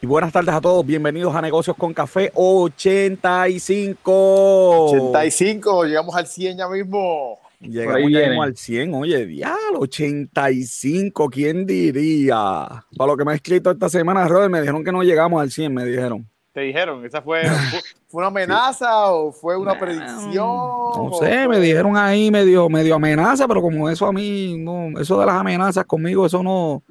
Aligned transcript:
Y 0.00 0.06
buenas 0.06 0.32
tardes 0.32 0.54
a 0.54 0.60
todos, 0.60 0.86
bienvenidos 0.86 1.34
a 1.34 1.42
Negocios 1.42 1.76
con 1.76 1.92
Café 1.92 2.30
85. 2.32 4.90
85, 4.90 5.86
llegamos 5.86 6.14
al 6.14 6.28
100 6.28 6.56
ya 6.56 6.68
mismo. 6.68 7.40
Llegamos, 7.58 8.08
llegamos 8.08 8.46
al 8.46 8.56
100, 8.56 8.94
oye, 8.94 9.26
diablo, 9.26 9.80
85, 9.80 11.28
¿quién 11.28 11.66
diría? 11.66 12.84
Para 12.96 13.08
lo 13.08 13.16
que 13.16 13.24
me 13.24 13.32
ha 13.32 13.34
escrito 13.34 13.72
esta 13.72 13.88
semana, 13.88 14.28
Robert, 14.28 14.52
me 14.52 14.60
dijeron 14.60 14.84
que 14.84 14.92
no 14.92 15.02
llegamos 15.02 15.42
al 15.42 15.50
100, 15.50 15.74
me 15.74 15.84
dijeron. 15.84 16.28
¿Te 16.52 16.60
dijeron? 16.60 17.04
¿Esa 17.04 17.20
fue, 17.20 17.42
fue 18.06 18.20
una 18.20 18.28
amenaza 18.28 19.10
o 19.10 19.32
fue 19.32 19.56
una 19.56 19.76
predicción? 19.76 20.46
No 20.46 21.10
sé, 21.18 21.48
me 21.48 21.58
dijeron 21.58 21.96
ahí 21.96 22.30
medio, 22.30 22.68
medio 22.68 22.94
amenaza, 22.94 23.48
pero 23.48 23.60
como 23.60 23.90
eso 23.90 24.06
a 24.06 24.12
mí, 24.12 24.54
no, 24.56 24.96
eso 25.00 25.18
de 25.18 25.26
las 25.26 25.34
amenazas 25.34 25.84
conmigo, 25.86 26.24
eso 26.24 26.40
no, 26.40 26.84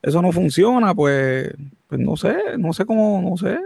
eso 0.00 0.22
no 0.22 0.30
funciona, 0.30 0.94
pues 0.94 1.52
pues 1.88 2.00
no 2.02 2.16
sé, 2.16 2.36
no 2.58 2.74
sé 2.74 2.84
cómo, 2.84 3.22
no 3.22 3.36
sé. 3.38 3.58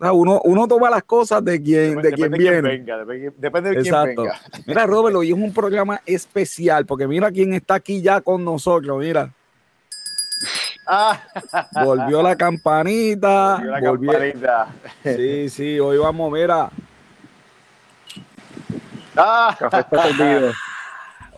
uno, 0.00 0.40
uno 0.44 0.66
toma 0.66 0.88
las 0.88 1.02
cosas 1.02 1.44
de 1.44 1.62
quien, 1.62 2.00
de 2.00 2.10
quien 2.12 2.32
viene. 2.32 2.62
venga, 2.62 3.04
depende 3.36 3.70
de 3.70 3.82
quién 3.82 3.94
venga. 4.16 4.40
Mira, 4.66 4.86
Robert, 4.86 5.14
hoy 5.14 5.28
es 5.28 5.34
un 5.34 5.52
programa 5.52 6.00
especial, 6.06 6.86
porque 6.86 7.06
mira 7.06 7.30
quién 7.30 7.52
está 7.52 7.74
aquí 7.74 8.00
ya 8.00 8.22
con 8.22 8.42
nosotros, 8.42 8.98
mira. 8.98 9.30
Ah. 10.86 11.20
Volvió 11.84 12.22
la 12.22 12.34
campanita. 12.34 13.56
Volvió 13.56 13.70
la 13.70 13.80
campanita. 13.82 14.68
Sí, 15.02 15.50
sí, 15.50 15.78
hoy 15.78 15.98
vamos, 15.98 16.32
mira. 16.32 16.70
Ah. 19.14 19.56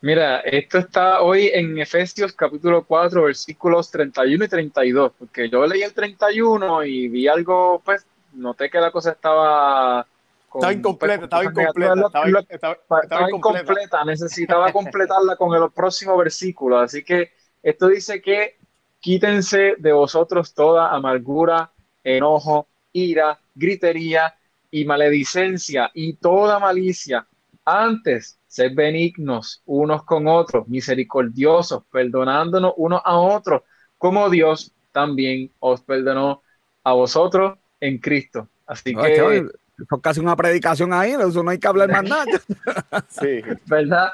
Mira, 0.03 0.41
esto 0.41 0.77
está 0.79 1.23
hoy 1.23 1.51
en 1.53 1.79
Efesios 1.79 2.33
capítulo 2.33 2.85
4, 2.85 3.23
versículos 3.23 3.91
31 3.91 4.45
y 4.45 4.49
32, 4.49 5.13
porque 5.19 5.49
yo 5.49 5.67
leí 5.67 5.83
el 5.83 5.93
31 5.93 6.85
y 6.85 7.09
vi 7.09 7.27
algo, 7.27 7.83
pues 7.85 8.07
noté 8.35 8.71
que 8.71 8.79
la 8.79 8.93
cosa 8.93 9.11
estaba 9.13 10.07
estaba 10.55 10.73
incompleta, 10.73 11.25
estaba 11.25 11.45
incompleta. 11.45 12.45
Estaba, 12.49 13.31
incompleta. 13.31 14.05
necesitaba 14.05 14.73
completarla 14.73 15.37
con 15.37 15.55
el 15.55 15.71
próximo 15.71 16.17
versículo. 16.17 16.79
Así 16.79 17.05
que 17.05 17.33
esto 17.63 17.89
dice 17.89 18.23
que 18.23 18.57
quítense 19.01 19.75
de 19.79 19.93
vosotros 19.93 20.55
toda 20.55 20.95
amargura, 20.95 21.71
enojo, 22.03 22.67
ira, 22.93 23.39
gritería 23.55 24.35
y 24.71 24.85
maledicencia 24.85 25.91
y 25.95 26.15
toda 26.15 26.59
malicia. 26.59 27.27
Antes, 27.65 28.39
sed 28.47 28.75
benignos 28.75 29.63
unos 29.67 30.03
con 30.05 30.27
otros, 30.27 30.67
misericordiosos, 30.69 31.85
perdonándonos 31.93 32.73
unos 32.77 33.03
a 33.05 33.19
otros, 33.19 33.63
como 33.99 34.31
Dios 34.31 34.73
también 34.93 35.51
os 35.61 35.83
perdonó 35.83 36.43
a 36.83 36.93
vosotros 36.95 37.59
en 37.81 37.99
Cristo. 37.99 38.49
Así 38.67 38.95
que 38.95 39.47
es 39.79 40.01
casi 40.03 40.21
una 40.21 40.37
predicación 40.37 40.93
ahí, 40.93 41.13
eso 41.13 41.43
no 41.43 41.51
hay 41.51 41.59
que 41.59 41.69
hablar 41.69 41.91
más 41.91 42.05
nada. 42.05 42.25
sí, 43.09 43.43
¿verdad? 43.67 44.11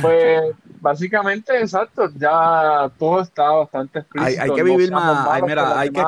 Pues 0.00 0.54
básicamente, 0.80 1.58
exacto, 1.60 2.10
ya 2.16 2.90
todo 2.98 3.20
está 3.20 3.50
bastante 3.50 4.00
explícito. 4.00 4.42
Hay, 4.42 4.50
que 4.50 4.62
vivir 4.62 4.90
más, 4.90 5.28
hay, 5.28 5.42
mira, 5.42 5.78
hay 5.78 5.90
que, 5.90 6.02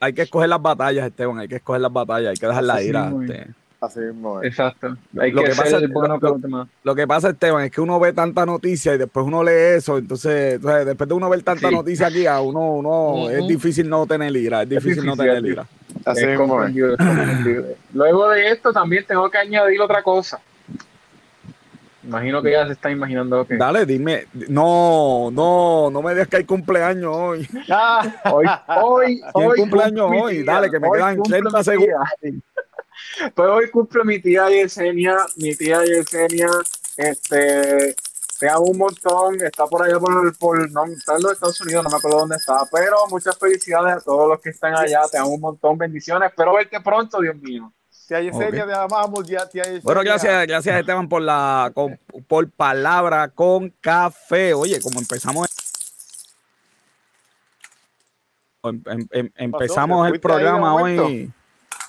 hay 0.00 0.12
que 0.12 0.22
escoger 0.22 0.48
las 0.48 0.62
batallas, 0.62 1.06
Esteban, 1.06 1.38
hay 1.38 1.48
que 1.48 1.56
escoger 1.56 1.80
las 1.80 1.92
batallas, 1.92 2.30
hay 2.30 2.36
que 2.36 2.46
dejar 2.46 2.64
la 2.64 2.82
ira. 2.82 3.12
Así 3.80 4.00
mismo 4.00 4.42
Exacto. 4.42 4.96
Hay 5.20 5.30
lo, 5.30 5.42
que, 5.42 5.50
pasa, 5.50 5.78
lo, 6.82 6.94
que 6.94 7.06
pasa, 7.06 7.28
Esteban, 7.30 7.64
es 7.64 7.70
que 7.70 7.82
uno 7.82 8.00
ve 8.00 8.14
tanta 8.14 8.46
noticia 8.46 8.94
y 8.94 8.98
después 8.98 9.26
uno 9.26 9.44
lee 9.44 9.76
eso, 9.76 9.98
entonces, 9.98 10.60
después 10.62 11.08
de 11.08 11.14
uno 11.14 11.28
ver 11.28 11.42
tanta 11.42 11.70
noticia 11.70 12.06
aquí, 12.06 12.26
a 12.26 12.40
uno, 12.40 12.76
uno 12.76 13.28
es 13.28 13.46
difícil 13.46 13.88
no 13.88 14.06
tener 14.06 14.34
ira, 14.34 14.62
es 14.62 14.70
difícil, 14.70 15.04
no 15.04 15.14
tener 15.14 15.44
ira. 15.44 15.66
Así 16.04 16.26
mismo 16.26 16.60
Luego 17.92 18.28
de 18.30 18.50
esto 18.50 18.72
también 18.72 19.04
tengo 19.06 19.30
que 19.30 19.38
añadir 19.38 19.80
otra 19.80 20.02
cosa. 20.02 20.40
Imagino 22.02 22.42
que 22.42 22.50
ya 22.50 22.66
se 22.66 22.72
está 22.72 22.90
imaginando 22.90 23.46
que. 23.46 23.56
Dale, 23.56 23.86
dime. 23.86 24.26
No, 24.48 25.30
no, 25.32 25.90
no 25.90 26.02
me 26.02 26.12
digas 26.12 26.28
que 26.28 26.36
hay 26.36 26.44
cumpleaños 26.44 27.16
hoy. 27.16 27.48
Ah, 27.70 28.06
hoy, 28.30 28.46
hoy, 28.82 29.22
hoy. 29.32 29.58
cumpleaños 29.58 30.10
hoy? 30.14 30.42
Dale, 30.44 30.70
que 30.70 30.78
me 30.78 30.90
quedan 30.90 31.22
30 31.22 31.64
segundos. 31.64 32.00
Pues 33.34 33.48
hoy 33.48 33.70
cumple 33.70 34.04
mi 34.04 34.20
tía 34.20 34.48
Yesenia, 34.48 35.16
mi 35.36 35.54
tía 35.56 35.84
Yesenia, 35.84 36.48
este, 36.96 37.94
te 38.38 38.48
amo 38.48 38.64
un 38.64 38.78
montón, 38.78 39.40
está 39.42 39.66
por 39.66 39.82
allá 39.82 39.98
por, 39.98 40.38
por 40.38 40.70
no, 40.70 40.84
está 40.86 41.16
en 41.16 41.22
los 41.22 41.32
Estados 41.32 41.60
Unidos, 41.60 41.84
no 41.84 41.90
me 41.90 41.96
acuerdo 41.96 42.18
dónde 42.18 42.36
está, 42.36 42.58
pero 42.70 42.96
muchas 43.08 43.38
felicidades 43.38 43.96
a 43.96 44.00
todos 44.00 44.28
los 44.28 44.40
que 44.40 44.50
están 44.50 44.74
allá, 44.74 45.02
te 45.10 45.18
amo 45.18 45.30
un 45.30 45.40
montón, 45.40 45.78
bendiciones, 45.78 46.30
espero 46.30 46.54
verte 46.54 46.80
pronto, 46.80 47.20
Dios 47.20 47.36
mío. 47.36 47.72
Tía 48.08 48.20
Yesenia, 48.20 48.66
te 48.66 48.74
amamos, 48.74 49.26
tía 49.26 49.48
Yesenia. 49.52 49.80
Bueno, 49.82 50.02
gracias, 50.02 50.46
gracias 50.46 50.80
Esteban 50.80 51.08
por 51.08 51.22
la, 51.22 51.72
por 52.26 52.50
palabra 52.50 53.28
con 53.28 53.70
café. 53.80 54.52
Oye, 54.52 54.80
como 54.80 54.98
empezamos 55.00 55.48
em, 58.64 58.82
em, 58.86 59.08
em, 59.10 59.30
empezamos 59.36 60.08
el 60.08 60.20
programa 60.20 60.74
hoy. 60.74 61.32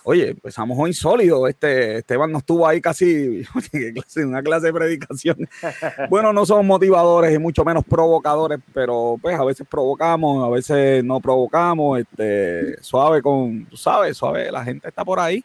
Oye, 0.07 0.29
empezamos 0.29 0.77
hoy 0.79 0.93
sólido. 0.93 1.47
Este, 1.47 1.97
Esteban 1.97 2.31
no 2.31 2.37
estuvo 2.37 2.67
ahí 2.67 2.79
casi 2.79 3.43
en 3.73 4.27
una 4.27 4.43
clase 4.43 4.67
de 4.67 4.73
predicación. 4.73 5.49
Bueno, 6.09 6.31
no 6.31 6.45
somos 6.45 6.63
motivadores 6.63 7.33
y 7.33 7.39
mucho 7.39 7.65
menos 7.65 7.83
provocadores, 7.83 8.59
pero 8.73 9.17
pues 9.19 9.37
a 9.37 9.43
veces 9.43 9.65
provocamos, 9.67 10.45
a 10.45 10.49
veces 10.49 11.03
no 11.03 11.19
provocamos. 11.19 11.99
Este, 11.99 12.81
suave 12.83 13.21
con, 13.23 13.65
tú 13.65 13.77
sabes, 13.77 14.15
suave, 14.15 14.51
la 14.51 14.63
gente 14.63 14.87
está 14.87 15.03
por 15.03 15.19
ahí. 15.19 15.43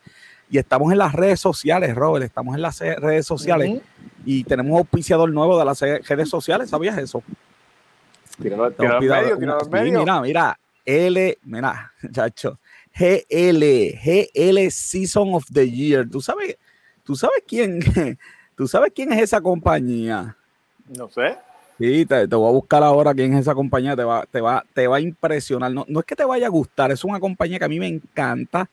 Y 0.50 0.59
estamos 0.59 0.93
en 0.93 0.99
las 0.99 1.15
redes 1.15 1.41
sociales, 1.41 1.94
Robert, 1.94 2.25
estamos 2.26 2.54
en 2.54 2.62
las 2.62 2.81
redes 2.81 3.25
sociales 3.25 3.81
y 4.26 4.44
tenemos 4.44 4.78
auspiciador 4.78 5.32
nuevo 5.32 5.59
de 5.59 5.65
las 5.65 5.81
redes 5.81 6.28
sociales, 6.28 6.69
¿sabías 6.69 6.99
eso? 6.99 7.22
Mira, 10.00 10.20
mira, 10.20 10.59
L, 10.84 11.38
mira, 11.44 11.93
chacho. 12.12 12.59
GL, 12.95 13.99
GL 14.03 14.71
Season 14.71 15.34
of 15.34 15.45
the 15.53 15.71
Year. 15.71 16.09
¿Tú 16.09 16.21
sabes, 16.21 16.56
tú 17.05 17.15
sabes 17.15 17.43
quién, 17.47 17.81
tú 18.56 18.67
sabes 18.67 18.93
quién 18.95 19.12
es 19.12 19.23
esa 19.23 19.41
compañía? 19.41 20.37
No 20.97 21.09
sé. 21.09 21.37
Sí, 21.79 22.05
te, 22.05 22.26
voy 22.26 22.49
a 22.49 22.53
buscar 22.53 22.82
ahora 22.82 23.14
quién 23.14 23.32
es 23.32 23.41
esa 23.41 23.55
compañía, 23.55 23.97
te 23.97 24.05
va, 24.05 24.26
te 24.31 24.43
va, 24.43 24.62
te 24.75 24.87
va 24.87 24.97
a 24.97 25.00
impresionar. 25.00 25.73
No, 25.73 25.87
no 25.88 26.00
es 26.00 26.06
que 26.06 26.14
te 26.14 26.26
vaya 26.26 26.47
a 26.47 26.50
gustar, 26.50 26.91
es 26.91 27.05
una 27.05 27.19
compañía 27.19 27.59
que 27.59 27.64
a 27.64 27.69
mí 27.69 27.79
me 27.79 27.87
encanta, 27.87 28.69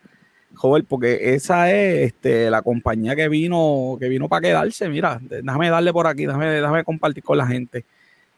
joven, 0.55 0.85
porque 0.85 1.33
esa 1.33 1.71
es 1.71 2.07
este, 2.07 2.49
la 2.49 2.61
compañía 2.61 3.15
que 3.15 3.29
vino, 3.29 3.95
que 3.97 4.09
vino 4.09 4.27
para 4.27 4.41
quedarse. 4.41 4.89
Mira, 4.89 5.21
déjame 5.21 5.69
darle 5.69 5.93
por 5.93 6.05
aquí, 6.05 6.25
déjame, 6.25 6.47
déjame 6.47 6.83
compartir 6.83 7.23
con 7.23 7.37
la 7.37 7.47
gente. 7.47 7.85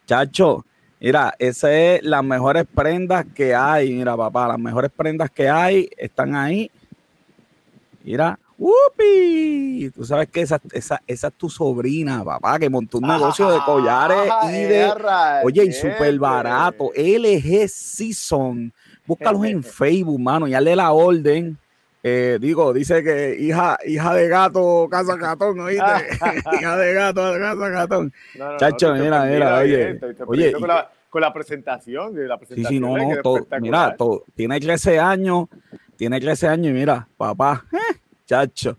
Chacho, 0.05 0.63
Mira, 0.99 1.33
esas 1.39 1.71
es 1.71 2.03
las 2.03 2.23
mejores 2.23 2.65
prendas 2.73 3.25
que 3.33 3.55
hay. 3.55 3.93
Mira, 3.93 4.17
papá, 4.17 4.47
las 4.47 4.59
mejores 4.59 4.91
prendas 4.91 5.31
que 5.31 5.49
hay 5.49 5.89
están 5.97 6.35
ahí. 6.35 6.69
Mira, 8.03 8.37
¡Wupi! 8.59 9.89
Tú 9.95 10.03
sabes 10.03 10.27
que 10.27 10.41
esa, 10.41 10.59
esa, 10.73 11.01
esa 11.07 11.27
es 11.27 11.33
tu 11.35 11.49
sobrina, 11.49 12.25
papá, 12.25 12.59
que 12.59 12.69
montó 12.69 12.97
un 12.97 13.07
negocio 13.07 13.49
de 13.49 13.59
collares 13.65 14.29
y 14.49 14.63
de. 14.63 14.91
Oye, 15.45 15.63
y 15.63 15.71
súper 15.71 16.19
barato. 16.19 16.91
LG 16.93 17.69
Season. 17.69 18.73
Búscalos 19.07 19.45
en 19.45 19.63
Facebook, 19.63 20.19
mano, 20.19 20.45
y 20.45 20.53
hazle 20.53 20.75
la 20.75 20.91
orden. 20.91 21.57
Eh, 22.01 22.37
digo, 22.39 22.71
dice 22.71 23.03
que 23.03 23.35
hija, 23.37 23.77
hija 23.85 24.13
de 24.13 24.27
gato, 24.29 24.87
casa 24.89 25.15
gatón, 25.17 25.59
¿oíste? 25.59 25.83
hija 26.59 26.77
de 26.77 26.93
gato, 26.93 27.21
casa 27.37 27.69
gatón. 27.69 28.13
Chacho, 28.57 28.93
mira, 28.93 29.25
mira, 29.25 29.57
oye. 29.57 29.99
oye 30.25 30.53
con, 31.09 31.21
la, 31.21 31.33
presentación, 31.33 32.13
de 32.13 32.27
la 32.27 32.37
presentación. 32.37 32.69
Sí, 32.69 32.75
sí, 32.75 32.79
no, 32.79 32.95
no, 32.95 33.21
todo, 33.21 33.47
mira, 33.59 33.95
todo, 33.97 34.23
tiene 34.35 34.59
13 34.59 34.99
años, 34.99 35.47
tiene 35.97 36.19
13 36.19 36.47
años 36.47 36.67
y 36.67 36.73
mira, 36.73 37.07
papá, 37.17 37.65
eh, 37.73 37.97
chacho, 38.25 38.77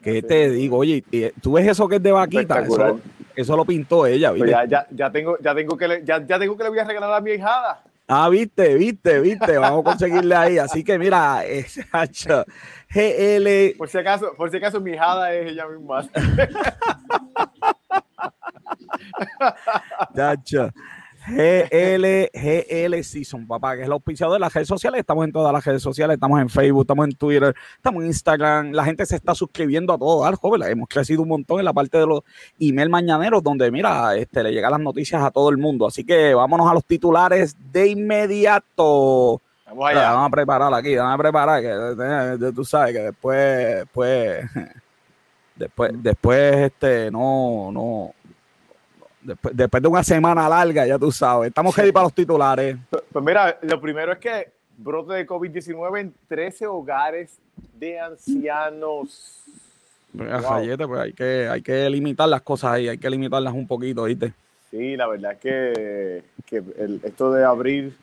¿qué 0.00 0.22
te 0.22 0.48
digo? 0.50 0.78
Oye, 0.78 1.04
¿tú 1.42 1.52
ves 1.52 1.66
eso 1.66 1.88
que 1.88 1.96
es 1.96 2.02
de 2.02 2.12
vaquita? 2.12 2.62
Eso, 2.62 3.00
eso, 3.34 3.56
lo 3.56 3.64
pintó 3.64 4.06
ella, 4.06 4.30
pues 4.30 4.44
¿viste? 4.44 4.68
ya, 4.68 4.86
ya, 4.90 5.10
tengo, 5.10 5.36
ya, 5.40 5.54
tengo 5.54 5.76
que 5.76 5.88
le, 5.88 6.04
ya, 6.04 6.24
ya 6.24 6.38
tengo 6.38 6.56
que 6.56 6.62
le 6.62 6.70
voy 6.70 6.78
a 6.78 6.84
regalar 6.84 7.12
a 7.12 7.20
mi 7.20 7.32
hijada. 7.32 7.82
Ah, 8.14 8.28
viste, 8.28 8.74
viste, 8.74 9.20
viste. 9.20 9.56
Vamos 9.56 9.80
a 9.80 9.84
conseguirle 9.84 10.34
ahí. 10.34 10.58
Así 10.58 10.84
que 10.84 10.98
mira, 10.98 11.46
exacto. 11.46 12.44
GL. 12.90 13.74
Por 13.78 13.88
si 13.88 13.96
acaso, 13.96 14.34
por 14.36 14.50
si 14.50 14.58
acaso 14.58 14.82
mi 14.82 14.92
hijada 14.92 15.32
es 15.32 15.52
ella 15.52 15.66
misma. 15.66 16.06
Chacho. 20.14 20.68
GL, 21.28 22.30
GL 22.32 23.04
Season, 23.04 23.46
papá, 23.46 23.74
que 23.74 23.82
es 23.82 23.86
el 23.86 23.92
auspiciador 23.92 24.34
de 24.34 24.40
las 24.40 24.52
redes 24.52 24.68
sociales. 24.68 25.00
Estamos 25.00 25.24
en 25.24 25.32
todas 25.32 25.52
las 25.52 25.64
redes 25.64 25.82
sociales, 25.82 26.14
estamos 26.14 26.40
en 26.40 26.48
Facebook, 26.48 26.82
estamos 26.82 27.06
en 27.06 27.12
Twitter, 27.14 27.54
estamos 27.76 28.02
en 28.02 28.08
Instagram. 28.08 28.72
La 28.72 28.84
gente 28.84 29.06
se 29.06 29.16
está 29.16 29.34
suscribiendo 29.34 29.92
a 29.92 29.98
todo, 29.98 30.24
al 30.24 30.34
joven. 30.34 30.62
Hemos 30.62 30.88
crecido 30.88 31.22
un 31.22 31.28
montón 31.28 31.60
en 31.60 31.64
la 31.64 31.72
parte 31.72 31.98
de 31.98 32.06
los 32.06 32.22
email 32.58 32.88
mañaneros, 32.88 33.42
donde, 33.42 33.70
mira, 33.70 34.16
este, 34.16 34.42
le 34.42 34.52
llegan 34.52 34.72
las 34.72 34.80
noticias 34.80 35.22
a 35.22 35.30
todo 35.30 35.50
el 35.50 35.58
mundo. 35.58 35.86
Así 35.86 36.04
que 36.04 36.34
vámonos 36.34 36.68
a 36.68 36.74
los 36.74 36.84
titulares 36.84 37.56
de 37.72 37.88
inmediato. 37.88 39.40
Vamos 39.66 39.90
allá. 39.90 40.10
Vamos 40.12 40.26
a 40.26 40.30
preparar 40.30 40.74
aquí, 40.74 40.96
vamos 40.96 41.14
a 41.14 41.18
preparar, 41.18 41.62
que 41.62 42.52
tú 42.52 42.64
sabes 42.64 42.94
que 42.94 43.00
después, 43.00 43.84
pues, 43.92 44.44
después, 45.56 45.92
después, 46.02 46.54
este, 46.56 47.10
no, 47.10 47.70
no 47.72 48.12
Después, 49.22 49.82
de 49.82 49.88
una 49.88 50.02
semana 50.02 50.48
larga, 50.48 50.86
ya 50.86 50.98
tú 50.98 51.12
sabes. 51.12 51.48
Estamos 51.48 51.76
ready 51.76 51.92
para 51.92 52.04
los 52.04 52.14
titulares. 52.14 52.76
Pues, 52.90 53.24
mira, 53.24 53.58
lo 53.62 53.80
primero 53.80 54.12
es 54.12 54.18
que 54.18 54.52
brote 54.76 55.14
de 55.14 55.26
COVID-19 55.26 56.00
en 56.00 56.14
13 56.28 56.66
hogares 56.66 57.38
de 57.74 58.00
ancianos. 58.00 59.42
Pues, 60.16 60.28
pues 60.86 61.00
hay 61.00 61.12
que, 61.12 61.48
hay 61.48 61.62
que 61.62 61.88
limitar 61.88 62.28
las 62.28 62.42
cosas 62.42 62.72
ahí, 62.72 62.88
hay 62.88 62.98
que 62.98 63.08
limitarlas 63.08 63.54
un 63.54 63.66
poquito, 63.66 64.04
¿viste? 64.04 64.32
Sí, 64.70 64.96
la 64.96 65.06
verdad 65.06 65.32
es 65.32 65.38
que, 65.38 66.22
esto 67.04 67.32
de 67.32 67.44
abrir, 67.44 67.96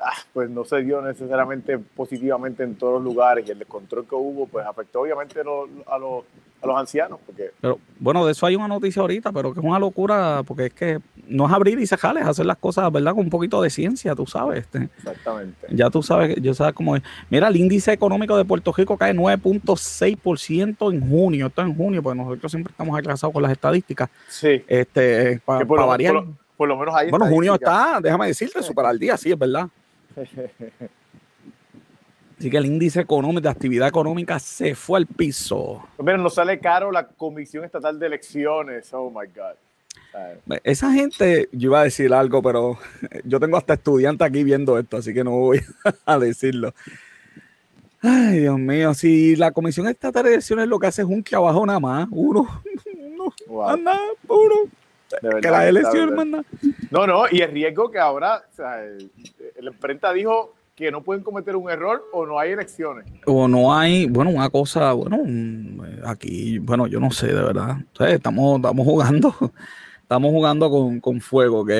ah, 0.00 0.16
pues 0.32 0.50
no 0.50 0.64
se 0.64 0.82
dio 0.82 1.00
necesariamente 1.02 1.78
positivamente 1.78 2.62
en 2.64 2.76
todos 2.76 2.94
los 2.94 3.04
lugares 3.04 3.46
y 3.46 3.52
el 3.52 3.58
descontrol 3.58 4.06
que 4.06 4.14
hubo, 4.14 4.46
pues 4.46 4.66
afectó 4.66 5.02
obviamente 5.02 5.40
a 5.40 5.98
los 5.98 6.24
a 6.60 6.66
los 6.66 6.76
ancianos. 6.76 7.18
Porque... 7.24 7.50
Pero 7.60 7.78
bueno, 7.98 8.24
de 8.26 8.32
eso 8.32 8.46
hay 8.46 8.56
una 8.56 8.68
noticia 8.68 9.00
ahorita, 9.02 9.32
pero 9.32 9.52
que 9.52 9.60
es 9.60 9.66
una 9.66 9.78
locura, 9.78 10.42
porque 10.46 10.66
es 10.66 10.74
que 10.74 10.98
no 11.26 11.46
es 11.46 11.52
abrir 11.52 11.78
y 11.78 11.86
cerrar, 11.86 12.16
es 12.18 12.26
hacer 12.26 12.46
las 12.46 12.56
cosas, 12.56 12.90
¿verdad? 12.90 13.12
Con 13.12 13.24
un 13.24 13.30
poquito 13.30 13.60
de 13.62 13.70
ciencia, 13.70 14.14
tú 14.14 14.26
sabes. 14.26 14.60
Este. 14.60 14.88
Exactamente. 14.98 15.66
Ya 15.70 15.90
tú 15.90 16.02
sabes, 16.02 16.36
yo 16.40 16.54
sabes 16.54 16.74
cómo 16.74 16.96
es. 16.96 17.02
Mira, 17.30 17.48
el 17.48 17.56
índice 17.56 17.92
económico 17.92 18.36
de 18.36 18.44
Puerto 18.44 18.72
Rico 18.72 18.96
cae 18.96 19.14
9.6% 19.14 20.92
en 20.92 21.08
junio. 21.08 21.46
Esto 21.46 21.62
es 21.62 21.68
en 21.68 21.76
junio, 21.76 22.02
porque 22.02 22.18
nosotros 22.18 22.50
siempre 22.50 22.70
estamos 22.70 22.98
atrasados 22.98 23.32
con 23.32 23.42
las 23.42 23.52
estadísticas. 23.52 24.08
Sí. 24.28 24.64
Este, 24.66 25.40
para 25.44 25.64
variar. 25.64 26.24
Por 26.56 26.68
lo, 26.68 26.76
menos 26.76 26.94
ahí. 26.94 27.08
Bueno, 27.10 27.26
junio 27.26 27.54
está, 27.54 28.00
déjame 28.02 28.26
decirte, 28.26 28.62
super 28.62 28.84
al 28.84 28.98
día, 28.98 29.16
sí, 29.16 29.30
es 29.30 29.38
verdad. 29.38 29.68
Así 32.38 32.50
que 32.50 32.56
el 32.56 32.66
índice 32.66 33.00
económico 33.00 33.40
de 33.40 33.48
actividad 33.48 33.88
económica 33.88 34.38
se 34.38 34.76
fue 34.76 35.00
al 35.00 35.06
piso. 35.06 35.84
Pues 35.96 36.06
mira, 36.06 36.18
nos 36.18 36.34
sale 36.34 36.60
caro 36.60 36.92
la 36.92 37.04
Comisión 37.04 37.64
Estatal 37.64 37.98
de 37.98 38.06
Elecciones. 38.06 38.92
Oh 38.94 39.10
my 39.10 39.26
God. 39.26 39.56
Esa 40.62 40.92
gente, 40.92 41.48
yo 41.52 41.70
iba 41.70 41.80
a 41.80 41.84
decir 41.84 42.12
algo, 42.14 42.40
pero 42.40 42.78
yo 43.24 43.40
tengo 43.40 43.56
hasta 43.56 43.74
estudiantes 43.74 44.26
aquí 44.26 44.44
viendo 44.44 44.78
esto, 44.78 44.98
así 44.98 45.12
que 45.12 45.24
no 45.24 45.32
voy 45.32 45.60
a 46.06 46.18
decirlo. 46.18 46.72
Ay, 48.00 48.40
Dios 48.40 48.58
mío, 48.58 48.94
si 48.94 49.34
la 49.34 49.50
Comisión 49.50 49.88
Estatal 49.88 50.22
de 50.22 50.34
Elecciones 50.34 50.68
lo 50.68 50.78
que 50.78 50.86
hace 50.86 51.02
es 51.02 51.08
un 51.08 51.24
trabajo 51.24 51.66
nada 51.66 51.80
más, 51.80 52.06
uno, 52.12 52.62
uno, 53.48 53.68
anda, 53.68 53.98
uno, 54.28 54.54
que 55.42 55.50
las 55.50 55.64
elecciones 55.64 56.14
manda. 56.14 56.44
No, 56.92 57.04
no, 57.04 57.24
y 57.28 57.40
el 57.40 57.50
riesgo 57.50 57.90
que 57.90 57.98
ahora, 57.98 58.44
o 58.52 58.54
sea, 58.54 58.76
la 59.60 59.70
imprenta 59.70 60.12
dijo 60.12 60.54
que 60.78 60.92
no 60.92 61.02
pueden 61.02 61.24
cometer 61.24 61.56
un 61.56 61.68
error 61.68 62.04
o 62.12 62.24
no 62.24 62.38
hay 62.38 62.52
elecciones. 62.52 63.04
O 63.26 63.48
no 63.48 63.74
hay, 63.74 64.06
bueno, 64.06 64.30
una 64.30 64.48
cosa, 64.48 64.92
bueno, 64.92 65.18
aquí, 66.04 66.58
bueno, 66.60 66.86
yo 66.86 67.00
no 67.00 67.10
sé, 67.10 67.26
de 67.26 67.42
verdad. 67.42 67.78
estamos, 67.98 68.58
estamos 68.58 68.86
jugando, 68.86 69.34
estamos 70.02 70.30
jugando 70.30 70.70
con, 71.00 71.20
fuego, 71.20 71.62
¿ok? 71.62 71.70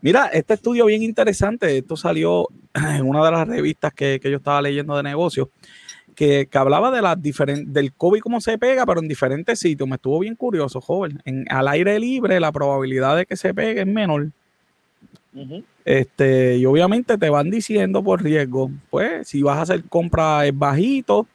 Mira, 0.00 0.28
este 0.28 0.54
estudio 0.54 0.86
bien 0.86 1.02
interesante, 1.02 1.76
esto 1.76 1.98
salió 1.98 2.48
en 2.74 3.06
una 3.06 3.22
de 3.22 3.30
las 3.30 3.46
revistas 3.46 3.92
que, 3.92 4.18
yo 4.22 4.38
estaba 4.38 4.62
leyendo 4.62 4.96
de 4.96 5.02
negocios, 5.02 5.48
que, 6.14 6.48
hablaba 6.54 6.90
de 6.90 7.02
las 7.02 7.18
del 7.20 7.92
COVID, 7.92 8.20
cómo 8.20 8.40
se 8.40 8.56
pega, 8.56 8.86
pero 8.86 9.00
en 9.00 9.08
diferentes 9.08 9.58
sitios. 9.58 9.86
Me 9.86 9.96
estuvo 9.96 10.20
bien 10.20 10.34
curioso, 10.34 10.80
joven. 10.80 11.20
En, 11.26 11.44
al 11.50 11.68
aire 11.68 12.00
libre, 12.00 12.40
la 12.40 12.52
probabilidad 12.52 13.18
de 13.18 13.26
que 13.26 13.36
se 13.36 13.52
pegue 13.52 13.82
es 13.82 13.86
menor. 13.86 14.30
Este, 15.84 16.58
y 16.58 16.66
obviamente 16.66 17.18
te 17.18 17.28
van 17.28 17.50
diciendo 17.50 18.02
por 18.02 18.22
riesgo, 18.22 18.70
pues 18.90 19.28
si 19.28 19.42
vas 19.42 19.58
a 19.58 19.62
hacer 19.62 19.84
compra 19.84 20.46
es 20.46 20.56
bajito, 20.56 21.26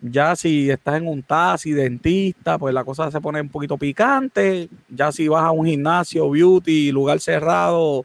ya 0.00 0.36
si 0.36 0.70
estás 0.70 0.96
en 0.96 1.08
un 1.08 1.22
taxi, 1.22 1.72
dentista, 1.72 2.58
pues 2.58 2.72
la 2.74 2.84
cosa 2.84 3.10
se 3.10 3.20
pone 3.20 3.40
un 3.40 3.48
poquito 3.48 3.76
picante, 3.76 4.68
ya 4.88 5.12
si 5.12 5.28
vas 5.28 5.44
a 5.44 5.50
un 5.50 5.66
gimnasio, 5.66 6.30
beauty, 6.30 6.92
lugar 6.92 7.20
cerrado, 7.20 8.04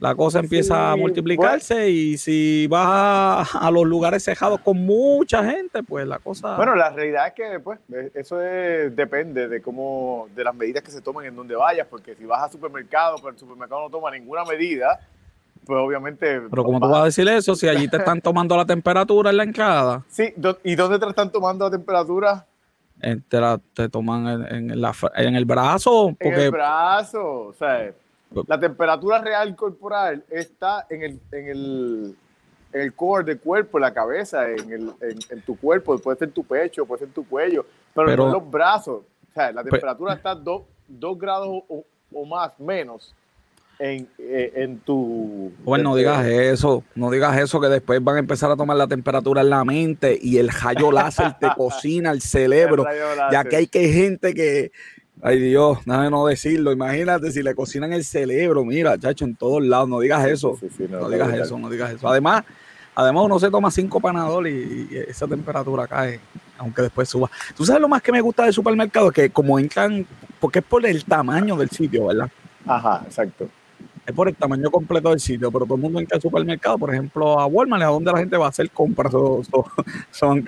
la 0.00 0.14
cosa 0.14 0.40
empieza 0.40 0.92
a 0.92 0.96
multiplicarse 0.96 1.90
y 1.90 2.16
si 2.16 2.66
vas 2.66 3.54
a, 3.54 3.70
los 3.70 3.84
lugares 3.84 4.24
cejados 4.24 4.60
con 4.60 4.78
mucha 4.78 5.44
gente, 5.44 5.82
pues 5.82 6.06
la 6.06 6.18
cosa... 6.18 6.56
Bueno, 6.56 6.74
la 6.74 6.88
realidad 6.88 7.26
es 7.28 7.34
que 7.34 7.60
pues 7.60 7.78
eso 8.14 8.38
depende 8.38 9.46
de 9.46 9.60
cómo, 9.60 10.26
de 10.34 10.42
las 10.42 10.54
medidas 10.54 10.82
que 10.82 10.90
se 10.90 11.02
tomen 11.02 11.26
en 11.26 11.36
donde 11.36 11.54
vayas, 11.54 11.86
porque 11.86 12.14
si 12.14 12.24
vas 12.24 12.42
a 12.42 12.50
supermercado, 12.50 13.16
pero 13.16 13.28
el 13.28 13.38
supermercado 13.38 13.82
no 13.82 13.90
toma 13.90 14.10
ninguna 14.10 14.42
medida, 14.44 15.00
pues 15.66 15.78
obviamente... 15.78 16.40
Pero 16.48 16.64
¿cómo 16.64 16.80
tú 16.80 16.88
vas 16.88 17.02
a 17.02 17.04
decir 17.04 17.28
eso 17.28 17.54
si 17.54 17.68
allí 17.68 17.86
te 17.86 17.98
están 17.98 18.20
tomando 18.22 18.56
la 18.56 18.64
temperatura 18.64 19.28
en 19.28 19.36
la 19.36 19.42
entrada? 19.42 20.02
Sí, 20.08 20.32
¿y 20.64 20.74
dónde 20.76 20.98
te 20.98 21.06
están 21.06 21.30
tomando 21.30 21.66
la 21.66 21.72
temperatura? 21.72 22.46
Te, 23.00 23.40
te 23.74 23.88
toman 23.90 24.46
en, 24.46 24.70
en, 24.70 24.80
la, 24.80 24.94
en 25.16 25.36
el 25.36 25.44
brazo. 25.44 26.16
Porque... 26.18 26.28
En 26.28 26.40
el 26.40 26.50
brazo, 26.50 27.48
o 27.48 27.52
sea 27.52 27.92
la 28.46 28.60
temperatura 28.60 29.20
real 29.20 29.56
corporal 29.56 30.24
está 30.30 30.86
en 30.88 31.02
el, 31.02 31.20
en 31.32 31.48
el, 31.48 32.16
en 32.72 32.80
el 32.80 32.94
core 32.94 33.24
del 33.24 33.40
cuerpo, 33.40 33.78
en 33.78 33.82
la 33.82 33.92
cabeza, 33.92 34.48
en, 34.50 34.72
el, 34.72 34.94
en, 35.00 35.42
tu 35.42 35.56
cuerpo, 35.56 35.98
puede 35.98 36.18
ser 36.18 36.28
en 36.28 36.34
tu 36.34 36.44
pecho, 36.44 36.86
puede 36.86 37.00
ser 37.00 37.08
en 37.08 37.14
tu 37.14 37.26
cuello, 37.26 37.66
pero, 37.94 38.16
no 38.16 38.26
en 38.26 38.32
los 38.32 38.50
brazos. 38.50 39.02
O 39.30 39.32
sea, 39.34 39.52
la 39.52 39.64
temperatura 39.64 40.14
está 40.14 40.34
dos, 40.34 40.62
dos 40.86 41.18
grados 41.18 41.48
o, 41.68 41.84
más 42.26 42.58
menos 42.58 43.14
en, 43.78 44.08
eh, 44.18 44.52
en, 44.56 44.78
tu... 44.78 45.52
Bueno, 45.64 45.90
no 45.90 45.96
digas 45.96 46.26
eso, 46.26 46.84
no 46.94 47.10
digas 47.10 47.36
eso, 47.38 47.60
que 47.60 47.68
después 47.68 48.02
van 48.02 48.16
a 48.16 48.18
empezar 48.20 48.50
a 48.50 48.56
tomar 48.56 48.76
la 48.76 48.86
temperatura 48.86 49.40
en 49.40 49.50
la 49.50 49.64
mente 49.64 50.18
y 50.20 50.38
el 50.38 50.50
rayo 50.50 50.92
láser 50.92 51.36
te 51.38 51.48
cocina 51.56 52.10
el 52.10 52.20
cerebro, 52.20 52.84
ya 53.32 53.44
que 53.44 53.56
hay 53.56 53.66
que 53.66 53.88
gente 53.88 54.34
que 54.34 54.70
Ay 55.22 55.38
Dios, 55.38 55.78
nada 55.86 56.04
de 56.04 56.10
no 56.10 56.26
decirlo. 56.26 56.72
Imagínate 56.72 57.30
si 57.30 57.42
le 57.42 57.54
cocinan 57.54 57.92
el 57.92 58.04
cerebro, 58.04 58.64
mira, 58.64 58.98
chacho, 58.98 59.24
en 59.24 59.34
todos 59.34 59.62
lados. 59.62 59.88
No 59.88 60.00
digas 60.00 60.26
eso. 60.26 60.58
no, 60.88 61.08
digas 61.08 61.34
eso, 61.34 61.58
no 61.58 61.68
digas 61.68 61.92
eso. 61.92 62.08
Además, 62.08 62.44
además 62.94 63.24
uno 63.24 63.38
se 63.38 63.50
toma 63.50 63.70
cinco 63.70 64.00
panadol 64.00 64.48
y, 64.48 64.88
esa 65.08 65.26
temperatura 65.26 65.86
cae, 65.86 66.20
aunque 66.58 66.82
después 66.82 67.08
suba. 67.08 67.30
Tú 67.56 67.64
sabes 67.64 67.82
lo 67.82 67.88
más 67.88 68.02
que 68.02 68.12
me 68.12 68.20
gusta 68.20 68.44
del 68.44 68.54
supermercado, 68.54 69.10
que 69.10 69.30
como 69.30 69.58
entran, 69.58 70.06
porque 70.40 70.60
es 70.60 70.64
por 70.64 70.84
el 70.86 71.04
tamaño 71.04 71.56
del 71.56 71.70
sitio, 71.70 72.06
¿verdad? 72.06 72.30
Ajá, 72.66 73.02
exacto 73.04 73.48
es 74.06 74.14
por 74.14 74.28
el 74.28 74.34
tamaño 74.34 74.70
completo 74.70 75.10
del 75.10 75.20
sitio, 75.20 75.50
pero 75.52 75.64
todo 75.64 75.76
el 75.76 75.82
mundo 75.82 76.00
entra 76.00 76.16
al 76.16 76.22
supermercado, 76.22 76.78
por 76.78 76.90
ejemplo, 76.92 77.38
a 77.38 77.46
Walmart, 77.46 77.82
a 77.82 77.86
donde 77.86 78.12
la 78.12 78.18
gente 78.18 78.36
va 78.36 78.46
a 78.46 78.48
hacer 78.48 78.70
compras. 78.70 79.12
son, 80.10 80.44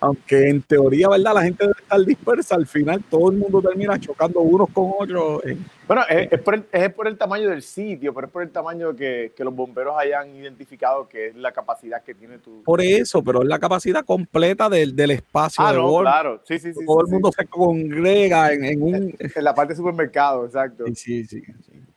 aunque 0.00 0.48
en 0.48 0.62
teoría, 0.62 1.08
¿verdad? 1.08 1.34
La 1.34 1.42
gente 1.42 1.64
debe 1.64 1.78
estar 1.80 2.00
dispersa, 2.00 2.54
al 2.54 2.66
final 2.66 3.02
todo 3.08 3.30
el 3.30 3.38
mundo 3.38 3.62
termina 3.62 3.98
chocando 3.98 4.40
unos 4.40 4.68
con 4.70 4.92
otros. 4.98 5.42
bueno, 5.86 6.02
es, 6.08 6.40
por 6.40 6.54
el, 6.54 6.64
es, 6.72 6.92
por 6.92 7.08
el, 7.08 7.16
tamaño 7.16 7.50
del 7.50 7.62
sitio, 7.62 8.12
pero 8.12 8.26
es 8.26 8.32
por 8.32 8.42
el 8.42 8.50
tamaño 8.50 8.94
que, 8.94 9.32
que, 9.36 9.44
los 9.44 9.54
bomberos 9.54 9.96
hayan 9.96 10.34
identificado 10.34 11.08
que 11.08 11.28
es 11.28 11.36
la 11.36 11.52
capacidad 11.52 12.02
que 12.02 12.14
tiene 12.14 12.38
tu... 12.38 12.62
Por 12.62 12.80
eso, 12.80 13.22
pero 13.22 13.42
es 13.42 13.48
la 13.48 13.58
capacidad 13.58 14.04
completa 14.04 14.68
del, 14.68 14.94
del 14.94 15.12
espacio 15.12 15.64
ah, 15.64 15.72
de 15.72 15.78
no, 15.78 16.00
claro, 16.00 16.42
sí, 16.44 16.58
sí, 16.58 16.72
sí. 16.72 16.84
Todo 16.84 17.00
el 17.02 17.12
mundo 17.12 17.30
se 17.36 17.46
congrega 17.46 18.52
en, 18.52 18.64
en 18.64 18.82
un... 18.82 19.16
En 19.18 19.44
la 19.44 19.54
parte 19.54 19.72
de 19.72 19.76
supermercado, 19.76 20.44
exacto. 20.46 20.84
sí, 20.94 21.24
sí. 21.24 21.42
sí. 21.64 21.87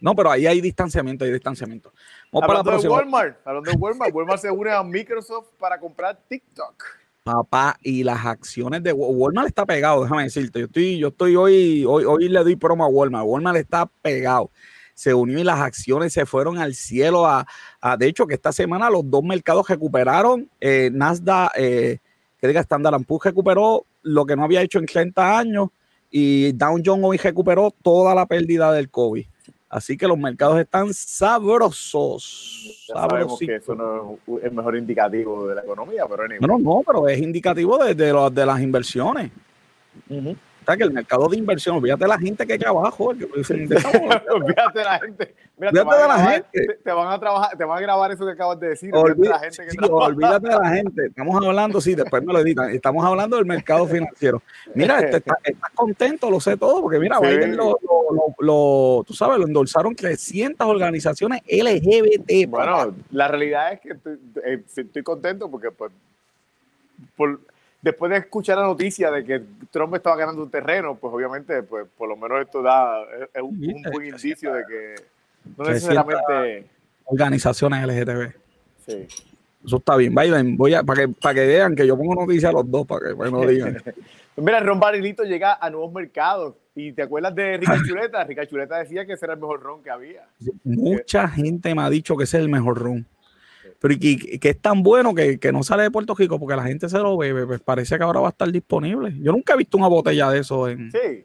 No, 0.00 0.14
pero 0.14 0.30
ahí 0.30 0.46
hay 0.46 0.60
distanciamiento, 0.60 1.24
hay 1.24 1.32
distanciamiento. 1.32 1.92
Vamos 2.32 2.48
hablando 2.48 2.70
para 2.70 2.82
de 2.82 2.88
Walmart, 2.88 3.36
hablando 3.44 3.70
de 3.70 3.76
Walmart, 3.76 4.14
Walmart 4.14 4.40
se 4.40 4.50
une 4.50 4.70
a 4.70 4.82
Microsoft 4.82 5.48
para 5.58 5.78
comprar 5.78 6.18
TikTok. 6.28 6.84
Papá, 7.24 7.76
y 7.82 8.04
las 8.04 8.24
acciones 8.24 8.82
de 8.82 8.92
Walmart 8.92 9.48
está 9.48 9.66
pegado, 9.66 10.02
déjame 10.02 10.24
decirte. 10.24 10.60
Yo 10.60 10.66
estoy, 10.66 10.98
yo 10.98 11.08
estoy 11.08 11.36
hoy, 11.36 11.84
hoy, 11.84 12.04
hoy 12.04 12.28
le 12.28 12.42
doy 12.42 12.56
promo 12.56 12.84
a 12.84 12.88
Walmart. 12.88 13.26
Walmart 13.26 13.58
está 13.58 13.86
pegado. 14.02 14.50
Se 14.94 15.14
unió 15.14 15.38
y 15.38 15.44
las 15.44 15.60
acciones 15.60 16.12
se 16.12 16.26
fueron 16.26 16.58
al 16.58 16.74
cielo. 16.74 17.26
A, 17.26 17.46
de 17.98 18.06
hecho, 18.06 18.26
que 18.26 18.34
esta 18.34 18.50
semana 18.50 18.90
los 18.90 19.08
dos 19.08 19.22
mercados 19.22 19.68
recuperaron. 19.68 20.48
Eh, 20.60 20.90
Nasdaq, 20.92 21.52
eh, 21.56 21.98
que 22.40 22.48
diga 22.48 22.60
Standard 22.62 23.04
Poor's 23.04 23.26
recuperó 23.26 23.84
lo 24.02 24.24
que 24.24 24.34
no 24.34 24.44
había 24.44 24.62
hecho 24.62 24.78
en 24.78 24.86
30 24.86 25.38
años 25.38 25.68
y 26.10 26.52
Dow 26.52 26.80
Jones 26.84 27.04
hoy 27.04 27.16
recuperó 27.18 27.70
toda 27.82 28.14
la 28.14 28.26
pérdida 28.26 28.72
del 28.72 28.90
COVID. 28.90 29.26
Así 29.70 29.96
que 29.98 30.08
los 30.08 30.16
mercados 30.16 30.58
están 30.58 30.92
sabrosos. 30.94 32.86
sabemos 32.86 33.38
que 33.38 33.56
eso 33.56 33.74
no 33.74 34.18
es 34.38 34.44
el 34.44 34.52
mejor 34.52 34.76
indicativo 34.76 35.46
de 35.46 35.56
la 35.56 35.60
economía, 35.62 36.04
pero 36.08 36.26
No, 36.40 36.58
no, 36.58 36.82
pero 36.86 37.06
es 37.08 37.18
indicativo 37.20 37.76
de, 37.84 37.94
de 37.94 38.46
las 38.46 38.60
inversiones 38.60 39.30
que 40.76 40.84
el 40.84 40.92
mercado 40.92 41.28
de 41.28 41.36
inversión, 41.36 41.76
olvídate 41.76 42.04
de 42.04 42.08
la 42.08 42.18
gente 42.18 42.46
que 42.46 42.52
hay 42.54 42.64
abajo. 42.66 43.04
olvídate 43.08 44.78
de 44.78 44.84
la 44.84 44.98
gente. 44.98 45.34
Mira, 45.56 45.72
te, 45.72 45.82
van 45.82 46.00
de 46.00 46.08
la 46.08 46.18
gente. 46.18 46.78
Te, 46.84 46.92
van 46.92 47.12
a 47.12 47.18
trabajar, 47.18 47.56
te 47.56 47.64
van 47.64 47.78
a 47.78 47.80
grabar 47.80 48.12
eso 48.12 48.24
que 48.24 48.32
acabas 48.32 48.60
de 48.60 48.68
decir. 48.68 48.94
olvídate 48.94 49.22
de 49.22 49.28
la 49.28 49.38
gente 49.38 49.66
que 49.66 49.86
olvídate 49.90 50.48
de 50.48 50.54
la 50.54 50.70
gente. 50.70 51.06
Estamos 51.06 51.44
hablando, 51.44 51.80
sí, 51.80 51.94
después 51.94 52.22
me 52.22 52.32
lo 52.32 52.40
editan. 52.40 52.70
Estamos 52.70 53.04
hablando 53.04 53.36
del 53.36 53.46
mercado 53.46 53.86
financiero. 53.86 54.42
Mira, 54.74 55.00
este, 55.00 55.16
estás 55.44 55.70
contento, 55.74 56.30
lo 56.30 56.40
sé 56.40 56.56
todo, 56.56 56.80
porque 56.82 56.98
mira, 56.98 57.18
Biden 57.18 57.56
lo, 57.56 57.78
lo, 58.38 59.04
tú 59.06 59.14
sabes, 59.14 59.38
lo 59.38 59.46
endorsaron 59.46 59.94
300 59.94 60.66
organizaciones 60.66 61.42
LGBT. 61.48 62.48
Bueno, 62.48 62.94
la 63.10 63.28
realidad 63.28 63.72
es 63.72 63.80
que 63.80 63.88
estoy, 63.90 64.18
eh, 64.44 64.62
estoy 64.76 65.02
contento 65.02 65.50
porque 65.50 65.70
pues 65.70 65.92
por 67.16 67.40
después 67.80 68.10
de 68.10 68.18
escuchar 68.18 68.58
la 68.58 68.64
noticia 68.64 69.10
de 69.10 69.24
que 69.24 69.42
Trump 69.70 69.94
estaba 69.94 70.16
ganando 70.16 70.42
un 70.42 70.50
terreno, 70.50 70.96
pues 70.96 71.12
obviamente, 71.12 71.62
pues 71.62 71.86
por 71.96 72.08
lo 72.08 72.16
menos 72.16 72.40
esto 72.40 72.62
da 72.62 73.02
es 73.32 73.42
un, 73.42 73.82
buen 73.92 74.06
indicio 74.06 74.52
de 74.52 74.64
que 74.66 74.94
no 75.56 75.64
necesariamente 75.64 76.66
organizaciones 77.04 77.86
LGTB. 77.86 78.32
Sí. 78.86 79.06
Eso 79.64 79.76
está 79.76 79.96
bien. 79.96 80.14
Biden, 80.14 80.56
voy 80.56 80.74
a, 80.74 80.82
para 80.82 81.06
que, 81.06 81.12
para 81.12 81.34
que 81.34 81.46
vean 81.46 81.74
que 81.74 81.86
yo 81.86 81.96
pongo 81.96 82.14
noticias 82.14 82.50
a 82.50 82.52
los 82.52 82.70
dos, 82.70 82.86
para 82.86 83.08
que 83.08 83.30
no 83.30 83.40
digan. 83.42 83.82
Mira, 84.36 84.60
Ron 84.60 84.78
Barilito 84.78 85.24
llega 85.24 85.58
a 85.60 85.68
nuevos 85.68 85.92
mercados. 85.92 86.54
¿Y 86.76 86.92
te 86.92 87.02
acuerdas 87.02 87.34
de 87.34 87.56
Rica 87.56 87.76
Chuleta? 87.88 88.22
Rica 88.22 88.46
Chuleta 88.46 88.78
decía 88.78 89.04
que 89.04 89.14
ese 89.14 89.26
era 89.26 89.34
el 89.34 89.40
mejor 89.40 89.60
ron 89.60 89.82
que 89.82 89.90
había. 89.90 90.28
Mucha 90.62 91.26
gente 91.28 91.74
me 91.74 91.82
ha 91.82 91.90
dicho 91.90 92.16
que 92.16 92.22
ese 92.22 92.36
es 92.36 92.44
el 92.44 92.48
mejor 92.48 92.78
ron 92.78 93.06
pero 93.78 93.94
y 93.94 93.98
que, 94.38 94.48
es 94.48 94.60
tan 94.60 94.82
bueno 94.82 95.14
que, 95.14 95.38
no 95.52 95.62
sale 95.62 95.84
de 95.84 95.90
Puerto 95.90 96.14
Rico 96.14 96.38
porque 96.38 96.56
la 96.56 96.64
gente 96.64 96.88
se 96.88 96.98
lo 96.98 97.16
bebe, 97.16 97.46
pues 97.46 97.60
parece 97.60 97.96
que 97.96 98.04
ahora 98.04 98.20
va 98.20 98.28
a 98.28 98.30
estar 98.30 98.50
disponible. 98.50 99.14
Yo 99.20 99.32
nunca 99.32 99.54
he 99.54 99.56
visto 99.56 99.78
una 99.78 99.88
botella 99.88 100.30
de 100.30 100.40
eso 100.40 100.68
en. 100.68 100.90
Sí. 100.90 101.24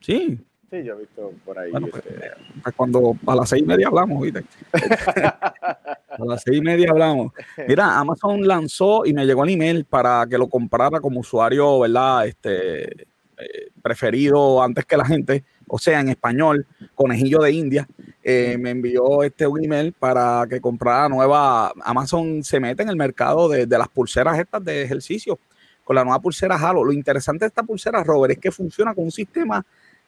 Sí. 0.00 0.38
Sí, 0.70 0.82
yo 0.84 0.94
he 0.94 1.00
visto 1.00 1.32
por 1.44 1.58
ahí. 1.58 1.70
Pues, 1.70 1.96
este, 1.96 2.30
pues, 2.62 2.74
cuando 2.74 3.14
a 3.26 3.36
las 3.36 3.48
seis 3.48 3.62
y 3.62 3.66
media 3.66 3.88
hablamos, 3.88 4.22
¿viste? 4.22 4.42
a 4.72 6.24
las 6.24 6.42
seis 6.42 6.58
y 6.58 6.62
media 6.62 6.90
hablamos. 6.90 7.32
Mira, 7.68 7.98
Amazon 7.98 8.46
lanzó 8.46 9.04
y 9.04 9.12
me 9.12 9.26
llegó 9.26 9.44
el 9.44 9.50
email 9.50 9.84
para 9.84 10.26
que 10.26 10.38
lo 10.38 10.48
comprara 10.48 11.00
como 11.00 11.20
usuario, 11.20 11.80
¿verdad? 11.80 12.26
Este 12.26 13.02
eh, 13.42 13.70
preferido 13.82 14.62
antes 14.62 14.86
que 14.86 14.96
la 14.96 15.04
gente, 15.04 15.44
o 15.66 15.78
sea, 15.78 16.00
en 16.00 16.08
español, 16.08 16.66
conejillo 16.94 17.40
de 17.40 17.52
India. 17.52 17.88
Eh, 18.22 18.56
me 18.58 18.70
envió 18.70 19.22
este 19.22 19.44
email 19.44 19.92
para 19.92 20.46
que 20.48 20.60
comprara 20.60 21.08
nueva. 21.08 21.72
Amazon 21.82 22.44
se 22.44 22.60
mete 22.60 22.82
en 22.82 22.88
el 22.88 22.96
mercado 22.96 23.48
de, 23.48 23.66
las 23.66 23.88
pulseras 23.88 24.38
estas 24.38 24.64
de 24.64 24.82
ejercicio 24.82 25.38
con 25.84 25.96
la 25.96 26.04
nueva 26.04 26.20
pulsera 26.20 26.56
Halo. 26.56 26.84
Lo 26.84 26.92
interesante 26.92 27.44
de 27.44 27.48
esta 27.48 27.62
pulsera, 27.62 28.04
Robert, 28.04 28.32
es 28.34 28.38
que 28.38 28.52
funciona 28.52 28.94
con 28.94 29.04
un 29.04 29.10
sistema 29.10 29.64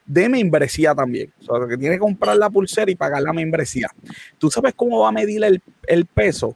de 0.07 0.29
membresía 0.29 0.95
también. 0.95 1.33
O 1.47 1.59
sea, 1.59 1.69
que 1.69 1.77
tiene 1.77 1.97
que 1.97 2.01
comprar 2.01 2.37
la 2.37 2.51
pulsera 2.51 2.91
y 2.91 2.95
pagar 2.95 3.23
la 3.23 3.33
membresía. 3.33 3.89
¿Tú 4.39 4.51
sabes 4.51 4.75
cómo 4.75 5.01
va 5.01 5.09
a 5.09 5.13
medir 5.13 5.43
el, 5.87 6.07
peso? 6.07 6.55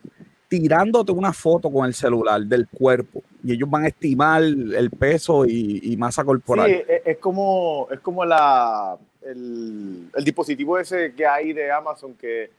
Tirándote 0.49 1.13
una 1.13 1.33
foto 1.33 1.71
con 1.71 1.87
el 1.87 1.93
celular 1.93 2.41
del 2.41 2.67
cuerpo 2.69 3.23
y 3.45 3.53
ellos 3.53 3.69
van 3.69 3.85
a 3.85 3.89
estimar 3.89 4.43
el 4.43 4.91
peso 4.91 5.45
y, 5.47 5.95
masa 5.99 6.25
corporal. 6.25 6.71
Sí, 6.71 6.83
es 7.05 7.19
como, 7.19 7.87
es 7.91 8.01
como 8.01 8.25
la, 8.25 8.97
el, 9.23 10.11
dispositivo 10.25 10.79
ese 10.79 11.13
que 11.15 11.27
hay 11.27 11.53
de 11.53 11.71
Amazon 11.71 12.15
que, 12.15 12.51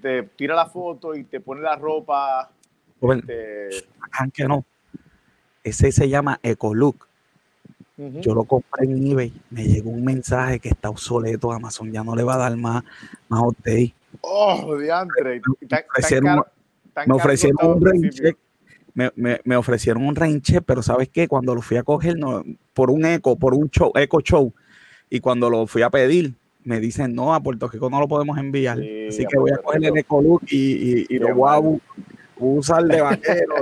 te 0.00 0.22
tira 0.22 0.54
la 0.54 0.66
foto 0.66 1.14
y 1.14 1.24
te 1.24 1.40
pone 1.40 1.60
la 1.60 1.76
ropa. 1.76 2.50
Este... 3.02 3.68
que 4.32 4.44
no. 4.44 4.64
Ese 5.62 5.92
se 5.92 6.08
llama 6.08 6.40
Ecolook. 6.42 7.06
Yo 7.96 8.34
lo 8.34 8.44
compré 8.44 8.86
en 8.86 9.06
eBay. 9.06 9.32
Me 9.50 9.64
llegó 9.64 9.90
un 9.90 10.04
mensaje 10.04 10.58
que 10.58 10.70
está 10.70 10.88
obsoleto. 10.88 11.52
Amazon 11.52 11.92
ya 11.92 12.02
no 12.02 12.16
le 12.16 12.24
va 12.24 12.34
a 12.34 12.38
dar 12.38 12.56
más, 12.56 12.82
más 13.28 13.42
update. 13.42 13.94
Oh, 14.22 14.76
diantre. 14.78 15.40
Me 17.06 17.14
ofrecieron, 17.14 17.76
un 17.76 17.84
rain 17.84 18.10
check. 18.10 18.36
Me, 18.94 19.56
ofrecieron 19.56 20.06
un 20.06 20.14
rain 20.14 20.40
check, 20.40 20.62
pero 20.64 20.82
¿sabes 20.82 21.08
qué? 21.08 21.26
Cuando 21.26 21.54
lo 21.54 21.62
fui 21.62 21.76
a 21.76 21.82
coger 21.82 22.16
no, 22.16 22.44
por 22.72 22.90
un 22.90 23.04
eco, 23.04 23.36
por 23.36 23.54
un 23.54 23.68
show, 23.70 23.92
eco 23.94 24.20
show, 24.20 24.52
y 25.10 25.20
cuando 25.20 25.50
lo 25.50 25.66
fui 25.66 25.82
a 25.82 25.90
pedir, 25.90 26.34
me 26.62 26.80
dicen, 26.80 27.14
no, 27.14 27.34
a 27.34 27.42
Puerto 27.42 27.68
Rico 27.68 27.90
no 27.90 28.00
lo 28.00 28.08
podemos 28.08 28.38
enviar. 28.38 28.78
Así 29.08 29.26
que 29.26 29.38
voy 29.38 29.50
a 29.50 29.58
coger 29.58 29.84
el 29.84 29.96
Ecolook 29.98 30.42
y, 30.50 30.56
y, 30.56 31.06
y 31.08 31.18
lo 31.18 31.34
voy 31.34 31.50
a 31.50 31.58
usar 32.38 32.84
de 32.84 33.00
vaquero. 33.00 33.54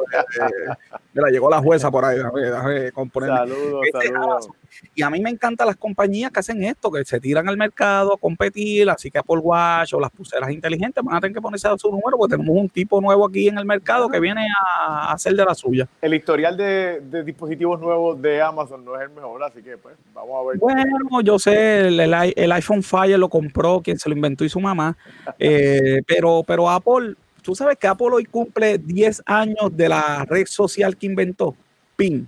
mira, 1.13 1.29
llegó 1.31 1.51
la 1.51 1.59
jueza 1.59 1.91
por 1.91 2.05
ahí, 2.05 2.17
déjame. 2.17 2.91
Saludos, 2.91 3.87
este 3.87 4.09
saludos. 4.09 4.49
Y 4.95 5.03
a 5.03 5.11
mí 5.11 5.21
me 5.21 5.31
encantan 5.31 5.67
las 5.67 5.77
compañías 5.77 6.31
que 6.31 6.41
hacen 6.41 6.63
esto, 6.65 6.91
que 6.91 7.05
se 7.05 7.21
tiran 7.21 7.49
al 7.49 7.57
mercado 7.57 8.15
a 8.15 8.19
competir, 8.19 8.89
así 8.91 9.11
que 9.11 9.19
Apple 9.19 9.39
Watch 9.39 9.95
o 9.95 10.01
las 10.01 10.11
pulseras 10.11 10.51
inteligentes 10.51 11.03
van 11.05 11.17
a 11.17 11.21
tener 11.21 11.35
que 11.35 11.41
ponerse 11.41 11.69
a 11.69 11.77
su 11.77 11.91
número, 11.91 12.17
porque 12.17 12.37
tenemos 12.37 12.57
un 12.57 12.69
tipo 12.69 13.01
nuevo 13.01 13.27
aquí 13.27 13.49
en 13.49 13.59
el 13.59 13.65
mercado 13.65 14.09
que 14.09 14.21
viene 14.21 14.47
a 14.79 15.13
hacer 15.13 15.35
de 15.35 15.45
la 15.45 15.55
suya. 15.55 15.89
El 16.01 16.15
historial 16.15 16.57
de, 16.57 17.23
dispositivos 17.25 17.81
nuevos 17.81 18.21
de 18.21 18.41
Amazon 18.41 18.85
no 18.85 18.97
es 18.97 19.03
el 19.03 19.11
mejor, 19.11 19.43
así 19.45 19.63
que 19.63 19.77
pues 19.77 19.95
vamos 20.15 20.45
a 20.45 20.49
ver. 20.51 20.59
Bueno, 20.59 21.21
yo 21.23 21.39
sé, 21.39 21.89
el, 21.89 22.53
iPhone 22.53 22.83
Fire 22.83 23.19
lo 23.19 23.29
compró, 23.29 23.81
quien 23.81 23.99
se 23.99 24.09
lo 24.09 24.15
inventó 24.15 24.45
y 24.45 24.49
su 24.49 24.61
mamá, 24.61 24.97
eh, 25.39 26.03
pero, 26.07 26.43
pero 26.47 26.69
Apple, 26.69 27.15
tú 27.43 27.55
sabes 27.55 27.77
que 27.77 27.87
Apple 27.87 28.09
hoy 28.13 28.25
cumple 28.25 28.79
10 28.79 29.23
años 29.27 29.77
de 29.77 29.89
la 29.89 30.25
red 30.25 30.47
social 30.47 30.97
que 30.97 31.07
inventó, 31.07 31.55
PIN. 31.97 32.27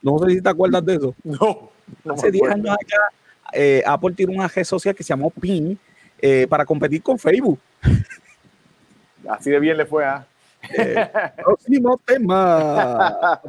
No 0.00 0.18
sé 0.18 0.30
si 0.30 0.40
te 0.40 0.48
acuerdas 0.48 0.84
de 0.84 0.94
eso. 0.94 1.14
No. 1.24 1.70
Hace 2.14 2.30
10 2.30 2.50
años 2.50 2.70
acá, 2.70 2.96
eh, 3.52 3.82
Apple 3.84 4.14
tiene 4.14 4.34
una 4.34 4.48
red 4.48 4.64
social 4.64 4.94
que 4.94 5.02
se 5.02 5.10
llamó 5.10 5.30
PIN 5.30 5.78
eh, 6.18 6.46
para 6.48 6.64
competir 6.64 7.02
con 7.02 7.18
Facebook. 7.18 7.58
Así 9.28 9.50
de 9.50 9.60
bien 9.60 9.76
le 9.76 9.84
fue 9.84 10.04
a. 10.04 10.16
Eh, 10.16 10.24
próximo 11.36 12.00
tema. 12.04 13.40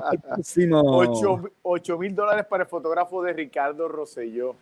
8 1.63 1.98
mil 1.98 2.15
dólares 2.15 2.45
para 2.50 2.63
el 2.63 2.69
fotógrafo 2.69 3.24
de 3.24 3.34
Ricardo 3.34 3.88
Rosselló. 3.88 4.55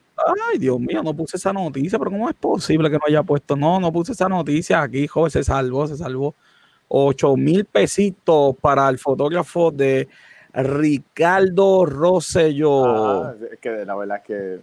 Ay, 0.50 0.58
Dios 0.60 0.80
mío, 0.80 1.02
no 1.04 1.14
puse 1.14 1.38
esa 1.38 1.52
noticia, 1.52 1.98
pero 2.00 2.12
¿cómo 2.12 2.30
es 2.30 2.36
posible 2.36 2.90
que 2.90 2.98
no 2.98 3.04
haya 3.08 3.24
puesto? 3.24 3.56
No, 3.56 3.80
no 3.80 3.92
puse 3.92 4.12
esa 4.12 4.30
noticia 4.30 4.82
aquí, 4.82 5.08
joven, 5.08 5.32
se 5.32 5.44
salvó, 5.44 5.88
se 5.88 5.98
salvó. 5.98 6.36
8 6.88 7.36
mil 7.38 7.66
pesitos 7.66 8.56
para 8.62 8.88
el 8.90 9.00
fotógrafo 9.00 9.72
de 9.72 10.08
Ricardo 10.54 11.86
Rosselló. 11.86 12.86
Ah, 12.86 13.36
es 13.52 13.60
que 13.60 13.84
la 13.86 13.96
verdad 13.96 14.18
es 14.18 14.24
que. 14.24 14.60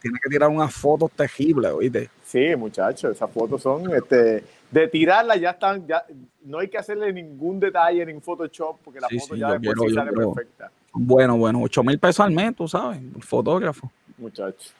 tiene 0.00 0.18
que 0.22 0.30
tirar 0.30 0.48
unas 0.48 0.72
fotos 0.72 1.10
tejibles, 1.12 1.70
¿oíste? 1.72 2.08
Sí, 2.24 2.56
muchachos, 2.56 3.14
esas 3.14 3.30
fotos 3.30 3.60
son 3.60 3.92
este, 3.94 4.42
de 4.70 4.88
tirarlas, 4.88 5.40
ya 5.40 5.50
están, 5.50 5.86
ya 5.86 6.04
no 6.44 6.58
hay 6.58 6.68
que 6.68 6.78
hacerle 6.78 7.12
ningún 7.12 7.58
detalle 7.58 8.02
en 8.02 8.20
Photoshop 8.20 8.78
porque 8.84 9.00
la 9.00 9.08
foto 9.08 9.34
ya 9.34 9.58
después 9.58 9.88
sí 9.88 9.94
sale 9.94 10.12
perfecta. 10.12 10.70
Bueno, 10.92 11.36
bueno, 11.36 11.60
8 11.62 11.84
mil 11.84 11.98
pesos 11.98 12.20
al 12.20 12.32
mes, 12.32 12.54
tú 12.54 12.66
sabes, 12.66 13.00
el 13.00 13.22
fotógrafo. 13.22 13.90
Muchachos. 14.18 14.74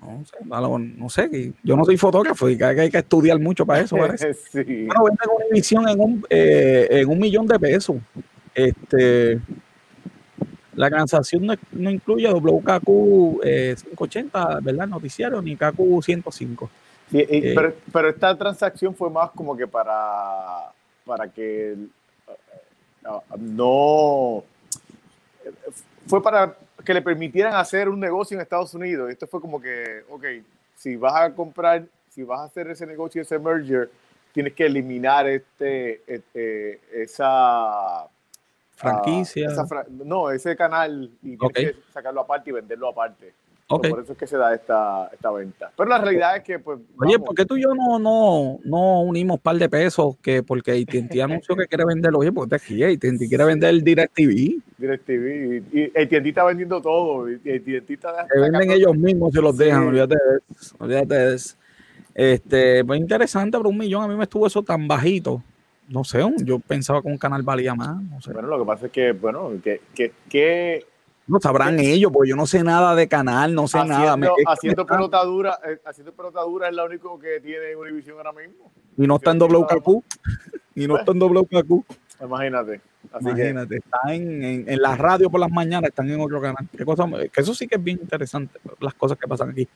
No 0.00 0.24
sé, 0.24 0.36
no 0.96 1.08
sé, 1.08 1.52
yo 1.62 1.76
no 1.76 1.84
soy 1.84 1.96
fotógrafo 1.96 2.48
y 2.48 2.56
que 2.56 2.64
hay 2.64 2.90
que 2.90 2.98
estudiar 2.98 3.38
mucho 3.38 3.64
para 3.64 3.80
eso. 3.80 3.96
sí. 4.52 4.86
Bueno, 4.86 5.04
vende 5.04 5.20
una 5.36 5.44
emisión 5.50 5.88
en 5.88 6.00
un, 6.00 6.26
eh, 6.28 6.88
en 6.90 7.08
un 7.08 7.18
millón 7.18 7.46
de 7.46 7.58
pesos. 7.58 7.96
Este, 8.54 9.40
la 10.74 10.88
transacción 10.88 11.46
no, 11.46 11.90
incluye 11.90 12.28
WKQ 12.28 13.42
580, 13.42 13.42
eh, 13.44 14.56
¿verdad? 14.62 14.86
Noticiario, 14.88 15.42
ni 15.42 15.54
KQ 15.56 16.02
105. 16.02 16.70
Eh, 17.12 17.54
pero, 17.92 18.08
esta 18.08 18.36
transacción 18.36 18.94
fue 18.94 19.10
más 19.10 19.30
como 19.30 19.56
que 19.56 19.66
para, 19.66 20.72
para 21.04 21.28
que 21.28 21.72
eh, 21.72 21.78
no, 23.38 24.44
fue 26.06 26.22
para 26.22 26.54
que 26.84 26.94
le 26.94 27.02
permitieran 27.02 27.54
hacer 27.54 27.88
un 27.88 27.98
negocio 27.98 28.36
en 28.36 28.42
Estados 28.42 28.74
Unidos. 28.74 29.10
Esto 29.10 29.26
fue 29.26 29.40
como 29.40 29.60
que, 29.60 30.04
ok, 30.08 30.24
si 30.76 30.96
vas 30.96 31.14
a 31.16 31.34
comprar 31.34 31.84
si 32.10 32.24
vas 32.24 32.40
a 32.40 32.44
hacer 32.44 32.68
ese 32.68 32.86
negocio, 32.86 33.22
ese 33.22 33.38
merger, 33.38 33.90
tienes 34.32 34.52
que 34.52 34.66
eliminar 34.66 35.28
este, 35.28 36.02
este 36.06 36.80
esa 36.92 38.06
franquicia. 38.74 39.48
no, 39.88 40.30
ese 40.30 40.56
canal 40.56 41.10
y 41.22 41.36
tienes 41.36 41.76
que 41.76 41.92
sacarlo 41.92 42.20
aparte 42.20 42.50
y 42.50 42.52
venderlo 42.52 42.88
aparte. 42.88 43.32
Por 43.78 44.00
eso 44.00 44.12
es 44.12 44.18
que 44.18 44.26
se 44.26 44.36
da 44.36 44.52
esta, 44.52 45.08
esta 45.12 45.30
venta. 45.30 45.70
Pero 45.76 45.88
la 45.88 45.98
realidad 45.98 46.36
es 46.36 46.42
que, 46.42 46.58
pues. 46.58 46.80
Oye, 46.98 47.20
¿por 47.20 47.36
qué 47.36 47.44
tú 47.44 47.56
y 47.56 47.62
yo 47.62 47.72
no, 47.72 48.00
no, 48.00 48.58
no 48.64 49.02
unimos 49.02 49.36
un 49.36 49.42
par 49.42 49.56
de 49.56 49.68
pesos? 49.68 50.16
que 50.20 50.42
Porque 50.42 50.72
ATT 50.72 51.20
anunció 51.22 51.54
que 51.54 51.66
quiere 51.66 51.84
venderlo. 51.84 52.18
Oye, 52.18 52.32
porque 52.32 52.56
aquí 52.56 52.82
ATT 52.82 53.28
quiere 53.28 53.44
vender 53.44 53.70
el 53.70 53.84
DirecTV. 53.84 54.60
DirecTV. 54.76 55.62
Y 55.72 55.84
ATT 55.96 56.26
está 56.26 56.44
vendiendo 56.44 56.82
todo. 56.82 57.30
Y 57.30 57.34
ATT 57.34 57.90
está. 57.90 58.26
Que 58.32 58.40
venden 58.40 58.72
ellos 58.72 58.96
mismos, 58.96 59.32
se 59.32 59.40
los 59.40 59.56
dejan. 59.56 59.86
Olvídate 59.86 60.16
de 60.16 60.38
eso. 60.60 60.76
Olvídate 60.80 61.14
de 61.14 61.34
eso. 61.36 61.56
Este, 62.12 62.84
pues 62.84 63.00
interesante, 63.00 63.56
pero 63.56 63.70
un 63.70 63.78
millón 63.78 64.02
a 64.02 64.08
mí 64.08 64.16
me 64.16 64.24
estuvo 64.24 64.48
eso 64.48 64.64
tan 64.64 64.88
bajito. 64.88 65.42
No 65.88 66.04
sé, 66.04 66.20
yo 66.44 66.58
pensaba 66.58 67.02
que 67.02 67.08
un 67.08 67.18
canal 67.18 67.42
valía 67.42 67.74
más. 67.74 68.02
No 68.02 68.20
sé. 68.20 68.32
Bueno, 68.32 68.48
lo 68.48 68.58
que 68.58 68.64
pasa 68.64 68.86
es 68.86 68.92
que, 68.92 69.12
bueno, 69.12 69.52
que, 69.62 69.80
que, 69.94 70.12
que 70.28 70.86
no 71.30 71.40
sabrán 71.40 71.78
ellos, 71.78 72.10
porque 72.12 72.30
yo 72.30 72.36
no 72.36 72.46
sé 72.46 72.64
nada 72.64 72.94
de 72.94 73.06
canal, 73.06 73.54
no 73.54 73.68
sé 73.68 73.84
nada. 73.84 74.16
haciendo, 74.48 74.84
pelota 74.84 75.24
dura, 75.24 75.58
eh, 75.64 75.78
haciendo 75.84 76.12
pelota 76.12 76.40
dura 76.42 76.68
es 76.68 76.74
lo 76.74 76.84
único 76.84 77.18
que 77.20 77.40
tiene 77.40 77.76
Univision 77.76 78.16
ahora 78.16 78.32
mismo. 78.32 78.72
Y 78.96 79.06
no 79.06 79.16
está 79.16 79.30
en 79.30 79.38
WKQ. 79.38 80.04
y 80.74 80.88
no 80.88 80.98
está 80.98 81.12
en 81.12 81.20
WKQ. 81.20 81.84
Imagínate. 82.22 82.80
Imagínate, 83.18 83.76
está 83.76 84.12
en, 84.12 84.68
en, 84.68 84.82
la 84.82 84.94
radio 84.94 85.30
por 85.30 85.40
las 85.40 85.50
mañanas, 85.50 85.88
están 85.88 86.10
en 86.10 86.20
otro 86.20 86.40
canal. 86.40 86.68
¿Qué 86.76 86.84
cosa? 86.84 87.06
Que 87.32 87.40
eso 87.40 87.54
sí 87.54 87.66
que 87.66 87.76
es 87.76 87.82
bien 87.82 87.98
interesante, 88.02 88.58
las 88.80 88.94
cosas 88.94 89.16
que 89.16 89.26
pasan 89.26 89.50
aquí. 89.50 89.66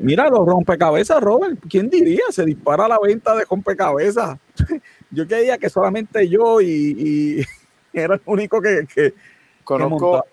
Mira 0.00 0.28
los 0.28 0.44
rompecabezas, 0.44 1.20
Robert. 1.20 1.58
¿Quién 1.68 1.88
diría? 1.88 2.24
Se 2.30 2.44
dispara 2.44 2.88
la 2.88 2.98
venta 3.00 3.36
de 3.36 3.44
rompecabezas. 3.44 4.38
yo 5.10 5.26
creía 5.26 5.58
que 5.58 5.70
solamente 5.70 6.28
yo 6.28 6.60
y, 6.60 7.44
era 7.92 8.14
el 8.14 8.22
único 8.26 8.60
que, 8.60 8.86
que 8.92 9.14
conozco, 9.62 10.24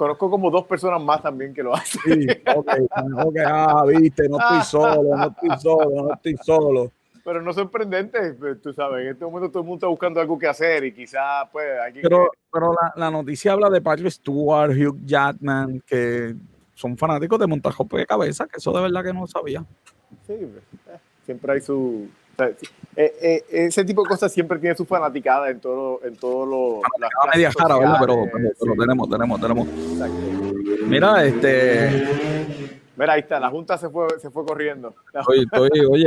conozco 0.00 0.30
como 0.30 0.50
dos 0.50 0.64
personas 0.64 1.02
más 1.02 1.22
también 1.22 1.52
que 1.52 1.62
lo 1.62 1.74
hacen. 1.74 2.00
Sí, 2.06 2.26
ok, 2.54 3.36
ah, 3.44 3.84
viste, 3.86 4.30
no 4.30 4.38
estoy 4.38 4.62
solo, 4.62 5.14
no 5.14 5.26
estoy 5.26 5.58
solo, 5.58 6.02
no 6.04 6.14
estoy 6.14 6.36
solo. 6.42 6.92
Pero 7.22 7.42
no 7.42 7.52
sorprendente, 7.52 8.32
pues, 8.32 8.62
tú 8.62 8.72
sabes, 8.72 9.02
en 9.02 9.12
este 9.12 9.26
momento 9.26 9.50
todo 9.50 9.58
el 9.58 9.66
mundo 9.66 9.76
está 9.76 9.88
buscando 9.88 10.18
algo 10.18 10.38
que 10.38 10.46
hacer 10.46 10.84
y 10.84 10.94
quizás, 10.94 11.46
pues, 11.52 11.66
alguien 11.84 12.02
Pero, 12.02 12.30
pero 12.50 12.72
la, 12.72 12.94
la, 12.96 13.10
noticia 13.10 13.52
habla 13.52 13.68
de 13.68 13.82
Patrick 13.82 14.10
Stewart, 14.10 14.70
Hugh 14.70 15.04
Jackman, 15.04 15.82
que 15.86 16.34
son 16.72 16.96
fanáticos 16.96 17.38
de 17.38 17.46
montaje 17.46 17.84
de 17.90 18.06
cabeza, 18.06 18.46
que 18.46 18.56
eso 18.56 18.72
de 18.72 18.80
verdad 18.80 19.04
que 19.04 19.12
no 19.12 19.26
sabía. 19.26 19.62
Sí, 20.26 20.32
pues, 20.34 20.96
eh, 20.96 20.98
siempre 21.26 21.52
hay 21.52 21.60
su, 21.60 22.08
eh, 22.40 22.62
eh, 22.96 23.44
ese 23.50 23.84
tipo 23.84 24.02
de 24.02 24.08
cosas 24.08 24.32
siempre 24.32 24.58
tiene 24.58 24.76
su 24.76 24.84
fanaticada 24.84 25.50
en 25.50 25.60
todo, 25.60 26.00
en 26.04 26.16
todo 26.16 26.46
lo. 26.46 26.80
media 27.32 27.50
jara, 27.52 27.78
¿verdad? 27.78 27.96
Pero, 28.00 28.24
pero, 28.32 28.74
tenemos, 28.78 29.08
tenemos, 29.08 29.40
tenemos. 29.40 29.68
Mira, 30.86 31.24
este. 31.24 32.06
Mira, 32.96 33.14
ahí 33.14 33.20
está, 33.20 33.40
la 33.40 33.48
Junta 33.48 33.78
se 33.78 33.88
fue, 33.88 34.06
se 34.20 34.30
fue 34.30 34.44
corriendo. 34.44 34.94
Oye, 35.26 35.42
estoy, 35.42 35.70
oye, 35.88 36.06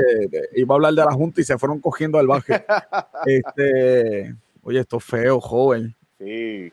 iba 0.56 0.74
a 0.74 0.75
hablar 0.75 0.94
de 0.94 1.04
la 1.04 1.12
Junta 1.12 1.42
y 1.42 1.44
se 1.44 1.58
fueron 1.58 1.80
cogiendo 1.80 2.20
al 2.20 2.28
baje. 2.28 2.63
Este, 3.25 4.36
oye, 4.63 4.80
esto 4.80 4.98
es 4.98 5.04
feo, 5.04 5.40
joven. 5.40 5.96
Sí. 6.20 6.72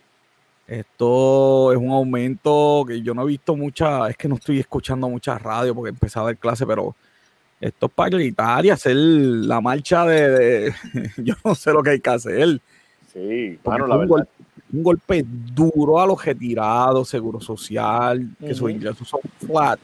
Esto 0.67 1.73
es 1.73 1.79
un 1.79 1.91
aumento 1.91 2.85
que 2.87 3.03
yo 3.03 3.15
no 3.15 3.23
he 3.23 3.27
visto 3.27 3.57
mucha, 3.57 4.09
es 4.09 4.17
que 4.17 4.29
no 4.29 4.35
estoy 4.35 4.61
escuchando 4.61 5.09
mucha 5.09 5.39
radio 5.39 5.75
porque 5.75 5.91
empezaba 5.91 6.31
el 6.31 6.39
clase, 6.39 6.67
pero 6.67 6.95
esto 7.61 7.87
es 7.87 7.93
para 7.93 8.11
gritar 8.11 8.65
y 8.65 8.71
hacer 8.71 8.97
la 8.97 9.61
marcha 9.61 10.07
de, 10.07 10.73
yo 11.19 11.35
no 11.45 11.55
sé 11.55 11.73
lo 11.73 11.83
que 11.83 11.91
hay 11.91 12.01
que 12.01 12.11
hacer. 12.11 12.61
Sí, 13.13 13.59
claro, 13.63 13.87
la 13.87 13.97
un 13.97 14.01
verdad. 14.01 14.09
Golpe, 14.09 14.31
un 14.73 14.83
golpe 14.83 15.25
duro 15.27 16.01
a 16.01 16.07
los 16.07 16.25
retirados, 16.25 17.09
seguro 17.09 17.41
social, 17.41 18.31
que 18.39 18.55
sus 18.55 18.71
ingresos 18.71 19.07
son 19.07 19.21
flat. 19.47 19.81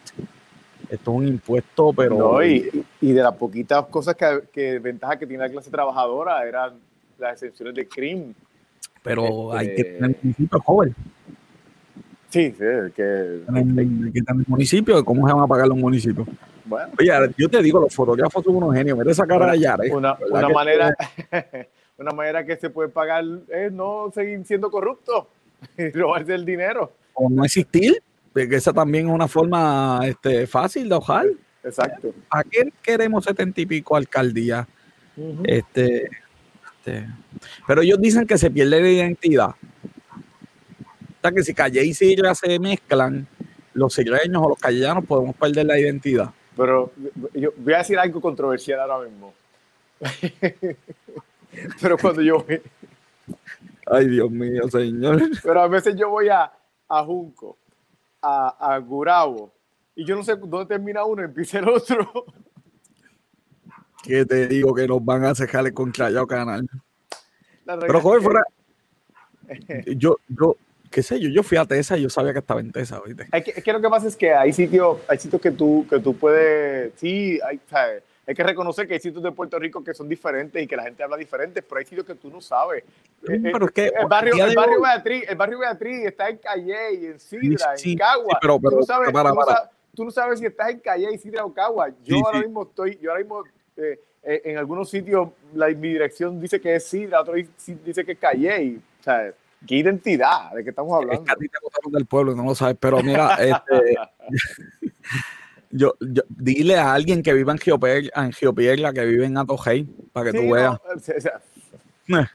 Esto 0.89 1.11
es 1.11 1.17
un 1.17 1.27
impuesto, 1.27 1.93
pero. 1.93 2.17
No, 2.17 2.45
y, 2.45 2.85
y, 3.01 3.13
de 3.13 3.23
las 3.23 3.35
poquitas 3.35 3.85
cosas 3.87 4.15
que, 4.15 4.43
que 4.53 4.79
ventaja 4.79 5.19
que 5.19 5.27
tiene 5.27 5.43
la 5.43 5.51
clase 5.51 5.71
trabajadora 5.71 6.47
eran 6.47 6.75
las 7.19 7.33
excepciones 7.33 7.75
de 7.75 7.89
crimen. 7.89 8.35
Pero 9.03 9.53
hay 9.53 9.75
que 9.75 9.85
tener 9.85 10.17
municipio 10.23 10.61
joven. 10.61 10.95
Sí, 12.31 12.53
sí, 12.53 12.65
que. 12.95 13.43
Hay 13.53 14.13
que 14.13 14.23
tener 14.23 14.49
municipio, 14.49 15.05
¿cómo 15.05 15.27
se 15.27 15.35
van 15.35 15.43
a 15.43 15.47
pagar 15.47 15.67
los 15.67 15.77
municipios? 15.77 16.27
Bueno, 16.67 16.93
Oye, 16.99 17.35
yo 17.39 17.49
te 17.49 17.63
digo, 17.63 17.81
los 17.81 17.95
fotógrafos 17.95 18.45
son 18.45 18.57
unos 18.57 18.75
genios. 18.75 18.99
Mira 18.99 19.11
esa 19.11 19.27
cara 19.27 19.53
de 19.53 19.91
Una, 19.93 20.17
una 20.31 20.49
manera, 20.49 20.97
una 21.99 22.11
manera 22.13 22.45
que 22.45 22.57
se 22.57 22.71
puede 22.71 22.89
pagar 22.89 23.25
es 23.49 23.73
no 23.73 24.11
seguir 24.13 24.45
siendo 24.45 24.71
corrupto 24.71 25.29
y 25.79 25.91
robarse 25.91 26.35
el 26.35 26.45
dinero. 26.45 26.93
O 27.15 27.31
no 27.31 27.45
existir, 27.45 28.03
porque 28.33 28.57
esa 28.57 28.73
también 28.73 29.09
es 29.09 29.15
una 29.15 29.29
forma 29.29 30.01
este, 30.05 30.47
fácil 30.47 30.89
de 30.89 30.95
ojar. 30.95 31.27
Exacto. 31.63 32.13
¿A 32.31 32.43
qué 32.45 32.73
queremos 32.83 33.25
setenta 33.25 33.61
y 33.61 33.67
pico 33.67 33.97
alcaldías? 33.97 34.67
este, 35.45 36.11
este, 36.87 37.09
pero 37.67 37.83
ellos 37.83 38.01
dicen 38.01 38.27
que 38.27 38.37
se 38.37 38.51
pierde 38.51 38.81
la 38.81 38.89
identidad. 38.89 39.49
O 39.49 41.21
sea, 41.23 41.33
que 41.33 41.43
si 41.43 41.55
Calle 41.55 41.85
y 41.85 41.95
Silla 41.95 42.35
se 42.35 42.59
mezclan, 42.59 43.27
los 43.75 43.95
silleños 43.95 44.43
o 44.43 44.49
los 44.51 44.59
callejanos 44.59 45.05
podemos 45.05 45.35
perder 45.37 45.67
la 45.67 45.79
identidad. 45.79 46.31
Pero 46.57 46.93
yo 47.35 47.51
voy 47.57 47.75
a 47.75 47.79
decir 47.79 47.99
algo 47.99 48.21
controversial 48.21 48.81
ahora 48.81 49.09
mismo. 49.09 49.35
Pero 51.81 51.99
cuando 51.99 52.23
yo 52.23 52.43
voy... 52.43 52.61
Ay, 53.87 54.09
Dios 54.09 54.31
mío, 54.31 54.69
señor. 54.69 55.23
Pero 55.43 55.61
a 55.61 55.69
veces 55.69 55.95
yo 55.97 56.11
voy 56.11 56.29
a, 56.29 56.51
a 56.89 57.05
Junco, 57.05 57.57
a, 58.21 58.75
a 58.75 58.79
Gurabo, 58.79 59.53
y 59.95 60.05
yo 60.05 60.17
no 60.17 60.23
sé 60.23 60.37
dónde 60.37 60.67
termina 60.67 61.05
uno 61.05 61.23
y 61.23 61.27
empieza 61.27 61.59
el 61.59 61.69
otro. 61.69 62.27
¿Qué 64.03 64.25
te 64.25 64.47
digo 64.47 64.75
que 64.75 64.87
nos 64.87 65.05
van 65.05 65.25
a 65.25 65.35
cejar 65.35 65.67
el 65.67 65.75
contrallado 65.75 66.27
canal? 66.27 66.69
Pero 67.65 68.01
joder, 68.01 68.23
fuera. 68.23 68.45
yo, 69.97 70.17
yo, 70.29 70.57
qué 70.97 71.03
sé 71.03 71.21
yo, 71.21 71.29
yo 71.29 71.43
fui 71.43 71.59
a 71.59 71.67
Tesa 71.67 71.99
y 71.99 72.05
yo 72.05 72.09
sabía 72.09 72.33
que 72.33 72.39
estaba 72.39 72.59
en 72.59 72.73
Tesa, 72.73 72.99
¿viste? 73.05 73.27
Es 73.31 73.45
que, 73.45 73.51
es 73.51 73.63
que 73.63 73.71
lo 73.71 73.83
que 73.83 73.89
pasa 73.91 74.09
es 74.09 74.17
que 74.17 74.33
hay 74.33 74.51
sitios, 74.51 74.97
hay 75.07 75.19
sitios 75.19 75.43
que 75.43 75.51
tú, 75.51 75.87
que 75.91 75.99
tú 75.99 76.17
puedes, 76.17 76.95
sí, 76.97 77.39
hay, 77.47 77.61
hay 78.27 78.35
que 78.35 78.43
reconocer 78.43 78.89
que 78.89 78.95
hay 78.95 79.01
sitios 79.01 79.23
de 79.23 79.31
Puerto 79.31 79.59
Rico 79.59 79.85
que 79.85 79.93
son 79.93 80.09
diferentes 80.09 80.63
y 80.63 80.67
que 80.67 80.75
la 80.75 80.85
gente 80.85 81.03
habla 81.03 81.19
diferente, 81.19 81.61
pero 81.61 81.81
hay 81.81 81.85
sitios 81.85 82.07
que 82.07 82.15
tú 82.15 82.31
no 82.31 82.41
sabes. 82.41 82.83
Eh, 83.29 83.41
pero 83.43 83.67
es 83.67 83.73
que 83.73 83.89
el 83.89 84.07
barrio, 84.07 84.43
el 84.43 84.55
barrio, 84.55 84.81
Beatriz, 84.81 85.25
el 85.29 85.37
barrio 85.37 85.59
Beatriz 85.59 86.07
está 86.07 86.31
en 86.31 86.39
Calle, 86.39 87.11
en 87.11 87.21
Sidra, 87.21 87.75
en 87.77 87.99
Cagua. 87.99 88.39
pero, 88.41 88.59
pero, 88.59 88.71
tú, 88.71 88.77
no 88.79 88.83
sabes, 88.83 89.13
para, 89.13 89.35
para. 89.35 89.71
Tú, 89.95 90.03
no 90.03 90.11
sabes, 90.11 90.39
si 90.39 90.47
estás 90.47 90.71
en 90.71 90.81
Calle, 90.81 91.19
Sidra 91.19 91.45
o 91.45 91.53
Cagua. 91.53 91.91
Yo 92.05 92.25
ahora 92.25 92.41
mismo 92.41 92.63
estoy, 92.63 92.99
yo 93.03 93.11
ahora 93.11 93.23
mismo 93.23 93.45
eh, 93.77 94.01
eh, 94.23 94.41
en 94.47 94.57
algunos 94.57 94.89
sitios 94.89 95.29
la, 95.53 95.69
mi 95.69 95.89
dirección 95.89 96.41
dice 96.41 96.59
que 96.59 96.75
es 96.75 96.87
Sidra, 96.87 97.21
otro 97.21 97.35
dice 97.35 98.03
que 98.03 98.13
es 98.13 98.19
Calle. 98.19 98.79
Sea, 99.03 99.35
¿Qué 99.67 99.77
identidad? 99.77 100.53
¿De 100.55 100.63
qué 100.63 100.71
estamos 100.71 100.95
hablando? 100.95 101.23
Es 101.23 101.27
que 101.27 101.33
a 101.33 101.37
ti 101.37 101.49
te 101.49 101.59
votaron 101.63 101.93
del 101.93 102.07
pueblo, 102.07 102.35
no 102.35 102.45
lo 102.45 102.55
sabes, 102.55 102.77
pero 102.79 103.03
mira, 103.03 103.35
este, 103.41 103.97
yo, 105.71 105.95
yo, 106.01 106.23
dile 106.29 106.77
a 106.77 106.93
alguien 106.95 107.23
que 107.23 107.35
vive 107.35 107.53
en 107.53 107.59
Geopierla, 107.59 108.89
en 108.89 108.95
que 108.95 109.05
vive 109.05 109.27
en 109.27 109.39
Atojei, 109.39 109.85
para 110.13 110.31
que 110.31 110.39
tú 110.39 110.51
veas. 110.53 110.79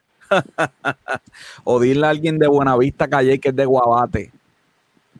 o, 1.64 1.80
dile 1.80 2.06
a 2.06 2.10
alguien 2.10 2.38
de 2.38 2.48
Buenavista 2.48 3.08
Calle 3.08 3.40
que 3.40 3.50
es 3.50 3.56
de 3.56 3.66
Guabate. 3.66 4.32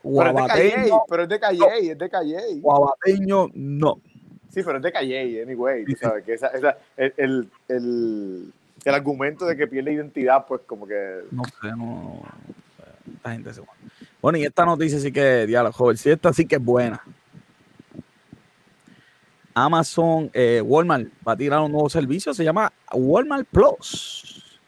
Guabateño, 0.04 1.04
pero 1.08 1.24
es 1.24 1.30
de 1.30 1.40
Calle, 1.40 1.92
es 1.92 1.98
de 1.98 2.10
Calle. 2.10 2.38
Guabateño, 2.60 3.50
no. 3.54 4.02
Sí, 4.50 4.62
pero 4.64 4.78
es 4.78 4.84
de 4.84 4.92
Calle, 4.92 5.44
anyway. 5.44 5.86
Tú 5.86 5.96
sabes 5.96 6.26
que 6.26 6.34
esa, 6.34 6.48
esa, 6.48 6.78
el, 6.98 7.14
el 7.18 7.50
el 7.70 8.54
argumento 8.90 9.46
de 9.46 9.56
que 9.56 9.68
pierde 9.68 9.94
identidad, 9.94 10.46
pues 10.48 10.62
como 10.66 10.88
que. 10.88 11.22
No 11.32 11.44
sé, 11.44 11.70
no. 11.76 12.22
Esta 13.16 13.32
gente 13.32 13.54
se 13.54 13.62
Bueno, 14.22 14.38
y 14.38 14.46
esta 14.46 14.66
noticia 14.66 15.00
sí 15.00 15.12
que, 15.12 15.46
diálogo, 15.46 15.74
joven, 15.74 15.98
sí, 15.98 16.10
esta 16.10 16.34
sí 16.34 16.46
que 16.46 16.56
es 16.56 16.64
buena. 16.64 17.02
Amazon, 19.54 20.30
eh, 20.34 20.62
Walmart 20.64 21.08
va 21.28 21.34
a 21.34 21.38
tirar 21.38 21.60
un 21.62 21.72
nuevo 21.72 21.90
servicio, 21.90 22.34
se 22.34 22.44
llama 22.44 22.72
Walmart 22.94 23.48
Plus. 23.52 24.60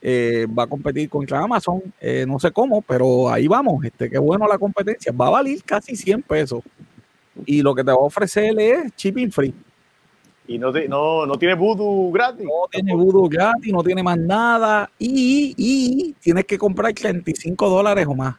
Eh, 0.00 0.46
va 0.46 0.64
a 0.64 0.66
competir 0.66 1.08
contra 1.08 1.40
Amazon, 1.40 1.82
eh, 2.00 2.24
no 2.28 2.38
sé 2.38 2.52
cómo, 2.52 2.82
pero 2.82 3.28
ahí 3.30 3.48
vamos. 3.48 3.84
Este, 3.84 4.10
qué 4.10 4.18
bueno 4.18 4.46
la 4.46 4.58
competencia. 4.58 5.12
Va 5.12 5.28
a 5.28 5.30
valer 5.30 5.62
casi 5.64 5.96
100 5.96 6.22
pesos. 6.22 6.62
Y 7.44 7.62
lo 7.62 7.74
que 7.74 7.82
te 7.82 7.90
va 7.90 7.96
a 7.96 8.00
ofrecer 8.00 8.58
es 8.58 8.94
shipping 8.96 9.30
free. 9.30 9.54
Y 10.48 10.58
no, 10.58 10.70
no, 10.70 11.26
no 11.26 11.38
tiene 11.38 11.54
voodoo 11.54 12.10
gratis. 12.12 12.44
No 12.44 12.68
tiene 12.70 12.94
voodoo 12.94 13.28
gratis, 13.28 13.72
no 13.72 13.82
tiene 13.82 14.02
más 14.02 14.18
nada. 14.18 14.90
Y, 14.98 15.54
y 15.56 16.12
tienes 16.20 16.44
que 16.44 16.56
comprar 16.56 16.92
35 16.92 17.68
dólares 17.68 18.06
o 18.08 18.14
más. 18.14 18.36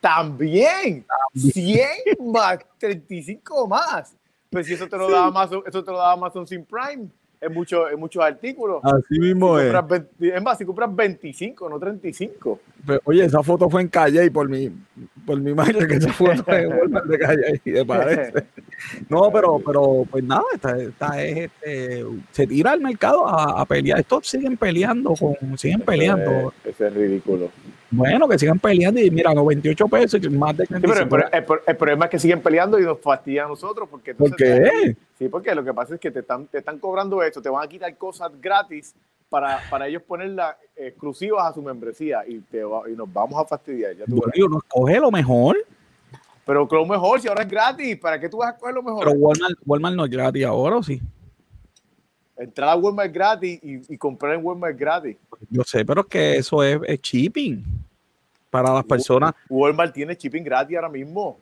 También. 0.00 1.04
100 1.34 1.88
más, 2.32 2.58
35 2.78 3.66
más. 3.66 4.14
Pues 4.50 4.66
si 4.66 4.74
eso 4.74 4.88
te 4.88 4.96
lo 4.96 5.10
da 5.10 5.26
Amazon, 5.26 5.62
eso 5.66 5.84
te 5.84 5.90
lo 5.90 5.98
da 5.98 6.12
Amazon 6.12 6.46
sin 6.46 6.64
Prime 6.64 7.08
en, 7.40 7.52
mucho, 7.52 7.88
en 7.88 7.98
muchos 7.98 8.22
artículos. 8.22 8.80
Así 8.82 9.18
mismo 9.18 9.58
es. 9.58 9.74
es 10.20 10.42
más, 10.42 10.58
si 10.58 10.64
compras 10.64 10.94
25, 10.94 11.68
no 11.68 11.78
35. 11.78 12.60
oye, 13.04 13.24
esa 13.24 13.42
foto 13.42 13.68
fue 13.70 13.82
en 13.82 13.88
Calle 13.88 14.24
y 14.24 14.30
por 14.30 14.48
mi, 14.48 14.70
por 15.26 15.40
mi 15.40 15.54
madre 15.54 15.86
que 15.86 15.94
esa 15.94 16.12
foto 16.12 16.32
es 16.32 16.48
en 16.48 17.08
de 17.08 17.18
Calle 17.18 17.60
y 17.64 17.70
de 17.70 17.84
parece. 17.84 18.46
No, 19.08 19.30
pero, 19.32 19.60
pero 19.64 20.04
pues 20.10 20.24
nada, 20.24 20.44
esta, 20.54 21.22
es, 21.22 21.50
este, 21.50 22.04
se 22.30 22.46
tira 22.46 22.72
al 22.72 22.80
mercado 22.80 23.26
a, 23.26 23.64
pelear. 23.66 24.00
Estos 24.00 24.26
siguen 24.26 24.56
peleando, 24.56 25.14
con, 25.14 25.58
siguen 25.58 25.80
peleando. 25.80 26.52
Ese 26.64 26.88
es 26.88 26.94
ridículo. 26.94 27.50
Bueno, 27.90 28.28
que 28.28 28.38
sigan 28.38 28.58
peleando 28.58 29.00
y 29.00 29.10
mira, 29.10 29.32
98 29.32 29.88
pesos, 29.88 30.30
más 30.30 30.56
de 30.56 30.66
pero 30.66 31.24
el, 31.66 31.76
problema 31.76 32.04
es 32.04 32.10
que 32.10 32.18
siguen 32.18 32.42
peleando 32.42 32.78
y 32.78 32.82
nos 32.82 33.00
fastidian 33.00 33.46
a 33.46 33.48
nosotros. 33.48 33.88
Porque 33.90 34.14
¿Por 34.14 34.36
qué? 34.36 34.94
sí, 35.18 35.28
porque 35.28 35.54
lo 35.54 35.64
que 35.64 35.72
pasa 35.72 35.94
es 35.94 36.00
que 36.00 36.10
te 36.10 36.20
están, 36.20 36.46
te 36.46 36.58
están 36.58 36.78
cobrando 36.78 37.22
esto, 37.22 37.40
te 37.40 37.48
van 37.48 37.64
a 37.64 37.68
quitar 37.68 37.96
cosas 37.96 38.30
gratis 38.40 38.94
para, 39.30 39.60
para 39.70 39.88
ellos 39.88 40.02
ponerlas 40.02 40.56
exclusivas 40.76 41.50
a 41.50 41.54
su 41.54 41.62
membresía 41.62 42.24
y, 42.26 42.40
te 42.40 42.58
y 42.60 42.96
nos 42.96 43.12
vamos 43.12 43.40
a 43.40 43.44
fastidiar. 43.46 43.96
Ya 43.96 44.04
tú 44.04 44.22
escoge 44.58 45.00
lo 45.00 45.10
mejor. 45.10 45.56
Pero 46.44 46.66
lo 46.70 46.86
mejor, 46.86 47.20
si 47.20 47.28
ahora 47.28 47.42
es 47.42 47.50
gratis, 47.50 47.98
¿para 47.98 48.18
qué 48.18 48.28
tú 48.28 48.38
vas 48.38 48.54
a 48.54 48.56
coger 48.56 48.74
lo 48.74 48.82
mejor? 48.82 49.04
Pero 49.04 49.18
Walmart, 49.18 49.58
Walmart 49.66 49.96
no 49.96 50.04
es 50.04 50.10
gratis 50.10 50.46
ahora, 50.46 50.76
¿o 50.76 50.82
sí? 50.82 51.00
Entrar 52.38 52.70
a 52.70 52.76
Walmart 52.76 53.12
gratis 53.12 53.60
y, 53.62 53.96
comprar 53.98 54.34
en 54.34 54.44
Walmart 54.44 54.78
gratis. 54.78 55.16
Yo 55.50 55.62
sé, 55.64 55.84
pero 55.84 56.02
es 56.02 56.06
que 56.06 56.36
eso 56.36 56.62
es, 56.62 56.78
es 56.86 57.00
shipping 57.00 57.64
para 58.50 58.72
las 58.72 58.84
personas. 58.84 59.34
Walmart 59.48 59.92
tiene 59.92 60.14
shipping 60.14 60.44
gratis 60.44 60.76
ahora 60.76 60.88
mismo. 60.88 61.38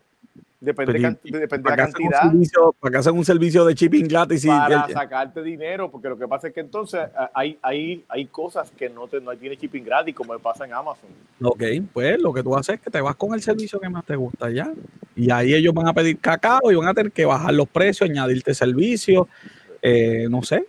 Depende, 0.58 0.94
de, 0.94 1.00
la 1.00 1.76
cantidad. 1.76 2.32
para 2.80 2.90
que 2.90 2.96
hacen 2.96 3.14
un 3.14 3.24
servicio 3.26 3.64
de 3.66 3.74
shipping 3.74 4.08
gratis. 4.08 4.46
Para 4.46 4.88
sacarte 4.88 5.42
dinero, 5.42 5.90
porque 5.90 6.08
lo 6.08 6.16
que 6.16 6.26
pasa 6.26 6.48
es 6.48 6.54
que 6.54 6.60
entonces 6.60 7.02
hay, 7.34 7.58
hay, 7.60 8.02
hay 8.08 8.24
cosas 8.24 8.70
que 8.70 8.88
no, 8.88 9.06
te, 9.06 9.20
no 9.20 9.36
tiene 9.36 9.56
shipping 9.56 9.84
gratis, 9.84 10.14
como 10.14 10.36
pasa 10.38 10.64
en 10.64 10.72
Amazon. 10.72 11.10
Ok, 11.42 11.62
pues 11.92 12.18
lo 12.20 12.32
que 12.32 12.42
tú 12.42 12.56
haces 12.56 12.76
es 12.76 12.80
que 12.80 12.90
te 12.90 13.02
vas 13.02 13.14
con 13.16 13.34
el 13.34 13.42
servicio 13.42 13.78
que 13.78 13.90
más 13.90 14.06
te 14.06 14.16
gusta 14.16 14.50
ya. 14.50 14.72
Y 15.14 15.30
ahí 15.30 15.54
ellos 15.54 15.74
van 15.74 15.88
a 15.88 15.92
pedir 15.92 16.18
cacao 16.18 16.72
y 16.72 16.74
van 16.74 16.88
a 16.88 16.94
tener 16.94 17.12
que 17.12 17.26
bajar 17.26 17.52
los 17.52 17.68
precios, 17.68 18.08
añadirte 18.08 18.54
servicios 18.54 19.28
eh, 19.82 20.26
no 20.30 20.42
sé, 20.42 20.64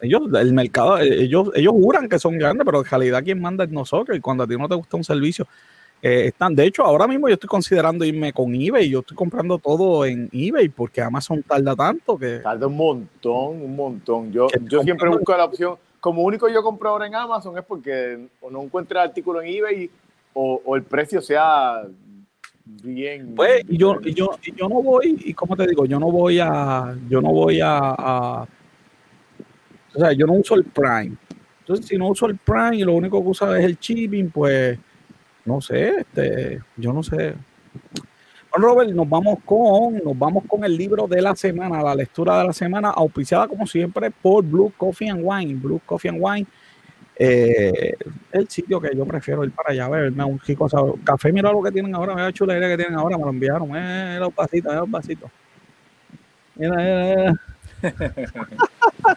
ellos, 0.00 0.22
el 0.34 0.52
mercado, 0.52 0.98
eh, 0.98 1.22
ellos, 1.22 1.50
ellos 1.54 1.72
juran 1.72 2.08
que 2.08 2.18
son 2.18 2.38
grandes, 2.38 2.64
pero 2.64 2.80
en 2.80 2.84
realidad 2.84 3.24
quien 3.24 3.40
manda 3.40 3.64
es 3.64 3.70
nosotros. 3.70 4.16
Y 4.16 4.20
cuando 4.20 4.44
a 4.44 4.46
ti 4.46 4.56
no 4.56 4.68
te 4.68 4.74
gusta 4.74 4.96
un 4.96 5.04
servicio, 5.04 5.46
eh, 6.02 6.26
están. 6.26 6.54
De 6.54 6.64
hecho, 6.64 6.84
ahora 6.84 7.06
mismo 7.06 7.28
yo 7.28 7.34
estoy 7.34 7.48
considerando 7.48 8.04
irme 8.04 8.32
con 8.32 8.54
eBay. 8.54 8.90
Yo 8.90 9.00
estoy 9.00 9.16
comprando 9.16 9.58
todo 9.58 10.04
en 10.04 10.28
eBay 10.32 10.68
porque 10.68 11.00
Amazon 11.00 11.42
tarda 11.42 11.74
tanto 11.74 12.18
que. 12.18 12.40
Tarda 12.40 12.66
un 12.66 12.76
montón, 12.76 13.62
un 13.62 13.76
montón. 13.76 14.30
Yo, 14.32 14.48
yo 14.68 14.82
siempre 14.82 15.08
busco 15.08 15.36
la 15.36 15.44
opción. 15.44 15.76
Como 16.00 16.22
único 16.22 16.48
yo 16.48 16.62
compro 16.62 16.90
ahora 16.90 17.06
en 17.06 17.14
Amazon 17.14 17.56
es 17.56 17.64
porque 17.64 18.28
o 18.42 18.50
no 18.50 18.62
encuentro 18.62 19.00
el 19.00 19.08
artículo 19.08 19.40
en 19.40 19.48
eBay 19.48 19.90
o, 20.34 20.60
o 20.62 20.76
el 20.76 20.82
precio 20.82 21.22
sea 21.22 21.82
bien. 22.64 23.34
Pues 23.34 23.64
y 23.68 23.76
yo, 23.76 23.98
y 24.02 24.14
yo, 24.14 24.30
y 24.44 24.54
yo 24.54 24.68
no 24.68 24.82
voy, 24.82 25.16
y 25.24 25.34
como 25.34 25.56
te 25.56 25.66
digo, 25.66 25.86
yo 25.86 25.98
no 25.98 26.10
voy 26.10 26.38
a, 26.40 26.96
yo 27.08 27.20
no 27.20 27.30
voy 27.30 27.60
a, 27.62 28.46
o 29.94 29.98
sea, 29.98 30.12
yo 30.12 30.26
no 30.26 30.34
uso 30.34 30.54
el 30.54 30.64
Prime. 30.64 31.16
Entonces, 31.60 31.86
si 31.86 31.96
no 31.96 32.08
uso 32.08 32.26
el 32.26 32.36
Prime 32.36 32.76
y 32.76 32.84
lo 32.84 32.94
único 32.94 33.22
que 33.22 33.28
usa 33.28 33.58
es 33.58 33.64
el 33.64 33.78
shipping, 33.78 34.30
pues, 34.30 34.78
no 35.44 35.60
sé, 35.60 36.00
este, 36.00 36.60
yo 36.76 36.92
no 36.92 37.02
sé. 37.02 37.34
Bueno, 38.50 38.68
Robert, 38.68 38.90
nos 38.90 39.08
vamos 39.08 39.38
con, 39.44 39.96
nos 40.04 40.18
vamos 40.18 40.44
con 40.46 40.64
el 40.64 40.76
libro 40.76 41.06
de 41.06 41.22
la 41.22 41.34
semana, 41.34 41.82
la 41.82 41.94
lectura 41.94 42.38
de 42.38 42.44
la 42.44 42.52
semana, 42.52 42.90
auspiciada 42.90 43.48
como 43.48 43.66
siempre 43.66 44.10
por 44.10 44.44
Blue 44.44 44.72
Coffee 44.76 45.10
and 45.10 45.22
Wine. 45.24 45.54
Blue 45.54 45.80
Coffee 45.84 46.08
and 46.08 46.18
Wine 46.20 46.46
eh, 47.16 47.94
el 48.32 48.48
sitio 48.48 48.80
que 48.80 48.94
yo 48.94 49.04
prefiero 49.06 49.44
ir 49.44 49.52
para 49.52 49.70
allá, 49.70 49.88
verme 49.88 50.24
un 50.24 50.40
chico, 50.40 50.68
café, 51.04 51.32
mira 51.32 51.52
lo 51.52 51.62
que 51.62 51.70
tienen 51.70 51.94
ahora, 51.94 52.14
mira 52.14 52.26
la 52.26 52.32
chulería 52.32 52.68
que 52.68 52.76
tienen 52.76 52.98
ahora, 52.98 53.16
me 53.16 53.24
lo 53.24 53.30
enviaron, 53.30 53.70
eh, 53.74 54.16
los 54.18 54.34
vasitos, 54.34 54.72
eh, 54.72 54.76
los 54.76 54.90
vasitos. 54.90 55.30
Mira, 56.56 56.76
mira, 56.76 57.34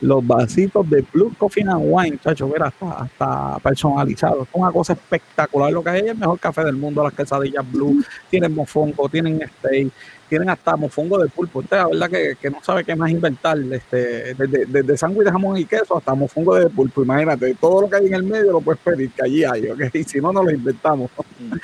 los 0.00 0.26
vasitos 0.26 0.88
de 0.90 1.04
Blue 1.12 1.32
Coffee 1.38 1.62
and 1.62 1.82
Wine, 1.84 2.18
chacho, 2.18 2.48
mira, 2.48 2.66
hasta, 2.66 3.02
hasta 3.02 3.58
personalizado. 3.60 4.42
Es 4.42 4.48
una 4.52 4.72
cosa 4.72 4.94
espectacular 4.94 5.72
lo 5.72 5.84
que 5.84 5.90
hay, 5.90 6.08
el 6.08 6.16
mejor 6.16 6.38
café 6.40 6.64
del 6.64 6.76
mundo, 6.76 7.04
las 7.04 7.12
quesadillas 7.12 7.70
Blue, 7.70 8.02
tienen 8.28 8.54
mofongo, 8.54 9.08
tienen 9.08 9.40
steak, 9.58 9.92
tienen 10.30 10.48
hasta 10.48 10.74
mofongo 10.76 11.18
de 11.18 11.28
pulpo. 11.28 11.58
Usted, 11.58 11.76
la 11.76 11.88
verdad 11.88 12.08
que, 12.08 12.36
que 12.40 12.48
no 12.48 12.62
sabe 12.62 12.84
qué 12.84 12.94
más 12.94 13.10
inventar. 13.10 13.58
Este, 13.58 14.32
desde, 14.34 14.66
desde 14.66 14.96
sándwich 14.96 15.26
de 15.26 15.32
jamón 15.32 15.56
y 15.58 15.64
queso 15.64 15.98
hasta 15.98 16.14
mofongo 16.14 16.54
de 16.54 16.70
pulpo. 16.70 17.02
Imagínate, 17.02 17.52
todo 17.56 17.80
lo 17.82 17.90
que 17.90 17.96
hay 17.96 18.06
en 18.06 18.14
el 18.14 18.22
medio 18.22 18.52
lo 18.52 18.60
puedes 18.60 18.80
pedir, 18.80 19.10
que 19.10 19.24
allí 19.24 19.42
hay, 19.42 19.66
¿ok? 19.66 19.80
Y 19.92 20.04
si 20.08 20.20
no, 20.20 20.32
no 20.32 20.44
lo 20.44 20.52
inventamos. 20.52 21.10
Mm. 21.40 21.54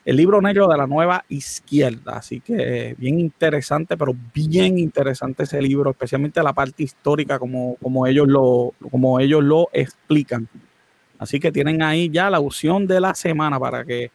el 0.04 0.16
libro 0.16 0.40
negro 0.42 0.68
de 0.68 0.76
la 0.76 0.86
nueva 0.86 1.24
izquierda. 1.28 2.16
Así 2.16 2.40
que 2.40 2.94
bien 2.98 3.18
interesante, 3.18 3.96
pero 3.96 4.14
bien 4.34 4.78
interesante 4.78 5.44
ese 5.44 5.60
libro, 5.62 5.90
especialmente 5.90 6.42
la 6.42 6.52
parte 6.52 6.82
histórica, 6.82 7.38
como, 7.38 7.76
como, 7.76 8.06
ellos, 8.06 8.28
lo, 8.28 8.74
como 8.90 9.18
ellos 9.18 9.42
lo 9.42 9.68
explican. 9.72 10.48
Así 11.18 11.40
que 11.40 11.50
tienen 11.50 11.82
ahí 11.82 12.10
ya 12.10 12.28
la 12.28 12.40
opción 12.40 12.86
de 12.86 13.00
la 13.00 13.14
semana 13.14 13.58
para 13.58 13.84
que, 13.84 14.10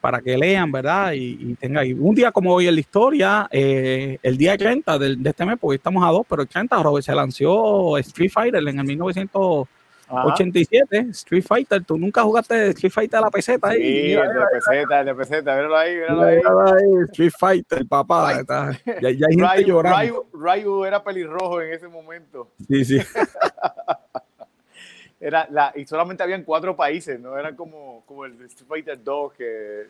para 0.00 0.20
que 0.20 0.38
lean, 0.38 0.70
¿verdad? 0.70 1.12
Y, 1.14 1.54
tengan 1.54 1.82
ahí. 1.82 1.92
Un 1.92 2.14
día 2.14 2.30
como 2.30 2.54
hoy 2.54 2.68
en 2.68 2.74
la 2.74 2.80
historia, 2.80 3.48
eh, 3.50 4.18
el 4.22 4.36
día 4.36 4.56
30 4.56 4.98
de, 4.98 5.16
de, 5.16 5.30
este 5.30 5.44
mes, 5.44 5.56
porque 5.60 5.76
estamos 5.76 6.04
a 6.04 6.10
dos, 6.10 6.24
pero 6.28 6.42
el 6.42 6.48
30 6.48 6.80
Robert, 6.82 7.04
se 7.04 7.14
lanzó 7.14 7.98
Street 7.98 8.30
Fighter 8.30 8.66
en 8.68 8.78
el 8.78 8.84
1900. 8.84 9.66
87, 10.12 10.98
Street 11.10 11.44
Fighter. 11.44 11.84
Tú 11.84 11.96
nunca 11.96 12.22
jugaste 12.22 12.68
Street 12.68 12.92
Fighter 12.92 13.18
a 13.18 13.22
la 13.22 13.30
peseta 13.30 13.68
ahí. 13.68 13.82
Sí, 13.82 14.12
el 14.12 14.28
de 14.28 14.40
peseta, 14.52 15.00
el 15.00 15.06
de 15.06 15.14
peseta, 15.14 15.56
míralo 15.56 15.76
ahí, 15.76 15.96
míralo 15.96 16.22
ahí. 16.22 16.36
ahí. 16.36 17.04
Street 17.10 17.32
Fighter, 17.38 17.86
papá. 17.86 18.40
Está, 18.40 18.72
ya, 19.00 19.10
ya, 19.10 19.26
hay 19.28 19.36
gente 19.36 19.64
llorando. 19.64 20.26
Ryu, 20.32 20.38
Ryu, 20.38 20.84
era 20.84 21.02
pelirrojo 21.02 21.62
en 21.62 21.72
ese 21.72 21.88
momento. 21.88 22.48
Sí, 22.68 22.84
sí. 22.84 22.98
era 25.20 25.46
la, 25.50 25.72
y 25.76 25.86
solamente 25.86 26.22
habían 26.22 26.42
cuatro 26.42 26.74
países, 26.74 27.20
no 27.20 27.38
era 27.38 27.54
como, 27.54 28.02
como 28.06 28.24
el 28.24 28.32
Street 28.46 28.68
Fighter 28.68 29.02
2 29.02 29.32
que 29.34 29.86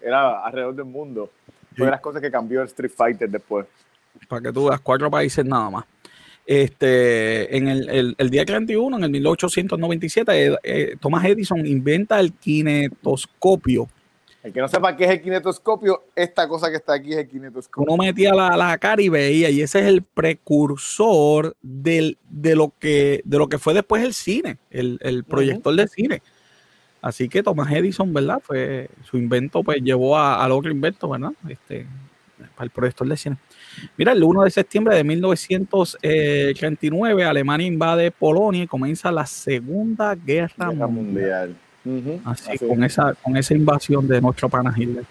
era 0.00 0.44
alrededor 0.44 0.74
del 0.74 0.84
mundo. 0.84 1.30
Fue 1.76 1.86
de 1.86 1.90
las 1.90 2.00
cosas 2.00 2.22
que 2.22 2.30
cambió 2.30 2.60
el 2.60 2.68
Street 2.68 2.92
Fighter 2.94 3.28
después. 3.28 3.66
Para 4.28 4.42
que 4.42 4.52
tú 4.52 4.68
veas, 4.68 4.80
cuatro 4.80 5.10
países 5.10 5.44
nada 5.44 5.70
más. 5.70 5.84
Este, 6.44 7.56
en 7.56 7.68
el, 7.68 8.14
el, 8.18 8.30
día 8.30 8.44
31, 8.44 8.96
en 8.96 9.04
el 9.04 9.10
1897, 9.10 10.58
eh, 10.62 10.96
Thomas 11.00 11.24
Edison 11.24 11.64
inventa 11.64 12.18
el 12.18 12.32
kinetoscopio. 12.32 13.88
El 14.42 14.52
que 14.52 14.60
no 14.60 14.66
sepa 14.66 14.96
qué 14.96 15.04
es 15.04 15.10
el 15.10 15.22
kinetoscopio, 15.22 16.02
esta 16.16 16.48
cosa 16.48 16.68
que 16.68 16.76
está 16.76 16.94
aquí 16.94 17.12
es 17.12 17.18
el 17.18 17.28
kinetoscopio. 17.28 17.92
Uno 17.92 18.02
metía 18.02 18.34
la, 18.34 18.56
la 18.56 18.76
cara 18.78 19.00
y 19.00 19.08
veía, 19.08 19.50
y 19.50 19.62
ese 19.62 19.78
es 19.78 19.86
el 19.86 20.02
precursor 20.02 21.56
del, 21.62 22.18
de, 22.28 22.56
lo 22.56 22.72
que, 22.80 23.22
de 23.24 23.38
lo 23.38 23.48
que 23.48 23.58
fue 23.58 23.72
después 23.72 24.02
el 24.02 24.14
cine, 24.14 24.58
el, 24.70 24.98
el 25.00 25.22
proyector 25.22 25.76
de 25.76 25.86
cine. 25.86 26.22
Así 27.00 27.28
que 27.28 27.42
Thomas 27.42 27.70
Edison, 27.72 28.12
¿verdad? 28.12 28.40
Fue 28.42 28.88
su 29.04 29.16
invento, 29.16 29.62
pues 29.62 29.80
llevó 29.80 30.18
al 30.18 30.50
otro 30.50 30.70
invento, 30.72 31.08
¿verdad? 31.08 31.32
Este, 31.48 31.86
para 32.54 32.64
el 32.64 32.70
proyector 32.70 33.08
de 33.08 33.16
cine. 33.16 33.36
Mira, 33.96 34.12
el 34.12 34.22
1 34.22 34.44
de 34.44 34.50
septiembre 34.50 34.94
de 34.96 35.04
1939, 35.04 37.24
Alemania 37.24 37.66
invade 37.66 38.10
Polonia 38.10 38.64
y 38.64 38.66
comienza 38.66 39.10
la 39.12 39.24
Segunda 39.26 40.14
Guerra, 40.14 40.70
Mundial. 40.70 41.56
Así, 42.24 42.58
Con, 42.58 42.84
esa, 42.84 43.14
con 43.14 43.36
esa 43.36 43.54
invasión 43.54 44.06
de 44.06 44.20
nuestro 44.20 44.48
pana 44.48 44.72
Hitler. 44.76 45.04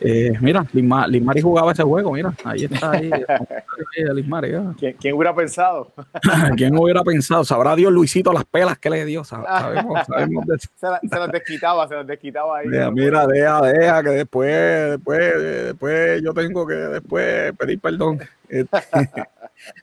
Eh, 0.00 0.32
mira, 0.40 0.64
Lismari 0.72 1.40
jugaba 1.40 1.72
ese 1.72 1.82
juego, 1.82 2.12
mira, 2.12 2.32
ahí 2.44 2.64
está. 2.64 2.92
Ahí, 2.92 3.10
¿Quién, 4.78 4.96
¿Quién, 5.00 5.14
hubiera 5.14 5.34
pensado? 5.34 5.92
¿Quién 6.56 6.76
hubiera 6.76 7.02
pensado? 7.02 7.44
Sabrá 7.44 7.74
Dios 7.74 7.92
Luisito 7.92 8.32
las 8.32 8.44
pelas 8.44 8.78
que 8.78 8.90
le 8.90 9.04
dio. 9.04 9.24
Sabemos, 9.24 10.06
sabemos 10.06 10.46
de 10.46 10.54
eso. 10.54 10.68
Se, 10.76 11.18
las 11.18 11.32
desquitaba, 11.32 11.88
se 11.88 11.94
las 11.96 12.06
desquitaba 12.06 12.58
ahí. 12.58 12.68
Mira, 12.92 13.26
deja, 13.26 13.60
deja, 13.62 14.02
que 14.04 14.10
después, 14.10 14.90
después, 14.90 15.42
después 15.42 16.22
yo 16.22 16.32
tengo 16.32 16.66
que 16.66 16.74
después 16.74 17.52
pedir 17.56 17.80
perdón. 17.80 18.20
Este, 18.48 18.78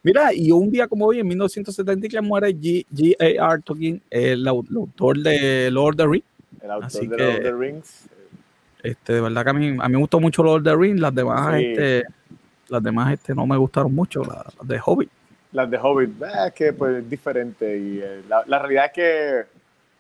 mira, 0.01 0.34
y 0.34 0.51
un 0.51 0.71
día 0.71 0.88
como 0.88 1.06
hoy, 1.06 1.19
en 1.19 1.28
1973, 1.28 2.23
muere 2.23 2.56
G.A.R. 2.56 3.62
Tolkien, 3.63 4.01
el, 4.10 4.47
autor 4.47 5.17
de 5.19 5.69
Lord 5.71 5.95
of 5.95 5.97
the 5.97 6.08
Rings. 6.08 6.25
El 6.62 6.71
autor 6.71 7.08
de 7.10 7.17
Lord 7.17 7.36
of 7.36 7.43
the 7.43 7.54
Rings 7.54 8.10
este, 8.86 9.13
de 9.13 9.21
verdad 9.21 9.43
que 9.43 9.50
a 9.50 9.54
mí, 9.54 9.67
a 9.80 9.88
mí 9.88 9.93
me 9.93 9.98
gustó 9.98 10.19
mucho 10.19 10.43
Lord 10.43 10.60
of 10.60 10.63
the 10.63 10.76
Rings, 10.76 11.00
las 11.00 11.13
demás, 11.13 11.56
este, 11.60 12.04
las 12.69 12.84
demás 12.84 13.13
este, 13.13 13.34
no 13.34 13.45
me 13.45 13.58
gustaron 13.58 13.93
mucho, 13.93 14.24
las, 14.24 14.67
de 14.67 14.80
Hobbit. 14.84 15.10
Las 15.52 15.69
de 15.69 15.78
Hobbit, 15.78 16.21
eh, 16.21 16.28
es 16.48 16.54
que 16.54 16.74
pues 16.74 16.98
es 16.98 17.10
diferente 17.10 17.78
y 17.78 18.00
eh, 18.00 18.24
la, 18.28 18.43
la, 18.45 18.60
realidad 18.60 18.86
es 18.86 18.91
que 18.91 19.43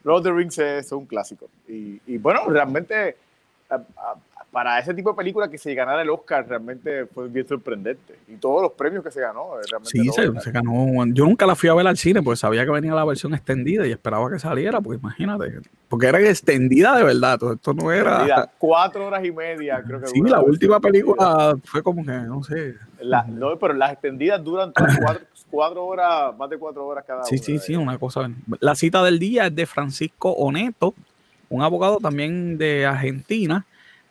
Lord 0.03 0.17
of 0.17 0.23
the 0.23 0.31
Rings 0.31 0.57
es, 0.59 0.91
un 0.91 1.05
clásico 1.05 1.49
y, 1.67 1.99
y 2.07 2.17
bueno, 2.17 2.41
realmente 2.47 3.17
para 4.55 4.79
ese 4.79 4.93
tipo 4.93 5.09
de 5.09 5.17
película 5.17 5.49
que 5.49 5.57
se 5.57 5.75
ganara 5.75 6.01
el 6.01 6.09
Oscar 6.09 6.47
realmente 6.47 7.07
fue 7.07 7.27
bien 7.27 7.45
sorprendente. 7.45 8.15
Y 8.29 8.37
todos 8.37 8.61
los 8.61 8.71
premios 8.71 9.03
que 9.03 9.11
se 9.11 9.19
ganó, 9.19 9.59
eh, 9.59 9.63
realmente. 9.69 9.89
Sí, 9.89 10.09
se, 10.39 10.51
ganó. 10.53 11.05
Yo 11.07 11.25
nunca 11.25 11.45
la 11.45 11.57
fui 11.57 11.67
a 11.67 11.73
ver 11.73 11.85
al 11.85 11.97
cine, 11.97 12.23
porque 12.23 12.37
sabía 12.37 12.63
que 12.63 12.71
venía 12.71 12.93
la 12.93 13.03
versión 13.03 13.33
extendida 13.33 13.85
y 13.85 13.91
esperaba 13.91 14.31
que 14.31 14.39
saliera, 14.39 14.79
pues 14.79 14.97
imagínate. 14.97 15.59
Porque 15.89 16.07
era 16.07 16.21
extendida 16.21 16.95
de 16.95 17.03
verdad, 17.03 17.37
esto 17.51 17.73
no 17.73 17.91
era. 17.91 18.49
cuatro 18.57 19.05
horas 19.05 19.25
y 19.25 19.31
media, 19.33 19.83
creo 19.85 19.99
que. 19.99 20.07
Sí, 20.07 20.21
la 20.21 20.39
última 20.39 20.79
película 20.79 21.57
fue 21.65 21.83
como 21.83 22.05
que, 22.05 22.13
no 22.13 22.41
sé. 22.41 22.75
no, 23.27 23.59
pero 23.59 23.73
las 23.73 23.91
extendidas 23.91 24.41
duran 24.41 24.71
cuatro, 25.51 25.85
horas, 25.85 26.33
más 26.37 26.49
de 26.49 26.57
cuatro 26.57 26.87
horas 26.87 27.03
cada 27.05 27.25
sí, 27.25 27.35
una. 27.35 27.43
Sí, 27.43 27.59
sí, 27.59 27.59
sí, 27.59 27.75
una 27.75 27.97
cosa. 27.97 28.31
La 28.61 28.75
cita 28.75 29.03
del 29.03 29.19
día 29.19 29.47
es 29.47 29.55
de 29.55 29.65
Francisco 29.65 30.31
Oneto, 30.31 30.93
un 31.49 31.61
abogado 31.61 31.97
también 31.97 32.57
de 32.57 32.85
Argentina 32.85 33.65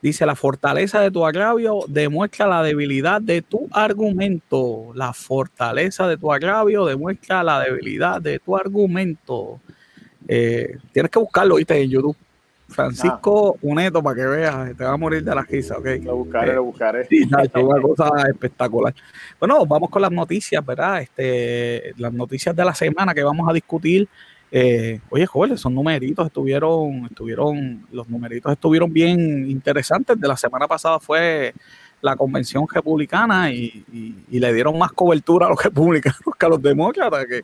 Dice, 0.05 0.27
la 0.27 0.35
fortaleza 0.37 1.01
de 1.01 1.11
tu 1.11 1.25
agravio 1.25 1.81
demuestra 1.89 2.47
la 2.47 2.63
debilidad 2.63 3.23
de 3.23 3.41
tu 3.41 3.71
argumento. 3.73 4.93
La 4.95 5.15
fortaleza 5.15 6.07
de 6.07 6.19
tu 6.19 6.31
agravio 6.31 6.85
demuestra 6.85 7.43
la 7.43 7.61
debilidad 7.61 8.21
de 8.21 8.39
tu 8.39 8.55
argumento. 8.55 9.61
Eh, 10.29 10.77
tienes 10.93 11.11
que 11.11 11.19
buscarlo, 11.19 11.55
viste, 11.55 11.81
en 11.81 11.89
YouTube. 11.89 12.17
Francisco 12.69 13.57
Uneto, 13.63 14.03
para 14.03 14.17
que 14.17 14.27
veas, 14.27 14.77
te 14.77 14.85
va 14.85 14.93
a 14.93 14.97
morir 14.99 15.25
de 15.25 15.35
la 15.35 15.41
risa, 15.41 15.79
¿ok? 15.79 15.87
Lo 16.03 16.17
buscaré, 16.17 16.53
lo 16.53 16.65
buscaré. 16.65 17.07
Sí, 17.07 17.23
es 17.23 17.55
una 17.55 17.81
cosa 17.81 18.11
espectacular. 18.29 18.95
Bueno, 19.41 19.65
vamos 19.65 19.89
con 19.89 20.03
las 20.03 20.13
noticias, 20.13 20.63
¿verdad? 20.67 21.01
Este, 21.01 21.95
las 21.97 22.13
noticias 22.13 22.55
de 22.55 22.63
la 22.63 22.75
semana 22.75 23.15
que 23.15 23.23
vamos 23.23 23.49
a 23.49 23.55
discutir 23.55 24.07
eh, 24.57 25.01
oye, 25.11 25.27
jóvenes, 25.27 25.59
esos 25.59 25.73
numeritos 25.73 26.27
estuvieron, 26.29 27.07
estuvieron, 27.07 27.85
los 27.91 28.09
numeritos 28.09 28.53
estuvieron 28.53 28.93
bien 28.93 29.51
interesantes. 29.51 30.21
De 30.21 30.29
la 30.29 30.37
semana 30.37 30.69
pasada 30.69 31.01
fue 31.01 31.53
la 32.01 32.15
convención 32.15 32.65
republicana 32.73 33.51
y, 33.51 33.85
le 34.31 34.53
dieron 34.53 34.79
más 34.79 34.93
cobertura 34.93 35.47
a 35.47 35.49
los 35.49 35.61
republicanos 35.65 36.37
que 36.39 36.47
a 36.47 36.49
los 36.49 36.63
demócratas. 36.63 37.27
¿Qué, 37.29 37.43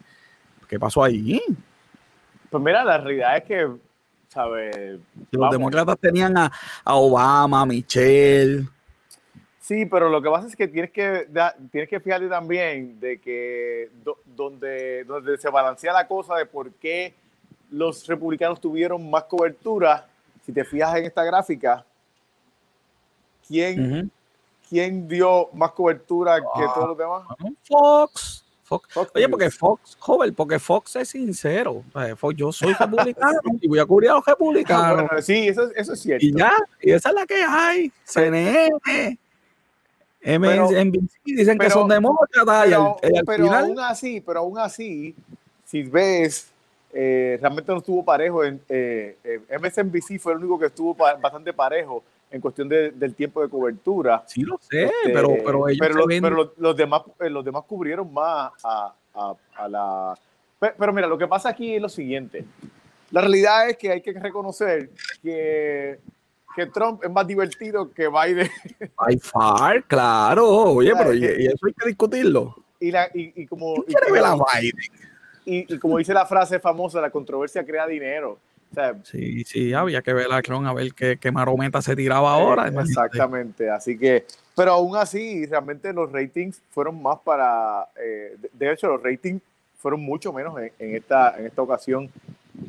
qué 0.68 0.78
pasó 0.78 1.02
ahí? 1.02 1.42
Pues 2.48 2.62
mira, 2.62 2.84
la 2.84 2.98
realidad 2.98 3.38
es 3.38 3.42
que, 3.42 3.68
¿sabes? 4.28 5.00
Los 5.32 5.50
demócratas 5.50 5.98
tenían 5.98 6.38
a, 6.38 6.52
a 6.84 6.94
Obama, 6.94 7.62
a 7.62 7.66
Michelle, 7.66 8.68
Sí, 9.60 9.84
pero 9.84 10.08
lo 10.08 10.22
que 10.22 10.30
pasa 10.30 10.48
es 10.48 10.56
que 10.56 10.66
tienes 10.66 10.90
que, 10.90 11.28
tienes 11.70 11.88
que 11.88 12.00
fijarte 12.00 12.28
también 12.28 12.98
de 12.98 13.20
que 13.20 13.90
donde, 14.24 15.04
donde 15.04 15.36
se 15.36 15.50
balancea 15.50 15.92
la 15.92 16.08
cosa 16.08 16.36
de 16.36 16.46
por 16.46 16.72
qué 16.72 17.14
los 17.70 18.06
republicanos 18.06 18.60
tuvieron 18.60 19.08
más 19.08 19.24
cobertura, 19.24 20.08
si 20.44 20.52
te 20.52 20.64
fijas 20.64 20.96
en 20.96 21.04
esta 21.04 21.22
gráfica, 21.24 21.84
¿quién, 23.46 24.10
¿quién 24.68 25.06
dio 25.06 25.50
más 25.52 25.72
cobertura 25.72 26.40
que 26.40 26.46
ah, 26.64 26.72
todos 26.74 26.88
los 26.88 26.98
demás? 26.98 27.22
Fox. 27.68 28.44
Fox. 28.64 29.10
Oye, 29.14 29.28
porque 29.28 29.50
Fox, 29.50 29.96
joven, 29.98 30.32
porque 30.32 30.58
Fox 30.60 30.94
es 30.94 31.08
sincero. 31.08 31.82
yo 32.36 32.52
soy 32.52 32.72
republicano 32.72 33.40
y 33.60 33.66
voy 33.66 33.80
a 33.80 33.84
cubrir 33.84 34.10
a 34.10 34.14
los 34.14 34.24
republicanos. 34.26 35.24
sí, 35.24 35.48
eso, 35.48 35.70
eso, 35.74 35.92
es 35.92 36.00
cierto. 36.00 36.24
Y 36.24 36.32
ya, 36.32 36.52
y 36.80 36.92
esa 36.92 37.08
es 37.08 37.14
la 37.16 37.26
que 37.26 37.42
hay. 37.42 37.92
CNN, 38.04 39.18
MSNBC 40.22 41.10
dicen 41.24 41.58
que 41.58 41.70
son 41.70 41.88
demócratas 41.88 42.66
pero, 42.66 42.96
pero 43.24 43.52
aún 43.52 43.80
así, 43.80 44.20
pero 44.20 44.40
aún 44.40 44.58
así, 44.58 45.14
si 45.64 45.82
ves, 45.82 46.50
eh, 46.92 47.38
realmente 47.40 47.72
no 47.72 47.78
estuvo 47.78 48.04
parejo. 48.04 48.44
En, 48.44 48.60
eh, 48.68 49.16
eh 49.24 49.58
MSNBC 49.58 50.18
fue 50.18 50.32
el 50.32 50.38
único 50.38 50.58
que 50.58 50.66
estuvo 50.66 50.94
bastante 50.94 51.52
parejo 51.52 52.02
en 52.30 52.40
cuestión 52.40 52.68
de, 52.68 52.90
del 52.92 53.14
tiempo 53.14 53.42
de 53.42 53.48
cobertura. 53.48 54.22
Sí, 54.26 54.42
lo 54.42 54.58
sé, 54.58 54.84
este, 54.84 55.12
pero, 55.12 55.28
pero, 55.44 55.64
pero, 55.78 56.50
los, 56.56 56.76
demás, 56.76 57.02
eh, 57.18 57.30
los 57.30 57.44
demás 57.44 57.64
cubrieron 57.66 58.12
más 58.12 58.52
a, 58.62 58.94
a, 59.14 59.34
a 59.56 59.68
la... 59.68 60.18
Pero, 60.58 60.92
mira, 60.92 61.08
lo 61.08 61.18
que 61.18 61.26
pasa 61.26 61.48
aquí 61.48 61.74
es 61.74 61.82
lo 61.82 61.88
siguiente. 61.88 62.44
La 63.10 63.22
realidad 63.22 63.70
es 63.70 63.76
que 63.76 63.90
hay 63.90 64.00
que 64.02 64.12
reconocer 64.12 64.90
que 65.22 65.98
que 66.54 66.66
Trump 66.66 67.02
es 67.04 67.10
más 67.10 67.26
divertido 67.26 67.90
que 67.92 68.08
Biden. 68.08 68.50
By 68.96 69.18
far, 69.18 69.84
claro. 69.84 70.48
Oye, 70.48 70.92
pero 70.96 71.14
y, 71.14 71.24
eso 71.24 71.66
hay 71.66 71.72
que 71.72 71.88
discutirlo. 71.88 72.56
Y, 72.78 72.90
la, 72.90 73.08
y, 73.12 73.46
como, 73.46 73.74
y, 73.86 73.94
como, 73.94 74.46
y, 75.44 75.78
como 75.78 75.98
dice 75.98 76.14
la 76.14 76.24
frase 76.24 76.58
famosa, 76.58 77.00
la 77.00 77.10
controversia 77.10 77.64
crea 77.64 77.86
dinero. 77.86 78.38
sí, 79.02 79.44
sí, 79.44 79.72
había 79.74 80.00
que 80.00 80.14
ver 80.14 80.32
a 80.32 80.40
Trump 80.40 80.66
a 80.66 80.72
ver 80.72 80.94
qué, 80.94 81.18
qué 81.18 81.30
marometa 81.30 81.82
se 81.82 81.94
tiraba 81.94 82.32
ahora. 82.32 82.68
exactamente, 82.68 83.68
así 83.68 83.98
que, 83.98 84.24
pero 84.56 84.72
aún 84.72 84.96
así, 84.96 85.44
realmente 85.44 85.92
los 85.92 86.10
ratings 86.10 86.62
fueron 86.70 87.02
más 87.02 87.18
para, 87.18 87.86
eh, 88.02 88.36
de 88.52 88.72
hecho, 88.72 88.88
los 88.88 89.02
ratings 89.02 89.42
fueron 89.76 90.00
mucho 90.00 90.32
menos 90.32 90.58
en, 90.78 90.94
esta, 90.94 91.38
en 91.38 91.46
esta 91.46 91.62
ocasión 91.62 92.10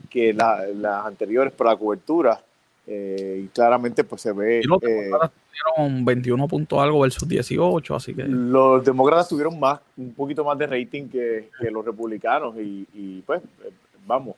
que 0.09 0.33
las 0.33 1.05
anteriores 1.05 1.53
por 1.53 1.67
la 1.67 1.75
cobertura. 1.75 2.41
Eh, 2.87 3.43
y 3.45 3.47
claramente 3.49 4.03
pues 4.03 4.21
se 4.21 4.31
ve... 4.31 4.61
los 4.65 4.81
eh, 4.83 4.87
demócratas 4.87 5.31
tuvieron 5.75 6.03
21 6.03 6.47
puntos 6.47 6.79
algo 6.79 7.01
versus 7.01 7.27
18, 7.27 7.95
así 7.95 8.13
que... 8.13 8.23
Los 8.23 8.83
demócratas 8.83 9.29
tuvieron 9.29 9.59
más, 9.59 9.79
un 9.97 10.13
poquito 10.13 10.43
más 10.43 10.57
de 10.57 10.67
rating 10.67 11.07
que, 11.07 11.49
que 11.59 11.69
los 11.69 11.85
republicanos 11.85 12.55
y, 12.57 13.23
pues 13.25 13.41
eh, 13.63 13.71
vamos, 14.05 14.35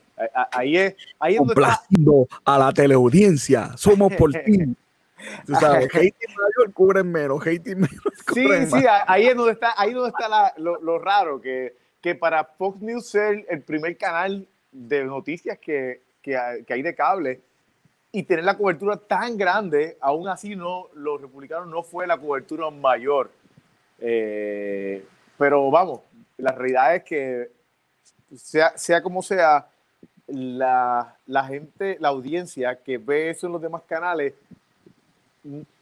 ahí 0.51 0.77
es... 0.77 0.95
Ahí 1.19 1.37
Complaciendo 1.37 2.27
a 2.43 2.59
la 2.59 2.71
teleaudiencia, 2.73 3.71
somos 3.77 4.13
por 4.13 4.31
fin. 4.43 4.75
Tú 5.45 5.55
sabes, 5.55 5.87
hating 5.93 6.35
mayor 6.35 6.73
cubren 6.73 7.11
menos, 7.11 7.39
hating 7.41 7.75
menos 7.75 8.01
Sí, 8.33 8.45
sí, 8.67 8.85
ahí 9.07 9.27
es 9.27 9.35
donde 9.35 9.53
está, 9.53 9.73
ahí 9.77 9.93
donde 9.93 10.09
está 10.09 10.53
lo, 10.57 10.81
lo, 10.81 10.99
raro, 10.99 11.39
que, 11.39 11.75
que 12.01 12.13
para 12.13 12.43
Fox 12.43 12.81
News 12.81 13.07
ser 13.07 13.45
el 13.49 13.61
primer 13.61 13.97
canal 13.97 14.45
de 14.71 15.05
noticias 15.05 15.57
que, 15.59 16.01
que, 16.21 16.63
que 16.67 16.73
hay 16.73 16.81
de 16.81 16.93
cable, 16.93 17.41
y 18.15 18.23
tener 18.23 18.45
la 18.45 18.55
cobertura 18.55 18.95
tan 18.95 19.35
grande, 19.35 19.97
aún 19.99 20.27
así 20.27 20.55
no, 20.55 20.87
los 20.93 21.19
republicanos 21.19 21.67
no 21.67 21.81
fue 21.81 22.05
la 22.05 22.17
cobertura 22.17 22.69
mayor. 22.69 23.31
Eh, 23.99 25.03
pero 25.35 25.71
vamos, 25.71 26.01
la 26.37 26.51
realidad 26.51 26.95
es 26.95 27.03
que 27.03 27.49
sea, 28.35 28.77
sea 28.77 29.01
como 29.01 29.23
sea, 29.23 29.67
la, 30.27 31.17
la, 31.25 31.43
gente, 31.45 31.97
la 31.99 32.09
audiencia 32.09 32.75
que 32.83 32.99
ve 32.99 33.31
eso 33.31 33.47
en 33.47 33.53
los 33.53 33.61
demás 33.61 33.81
canales 33.87 34.35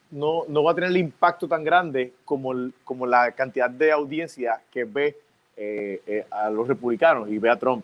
no, 0.09 0.43
no 0.47 0.63
va 0.63 0.71
a 0.71 0.75
tener 0.75 0.89
el 0.89 0.97
impacto 0.97 1.49
tan 1.49 1.65
grande 1.65 2.13
como, 2.23 2.53
como 2.85 3.05
la 3.05 3.33
cantidad 3.33 3.69
de 3.69 3.91
audiencia 3.91 4.61
que 4.71 4.85
ve 4.85 5.17
eh, 5.57 6.01
eh, 6.07 6.25
a 6.31 6.49
los 6.49 6.65
republicanos 6.65 7.29
y 7.29 7.37
ve 7.37 7.49
a 7.49 7.59
Trump. 7.59 7.83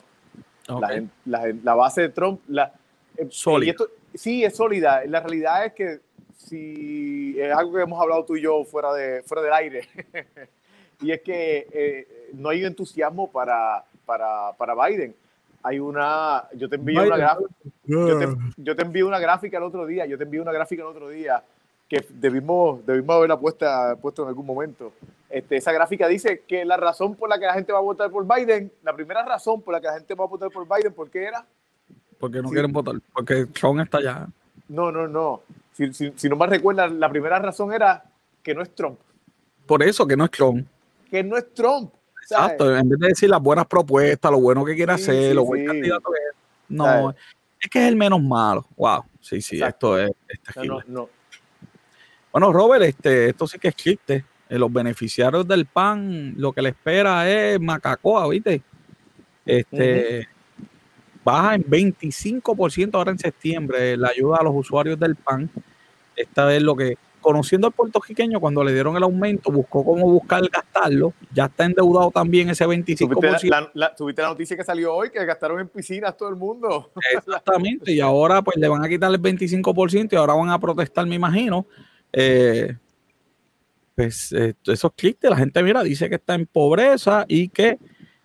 La, 0.67 1.03
la, 1.25 1.53
la, 1.63 1.75
base 1.75 2.01
de 2.01 2.09
Trump, 2.09 2.41
la, 2.47 2.73
eh, 3.17 3.27
sólida. 3.29 3.75
Sí, 4.17 4.43
es 4.43 4.55
sólida. 4.55 5.03
La 5.05 5.21
realidad 5.21 5.65
es 5.65 5.73
que 5.73 5.99
si 6.37 7.39
es 7.39 7.53
algo 7.53 7.73
que 7.73 7.81
hemos 7.81 8.01
hablado 8.01 8.25
tú 8.25 8.35
y 8.35 8.41
yo 8.41 8.63
fuera, 8.65 8.93
de, 8.93 9.23
fuera 9.23 9.41
del 9.43 9.53
aire, 9.53 9.87
y 11.01 11.11
es 11.11 11.21
que 11.21 12.29
no 12.33 12.49
hay 12.49 12.65
entusiasmo 12.65 13.31
para, 13.31 13.83
para, 14.05 14.53
para 14.57 14.87
Biden 14.87 15.15
hay 15.63 15.79
una, 15.79 16.47
yo 16.53 16.69
te 16.69 16.75
envío 16.77 17.03
una 17.03 17.17
gráfica, 17.17 17.49
yo 17.85 18.19
te, 18.19 18.27
yo 18.57 18.75
te, 18.75 18.81
envío 18.83 19.07
una 19.07 19.19
gráfica 19.19 19.57
el 19.57 19.63
otro 19.63 19.85
día, 19.85 20.05
yo 20.05 20.17
te 20.17 20.23
envío 20.23 20.41
una 20.41 20.53
gráfica 20.53 20.81
el 20.81 20.87
otro 20.87 21.09
día 21.09 21.43
que 21.89 22.05
debimos, 22.09 22.85
debimos 22.85 23.15
haberla 23.15 23.37
puesta, 23.37 23.95
puesto 23.95 24.23
en 24.23 24.29
algún 24.29 24.45
momento. 24.45 24.91
Este, 25.29 25.57
esa 25.57 25.71
gráfica 25.71 26.07
dice 26.07 26.43
que 26.47 26.65
la 26.65 26.77
razón 26.77 27.15
por 27.15 27.29
la 27.29 27.39
que 27.39 27.45
la 27.45 27.53
gente 27.53 27.71
va 27.71 27.79
a 27.79 27.81
votar 27.81 28.09
por 28.11 28.25
Biden, 28.25 28.71
la 28.83 28.93
primera 28.93 29.23
razón 29.23 29.61
por 29.61 29.73
la 29.73 29.81
que 29.81 29.87
la 29.87 29.93
gente 29.93 30.13
va 30.13 30.25
a 30.25 30.27
votar 30.27 30.49
por 30.51 30.67
Biden, 30.67 30.93
¿por 30.93 31.09
qué 31.09 31.25
era? 31.25 31.45
Porque 32.19 32.41
no 32.41 32.49
quieren 32.49 32.71
votar, 32.71 32.95
porque 33.13 33.45
Trump 33.47 33.79
está 33.81 33.99
allá. 33.99 34.27
No, 34.67 34.91
no, 34.91 35.07
no. 35.07 35.41
Si, 35.73 35.93
si, 35.93 36.11
si 36.15 36.29
no 36.29 36.35
me 36.35 36.47
recuerdas, 36.47 36.91
la 36.91 37.09
primera 37.09 37.39
razón 37.39 37.71
era 37.73 38.03
que 38.41 38.55
no 38.55 38.61
es 38.61 38.73
Trump. 38.73 38.99
Por 39.65 39.83
eso, 39.83 40.07
que 40.07 40.17
no 40.17 40.25
es 40.25 40.31
Trump. 40.31 40.67
Que 41.09 41.23
no 41.23 41.37
es 41.37 41.53
Trump. 41.53 41.93
Exacto, 42.21 42.75
en 42.75 42.89
vez 42.89 42.99
de 42.99 43.07
decir 43.07 43.29
las 43.29 43.41
buenas 43.41 43.65
propuestas, 43.67 44.31
lo 44.31 44.41
bueno 44.41 44.65
que 44.65 44.75
quiere 44.75 44.91
hacer, 44.91 45.33
lo 45.33 45.45
buen 45.45 45.65
candidato 45.65 46.09
es. 46.13 46.35
No, 46.67 47.11
es 47.11 47.69
que 47.69 47.79
es 47.79 47.87
el 47.87 47.95
menos 47.95 48.21
malo. 48.21 48.67
Wow, 48.75 49.03
sí, 49.21 49.41
sí, 49.41 49.61
esto 49.61 49.97
es, 49.97 50.11
no, 50.63 50.81
no, 50.87 51.09
Bueno, 52.31 52.51
Robert, 52.51 52.83
este, 52.83 53.29
esto 53.29 53.47
sí 53.47 53.57
que 53.59 53.69
existe. 53.69 54.25
Eh, 54.49 54.57
los 54.57 54.71
beneficiarios 54.71 55.47
del 55.47 55.65
PAN, 55.65 56.33
lo 56.37 56.53
que 56.53 56.61
le 56.61 56.69
espera 56.69 57.29
es 57.29 57.59
macacoa, 57.59 58.27
¿viste? 58.29 58.61
Este, 59.45 60.27
baja 61.27 61.55
en 61.55 61.65
25% 61.65 62.95
ahora 62.95 63.11
en 63.11 63.19
septiembre 63.19 63.97
la 63.97 64.09
ayuda 64.09 64.37
a 64.37 64.43
los 64.43 64.55
usuarios 64.55 64.97
del 64.97 65.17
PAN. 65.17 65.49
Esta 66.15 66.55
es 66.55 66.61
lo 66.61 66.73
que 66.73 66.97
conociendo 67.19 67.67
al 67.67 67.73
puertorriqueño, 67.73 68.39
cuando 68.39 68.63
le 68.63 68.73
dieron 68.73 68.95
el 68.95 69.03
aumento, 69.03 69.51
buscó 69.51 69.83
cómo 69.83 70.09
buscar 70.09 70.41
gastarlo. 70.49 71.13
Ya 71.33 71.45
está 71.45 71.65
endeudado 71.65 72.11
también 72.11 72.49
ese 72.49 72.65
25%. 72.65 73.09
¿Tuviste 73.09 73.47
la, 73.49 73.69
la, 73.73 73.93
la 73.99 74.27
noticia 74.29 74.55
que 74.55 74.63
salió 74.63 74.93
hoy, 74.93 75.09
que 75.09 75.25
gastaron 75.25 75.59
en 75.59 75.67
piscinas 75.67 76.15
todo 76.15 76.29
el 76.29 76.37
mundo. 76.37 76.91
Exactamente, 77.13 77.91
y 77.91 77.99
ahora 77.99 78.41
pues 78.41 78.55
le 78.55 78.69
van 78.69 78.85
a 78.85 78.87
quitar 78.87 79.11
el 79.11 79.21
25% 79.21 80.13
y 80.13 80.15
ahora 80.15 80.33
van 80.35 80.49
a 80.49 80.59
protestar, 80.59 81.05
me 81.05 81.15
imagino. 81.15 81.65
Eh, 82.13 82.73
pues 83.95 84.31
eh, 84.31 84.53
esos 84.65 84.93
clics 84.95 85.19
de 85.19 85.29
la 85.29 85.35
gente, 85.35 85.61
mira, 85.61 85.83
dice 85.83 86.07
que 86.07 86.15
está 86.15 86.35
en 86.35 86.45
pobreza 86.45 87.25
y 87.27 87.49
que 87.49 87.77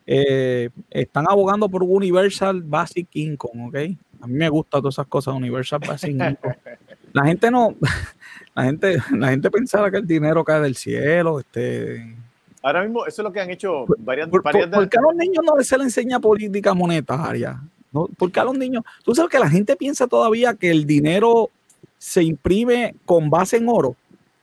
eh, 0.07 0.71
están 0.91 1.27
abogando 1.29 1.69
por 1.69 1.83
Universal 1.83 2.63
Basic 2.63 3.09
Income, 3.15 3.69
¿ok? 3.69 3.77
A 4.21 4.27
mí 4.27 4.35
me 4.35 4.49
gustan 4.49 4.81
todas 4.81 4.95
esas 4.95 5.07
cosas, 5.07 5.35
Universal 5.35 5.81
Basic 5.87 6.11
Income. 6.11 6.37
La 7.13 7.27
gente 7.27 7.51
no, 7.51 7.75
la 8.55 8.65
gente, 8.65 8.97
la 9.11 9.29
gente 9.29 9.51
pensaba 9.51 9.91
que 9.91 9.99
el 9.99 10.07
dinero 10.07 10.43
cae 10.45 10.61
del 10.61 10.77
cielo, 10.77 11.41
este. 11.41 12.17
Ahora 12.63 12.85
mismo, 12.85 13.05
eso 13.07 13.21
es 13.21 13.25
lo 13.25 13.33
que 13.33 13.41
han 13.41 13.51
hecho 13.51 13.85
varias, 13.99 14.29
por, 14.29 14.43
¿Por 14.43 14.89
qué 14.89 14.99
a 14.99 15.03
los 15.03 15.15
niños 15.15 15.45
no 15.45 15.63
se 15.63 15.77
les 15.77 15.89
enseña 15.89 16.21
política 16.21 16.73
monetaria? 16.73 17.61
¿No? 17.91 18.07
¿Por 18.07 18.33
qué 18.33 18.41
a 18.41 18.45
los 18.45 18.57
niños? 18.57 18.83
Tú 19.05 19.15
sabes 19.15 19.31
que 19.31 19.39
la 19.39 19.51
gente 19.51 19.77
piensa 19.77 20.07
todavía 20.07 20.55
que 20.55 20.71
el 20.71 20.87
dinero 20.87 21.51
se 21.99 22.23
imprime 22.23 22.95
con 23.05 23.29
base 23.29 23.59
en 23.59 23.69
oro. 23.69 23.95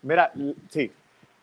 Mira, 0.04 0.32
sí, 0.70 0.92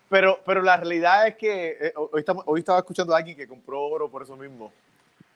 pero, 0.08 0.40
pero 0.44 0.62
la 0.62 0.76
realidad 0.76 1.26
es 1.26 1.36
que 1.36 1.76
eh, 1.80 1.92
hoy, 1.96 2.20
estamos, 2.20 2.44
hoy 2.46 2.60
estaba 2.60 2.78
escuchando 2.78 3.14
a 3.14 3.18
alguien 3.18 3.36
que 3.36 3.46
compró 3.46 3.82
oro 3.82 4.08
por 4.08 4.22
eso 4.22 4.36
mismo. 4.36 4.72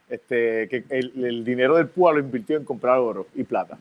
Este, 0.08 0.68
que 0.68 0.84
el, 0.88 1.24
el 1.24 1.44
dinero 1.44 1.76
del 1.76 1.86
PUA 1.86 2.14
lo 2.14 2.18
invirtió 2.18 2.56
en 2.56 2.64
comprar 2.64 2.98
oro 2.98 3.28
y 3.34 3.44
plata. 3.44 3.78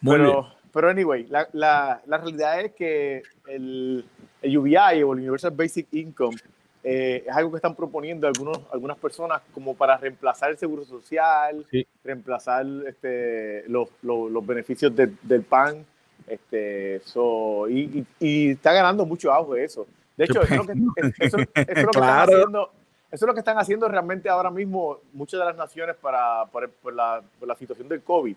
Muy 0.00 0.16
pero, 0.16 0.32
bien. 0.32 0.62
Pero 0.72 0.88
anyway, 0.88 1.26
la, 1.28 1.48
la, 1.52 2.00
la 2.06 2.18
realidad 2.18 2.60
es 2.62 2.72
que 2.72 3.22
el, 3.46 4.04
el, 4.40 4.58
UBI 4.58 5.02
o 5.02 5.12
el 5.12 5.20
Universal 5.20 5.50
Basic 5.50 5.86
Income 5.92 6.36
eh, 6.82 7.24
es 7.26 7.36
algo 7.36 7.50
que 7.50 7.56
están 7.56 7.76
proponiendo 7.76 8.26
algunos, 8.26 8.58
algunas 8.72 8.96
personas 8.96 9.42
como 9.52 9.74
para 9.74 9.98
reemplazar 9.98 10.50
el 10.50 10.58
seguro 10.58 10.84
social, 10.84 11.66
reemplazar 12.02 12.66
este, 12.88 13.68
los, 13.68 13.90
los, 14.02 14.30
los 14.30 14.46
beneficios 14.46 14.94
de, 14.96 15.12
del 15.22 15.42
PAN. 15.42 15.84
Este, 16.26 17.00
so, 17.04 17.68
y, 17.68 18.06
y, 18.18 18.50
está 18.52 18.72
ganando 18.72 19.04
mucho 19.04 19.30
auge 19.32 19.64
eso. 19.64 19.86
De 20.16 20.24
hecho, 20.24 20.42
eso 20.42 20.54
es, 20.54 20.58
lo 20.58 20.66
que, 20.66 20.72
eso, 21.18 21.38
eso 21.38 21.48
es 21.54 21.84
lo 21.84 21.90
que 21.90 21.98
están 21.98 22.20
haciendo. 22.20 22.70
Eso 23.10 23.26
es 23.26 23.28
lo 23.28 23.34
que 23.34 23.40
están 23.40 23.58
haciendo 23.58 23.88
realmente 23.88 24.28
ahora 24.30 24.50
mismo 24.50 25.00
muchas 25.12 25.38
de 25.38 25.44
las 25.44 25.56
naciones 25.56 25.96
para, 25.96 26.46
por, 26.46 26.70
por, 26.70 26.94
la, 26.94 27.22
por 27.38 27.46
la 27.46 27.54
situación 27.54 27.86
del 27.86 28.02
COVID 28.02 28.34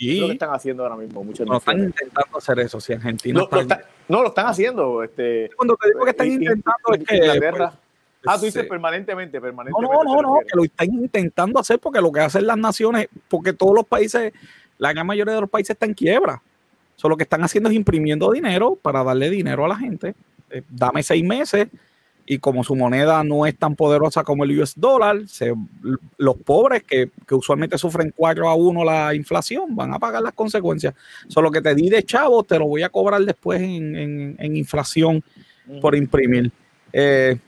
lo 0.00 0.26
que 0.26 0.32
están 0.32 0.50
haciendo 0.50 0.82
ahora 0.82 0.96
mismo. 0.96 1.24
Muchas 1.24 1.46
no 1.46 1.58
están 1.58 1.78
intentando 1.80 2.38
hacer 2.38 2.58
eso. 2.60 2.80
Si 2.80 2.92
Argentina. 2.92 3.40
no, 4.08 4.22
lo 4.22 4.28
están 4.28 4.46
haciendo. 4.46 5.02
Este, 5.02 5.50
Cuando 5.56 5.76
te 5.76 5.88
digo 5.88 6.04
que 6.04 6.10
están 6.10 6.28
intentando 6.28 6.94
es 6.94 7.04
que. 7.04 7.74
Pues, 8.20 8.34
ah, 8.34 8.38
tú 8.38 8.46
dices 8.46 8.66
permanentemente, 8.66 9.40
permanentemente. 9.40 10.04
No, 10.04 10.22
no, 10.22 10.22
no, 10.22 10.40
que 10.40 10.56
lo 10.56 10.64
están 10.64 10.92
intentando 10.92 11.60
hacer 11.60 11.78
porque 11.78 12.00
lo 12.00 12.10
que 12.10 12.20
hacen 12.20 12.46
las 12.46 12.58
naciones, 12.58 13.08
porque 13.28 13.52
todos 13.52 13.74
los 13.74 13.86
países, 13.86 14.32
la 14.76 14.92
gran 14.92 15.06
mayoría 15.06 15.34
de 15.34 15.40
los 15.40 15.50
países 15.50 15.70
están 15.70 15.90
en 15.90 15.94
quiebra. 15.94 16.42
Solo 16.96 17.12
lo 17.12 17.16
que 17.16 17.22
están 17.22 17.44
haciendo 17.44 17.70
es 17.70 17.76
imprimiendo 17.76 18.32
dinero 18.32 18.74
para 18.74 19.04
darle 19.04 19.30
dinero 19.30 19.64
a 19.64 19.68
la 19.68 19.76
gente. 19.76 20.14
Eh, 20.50 20.62
dame 20.68 21.02
seis 21.02 21.24
meses 21.24 21.68
y 22.30 22.38
como 22.38 22.62
su 22.62 22.76
moneda 22.76 23.24
no 23.24 23.46
es 23.46 23.56
tan 23.56 23.74
poderosa 23.74 24.22
como 24.22 24.44
el 24.44 24.60
US 24.60 24.74
dólar, 24.76 25.26
se, 25.26 25.54
los 26.18 26.36
pobres 26.36 26.82
que, 26.82 27.10
que, 27.26 27.34
usualmente 27.34 27.78
sufren 27.78 28.12
4 28.14 28.48
a 28.48 28.54
1 28.54 28.84
la 28.84 29.14
inflación 29.14 29.74
van 29.74 29.94
a 29.94 29.98
pagar 29.98 30.22
las 30.22 30.34
consecuencias. 30.34 30.94
Solo 31.26 31.50
que 31.50 31.62
te 31.62 31.74
di 31.74 31.88
de 31.88 32.02
chavo, 32.02 32.42
te 32.42 32.58
lo 32.58 32.66
voy 32.66 32.82
a 32.82 32.90
cobrar 32.90 33.22
después 33.22 33.62
en, 33.62 33.96
en, 33.96 34.36
en 34.38 34.56
inflación 34.56 35.24
por 35.80 35.96
imprimir. 35.96 36.52
Eh, 36.92 37.38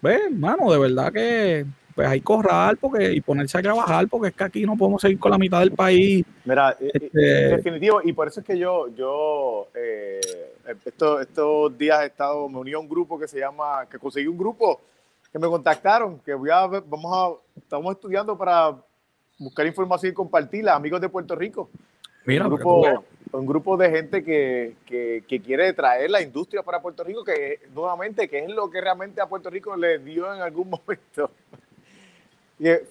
pues, 0.00 0.20
mano, 0.30 0.70
de 0.70 0.78
verdad 0.78 1.12
que 1.12 1.66
pues 1.94 2.08
hay 2.08 2.20
que 2.20 2.24
correr 2.24 2.76
porque, 2.78 3.12
y 3.12 3.20
ponerse 3.20 3.58
a 3.58 3.62
trabajar 3.62 4.08
porque 4.08 4.28
es 4.28 4.34
que 4.34 4.44
aquí 4.44 4.64
no 4.64 4.76
podemos 4.76 5.02
seguir 5.02 5.18
con 5.18 5.30
la 5.30 5.38
mitad 5.38 5.60
del 5.60 5.72
país. 5.72 6.24
Mira, 6.44 6.76
este, 6.80 7.18
definitivo, 7.18 8.00
y 8.02 8.12
por 8.12 8.28
eso 8.28 8.40
es 8.40 8.46
que 8.46 8.58
yo, 8.58 8.88
yo 8.94 9.68
eh, 9.74 10.20
estos, 10.84 11.20
estos 11.20 11.76
días 11.76 12.02
he 12.02 12.06
estado, 12.06 12.48
me 12.48 12.58
uní 12.58 12.72
a 12.72 12.78
un 12.78 12.88
grupo 12.88 13.18
que 13.18 13.28
se 13.28 13.38
llama, 13.38 13.86
que 13.90 13.98
conseguí 13.98 14.26
un 14.26 14.38
grupo 14.38 14.80
que 15.30 15.38
me 15.38 15.48
contactaron, 15.48 16.18
que 16.18 16.34
voy 16.34 16.50
a 16.50 16.66
vamos 16.66 17.12
a, 17.12 17.58
estamos 17.58 17.94
estudiando 17.94 18.36
para 18.36 18.76
buscar 19.38 19.66
información 19.66 20.12
y 20.12 20.14
compartirla, 20.14 20.74
amigos 20.74 21.00
de 21.00 21.08
Puerto 21.08 21.34
Rico. 21.34 21.70
Mira, 22.24 22.46
un 22.46 22.54
grupo, 22.54 23.04
un 23.32 23.46
grupo 23.46 23.76
de 23.76 23.90
gente 23.90 24.22
que, 24.22 24.76
que, 24.86 25.24
que, 25.26 25.40
quiere 25.40 25.72
traer 25.72 26.10
la 26.10 26.22
industria 26.22 26.62
para 26.62 26.80
Puerto 26.80 27.02
Rico, 27.02 27.24
que 27.24 27.60
nuevamente, 27.74 28.28
que 28.28 28.38
es 28.38 28.50
lo 28.50 28.70
que 28.70 28.80
realmente 28.80 29.20
a 29.20 29.26
Puerto 29.26 29.50
Rico 29.50 29.76
le 29.76 29.98
dio 29.98 30.32
en 30.32 30.40
algún 30.40 30.70
momento 30.86 31.30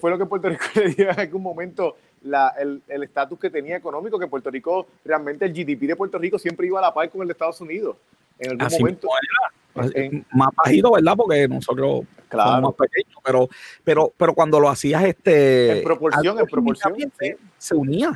fue 0.00 0.10
lo 0.10 0.18
que 0.18 0.26
Puerto 0.26 0.48
Rico 0.48 0.64
le 0.74 0.88
dio 0.90 1.10
en 1.10 1.20
algún 1.20 1.42
momento 1.42 1.96
el 2.24 3.02
estatus 3.02 3.38
que 3.38 3.50
tenía 3.50 3.76
económico, 3.76 4.18
que 4.18 4.26
Puerto 4.26 4.50
Rico, 4.50 4.86
realmente 5.04 5.44
el 5.44 5.52
GDP 5.52 5.88
de 5.88 5.96
Puerto 5.96 6.18
Rico 6.18 6.38
siempre 6.38 6.66
iba 6.66 6.78
a 6.78 6.82
la 6.82 6.94
par 6.94 7.10
con 7.10 7.22
el 7.22 7.28
de 7.28 7.32
Estados 7.32 7.60
Unidos. 7.60 7.96
En 8.38 8.60
algún 8.60 8.78
momento. 8.80 9.08
más 10.32 10.48
bajito, 10.54 10.92
¿verdad? 10.92 11.16
Porque 11.16 11.48
nosotros 11.48 12.04
somos 12.30 12.62
más 12.62 12.74
pequeños, 12.74 13.18
pero, 13.24 13.48
pero, 13.84 14.12
pero 14.16 14.34
cuando 14.34 14.60
lo 14.60 14.68
hacías 14.68 15.04
este... 15.04 15.78
En 15.78 15.84
proporción, 15.84 16.38
en 16.38 16.46
proporción. 16.46 16.94
Se 17.58 17.74
unía. 17.74 18.12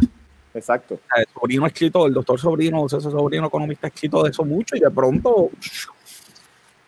Exacto. 0.55 0.99
El 1.15 1.27
sobrino 1.35 1.67
escrito, 1.67 2.07
el 2.07 2.15
doctor 2.15 2.41
sobrino, 2.41 2.87
ese 2.87 3.01
sobrino 3.01 3.47
economista 3.47 3.89
escrito 3.89 4.23
de 4.23 4.31
eso 4.31 4.45
mucho 4.45 4.75
y 4.75 4.81
de 4.81 4.91
pronto 4.91 5.51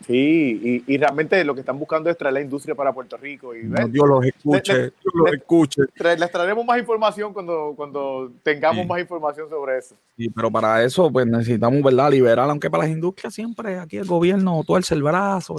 Sí, 0.08 0.82
y, 0.86 0.96
realmente 0.96 1.44
lo 1.44 1.52
que 1.52 1.60
están 1.60 1.78
buscando 1.78 2.08
es 2.08 2.16
traer 2.16 2.32
la 2.32 2.40
industria 2.40 2.74
para 2.74 2.94
Puerto 2.94 3.18
Rico. 3.18 3.54
Y, 3.54 3.64
Dios 3.90 4.08
los 4.08 4.24
escuche, 4.24 4.74
Dios 4.74 5.12
los 5.12 5.32
escuche. 5.34 5.82
les 5.94 6.30
traeremos 6.32 6.64
más 6.64 6.78
información 6.78 7.34
cuando, 7.34 7.74
cuando 7.76 8.32
tengamos 8.42 8.86
más 8.86 9.00
información 9.00 9.50
sobre 9.50 9.76
eso. 9.76 9.94
Sí, 10.16 10.30
pero 10.30 10.50
para 10.50 10.82
eso 10.82 11.12
pues 11.12 11.26
necesitamos, 11.26 11.82
¿verdad? 11.82 12.10
Liberar, 12.10 12.48
aunque 12.48 12.70
para 12.70 12.84
las 12.84 12.92
industrias 12.92 13.34
siempre 13.34 13.78
aquí 13.78 13.98
el 13.98 14.06
gobierno 14.06 14.64
tuerce 14.66 14.94
el 14.94 15.02
brazo. 15.02 15.56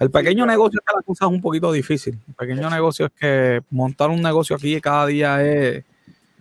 El 0.00 0.10
pequeño 0.10 0.44
negocio 0.44 0.80
es 0.80 0.84
que 0.84 0.96
la 0.96 1.02
cosa 1.02 1.26
es 1.26 1.30
un 1.30 1.40
poquito 1.40 1.70
difícil. 1.70 2.18
El 2.26 2.34
pequeño 2.34 2.68
negocio 2.68 3.06
es 3.06 3.12
que 3.12 3.60
montar 3.70 4.10
un 4.10 4.22
negocio 4.22 4.56
aquí 4.56 4.80
cada 4.80 5.06
día 5.06 5.46
es 5.46 5.84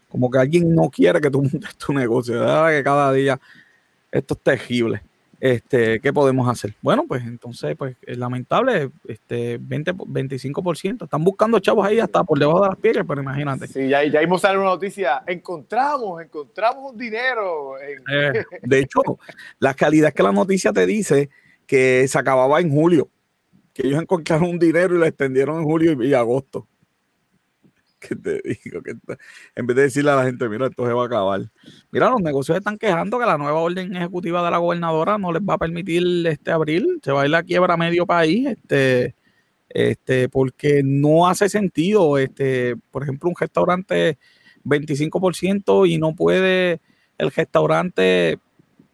como 0.10 0.32
que 0.32 0.40
alguien 0.40 0.74
no 0.74 0.90
quiere 0.90 1.22
que 1.22 1.30
tú 1.30 1.44
montes 1.44 1.76
tu 1.78 1.94
negocio. 1.94 2.40
¿verdad? 2.40 2.72
Que 2.72 2.84
cada 2.84 3.14
día 3.14 3.40
esto 4.12 4.34
es 4.34 4.40
terrible. 4.40 5.04
Este, 5.46 6.00
¿Qué 6.00 6.12
podemos 6.12 6.50
hacer? 6.50 6.74
Bueno, 6.82 7.06
pues 7.08 7.24
entonces, 7.24 7.76
pues 7.78 7.96
es 8.02 8.18
lamentable, 8.18 8.90
este 9.08 9.60
20, 9.62 9.94
25%. 9.94 11.04
Están 11.04 11.24
buscando 11.24 11.60
chavos 11.60 11.86
ahí 11.86 12.00
hasta 12.00 12.24
por 12.24 12.40
debajo 12.40 12.64
de 12.64 12.70
las 12.70 12.78
piedras, 12.80 13.06
pero 13.08 13.22
imagínate. 13.22 13.68
Sí, 13.68 13.88
ya, 13.88 14.04
ya 14.06 14.22
vimos 14.22 14.44
una 14.44 14.56
noticia. 14.56 15.22
Encontramos, 15.28 16.20
encontramos 16.20 16.94
un 16.94 16.98
dinero. 16.98 17.78
Eh, 17.78 18.44
de 18.64 18.80
hecho, 18.80 19.02
la 19.60 19.76
calidad 19.76 20.08
es 20.08 20.16
que 20.16 20.24
la 20.24 20.32
noticia 20.32 20.74
te 20.74 20.88
dice 20.88 21.30
que 21.68 22.08
se 22.08 22.18
acababa 22.18 22.60
en 22.60 22.72
julio, 22.72 23.08
que 23.72 23.86
ellos 23.86 24.02
encontraron 24.02 24.50
un 24.50 24.58
dinero 24.58 24.96
y 24.96 24.98
lo 24.98 25.06
extendieron 25.06 25.60
en 25.60 25.66
julio 25.66 26.02
y 26.02 26.16
agosto 26.16 26.68
que 28.00 28.16
te 28.16 28.42
digo 28.64 28.82
que 28.82 28.96
en 29.56 29.68
vez 29.68 29.76
de 29.76 29.84
decirle 29.84 30.12
a 30.12 30.16
la 30.16 30.26
gente, 30.26 30.48
mira, 30.50 30.68
esto 30.68 30.86
se 30.86 30.94
va 30.94 31.04
a 31.04 31.06
acabar. 31.06 31.42
Mira, 31.92 32.10
los 32.10 32.22
negocios 32.22 32.58
están 32.58 32.78
quejando 32.78 33.20
que 33.20 33.26
la 33.26 33.38
nueva 33.38 33.60
orden 33.60 33.96
ejecutiva 33.96 34.44
de 34.44 34.52
la 34.52 34.58
gobernadora 34.58 35.18
no 35.18 35.32
les 35.32 35.42
va 35.42 35.56
a 35.56 35.58
permitir 35.58 36.26
este 36.28 36.52
abril, 36.52 37.00
se 37.04 37.12
va 37.12 37.22
a 37.22 37.26
ir 37.26 37.32
la 37.32 37.44
quiebra 37.44 37.74
a 37.74 37.78
medio 37.78 38.06
país, 38.06 38.48
este, 38.48 39.16
este, 39.70 40.30
porque 40.30 40.82
no 40.84 41.28
hace 41.28 41.50
sentido, 41.50 42.18
este, 42.18 42.76
por 42.92 43.04
ejemplo, 43.04 43.30
un 43.30 43.36
restaurante 43.38 44.18
25% 44.64 45.90
y 45.90 45.98
no 45.98 46.16
puede 46.16 46.80
el 47.18 47.32
restaurante 47.32 48.40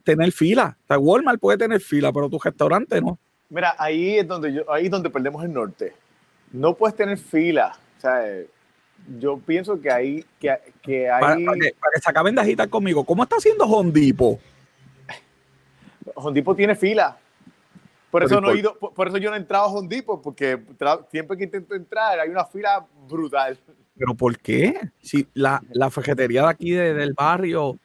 tener 0.04 0.32
fila. 0.32 0.78
O 0.84 0.88
sea, 0.88 1.00
Walmart 1.00 1.40
puede 1.40 1.58
tener 1.58 1.82
fila, 1.82 2.12
pero 2.12 2.30
tu 2.30 2.40
restaurante 2.40 3.02
no. 3.02 3.20
Mira, 3.50 3.76
ahí 3.78 4.18
es 4.18 4.28
donde 4.28 4.54
yo, 4.54 4.72
ahí 4.72 4.86
es 4.86 4.92
donde 4.92 5.10
perdemos 5.10 5.44
el 5.44 5.54
norte. 5.54 5.94
No 6.52 6.74
puedes 6.74 6.96
tener 6.96 7.18
fila. 7.18 7.78
O 7.98 8.02
sea, 8.02 8.24
yo 9.20 9.40
pienso 9.40 9.80
que 9.80 9.92
hay 9.92 10.26
que, 10.40 10.58
que 10.82 11.10
hay 11.10 11.22
para, 11.46 11.56
que, 11.56 11.74
se 12.02 12.10
acaben 12.10 12.36
de 12.36 12.42
agitar 12.42 12.70
conmigo 12.70 13.04
¿cómo 13.04 13.24
está 13.24 13.38
haciendo 13.38 13.66
Hondipo? 13.66 14.40
Hondipo 16.16 16.56
tiene 16.56 16.76
fila 16.76 17.18
por 18.10 18.24
eso, 18.24 18.42
no 18.42 18.52
he 18.52 18.58
ido, 18.58 18.78
por, 18.78 19.08
eso 19.08 19.18
yo 19.18 19.30
no 19.30 19.38
he 19.38 19.40
entrado 19.40 19.66
a 19.66 19.72
Hondipo 19.72 20.22
porque 20.22 20.62
siempre 21.10 21.38
que 21.38 21.46
intento 21.46 21.76
entrar 21.76 22.20
hay 22.20 22.30
una 22.30 22.46
fila 22.46 22.86
brutal 23.08 23.58
pero 23.96 24.16
¿por 24.16 24.38
qué? 24.40 24.80
si 25.02 25.28
la, 25.34 25.62
la 25.72 25.90
de 25.90 26.40
aquí 26.48 26.72
del 26.72 27.14
barrio 27.14 27.78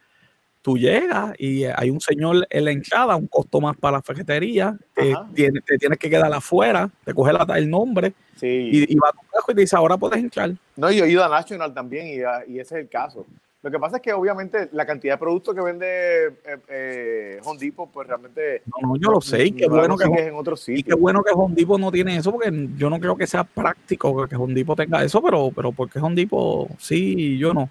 tú 0.66 0.76
llegas 0.76 1.32
y 1.38 1.62
hay 1.62 1.90
un 1.90 2.00
señor 2.00 2.44
en 2.50 2.64
la 2.64 2.72
entrada, 2.72 3.14
un 3.14 3.28
costo 3.28 3.60
más 3.60 3.76
para 3.76 3.98
la 3.98 4.02
ferretería, 4.02 4.76
te, 4.96 5.14
te, 5.32 5.78
tienes 5.78 5.96
que 5.96 6.10
quedar 6.10 6.32
afuera, 6.32 6.90
te 7.04 7.14
coge 7.14 7.32
la, 7.32 7.46
el 7.56 7.70
nombre 7.70 8.12
y, 8.42 8.92
y, 8.92 8.96
va 8.96 9.10
a 9.10 9.12
tu 9.12 9.52
y 9.52 9.54
te 9.54 9.60
dice, 9.60 9.76
ahora 9.76 9.96
puedes 9.96 10.18
entrar. 10.18 10.50
No, 10.74 10.90
yo 10.90 11.04
he 11.04 11.10
ido 11.10 11.22
a 11.22 11.28
National 11.28 11.72
también 11.72 12.08
y, 12.08 12.52
y, 12.52 12.58
ese 12.58 12.74
es 12.74 12.80
el 12.80 12.88
caso. 12.88 13.24
Lo 13.62 13.70
que 13.70 13.78
pasa 13.78 13.98
es 13.98 14.02
que 14.02 14.12
obviamente 14.12 14.68
la 14.72 14.84
cantidad 14.84 15.14
de 15.14 15.18
productos 15.18 15.54
que 15.54 15.60
vende 15.60 15.86
eh, 16.26 16.58
eh 16.68 17.40
Home 17.44 17.60
Depot, 17.60 17.88
pues 17.92 18.08
realmente... 18.08 18.62
No, 18.66 18.88
no 18.88 18.96
yo 18.96 19.12
lo 19.12 19.20
sé 19.20 19.44
y 19.44 19.52
qué 19.52 19.68
bueno 19.68 19.96
que, 19.96 20.04
en 20.04 20.34
otro 20.34 20.56
y 20.66 20.82
qué 20.82 20.94
bueno 20.94 21.22
que 21.22 21.30
Home 21.32 21.54
Depot 21.54 21.78
no 21.78 21.92
tiene 21.92 22.16
eso 22.16 22.32
porque 22.32 22.50
yo 22.76 22.90
no 22.90 22.98
creo 22.98 23.16
que 23.16 23.28
sea 23.28 23.44
práctico 23.44 24.26
que 24.26 24.34
Home 24.34 24.54
Depot 24.54 24.76
tenga 24.76 25.04
eso, 25.04 25.22
pero, 25.22 25.52
pero 25.54 25.70
porque 25.70 26.00
Home 26.00 26.16
Depot 26.16 26.68
sí 26.80 27.14
y 27.16 27.38
yo 27.38 27.54
no. 27.54 27.70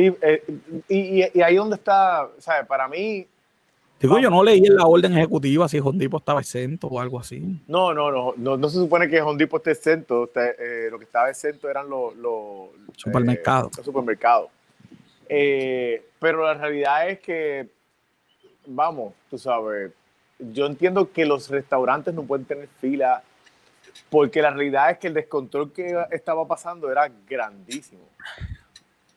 Sí, 0.00 0.16
eh, 0.22 0.42
y, 0.88 1.38
y, 1.38 1.42
ahí 1.42 1.56
donde 1.56 1.76
está, 1.76 2.26
sea, 2.38 2.64
para 2.64 2.88
mí... 2.88 3.26
Digo, 4.00 4.18
yo 4.18 4.30
no 4.30 4.42
leí 4.42 4.64
en 4.64 4.76
la 4.76 4.86
orden 4.86 5.12
ejecutiva 5.12 5.68
si 5.68 5.78
Hondipo 5.78 6.16
estaba 6.16 6.40
exento 6.40 6.86
o 6.86 6.98
algo 6.98 7.20
así. 7.20 7.60
No, 7.68 7.92
no, 7.92 8.10
no, 8.10 8.32
no, 8.34 8.56
no 8.56 8.68
se 8.70 8.76
supone 8.76 9.10
que 9.10 9.20
Hondipo 9.20 9.58
esté 9.58 9.72
exento, 9.72 10.30
eh, 10.34 10.88
lo 10.90 10.98
que 10.98 11.04
estaba 11.04 11.28
exento 11.28 11.68
eran 11.68 11.90
los, 11.90 12.14
supermercados. 12.96 13.76
los 13.76 13.84
supermercados. 13.84 14.48
Eh, 15.28 16.02
pero 16.18 16.44
la 16.44 16.54
realidad 16.54 17.10
es 17.10 17.20
que, 17.20 17.68
vamos, 18.66 19.12
tú 19.28 19.36
sabes, 19.36 19.92
yo 20.38 20.64
entiendo 20.64 21.12
que 21.12 21.26
los 21.26 21.50
restaurantes 21.50 22.14
no 22.14 22.22
pueden 22.22 22.46
tener 22.46 22.68
fila 22.80 23.22
porque 24.08 24.40
la 24.40 24.50
realidad 24.50 24.92
es 24.92 24.98
que 24.98 25.08
el 25.08 25.14
descontrol 25.14 25.72
que 25.74 25.94
estaba 26.10 26.48
pasando 26.48 26.90
era 26.90 27.10
grandísimo 27.28 28.00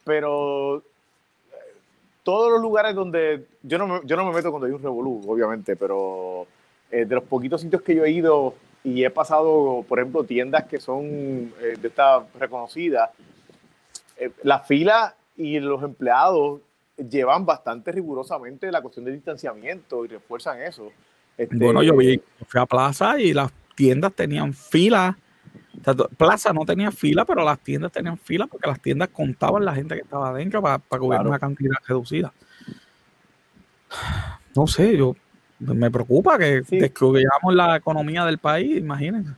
pero 0.04 0.78
eh, 0.78 0.82
todos 2.24 2.52
los 2.52 2.62
lugares 2.62 2.96
donde 2.96 3.46
yo 3.62 3.78
no 3.78 3.88
me, 3.88 4.02
yo 4.04 4.16
no 4.16 4.26
me 4.26 4.34
meto 4.34 4.52
cuando 4.52 4.68
hay 4.68 4.74
un 4.74 4.82
revolú, 4.82 5.22
obviamente, 5.28 5.76
pero 5.76 6.48
eh, 6.92 7.06
de 7.06 7.16
los 7.16 7.24
poquitos 7.24 7.62
sitios 7.62 7.82
que 7.82 7.96
yo 7.96 8.06
he 8.06 8.12
ido 8.12 8.56
y 8.84 9.04
he 9.04 9.10
pasado, 9.10 9.86
por 9.88 10.00
ejemplo, 10.00 10.24
tiendas 10.24 10.66
que 10.66 10.80
son 10.80 11.06
eh, 11.06 11.76
de 11.80 11.88
esta 11.88 12.26
reconocida, 12.40 13.12
la 14.44 14.60
fila 14.60 15.16
y 15.36 15.60
los 15.60 15.82
empleados 15.84 16.62
llevan 16.98 17.46
bastante 17.46 17.92
rigurosamente 17.92 18.72
la 18.72 18.82
cuestión 18.82 19.06
del 19.06 19.16
distanciamiento 19.16 20.06
y 20.06 20.10
refuerzan 20.10 20.62
eso. 20.62 20.92
Este, 21.38 21.56
bueno, 21.58 21.82
yo 21.82 21.96
vi, 21.98 22.22
fui 22.48 22.62
a 22.62 22.66
plaza 22.66 23.20
y 23.20 23.34
las 23.34 23.52
tiendas 23.76 24.14
tenían 24.14 24.54
Plaza 26.18 26.54
no 26.54 26.66
tenía 26.66 26.92
fila, 26.92 27.26
pero 27.26 27.44
las 27.44 27.60
tiendas 27.60 27.92
tenían 27.92 28.18
fila 28.18 28.48
porque 28.48 28.68
las 28.68 28.80
tiendas 28.82 29.10
contaban 29.10 29.66
la 29.66 29.76
gente 29.76 29.96
que 29.96 30.02
estaba 30.02 30.30
adentro 30.30 30.62
para, 30.62 30.80
para 30.80 31.04
hubiera 31.04 31.24
una 31.24 31.40
cantidad 31.40 31.76
reducida. 31.86 32.32
No 34.56 34.68
sé, 34.68 34.96
yo 34.98 35.16
me 35.60 35.90
preocupa 35.92 36.38
que 36.38 36.64
sí. 36.64 36.78
descubramos 36.78 37.54
la 37.54 37.78
economía 37.78 38.26
del 38.26 38.38
país, 38.38 38.78
imagínense. 38.78 39.34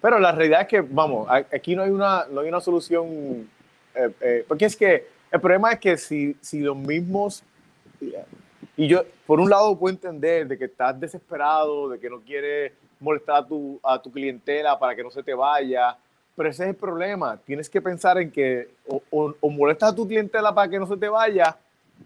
Pero 0.00 0.18
la 0.18 0.32
realidad 0.32 0.62
es 0.62 0.68
que, 0.68 0.80
vamos, 0.80 1.28
aquí 1.30 1.76
no 1.76 1.82
hay 1.82 1.90
una, 1.90 2.26
no 2.30 2.40
hay 2.40 2.48
una 2.48 2.60
solución, 2.60 3.48
eh, 3.94 4.10
eh, 4.20 4.44
porque 4.48 4.64
es 4.64 4.76
que 4.76 5.06
el 5.30 5.40
problema 5.40 5.72
es 5.72 5.78
que 5.78 5.96
si, 5.96 6.36
si 6.40 6.60
los 6.60 6.76
mismos, 6.76 7.42
y 8.76 8.88
yo 8.88 9.04
por 9.26 9.40
un 9.40 9.50
lado 9.50 9.78
puedo 9.78 9.94
entender 9.94 10.48
de 10.48 10.58
que 10.58 10.64
estás 10.64 10.98
desesperado, 10.98 11.90
de 11.90 12.00
que 12.00 12.08
no 12.08 12.20
quieres 12.20 12.72
molestar 13.00 13.36
a 13.36 13.46
tu, 13.46 13.80
a 13.82 14.00
tu 14.00 14.12
clientela 14.12 14.78
para 14.78 14.94
que 14.94 15.02
no 15.02 15.10
se 15.10 15.22
te 15.22 15.34
vaya. 15.34 15.96
Pero 16.36 16.48
ese 16.48 16.64
es 16.64 16.68
el 16.70 16.76
problema. 16.76 17.36
Tienes 17.38 17.68
que 17.68 17.80
pensar 17.80 18.18
en 18.18 18.30
que 18.30 18.68
o, 18.86 19.34
o, 19.40 19.50
molestas 19.50 19.92
a 19.92 19.96
tu 19.96 20.06
clientela 20.06 20.54
para 20.54 20.70
que 20.70 20.78
no 20.78 20.86
se 20.86 20.96
te 20.96 21.08
vaya 21.08 21.56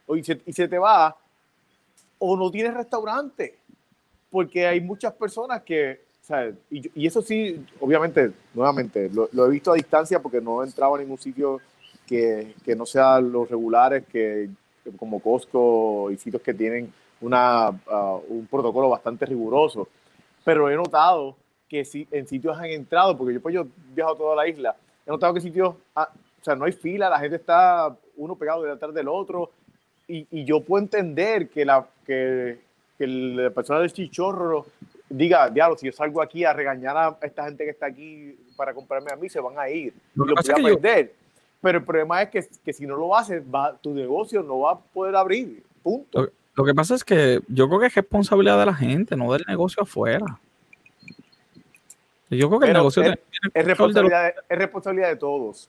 o, 0.07 0.17
y, 0.17 0.25
se, 0.25 0.41
y 0.47 0.53
se 0.53 0.67
te 0.67 0.79
va, 0.79 1.17
o 2.19 2.37
no 2.37 2.51
tienes 2.51 2.75
restaurante. 2.75 3.59
Porque 4.31 4.67
hay 4.67 4.81
muchas 4.81 5.13
personas 5.13 5.63
que, 5.63 6.01
y, 6.71 7.03
y, 7.03 7.07
eso 7.07 7.23
sí, 7.23 7.65
obviamente, 7.81 8.33
nuevamente, 8.55 9.11
lo, 9.11 9.29
lo, 9.33 9.47
he 9.47 9.51
visto 9.51 9.73
a 9.73 9.77
distancia 9.77 10.21
porque 10.21 10.41
no 10.41 10.63
he 10.63 10.67
entrado 10.67 10.95
a 10.95 10.99
ningún 10.99 11.19
sitio 11.19 11.61
que, 12.07 12.55
que 12.65 12.75
no 12.75 12.87
sea 12.87 13.21
los 13.21 13.49
regulares, 13.49 14.05
que, 14.11 14.49
como 14.99 15.21
Costco 15.21 16.11
y 16.11 16.17
sitios 16.17 16.43
que 16.43 16.55
tienen 16.55 16.93
una, 17.21 17.71
uh, 17.71 18.23
un 18.29 18.47
protocolo 18.51 18.89
bastante 18.89 19.27
riguroso 19.27 19.89
pero 20.45 20.71
he 20.71 20.77
notado 20.77 21.37
que 21.69 21.85
si 21.85 22.07
en 22.11 22.27
sitios 22.27 22.57
han 22.57 22.67
entrado, 22.67 23.17
porque 23.17 23.35
yo 23.35 23.41
pues 23.41 23.55
yo 23.55 23.63
he 23.63 23.95
viajado 23.95 24.17
toda 24.17 24.37
la 24.37 24.47
isla, 24.47 24.77
he 25.07 25.11
notado 25.11 25.35
que 25.35 25.41
sitios, 25.41 25.75
ah, 25.97 26.09
o 26.41 26.45
sea, 26.45 26.55
no 26.55 26.67
hay 26.67 26.73
fila, 26.73 27.09
la 27.09 27.19
gente 27.19 27.37
está 27.37 27.97
uno 28.17 28.37
pegado 28.37 28.63
detrás 28.63 28.95
del 28.95 29.09
otro, 29.09 29.51
y, 30.07 30.27
y, 30.31 30.45
yo 30.45 30.61
puedo 30.61 30.83
entender 30.83 31.49
que 31.49 31.65
la, 31.65 31.87
que, 32.07 32.61
que 32.99 33.07
la 33.07 33.49
persona 33.49 33.81
del 33.81 33.91
chichorro 33.91 34.67
diga, 35.09 35.49
diablo, 35.49 35.79
si 35.79 35.87
yo 35.87 35.93
salgo 35.93 36.21
aquí 36.21 36.45
a 36.45 36.53
regañar 36.53 36.95
a 36.95 37.19
esta 37.23 37.45
gente 37.47 37.65
que 37.65 37.71
está 37.71 37.87
aquí 37.87 38.37
para 38.55 38.75
comprarme 38.75 39.11
a 39.11 39.17
mí, 39.17 39.31
se 39.31 39.41
van 39.41 39.59
a 39.59 39.71
ir, 39.71 39.95
y 40.15 40.19
lo 40.19 40.27
voy 40.27 40.35
a 40.37 40.77
perder. 40.77 41.15
Pero 41.63 41.79
el 41.79 41.85
problema 41.85 42.21
es 42.21 42.29
que, 42.29 42.47
que 42.63 42.73
si 42.75 42.87
no 42.87 42.97
lo 42.97 43.17
haces, 43.17 43.43
va, 43.43 43.79
tu 43.79 43.95
negocio 43.95 44.43
no 44.43 44.61
va 44.61 44.73
a 44.73 44.79
poder 44.79 45.17
abrir, 45.17 45.63
punto. 45.83 46.29
Lo 46.55 46.65
que 46.65 46.75
pasa 46.75 46.95
es 46.95 47.05
que 47.05 47.41
yo 47.49 47.69
creo 47.69 47.81
que 47.81 47.87
es 47.87 47.95
responsabilidad 47.95 48.59
de 48.59 48.67
la 48.67 48.75
gente, 48.75 49.17
no 49.17 49.33
del 49.33 49.45
negocio 49.47 49.83
afuera. 49.83 50.39
Yo 52.31 52.49
creo 52.49 52.61
que 52.61 52.67
el 52.67 52.73
negocio 52.73 53.03
es, 53.03 53.19
es, 53.53 53.65
responsabilidad 53.65 54.25
de, 54.25 54.35
es, 54.49 54.59
responsabilidad 54.59 55.09
de, 55.09 55.17
todos. 55.17 55.69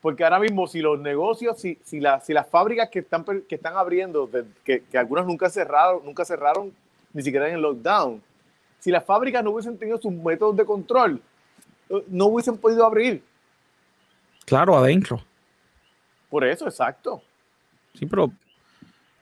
Porque 0.00 0.24
ahora 0.24 0.38
mismo, 0.38 0.66
si 0.66 0.80
los 0.80 0.98
negocios, 0.98 1.60
si, 1.60 1.78
si, 1.82 2.00
la, 2.00 2.20
si 2.20 2.32
las 2.32 2.48
fábricas 2.48 2.88
que 2.90 3.00
están, 3.00 3.24
que 3.24 3.54
están 3.54 3.76
abriendo, 3.76 4.28
que, 4.64 4.82
que, 4.84 4.98
algunas 4.98 5.26
nunca 5.26 5.50
cerraron, 5.50 6.04
nunca 6.04 6.24
cerraron 6.24 6.72
ni 7.12 7.22
siquiera 7.22 7.48
en 7.48 7.56
el 7.56 7.62
lockdown, 7.62 8.22
si 8.78 8.90
las 8.90 9.04
fábricas 9.04 9.42
no 9.42 9.50
hubiesen 9.50 9.78
tenido 9.78 10.00
sus 10.00 10.12
métodos 10.12 10.56
de 10.56 10.64
control, 10.64 11.20
no 12.08 12.26
hubiesen 12.26 12.56
podido 12.58 12.84
abrir. 12.84 13.22
Claro, 14.44 14.76
adentro. 14.76 15.22
Por 16.28 16.44
eso, 16.44 16.66
exacto. 16.66 17.22
Sí, 17.94 18.06
pero 18.06 18.30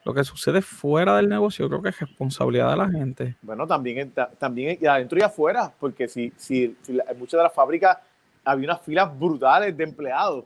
lo 0.05 0.13
que 0.13 0.23
sucede 0.23 0.61
fuera 0.61 1.17
del 1.17 1.29
negocio 1.29 1.69
creo 1.69 1.83
que 1.83 1.89
es 1.89 1.99
responsabilidad 1.99 2.71
de 2.71 2.77
la 2.77 2.91
gente. 2.91 3.37
Bueno, 3.43 3.67
también, 3.67 4.13
también 4.39 4.79
adentro 4.87 5.19
y 5.19 5.23
afuera, 5.23 5.73
porque 5.81 6.09
si, 6.09 6.33
si, 6.37 6.77
si 6.83 6.93
en 6.93 7.19
muchas 7.19 7.39
de 7.39 7.45
las 7.45 7.55
fábricas 7.55 7.99
había 8.45 8.69
unas 8.69 8.83
filas 8.83 9.19
brutales 9.19 9.77
de 9.77 9.85
empleados. 9.85 10.45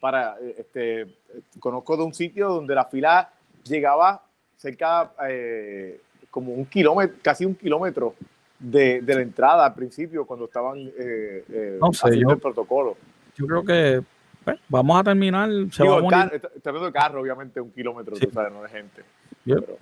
Para, 0.00 0.36
este, 0.58 1.06
conozco 1.58 1.96
de 1.96 2.02
un 2.02 2.12
sitio 2.12 2.48
donde 2.48 2.74
la 2.74 2.84
fila 2.84 3.30
llegaba 3.64 4.22
cerca 4.56 5.12
eh, 5.28 6.00
como 6.30 6.52
un 6.52 6.66
kilómetro, 6.66 7.16
casi 7.22 7.44
un 7.44 7.54
kilómetro 7.54 8.14
de, 8.58 9.00
de, 9.00 9.14
la 9.14 9.22
entrada 9.22 9.64
al 9.64 9.74
principio, 9.74 10.26
cuando 10.26 10.46
estaban 10.46 10.78
eh, 10.78 11.44
eh, 11.48 11.78
no 11.80 11.92
sé, 11.92 12.08
haciendo 12.08 12.30
yo, 12.30 12.34
el 12.34 12.40
protocolo. 12.40 12.96
Yo 13.36 13.46
creo 13.46 13.64
que 13.64 14.02
pues, 14.44 14.58
vamos 14.68 15.00
a 15.00 15.04
terminar. 15.04 15.48
Se 15.70 15.82
Digo, 15.82 16.02
va 16.02 16.22
a 16.22 16.26
de 16.28 16.92
carro, 16.92 17.20
obviamente, 17.20 17.60
un 17.60 17.70
kilómetro, 17.70 18.16
tú 18.16 18.30
sabes, 18.32 18.52
no 18.52 18.62
de 18.62 18.68
gente. 18.68 19.02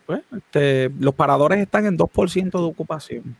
Pues, 0.06 0.22
este, 0.36 0.90
los 0.98 1.14
paradores 1.14 1.58
están 1.58 1.86
en 1.86 1.96
2% 1.96 2.50
de 2.50 2.64
ocupación. 2.64 3.36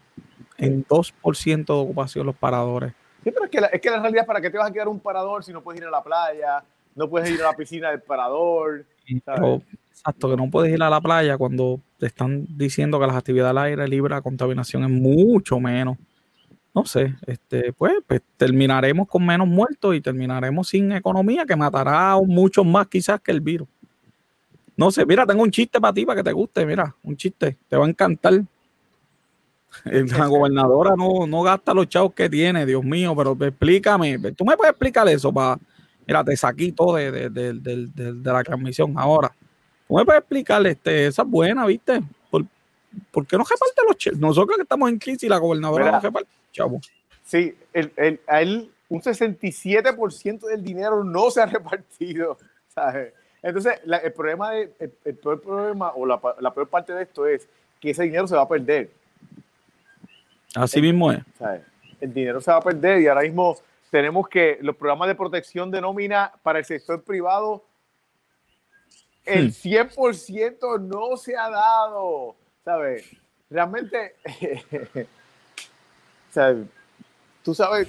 En 0.58 0.84
2% 0.86 1.66
de 1.66 1.72
ocupación 1.72 2.26
los 2.26 2.36
paradores. 2.36 2.92
Sí, 3.24 3.30
pero 3.30 3.44
es 3.44 3.50
que, 3.50 3.60
la, 3.60 3.66
es 3.68 3.80
que 3.80 3.90
la 3.90 4.00
realidad, 4.00 4.26
¿para 4.26 4.40
qué 4.40 4.50
te 4.50 4.58
vas 4.58 4.70
a 4.70 4.72
quedar 4.72 4.88
un 4.88 5.00
parador 5.00 5.44
si 5.44 5.52
no 5.52 5.62
puedes 5.62 5.80
ir 5.80 5.86
a 5.86 5.90
la 5.90 6.02
playa? 6.02 6.62
No 6.94 7.08
puedes 7.08 7.30
ir 7.30 7.40
a 7.40 7.50
la 7.50 7.56
piscina 7.56 7.90
del 7.90 8.02
parador. 8.02 8.84
exacto, 9.06 10.30
que 10.30 10.36
no 10.36 10.50
puedes 10.50 10.72
ir 10.72 10.82
a 10.82 10.90
la 10.90 11.00
playa 11.00 11.38
cuando 11.38 11.80
te 11.98 12.06
están 12.06 12.46
diciendo 12.56 12.98
que 13.00 13.06
las 13.06 13.16
actividades 13.16 13.50
al 13.50 13.58
aire 13.58 13.88
libre, 13.88 14.14
la 14.14 14.22
contaminación 14.22 14.84
es 14.84 14.90
mucho 14.90 15.58
menos. 15.58 15.96
No 16.74 16.86
sé, 16.86 17.14
este, 17.26 17.72
pues, 17.74 17.94
pues 18.06 18.22
terminaremos 18.38 19.06
con 19.06 19.26
menos 19.26 19.46
muertos 19.46 19.94
y 19.94 20.00
terminaremos 20.00 20.68
sin 20.68 20.90
economía 20.92 21.44
que 21.44 21.54
matará 21.54 22.12
a 22.12 22.20
muchos 22.20 22.64
más 22.64 22.86
quizás 22.86 23.20
que 23.20 23.30
el 23.30 23.42
virus. 23.42 23.68
No 24.74 24.90
sé, 24.90 25.04
mira, 25.04 25.26
tengo 25.26 25.42
un 25.42 25.50
chiste 25.50 25.80
para 25.80 25.92
ti, 25.92 26.06
para 26.06 26.16
que 26.16 26.24
te 26.24 26.32
guste, 26.32 26.64
mira, 26.64 26.94
un 27.02 27.14
chiste, 27.16 27.58
te 27.68 27.76
va 27.76 27.84
a 27.84 27.88
encantar. 27.88 28.42
La 29.84 30.26
gobernadora 30.26 30.94
no, 30.96 31.26
no 31.26 31.42
gasta 31.42 31.74
los 31.74 31.88
chavos 31.88 32.14
que 32.14 32.28
tiene, 32.28 32.64
Dios 32.66 32.84
mío, 32.84 33.14
pero 33.16 33.36
explícame, 33.40 34.18
tú 34.32 34.44
me 34.44 34.56
puedes 34.56 34.72
explicar 34.72 35.08
eso 35.08 35.32
para, 35.32 35.58
mira, 36.06 36.24
te 36.24 36.36
saqué 36.36 36.72
todo 36.72 36.96
de, 36.96 38.20
la 38.22 38.44
transmisión 38.44 38.94
ahora. 38.96 39.34
¿Tú 39.88 39.94
me 39.94 40.04
puedes 40.04 40.20
explicar, 40.20 40.66
este, 40.66 41.06
esa 41.06 41.22
es 41.22 41.28
buena, 41.28 41.66
viste? 41.66 42.02
¿Por, 43.10 43.26
qué 43.26 43.36
no 43.36 43.44
reparte 43.44 43.82
los 43.86 43.96
chavos? 43.96 44.18
Nosotros 44.18 44.56
que 44.56 44.62
estamos 44.62 44.90
en 44.90 44.98
crisis 44.98 45.24
y 45.24 45.28
la 45.28 45.38
gobernadora 45.38 45.92
no 45.92 46.00
reparte 46.00 46.30
los 46.30 46.52
chavos. 46.52 46.90
Sí, 47.24 47.54
el, 47.72 47.92
el, 47.96 48.20
a 48.26 48.42
él 48.42 48.70
un 48.88 49.00
67% 49.00 50.40
del 50.40 50.62
dinero 50.62 51.02
no 51.02 51.30
se 51.30 51.40
ha 51.40 51.46
repartido, 51.46 52.36
¿sabes? 52.68 53.14
Entonces, 53.42 53.80
el 53.84 54.12
problema, 54.12 54.50
de, 54.52 54.72
el, 55.04 55.16
peor 55.16 55.40
problema 55.40 55.92
o 55.94 56.06
la, 56.06 56.20
la, 56.38 56.54
peor 56.54 56.68
parte 56.68 56.92
de 56.92 57.02
esto 57.02 57.26
es 57.26 57.48
que 57.80 57.90
ese 57.90 58.04
dinero 58.04 58.28
se 58.28 58.36
va 58.36 58.42
a 58.42 58.48
perder. 58.48 58.90
Así 60.54 60.80
mismo 60.80 61.10
es. 61.10 61.20
El 62.00 62.12
dinero 62.12 62.40
se 62.40 62.50
va 62.50 62.58
a 62.58 62.62
perder 62.62 63.00
y 63.00 63.08
ahora 63.08 63.22
mismo 63.22 63.56
tenemos 63.90 64.28
que 64.28 64.58
los 64.60 64.76
programas 64.76 65.08
de 65.08 65.14
protección 65.14 65.70
de 65.70 65.80
nómina 65.80 66.32
para 66.42 66.60
el 66.60 66.64
sector 66.64 67.02
privado, 67.02 67.64
el 69.24 69.52
100% 69.52 70.78
hmm. 70.78 70.88
no 70.88 71.16
se 71.16 71.36
ha 71.36 71.50
dado, 71.50 72.36
¿sabes? 72.64 73.10
Realmente, 73.50 74.14
¿sabes? 76.30 76.66
Tú 77.42 77.54
sabes, 77.54 77.88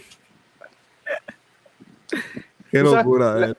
Qué 2.74 2.80
locura. 2.80 3.53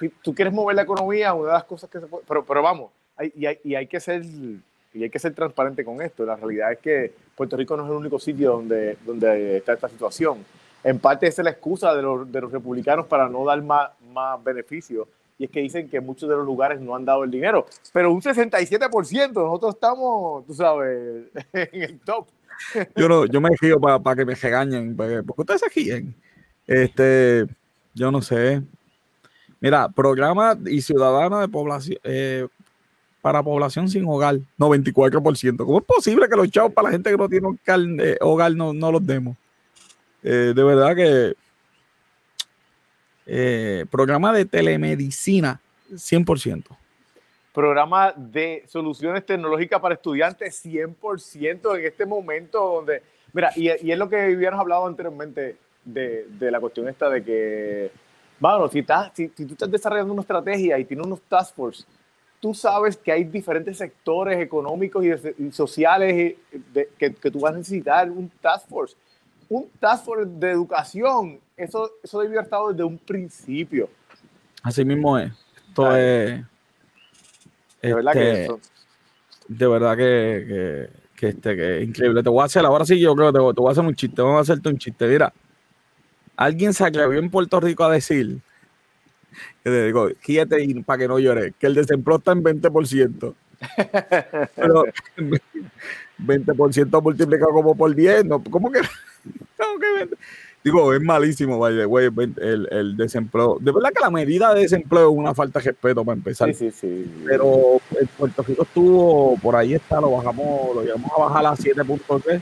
si 0.00 0.08
tú 0.08 0.34
quieres 0.34 0.52
mover 0.52 0.74
la 0.74 0.82
economía, 0.82 1.32
una 1.34 1.48
de 1.48 1.54
las 1.54 1.64
cosas 1.64 1.88
que 1.88 2.00
se 2.00 2.06
puede. 2.06 2.24
Pero, 2.26 2.44
pero 2.44 2.62
vamos, 2.62 2.90
y, 3.36 3.46
hay, 3.46 3.60
y, 3.62 3.74
hay, 3.76 3.86
que 3.86 4.00
ser, 4.00 4.24
y 4.24 5.02
hay 5.04 5.08
que 5.08 5.20
ser 5.20 5.34
transparente 5.34 5.84
con 5.84 6.02
esto. 6.02 6.26
La 6.26 6.34
realidad 6.34 6.72
es 6.72 6.78
que 6.80 7.14
Puerto 7.36 7.56
Rico 7.56 7.76
no 7.76 7.84
es 7.84 7.90
el 7.90 7.96
único 7.96 8.18
sitio 8.18 8.52
donde, 8.52 8.98
donde 9.04 9.58
está 9.58 9.74
esta 9.74 9.88
situación. 9.88 10.44
En 10.82 10.98
parte 10.98 11.28
esa 11.28 11.42
es 11.42 11.44
la 11.44 11.52
excusa 11.52 11.94
de 11.94 12.02
los, 12.02 12.30
de 12.30 12.40
los 12.40 12.50
republicanos 12.50 13.06
para 13.06 13.28
no 13.28 13.44
dar 13.44 13.62
más, 13.62 13.90
más 14.12 14.42
beneficios. 14.42 15.06
Y 15.38 15.44
es 15.44 15.50
que 15.50 15.60
dicen 15.60 15.88
que 15.88 16.00
muchos 16.00 16.28
de 16.28 16.36
los 16.36 16.46
lugares 16.46 16.80
no 16.80 16.94
han 16.94 17.04
dado 17.04 17.24
el 17.24 17.30
dinero. 17.30 17.66
Pero 17.92 18.12
un 18.12 18.22
67%, 18.22 19.32
nosotros 19.32 19.74
estamos, 19.74 20.46
tú 20.46 20.54
sabes, 20.54 21.24
en 21.52 21.82
el 21.82 22.00
top. 22.00 22.26
Yo, 22.96 23.08
no, 23.08 23.26
yo 23.26 23.40
me 23.40 23.50
giro 23.60 23.78
para 23.78 24.16
que 24.16 24.24
me 24.24 24.34
regañen, 24.34 24.96
porque 24.96 25.42
ustedes 25.42 25.60
se 25.60 25.70
giren. 25.70 26.14
Este, 26.66 27.46
yo 27.94 28.10
no 28.10 28.22
sé. 28.22 28.62
Mira, 29.60 29.88
programa 29.88 30.56
y 30.66 30.80
ciudadana 30.80 31.40
de 31.40 31.48
población 31.48 31.98
eh, 32.04 32.46
para 33.26 33.42
población 33.42 33.88
sin 33.88 34.06
hogar, 34.06 34.38
94%. 34.58 35.56
¿Cómo 35.56 35.78
es 35.78 35.84
posible 35.84 36.28
que 36.28 36.36
los 36.36 36.48
chavos 36.48 36.72
para 36.72 36.88
la 36.88 36.92
gente 36.92 37.10
que 37.10 37.16
no 37.16 37.28
tiene 37.28 37.48
eh, 37.98 38.16
hogar 38.20 38.54
no, 38.54 38.72
los 38.72 39.04
demos? 39.04 39.36
Eh, 40.22 40.52
de 40.54 40.62
verdad 40.62 40.94
que 40.94 41.34
programa 43.90 44.32
de 44.32 44.44
telemedicina, 44.44 45.60
100%. 45.90 46.64
Programa 47.52 48.12
de 48.16 48.64
soluciones 48.68 49.24
tecnológicas 49.24 49.80
para 49.80 49.94
estudiantes, 49.94 50.64
100% 50.64 51.78
en 51.78 51.84
este 51.84 52.04
momento 52.04 52.58
donde, 52.58 53.02
mira, 53.32 53.50
y, 53.56 53.68
y 53.86 53.92
es 53.92 53.98
lo 53.98 54.08
que 54.08 54.20
habíamos 54.20 54.60
hablado 54.60 54.86
anteriormente, 54.86 55.56
de, 55.86 56.26
de, 56.28 56.50
la 56.50 56.60
cuestión 56.60 56.88
esta 56.88 57.08
de 57.08 57.24
que, 57.24 57.90
bueno, 58.40 58.68
si, 58.68 58.80
estás, 58.80 59.12
si, 59.14 59.28
tú 59.28 59.52
estás 59.52 59.70
desarrollando 59.70 60.12
una 60.12 60.22
estrategia 60.22 60.78
y 60.78 60.84
tienes 60.84 61.06
unos 61.06 61.22
task 61.22 61.54
force, 61.54 61.84
tú 62.40 62.52
sabes 62.52 62.96
que 62.96 63.12
hay 63.12 63.24
diferentes 63.24 63.78
sectores 63.78 64.38
económicos 64.38 65.04
y, 65.04 65.52
sociales 65.52 66.34
que, 66.98 67.14
que, 67.14 67.30
tú 67.30 67.40
vas 67.40 67.54
a 67.54 67.58
necesitar 67.58 68.10
un 68.10 68.28
task 68.40 68.68
force. 68.68 68.96
Un 69.48 69.68
task 69.78 70.04
force 70.04 70.30
de 70.38 70.50
educación, 70.50 71.40
eso, 71.56 71.90
eso 72.02 72.20
debió 72.20 72.38
haber 72.38 72.44
estado 72.44 72.70
desde 72.70 72.84
un 72.84 72.98
principio. 72.98 73.88
Así 74.62 74.84
mismo 74.84 75.18
es. 75.18 75.32
Esto 75.68 75.96
es... 75.96 76.44
De 77.82 77.94
verdad 77.94 78.12
que 78.12 78.44
este, 78.44 78.54
De 79.48 79.66
verdad 79.68 79.96
que, 79.96 80.88
que, 81.14 81.28
este, 81.28 81.56
que 81.56 81.78
es 81.78 81.88
increíble. 81.88 82.22
Te 82.22 82.28
voy 82.28 82.42
a 82.42 82.46
hacer, 82.46 82.64
ahora 82.64 82.84
sí 82.84 82.98
yo 82.98 83.14
creo 83.14 83.32
que 83.32 83.38
te, 83.38 83.54
te 83.54 83.60
voy 83.60 83.68
a 83.68 83.72
hacer 83.72 83.84
un 83.84 83.94
chiste, 83.94 84.22
vamos 84.22 84.38
a 84.38 84.40
hacerte 84.40 84.68
un 84.68 84.78
chiste. 84.78 85.06
Mira, 85.06 85.32
alguien 86.36 86.74
se 86.74 86.84
atrevió 86.84 87.18
en 87.18 87.30
Puerto 87.30 87.60
Rico 87.60 87.84
a 87.84 87.92
decir, 87.92 88.40
que 89.62 89.70
te 89.70 89.86
digo, 89.86 90.08
quítate 90.22 90.82
para 90.84 90.98
que 90.98 91.08
no 91.08 91.18
llore, 91.18 91.52
que 91.58 91.66
el 91.66 91.74
desempleo 91.74 92.18
está 92.18 92.32
en 92.32 92.42
20%. 92.42 93.34
Pero 94.56 94.84
20% 96.18 97.02
multiplicado 97.02 97.52
como 97.52 97.74
por 97.74 97.94
10, 97.94 98.24
¿no? 98.26 98.42
¿cómo 98.44 98.70
que? 98.70 98.80
Digo, 100.66 100.92
es 100.92 101.00
malísimo, 101.00 101.58
vaya, 101.58 101.84
güey, 101.84 102.10
el, 102.38 102.68
el, 102.70 102.96
desempleo. 102.96 103.58
De 103.60 103.70
verdad 103.70 103.90
que 103.92 104.00
la 104.00 104.10
medida 104.10 104.52
de 104.52 104.62
desempleo 104.62 105.10
es 105.10 105.16
una 105.16 105.34
falta 105.34 105.60
de 105.60 105.66
respeto 105.66 106.04
para 106.04 106.16
empezar. 106.16 106.52
Sí, 106.54 106.70
sí, 106.70 106.78
sí. 106.80 107.22
Pero 107.24 107.80
el 107.98 108.06
Puerto 108.08 108.42
Rico 108.42 108.62
estuvo, 108.64 109.38
por 109.38 109.54
ahí 109.54 109.74
está, 109.74 110.00
lo 110.00 110.10
bajamos, 110.10 110.74
lo 110.74 110.82
llevamos 110.82 111.10
a 111.16 111.20
bajar 111.20 111.46
a 111.46 111.52
7.3 111.52 112.40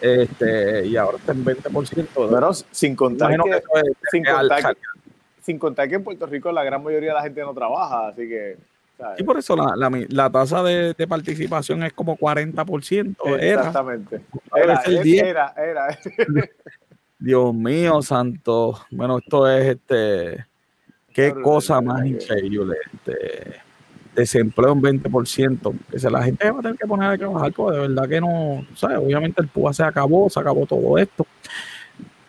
este, 0.00 0.86
y 0.86 0.96
ahora 0.96 1.18
está 1.18 1.32
en 1.32 1.44
20%. 1.44 2.06
Pero 2.30 2.52
sin 2.70 2.96
contar, 2.96 3.30
que, 3.30 3.62
sin, 4.10 5.58
contar 5.58 5.88
que, 5.88 5.94
en 5.96 6.04
Puerto 6.04 6.26
Rico 6.26 6.50
la 6.50 6.64
gran 6.64 6.82
mayoría 6.82 7.10
de 7.10 7.14
la 7.14 7.22
gente 7.22 7.40
no 7.42 7.54
trabaja, 7.54 8.08
así 8.08 8.28
que... 8.28 8.56
Y 9.18 9.22
por 9.24 9.38
eso 9.38 9.56
la, 9.56 9.90
la, 10.08 10.30
tasa 10.30 10.62
de, 10.62 10.94
participación 11.06 11.82
es 11.82 11.92
como 11.92 12.16
40%. 12.16 13.16
Exactamente. 13.40 14.20
Era, 14.54 14.82
era, 14.86 15.54
era, 15.56 15.98
Dios 17.18 17.54
mío, 17.54 18.02
santo. 18.02 18.80
Bueno, 18.90 19.18
esto 19.18 19.50
es 19.50 19.76
este. 19.76 20.46
Qué 21.12 21.32
cosa 21.42 21.80
más 21.80 22.04
increíble. 22.06 22.76
Este 22.92 23.64
desempleo 24.14 24.72
un 24.72 24.82
20%, 24.82 25.74
que 25.90 25.98
se 25.98 26.10
la 26.10 26.22
gente 26.22 26.50
va 26.50 26.60
a 26.60 26.62
tener 26.62 26.78
que 26.78 26.86
poner 26.86 27.10
a 27.10 27.18
trabajar, 27.18 27.52
porque 27.52 27.76
de 27.76 27.88
verdad 27.88 28.08
que 28.08 28.20
no, 28.20 28.64
¿sabes? 28.74 28.98
Obviamente 28.98 29.42
el 29.42 29.48
PUA 29.48 29.72
se 29.74 29.82
acabó, 29.82 30.30
se 30.30 30.40
acabó 30.40 30.66
todo 30.66 30.98
esto. 30.98 31.26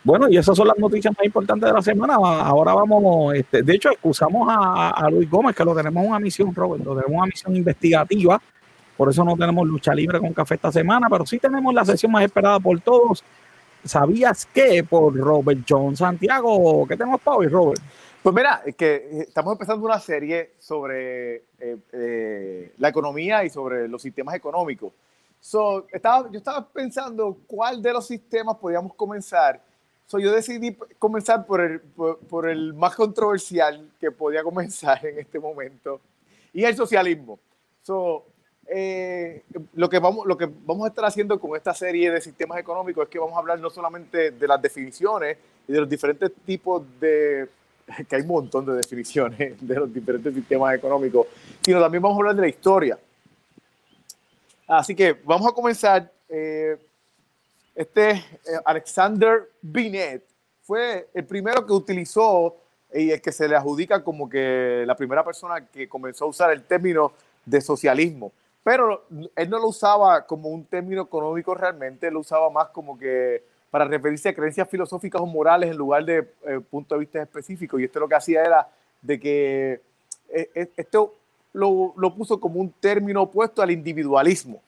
Bueno, 0.06 0.30
y 0.30 0.38
esas 0.38 0.56
son 0.56 0.68
las 0.68 0.78
noticias 0.78 1.12
más 1.18 1.26
importantes 1.26 1.68
de 1.68 1.74
la 1.74 1.82
semana. 1.82 2.14
Ahora 2.14 2.76
vamos, 2.76 3.34
este, 3.34 3.64
de 3.64 3.74
hecho, 3.74 3.90
excusamos 3.90 4.48
a, 4.48 5.10
Luis 5.10 5.28
Gómez, 5.28 5.56
que 5.56 5.66
lo 5.66 5.76
tenemos 5.76 6.04
en 6.04 6.10
una 6.12 6.20
misión, 6.20 6.54
Robert, 6.54 6.86
lo 6.86 6.96
tenemos 6.96 7.18
una 7.18 7.26
misión 7.26 7.56
investigativa, 7.56 8.40
por 8.96 9.10
eso 9.10 9.26
no 9.26 9.36
tenemos 9.36 9.68
lucha 9.68 9.96
libre 9.96 10.20
con 10.20 10.32
café 10.32 10.56
esta 10.56 10.72
semana, 10.72 11.08
pero 11.10 11.26
sí 11.26 11.40
tenemos 11.40 11.74
la 11.74 11.84
sesión 11.84 12.12
más 12.12 12.24
esperada 12.24 12.60
por 12.60 12.80
todos. 12.82 13.24
¿Sabías 13.84 14.48
qué? 14.54 14.84
Por 14.88 15.16
Robert 15.16 15.62
John 15.68 15.98
Santiago. 15.98 16.86
¿Qué 16.88 16.96
tenemos 16.96 17.20
para 17.22 17.38
hoy, 17.38 17.48
Robert? 17.48 17.82
Pues 18.22 18.36
mira, 18.36 18.62
que 18.78 18.96
eh, 18.96 19.10
estamos 19.22 19.54
empezando 19.54 19.88
una 19.88 20.00
serie 20.00 20.54
sobre 20.60 21.36
eh, 21.60 21.78
eh, 21.92 22.74
la 22.78 22.90
economía 22.90 23.44
y 23.44 23.50
sobre 23.50 23.88
los 23.88 24.04
sistemas 24.04 24.36
económicos. 24.36 24.94
So, 25.40 25.88
yo 25.88 26.38
estaba 26.38 26.68
pensando 26.68 27.40
cuál 27.48 27.82
de 27.82 27.92
los 27.92 28.06
sistemas 28.06 28.58
podíamos 28.58 28.94
comenzar. 28.94 29.62
So, 30.08 30.20
yo 30.20 30.32
decidí 30.32 30.78
comenzar 31.00 31.46
por 31.46 31.62
el, 31.62 31.80
por, 31.80 32.48
el 32.48 32.74
más 32.74 32.96
controversial 32.96 33.90
que 34.00 34.12
podía 34.12 34.44
comenzar 34.44 35.04
en 35.06 35.20
este 35.20 35.40
momento, 35.40 36.00
y 36.54 36.64
el 36.64 36.76
socialismo. 36.76 37.40
So, 37.82 38.26
lo, 39.74 39.90
que 39.90 40.00
vamos, 40.00 40.26
lo 40.26 40.38
que 40.38 40.50
vamos 40.66 40.86
a 40.86 40.90
estar 40.90 41.06
haciendo 41.06 41.40
con 41.40 41.56
esta 41.56 41.74
serie 41.74 42.12
de 42.12 42.22
sistemas 42.22 42.60
económicos 42.60 43.04
es 43.04 43.10
que 43.10 43.20
vamos 43.20 43.36
a 43.36 43.40
hablar 43.40 43.60
no 43.60 43.70
solamente 43.70 44.32
de 44.32 44.48
las 44.48 44.62
definiciones 44.62 45.38
y 45.68 45.74
de 45.74 45.80
los 45.80 45.90
diferentes 45.90 46.32
tipos 46.46 46.84
de 47.00 47.48
que 48.08 48.16
hay 48.16 48.22
un 48.24 48.28
montón 48.28 48.66
de 48.66 48.74
definiciones 48.74 49.56
de 49.62 49.76
los 49.76 49.94
diferentes 49.94 50.34
sistemas 50.34 50.76
económicos, 50.76 51.28
sino 51.62 51.80
también 51.80 52.02
vamos 52.02 52.18
a 52.18 52.20
hablar 52.20 52.36
de 52.36 52.42
la 52.42 52.48
historia. 52.48 52.98
Así 54.68 54.96
que 54.96 55.14
vamos 55.24 55.48
a 55.48 55.52
comenzar. 55.52 56.12
Eh, 56.30 56.78
este 57.76 58.12
eh, 58.12 58.24
Alexander 58.64 59.52
Binet 59.62 60.24
fue 60.64 61.10
el 61.14 61.26
primero 61.26 61.66
que 61.66 61.74
utilizó 61.74 62.56
y 62.94 63.12
el 63.12 63.22
que 63.22 63.32
se 63.32 63.48
le 63.48 63.56
adjudica 63.56 64.04
como 64.04 64.30
que 64.30 64.84
la 64.88 64.96
primera 64.96 65.24
persona 65.24 65.68
que 65.68 65.88
comenzó 65.88 66.26
a 66.26 66.30
usar 66.30 66.52
el 66.52 66.64
término 66.64 67.12
de 67.46 67.62
socialismo. 67.62 68.32
Pero 68.64 69.06
él 69.36 69.50
no 69.50 69.60
lo 69.60 69.68
usaba 69.68 70.26
como 70.26 70.50
un 70.50 70.66
término 70.66 71.04
económico 71.04 71.54
realmente, 71.54 72.10
lo 72.10 72.22
usaba 72.22 72.50
más 72.50 72.70
como 72.70 72.98
que 72.98 73.44
para 73.70 73.86
referirse 73.86 74.30
a 74.30 74.34
creencias 74.34 74.70
filosóficas 74.70 75.22
o 75.22 75.26
morales 75.26 75.70
en 75.70 75.78
lugar 75.78 76.06
de 76.06 76.20
eh, 76.48 76.62
punto 76.62 76.96
de 76.96 77.00
vista 77.00 77.22
específico. 77.22 77.78
Y 77.78 77.84
esto 77.84 78.00
lo 78.00 78.08
que 78.08 78.16
hacía 78.16 78.44
era 78.44 78.70
de 79.02 79.20
que 79.20 79.82
eh, 80.30 80.50
eh, 80.56 80.72
esto 80.78 81.16
lo, 81.54 81.94
lo, 81.98 82.16
puso 82.16 82.40
como 82.40 82.60
un 82.60 82.72
término 82.72 83.24
opuesto 83.24 83.62
al 83.62 83.72
individualismo. 83.72 84.62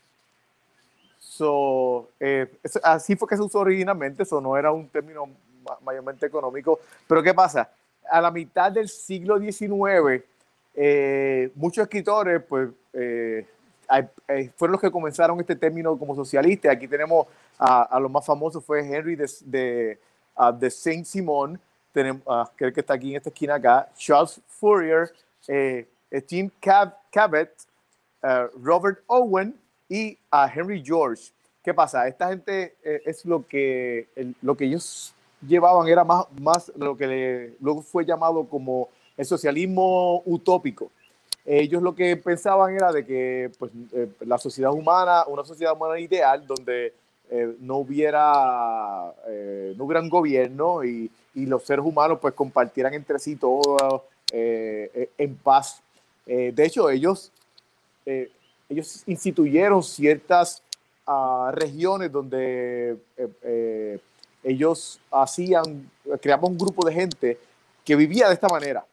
So, 1.37 2.09
así 2.81 3.15
fue 3.15 3.27
que 3.27 3.37
se 3.37 3.43
usó 3.43 3.59
originalmente, 3.59 4.23
eso 4.23 4.41
no 4.41 4.57
era 4.57 4.71
un 4.71 4.87
término 4.87 5.29
mayormente 5.83 6.25
económico. 6.25 6.79
Pero 7.07 7.21
¿qué 7.21 7.33
pasa? 7.33 7.69
A 8.09 8.19
la 8.21 8.31
mitad 8.31 8.71
del 8.71 8.89
siglo 8.89 9.37
XIX, 9.37 10.23
muchos 11.55 11.83
escritores 11.83 12.41
pues, 12.43 12.69
fueron 14.55 14.71
los 14.71 14.81
que 14.81 14.89
comenzaron 14.89 15.39
este 15.39 15.55
término 15.55 15.97
como 15.97 16.15
socialista. 16.15 16.71
Aquí 16.71 16.87
tenemos 16.87 17.27
a, 17.59 17.99
lo 17.99 18.09
más 18.09 18.25
famoso 18.25 18.59
fue 18.59 18.79
Henry 18.79 19.15
de, 19.15 19.29
de, 19.45 19.99
de 20.59 20.71
Saint 20.71 21.05
Simon, 21.05 21.59
tenemos, 21.91 22.23
creo 22.55 22.73
que 22.73 22.79
está 22.79 22.93
aquí 22.93 23.11
en 23.11 23.17
esta 23.17 23.29
esquina 23.29 23.55
acá, 23.55 23.89
Charles 23.95 24.41
Fourier, 24.47 25.11
eh, 25.47 25.87
Tim 26.25 26.49
Cabot, 26.59 27.49
eh, 28.23 28.47
Robert 28.61 28.99
Owen 29.07 29.55
y 29.89 30.17
a 30.31 30.51
Henry 30.53 30.83
George. 30.83 31.31
¿Qué 31.63 31.73
pasa? 31.73 32.07
Esta 32.07 32.29
gente 32.29 32.75
eh, 32.83 33.01
es 33.05 33.25
lo 33.25 33.45
que, 33.45 34.07
lo 34.41 34.55
que 34.55 34.65
ellos 34.65 35.13
llevaban, 35.45 35.87
era 35.87 36.03
más, 36.03 36.25
más 36.39 36.71
lo 36.75 36.97
que 36.97 37.53
luego 37.59 37.81
fue 37.81 38.05
llamado 38.05 38.45
como 38.45 38.89
el 39.17 39.25
socialismo 39.25 40.21
utópico 40.25 40.91
ellos 41.47 41.81
lo 41.81 41.95
que 41.95 42.17
pensaban 42.17 42.75
era 42.75 42.91
de 42.91 43.05
que 43.05 43.49
pues, 43.57 43.71
la 44.19 44.37
sociedad 44.37 44.71
humana, 44.73 45.23
una 45.27 45.45
sociedad 45.45 45.73
humana 45.73 45.97
ideal 45.97 46.45
donde 46.45 46.93
eh, 47.29 47.55
no 47.61 47.77
hubiera 47.77 49.13
eh, 49.27 49.73
no 49.77 49.85
hubiera 49.85 50.01
un 50.01 50.09
gobierno 50.09 50.83
y, 50.83 51.09
y, 51.35 51.45
los 51.45 51.63
seres 51.63 51.85
humanos 51.85 52.19
pues 52.21 52.33
compartieran 52.33 52.93
entre 52.93 53.17
sí 53.17 53.37
todo 53.37 54.05
eh, 54.33 55.09
en 55.17 55.35
paz. 55.37 55.81
de 56.25 56.65
hecho, 56.65 56.89
ellos, 56.89 57.31
ellos 58.69 59.03
instituyeron 59.05 59.81
ciertas 59.83 60.61
uh, 61.07 61.51
regiones 61.51 62.11
donde 62.11 62.97
ellos 64.43 64.99
hacían, 65.11 65.89
creaban 66.21 66.51
un 66.51 66.57
grupo 66.57 66.85
de 66.85 66.93
gente 66.93 67.39
que 67.83 67.95
vivía 67.95 68.27
de 68.27 68.33
esta 68.33 68.47
manera. 68.47 68.85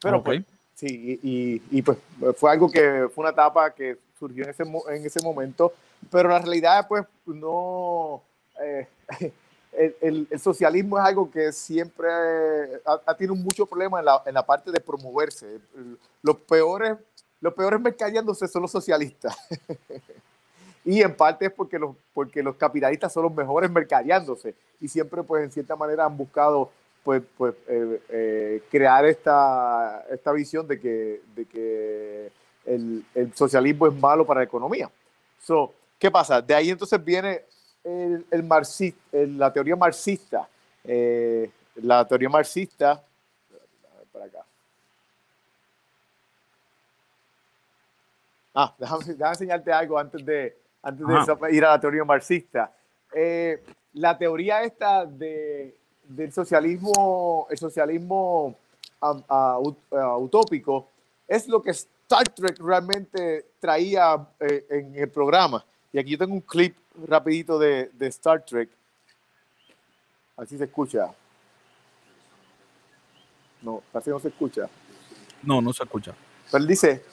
Pero 0.00 0.22
pues, 0.22 0.42
sí, 0.74 1.20
y, 1.22 1.62
y, 1.70 1.82
pues 1.82 1.98
fue 2.36 2.50
algo 2.50 2.70
que 2.70 3.08
fue 3.14 3.22
una 3.22 3.30
etapa 3.30 3.72
que 3.72 3.96
surgió 4.18 4.44
en 4.44 4.50
ese, 4.50 4.62
en 4.62 5.06
ese 5.06 5.20
momento 5.22 5.72
pero 6.10 6.28
la 6.28 6.38
realidad, 6.38 6.86
pues, 6.88 7.04
no. 7.26 8.22
Eh, 8.60 8.86
el, 9.72 10.26
el, 10.30 10.40
socialismo 10.40 10.98
es 10.98 11.04
algo 11.04 11.30
que 11.30 11.52
siempre 11.52 12.08
ha, 12.84 13.14
tenido 13.14 13.34
mucho 13.34 13.66
problema 13.66 14.00
en 14.00 14.04
la, 14.04 14.22
en 14.26 14.34
la, 14.34 14.44
parte 14.44 14.70
de 14.70 14.80
promoverse. 14.80 15.60
Los 16.22 16.36
peores, 16.36 16.96
los 17.42 17.52
peores 17.52 17.78
mercadeándose 17.78 18.48
son 18.48 18.62
los 18.62 18.70
socialistas. 18.70 19.36
y 20.84 21.02
en 21.02 21.14
parte 21.14 21.46
es 21.46 21.52
porque 21.52 21.78
los, 21.78 21.94
porque 22.14 22.42
los 22.42 22.56
capitalistas 22.56 23.12
son 23.12 23.24
los 23.24 23.34
mejores 23.34 23.70
mercadeándose. 23.70 24.54
Y 24.80 24.88
siempre, 24.88 25.22
pues, 25.22 25.44
en 25.44 25.50
cierta 25.50 25.76
manera 25.76 26.06
han 26.06 26.16
buscado 26.16 26.70
pues, 27.04 27.22
pues 27.36 27.54
eh, 27.66 28.00
eh, 28.08 28.62
crear 28.70 29.04
esta, 29.04 30.06
esta 30.08 30.32
visión 30.32 30.66
de 30.66 30.80
que, 30.80 31.20
de 31.34 31.44
que 31.44 32.32
el, 32.64 33.04
el, 33.14 33.34
socialismo 33.34 33.88
es 33.88 33.94
malo 33.94 34.24
para 34.24 34.40
la 34.40 34.44
economía. 34.44 34.88
So, 35.42 35.74
¿Qué 35.98 36.10
pasa? 36.10 36.40
De 36.40 36.54
ahí 36.54 36.70
entonces 36.70 37.04
viene 37.04 37.42
el, 37.84 38.24
el 38.30 38.42
marxista, 38.44 38.98
la 39.12 39.52
teoría 39.52 39.76
marxista. 39.76 40.48
Eh, 40.84 41.50
la 41.76 42.06
teoría 42.06 42.28
marxista. 42.28 43.04
Para 44.12 44.24
acá. 44.26 44.44
Ah, 48.54 48.74
déjame, 48.78 49.04
enseñarte 49.30 49.72
algo 49.72 49.98
antes 49.98 50.24
de, 50.24 50.56
antes 50.82 51.06
de 51.06 51.56
ir 51.56 51.64
a 51.64 51.70
la 51.70 51.80
teoría 51.80 52.04
marxista. 52.04 52.72
Eh, 53.14 53.62
la 53.94 54.16
teoría 54.16 54.62
esta 54.62 55.04
de, 55.04 55.76
del 56.04 56.32
socialismo, 56.32 57.46
el 57.50 57.58
socialismo 57.58 58.56
utópico, 60.18 60.88
es 61.26 61.48
lo 61.48 61.62
que 61.62 61.70
Star 61.70 62.28
Trek 62.28 62.58
realmente 62.58 63.52
traía 63.60 64.26
eh, 64.40 64.66
en 64.70 64.96
el 64.96 65.10
programa. 65.10 65.64
Y 65.92 65.98
aquí 65.98 66.10
yo 66.12 66.18
tengo 66.18 66.34
un 66.34 66.40
clip 66.40 66.76
rapidito 67.06 67.58
de, 67.58 67.90
de 67.92 68.06
Star 68.08 68.44
Trek. 68.44 68.70
Así 70.36 70.56
se 70.56 70.64
escucha. 70.64 71.12
No, 73.62 73.82
casi 73.92 74.10
no 74.10 74.18
se 74.18 74.28
escucha. 74.28 74.68
No, 75.42 75.60
no 75.60 75.72
se 75.72 75.84
escucha. 75.84 76.14
Pero 76.50 76.62
él 76.62 76.68
dice, 76.68 77.04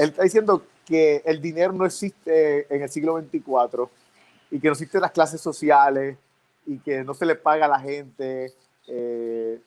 él 0.00 0.10
está 0.10 0.22
diciendo 0.22 0.64
que 0.86 1.22
el 1.24 1.40
dinero 1.40 1.72
no 1.72 1.84
existe 1.84 2.66
en 2.74 2.82
el 2.82 2.88
siglo 2.88 3.14
24 3.14 3.90
y 4.50 4.58
que 4.58 4.68
no 4.68 4.72
existen 4.72 5.02
las 5.02 5.12
clases 5.12 5.40
sociales 5.40 6.16
y 6.66 6.78
que 6.78 7.04
no 7.04 7.12
se 7.14 7.26
le 7.26 7.34
paga 7.34 7.66
a 7.66 7.68
la 7.68 7.80
gente. 7.80 8.52
Eh, 8.88 9.60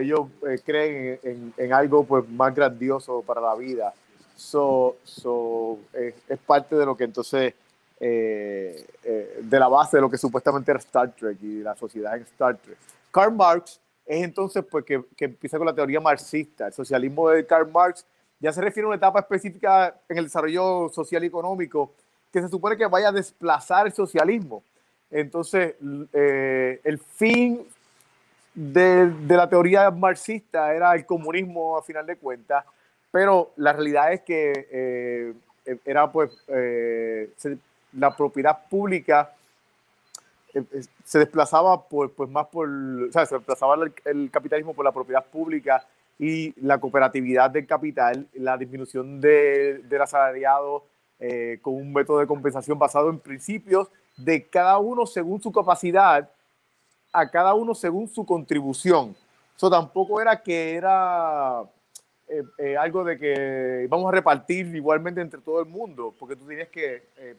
ellos 0.00 0.28
eh, 0.46 0.60
creen 0.64 1.18
en, 1.22 1.54
en, 1.56 1.72
algo 1.72 2.04
pues, 2.04 2.28
más 2.28 2.54
grandioso 2.54 3.22
para 3.22 3.40
la 3.40 3.54
vida. 3.56 3.92
So, 4.36 4.98
so, 5.02 5.80
eh, 5.92 6.14
es 6.28 6.38
parte 6.38 6.76
de 6.76 6.86
lo 6.86 6.96
que 6.96 7.04
entonces, 7.04 7.54
eh, 7.98 8.86
eh, 9.02 9.40
de 9.42 9.58
la 9.58 9.66
base 9.66 9.96
de 9.96 10.00
lo 10.00 10.08
que 10.08 10.16
supuestamente 10.16 10.70
era 10.70 10.78
Star 10.78 11.10
Trek 11.12 11.38
y 11.42 11.58
la 11.60 11.74
sociedad 11.74 12.16
en 12.16 12.22
Star 12.22 12.56
Trek. 12.56 12.78
Karl 13.10 13.34
Marx 13.34 13.80
es 14.06 14.22
entonces 14.22 14.64
pues 14.70 14.84
que, 14.84 15.02
que, 15.16 15.24
empieza 15.24 15.58
con 15.58 15.66
la 15.66 15.74
teoría 15.74 16.00
marxista. 16.00 16.68
El 16.68 16.72
socialismo 16.72 17.28
de 17.30 17.44
Karl 17.44 17.68
Marx 17.68 18.06
ya 18.40 18.52
se 18.52 18.60
refiere 18.60 18.84
a 18.84 18.88
una 18.88 18.96
etapa 18.96 19.20
específica 19.20 19.94
en 20.08 20.18
el 20.18 20.24
desarrollo 20.24 20.88
social 20.90 21.24
y 21.24 21.26
económico 21.26 21.92
que 22.32 22.40
se 22.40 22.48
supone 22.48 22.76
que 22.76 22.86
vaya 22.86 23.08
a 23.08 23.12
desplazar 23.12 23.86
el 23.86 23.92
socialismo. 23.92 24.62
Entonces, 25.10 25.74
el 25.80 26.98
fin 26.98 27.66
de, 28.54 29.06
de, 29.06 29.36
la 29.36 29.48
teoría 29.48 29.90
marxista 29.90 30.74
era 30.74 30.94
el 30.94 31.06
comunismo 31.06 31.78
a 31.78 31.82
final 31.82 32.04
de 32.04 32.16
cuentas 32.16 32.64
pero 33.10 33.52
la 33.56 33.72
realidad 33.72 34.12
es 34.12 34.20
que 34.20 34.68
eh, 34.70 35.34
era 35.84 36.10
pues 36.10 36.30
eh, 36.48 37.30
la 37.92 38.14
propiedad 38.14 38.66
pública 38.68 39.34
eh, 40.54 40.62
se 41.04 41.18
desplazaba 41.18 41.82
por, 41.88 42.12
pues 42.12 42.28
más 42.28 42.46
por, 42.48 42.68
o 42.68 43.12
sea, 43.12 43.26
se 43.26 43.36
desplazaba 43.36 43.76
el, 44.04 44.30
capitalismo 44.30 44.74
por 44.74 44.84
la 44.84 44.92
propiedad 44.92 45.24
pública 45.24 45.84
y 46.18 46.52
la 46.60 46.78
cooperatividad 46.78 47.50
del 47.50 47.66
capital, 47.66 48.26
la 48.34 48.56
disminución 48.56 49.20
de, 49.20 49.78
del 49.84 50.02
asalariado 50.02 50.84
con 51.62 51.74
un 51.74 51.92
método 51.92 52.20
de 52.20 52.28
compensación 52.28 52.78
basado 52.78 53.10
en 53.10 53.18
principios 53.18 53.88
de 54.16 54.46
cada 54.46 54.78
uno 54.78 55.06
según 55.06 55.40
su 55.40 55.50
capacidad, 55.50 56.28
a 57.12 57.30
cada 57.30 57.54
uno 57.54 57.74
según 57.74 58.08
su 58.08 58.26
contribución. 58.26 59.16
Eso 59.56 59.70
tampoco 59.70 60.20
era 60.20 60.40
que 60.40 60.74
era 60.74 61.62
eh, 62.28 62.42
eh, 62.58 62.76
algo 62.76 63.04
de 63.04 63.18
que 63.18 63.86
vamos 63.88 64.08
a 64.08 64.12
repartir 64.12 64.66
igualmente 64.74 65.20
entre 65.20 65.40
todo 65.40 65.60
el 65.60 65.66
mundo, 65.66 66.14
porque 66.18 66.36
tú 66.36 66.46
tienes 66.46 66.68
que, 66.68 67.02
eh, 67.16 67.36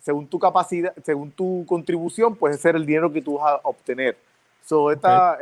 según 0.00 0.26
tu 0.28 0.38
capacidad, 0.38 0.94
según 1.02 1.30
tu 1.30 1.64
contribución, 1.66 2.36
pues 2.36 2.60
ser 2.60 2.76
el 2.76 2.84
dinero 2.84 3.12
que 3.12 3.22
tú 3.22 3.38
vas 3.38 3.54
a 3.54 3.60
obtener. 3.62 4.16
So, 4.64 4.92
esta, 4.92 5.38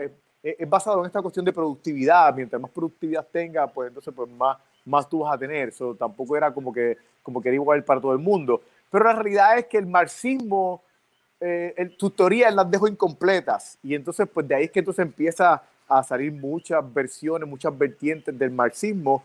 es 0.59 0.69
basado 0.69 1.01
en 1.01 1.07
esta 1.07 1.23
cuestión 1.23 1.45
de 1.45 1.53
productividad. 1.53 2.35
Mientras 2.35 2.61
más 2.61 2.71
productividad 2.71 3.27
tenga, 3.31 3.67
pues 3.67 3.89
entonces 3.89 4.13
pues 4.15 4.31
más, 4.31 4.59
más 4.85 5.09
tú 5.09 5.21
vas 5.21 5.35
a 5.35 5.39
tener. 5.39 5.73
So, 5.73 5.95
tampoco 5.95 6.37
era 6.37 6.53
como 6.53 6.73
que, 6.73 6.97
como 7.23 7.41
que 7.41 7.49
era 7.49 7.57
igual 7.57 7.83
para 7.85 8.01
todo 8.01 8.13
el 8.13 8.19
mundo. 8.19 8.63
Pero 8.91 9.05
la 9.05 9.15
realidad 9.15 9.59
es 9.59 9.67
que 9.67 9.79
el 9.79 9.87
marxismo, 9.87 10.83
el, 11.41 11.97
tus 11.97 12.15
teorías 12.15 12.55
las 12.55 12.71
dejo 12.71 12.87
incompletas. 12.89 13.79
Y 13.83 13.95
entonces, 13.95 14.29
pues 14.33 14.47
de 14.47 14.55
ahí 14.55 14.65
es 14.65 14.71
que 14.71 14.79
entonces 14.79 15.05
empieza 15.05 15.63
a 15.89 16.03
salir 16.03 16.33
muchas 16.33 16.83
versiones, 16.93 17.49
muchas 17.49 17.77
vertientes 17.77 18.37
del 18.37 18.51
marxismo, 18.51 19.23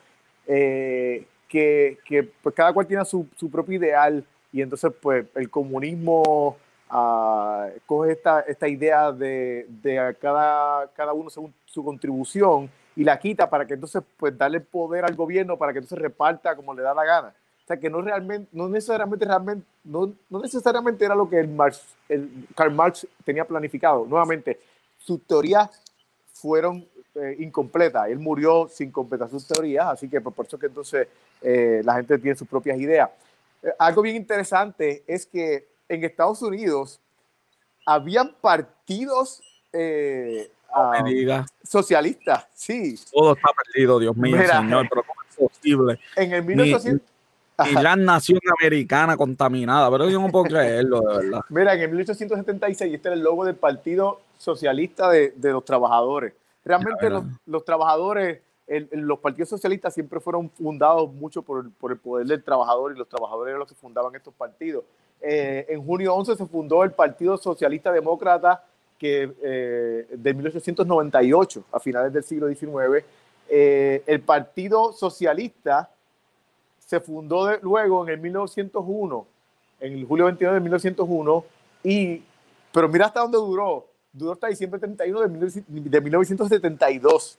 eh, 0.47 1.25
que, 1.47 1.97
que, 2.05 2.23
pues 2.23 2.55
cada 2.55 2.73
cual 2.73 2.87
tiene 2.87 3.03
su, 3.05 3.27
su, 3.35 3.49
propio 3.49 3.77
ideal 3.77 4.23
y 4.53 4.61
entonces 4.61 4.91
pues 5.01 5.25
el 5.35 5.49
comunismo 5.49 6.57
coge 7.85 8.11
esta, 8.11 8.41
esta 8.41 8.67
idea 8.67 9.11
de, 9.11 9.65
de, 9.69 10.15
cada, 10.19 10.87
cada 10.93 11.13
uno 11.13 11.29
según 11.29 11.53
su 11.65 11.83
contribución 11.83 12.69
y 12.95 13.03
la 13.03 13.17
quita 13.17 13.49
para 13.49 13.65
que 13.65 13.75
entonces 13.75 14.03
pues 14.17 14.37
darle 14.37 14.59
poder 14.59 15.05
al 15.05 15.15
gobierno 15.15 15.57
para 15.57 15.71
que 15.71 15.79
entonces 15.79 15.99
reparta 15.99 16.55
como 16.55 16.73
le 16.73 16.81
da 16.81 16.93
la 16.93 17.05
gana. 17.05 17.33
O 17.63 17.67
sea 17.67 17.77
que 17.77 17.89
no 17.89 18.01
realmente, 18.01 18.49
no 18.51 18.67
necesariamente, 18.67 19.25
realmente, 19.25 19.65
no, 19.83 20.13
no 20.29 20.41
necesariamente 20.41 21.05
era 21.05 21.15
lo 21.15 21.29
que 21.29 21.39
el, 21.39 21.47
Marx, 21.47 21.81
el 22.09 22.47
Karl 22.55 22.73
Marx 22.73 23.07
tenía 23.23 23.45
planificado. 23.45 24.05
Nuevamente, 24.05 24.59
su 24.97 25.19
teoría 25.19 25.69
fueron 26.33 26.85
eh, 27.15 27.37
incompletas. 27.39 28.09
Él 28.09 28.19
murió 28.19 28.67
sin 28.67 28.91
completar 28.91 29.29
sus 29.29 29.47
teorías, 29.47 29.87
así 29.87 30.09
que 30.09 30.19
por 30.19 30.45
eso 30.45 30.59
que 30.59 30.65
entonces 30.65 31.07
eh, 31.41 31.81
la 31.85 31.95
gente 31.95 32.17
tiene 32.17 32.35
sus 32.35 32.47
propias 32.47 32.77
ideas. 32.77 33.09
algo 33.77 34.01
bien 34.01 34.15
interesante 34.15 35.03
es 35.07 35.25
que 35.25 35.70
en 35.93 36.03
Estados 36.03 36.41
Unidos 36.41 36.99
habían 37.85 38.33
partidos 38.39 39.41
socialistas, 41.63 42.47
sí. 42.53 42.95
Todo 43.11 43.33
está 43.33 43.49
perdido, 43.65 43.99
Dios 43.99 44.15
mío, 44.15 44.37
señor, 44.37 44.87
pero 44.89 45.03
¿cómo 45.03 45.21
es 45.29 45.35
posible? 45.35 45.99
En 46.15 46.33
el 46.33 46.43
1800 46.43 47.11
y 47.69 47.73
gran 47.75 48.03
nación 48.03 48.39
americana 48.59 49.17
contaminada, 49.17 49.91
pero 49.91 50.09
yo 50.09 50.19
no 50.19 50.29
puedo 50.29 50.45
creerlo, 50.45 51.01
de 51.01 51.17
verdad. 51.17 51.41
Mira, 51.49 51.73
en 51.75 51.81
el 51.81 51.89
1876 51.89 52.93
este 52.93 53.07
era 53.07 53.15
el 53.15 53.21
logo 53.21 53.45
del 53.45 53.55
Partido 53.55 54.21
Socialista 54.37 55.09
de, 55.09 55.33
de 55.35 55.51
los 55.51 55.63
Trabajadores. 55.65 56.33
Realmente 56.63 57.09
los, 57.09 57.23
los, 57.45 57.65
trabajadores, 57.65 58.41
los 58.91 59.19
partidos 59.19 59.49
socialistas 59.49 59.93
siempre 59.93 60.19
fueron 60.19 60.49
fundados 60.49 61.11
mucho 61.11 61.41
por, 61.41 61.69
por, 61.71 61.91
el 61.91 61.97
poder 61.97 62.27
del 62.27 62.43
trabajador 62.43 62.93
y 62.93 62.97
los 62.97 63.09
trabajadores 63.09 63.51
eran 63.51 63.59
los 63.59 63.69
que 63.69 63.75
fundaban 63.75 64.15
estos 64.15 64.33
partidos. 64.33 64.83
Eh, 65.21 65.67
en 65.69 65.85
junio 65.85 66.15
11 66.15 66.35
se 66.35 66.45
fundó 66.47 66.83
el 66.83 66.91
Partido 66.91 67.37
Socialista 67.37 67.91
Demócrata 67.91 68.63
que, 68.97 69.31
eh, 69.41 70.07
de 70.11 70.33
1898, 70.33 71.63
a 71.71 71.79
finales 71.79 72.11
del 72.13 72.23
siglo 72.23 72.47
XIX. 72.47 73.05
Eh, 73.49 74.03
el 74.05 74.21
Partido 74.21 74.93
Socialista 74.93 75.89
se 76.79 76.99
fundó 76.99 77.55
luego 77.61 78.03
en 78.03 78.13
el 78.13 78.19
1901, 78.19 79.27
en 79.79 80.07
julio 80.07 80.25
22 80.25 80.53
de 80.55 80.59
1901, 80.59 81.45
y, 81.83 82.23
pero 82.71 82.89
mira 82.89 83.07
hasta 83.07 83.21
dónde 83.21 83.37
duró, 83.37 83.87
duró 84.13 84.33
hasta 84.33 84.47
diciembre 84.47 84.79
31 84.79 85.21
de, 85.21 85.63
de 85.67 86.01
1972. 86.01 87.37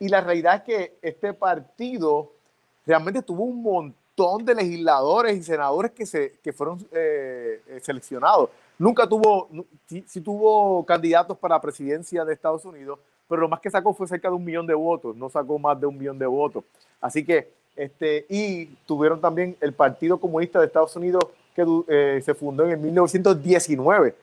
Y 0.00 0.08
la 0.08 0.20
realidad 0.20 0.56
es 0.56 0.62
que 0.62 0.94
este 1.02 1.32
partido 1.32 2.30
realmente 2.86 3.22
tuvo 3.22 3.44
un 3.44 3.62
montón 3.62 3.97
de 4.44 4.54
legisladores 4.54 5.36
y 5.36 5.42
senadores 5.42 5.92
que, 5.92 6.04
se, 6.04 6.32
que 6.42 6.52
fueron 6.52 6.78
eh, 6.92 7.62
eh, 7.68 7.80
seleccionados. 7.80 8.50
Nunca 8.78 9.08
tuvo, 9.08 9.48
sí, 9.86 10.20
tuvo 10.20 10.84
candidatos 10.84 11.38
para 11.38 11.54
la 11.56 11.60
presidencia 11.60 12.24
de 12.24 12.32
Estados 12.32 12.64
Unidos, 12.64 12.98
pero 13.28 13.40
lo 13.42 13.48
más 13.48 13.60
que 13.60 13.70
sacó 13.70 13.94
fue 13.94 14.06
cerca 14.06 14.28
de 14.28 14.34
un 14.34 14.44
millón 14.44 14.66
de 14.66 14.74
votos, 14.74 15.16
no 15.16 15.28
sacó 15.28 15.58
más 15.58 15.80
de 15.80 15.86
un 15.86 15.96
millón 15.96 16.18
de 16.18 16.26
votos. 16.26 16.64
Así 17.00 17.24
que 17.24 17.48
este, 17.76 18.26
y 18.28 18.66
tuvieron 18.86 19.20
también 19.20 19.56
el 19.60 19.72
Partido 19.72 20.18
Comunista 20.18 20.58
de 20.58 20.66
Estados 20.66 20.96
Unidos 20.96 21.24
que 21.54 21.64
eh, 21.88 22.20
se 22.24 22.34
fundó 22.34 22.64
en 22.64 22.70
el 22.70 22.78
1919. 22.78 24.14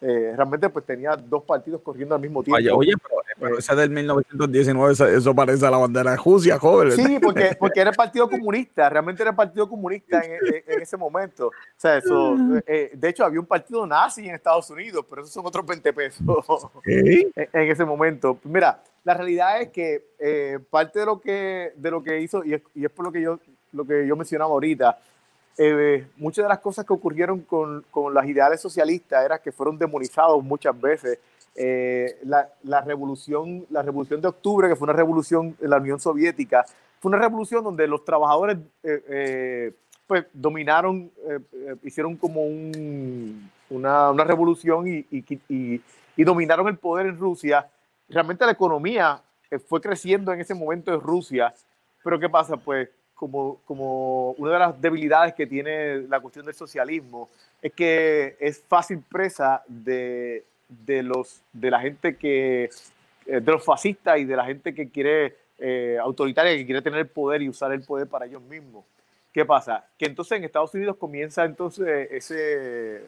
Eh, 0.00 0.32
realmente 0.36 0.68
pues 0.68 0.84
tenía 0.84 1.16
dos 1.16 1.42
partidos 1.42 1.80
corriendo 1.82 2.14
al 2.14 2.20
mismo 2.20 2.42
tiempo. 2.42 2.76
Oye, 2.76 2.92
pero, 3.38 3.56
eh, 3.56 3.58
ese 3.58 3.74
del 3.74 3.90
1919, 3.90 4.92
eso, 5.16 5.34
parece 5.34 5.66
a 5.66 5.70
la 5.70 5.78
bandera 5.78 6.12
de 6.12 6.16
Rusia, 6.16 6.58
joven. 6.58 6.92
Sí, 6.92 7.18
porque, 7.20 7.56
porque 7.58 7.80
era 7.80 7.90
el 7.90 7.96
Partido 7.96 8.28
Comunista, 8.30 8.88
realmente 8.88 9.22
era 9.22 9.30
el 9.30 9.36
Partido 9.36 9.68
Comunista 9.68 10.22
en, 10.22 10.80
ese 10.80 10.96
momento. 10.96 11.48
O 11.48 11.52
sea, 11.76 11.98
eso, 11.98 12.34
mm. 12.36 12.60
de 12.92 13.08
hecho 13.08 13.24
había 13.24 13.40
un 13.40 13.46
partido 13.46 13.86
nazi 13.86 14.28
en 14.28 14.34
Estados 14.34 14.70
Unidos, 14.70 15.04
pero 15.08 15.22
esos 15.22 15.34
son 15.34 15.44
otros 15.46 15.66
20 15.66 15.92
pesos 15.92 16.22
en, 16.84 17.32
en, 17.34 17.70
ese 17.70 17.84
momento. 17.84 18.38
Mira, 18.44 18.80
la 19.08 19.14
realidad 19.14 19.62
es 19.62 19.68
que 19.68 20.04
eh, 20.18 20.58
parte 20.68 20.98
de 20.98 21.06
lo 21.06 21.18
que, 21.18 21.72
de 21.74 21.90
lo 21.90 22.02
que 22.02 22.20
hizo, 22.20 22.44
y 22.44 22.52
es, 22.52 22.62
y 22.74 22.84
es, 22.84 22.90
por 22.90 23.06
lo 23.06 23.10
que 23.10 23.22
yo, 23.22 23.38
lo 23.72 23.86
que 23.86 24.06
yo 24.06 24.14
mencionaba 24.16 24.50
ahorita, 24.50 24.98
eh, 25.58 26.06
muchas 26.16 26.44
de 26.44 26.48
las 26.48 26.60
cosas 26.60 26.86
que 26.86 26.92
ocurrieron 26.92 27.40
con, 27.40 27.84
con, 27.90 28.14
las 28.14 28.26
ideales 28.26 28.60
socialistas 28.60 29.24
era 29.24 29.38
que 29.38 29.52
fueron 29.52 29.78
demonizados 29.78 30.42
muchas 30.42 30.78
veces. 30.80 31.18
Eh, 31.54 32.18
la, 32.22 32.48
la, 32.62 32.80
revolución, 32.82 33.66
la 33.70 33.82
revolución 33.82 34.20
de 34.20 34.28
octubre, 34.28 34.68
que 34.68 34.76
fue 34.76 34.86
una 34.86 34.92
revolución 34.92 35.56
en 35.60 35.70
la 35.70 35.78
Unión 35.78 35.98
Soviética, 35.98 36.64
fue 37.00 37.10
una 37.10 37.18
revolución 37.18 37.64
donde 37.64 37.86
los 37.88 38.04
trabajadores 38.04 38.58
pues, 40.06 40.26
dominaron, 40.32 41.10
hicieron 41.82 42.16
como 42.16 42.44
un, 42.44 43.50
una, 43.70 44.10
una, 44.10 44.24
revolución 44.24 44.86
y, 44.86 45.06
y, 45.10 46.24
dominaron 46.24 46.68
el 46.68 46.78
poder 46.78 47.06
en 47.06 47.18
Rusia 47.18 47.68
realmente 48.08 48.44
la 48.44 48.52
economía 48.52 49.22
eh, 49.50 49.58
fue 49.58 49.80
creciendo 49.80 50.32
en 50.32 50.40
ese 50.40 50.54
momento 50.54 50.92
en 50.92 51.00
Rusia, 51.00 51.54
pero 52.02 52.18
¿qué 52.18 52.28
pasa? 52.28 52.56
Pues 52.56 52.88
como, 53.18 53.60
como 53.66 54.30
una 54.32 54.52
de 54.52 54.58
las 54.60 54.80
debilidades 54.80 55.34
que 55.34 55.46
tiene 55.46 56.02
la 56.02 56.20
cuestión 56.20 56.46
del 56.46 56.54
socialismo 56.54 57.28
es 57.60 57.72
que 57.72 58.36
es 58.38 58.62
fácil 58.68 59.02
presa 59.10 59.64
de, 59.66 60.44
de 60.68 61.02
los, 61.02 61.42
de 61.52 61.70
la 61.70 61.80
gente 61.80 62.16
que, 62.16 62.70
eh, 63.26 63.40
de 63.40 63.52
los 63.52 63.64
fascistas 63.64 64.20
y 64.20 64.24
de 64.24 64.36
la 64.36 64.44
gente 64.44 64.72
que 64.72 64.88
quiere, 64.88 65.36
eh, 65.58 65.98
autoritaria, 66.00 66.56
que 66.56 66.64
quiere 66.64 66.80
tener 66.80 67.00
el 67.00 67.08
poder 67.08 67.42
y 67.42 67.48
usar 67.48 67.72
el 67.72 67.82
poder 67.82 68.06
para 68.06 68.26
ellos 68.26 68.42
mismos. 68.42 68.84
¿Qué 69.32 69.44
pasa? 69.44 69.84
Que 69.98 70.06
entonces 70.06 70.38
en 70.38 70.44
Estados 70.44 70.72
Unidos 70.74 70.96
comienza 70.96 71.44
entonces 71.44 72.08
ese, 72.12 73.02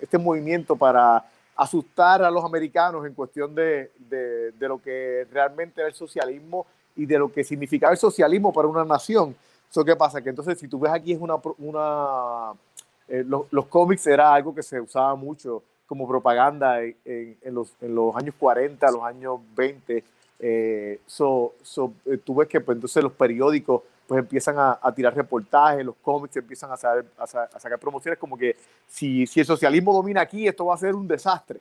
este 0.00 0.16
movimiento 0.16 0.76
para 0.76 1.22
asustar 1.56 2.22
a 2.22 2.30
los 2.30 2.42
americanos 2.42 3.06
en 3.06 3.12
cuestión 3.12 3.54
de, 3.54 3.90
de, 3.98 4.68
lo 4.68 4.80
que 4.80 5.26
realmente 5.30 5.82
era 5.82 5.88
el 5.88 5.94
socialismo 5.94 6.66
y 6.96 7.06
de 7.06 7.18
lo 7.18 7.32
que 7.32 7.44
significaba 7.44 7.92
el 7.92 7.98
socialismo 7.98 8.52
para 8.52 8.68
una 8.68 8.84
nación. 8.84 9.34
Eso 9.70 9.84
qué 9.84 9.96
pasa, 9.96 10.22
que 10.22 10.30
entonces 10.30 10.58
si 10.58 10.68
tú 10.68 10.78
ves 10.78 10.92
aquí 10.92 11.12
es 11.12 11.20
una... 11.20 11.36
una 11.58 12.52
eh, 13.06 13.22
los, 13.26 13.66
cómics 13.66 14.06
era 14.06 14.32
algo 14.32 14.54
que 14.54 14.62
se 14.62 14.80
usaba 14.80 15.14
mucho 15.14 15.62
como 15.86 16.08
propaganda 16.08 16.82
en, 16.82 16.96
en, 17.04 17.54
los, 17.54 17.74
en 17.80 17.94
los, 17.94 18.16
años 18.16 18.34
40, 18.38 18.90
los 18.90 19.02
años 19.02 19.40
20. 19.54 20.04
Eh, 20.38 21.00
so, 21.06 21.54
eh, 22.06 22.18
tú 22.18 22.36
ves 22.36 22.48
que 22.48 22.60
pues, 22.60 22.76
entonces 22.76 23.02
los 23.02 23.12
periódicos 23.12 23.82
pues 24.06 24.20
empiezan 24.20 24.56
a, 24.58 24.92
tirar 24.94 25.14
reportajes, 25.14 25.84
los 25.84 25.96
cómics 26.02 26.36
empiezan 26.36 26.70
a, 26.70 26.74
a, 26.74 27.26
sacar 27.26 27.78
promociones 27.78 28.18
como 28.18 28.36
que 28.36 28.54
si, 28.86 29.26
si 29.26 29.40
el 29.40 29.46
socialismo 29.46 29.94
domina 29.94 30.20
aquí, 30.20 30.46
esto 30.46 30.66
va 30.66 30.74
a 30.74 30.78
ser 30.78 30.94
un 30.94 31.08
desastre. 31.08 31.60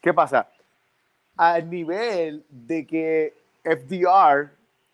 ¿Qué 0.00 0.14
pasa? 0.14 0.48
Al 1.36 1.68
nivel 1.68 2.44
de 2.48 2.86
que 2.86 3.34
FDR, 3.66 4.50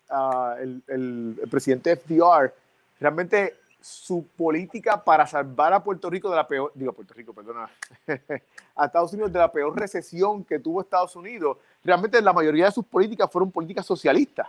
ah, 0.09 0.55
el, 0.59 1.39
presidente 1.49 1.95
FDR, 1.95 2.53
realmente 2.99 3.55
su 3.79 4.25
política 4.37 5.03
para 5.03 5.27
salvar 5.27 5.73
a 5.73 5.83
Puerto 5.83 6.09
Rico 6.09 6.29
de 6.29 6.37
la 6.37 6.47
peor, 6.47 6.71
digo 6.73 6.93
Puerto 6.93 7.13
Rico, 7.13 7.33
perdona, 7.33 7.69
a 8.75 8.85
Estados 8.85 9.13
Unidos 9.13 9.31
de 9.31 9.39
la 9.39 9.51
peor 9.51 9.77
recesión 9.77 10.43
que 10.43 10.59
tuvo 10.59 10.81
Estados 10.81 11.15
Unidos, 11.15 11.57
realmente 11.83 12.21
la 12.21 12.33
mayoría 12.33 12.65
de 12.65 12.71
sus 12.71 12.85
políticas 12.85 13.29
fueron 13.29 13.51
políticas 13.51 13.85
socialistas 13.85 14.47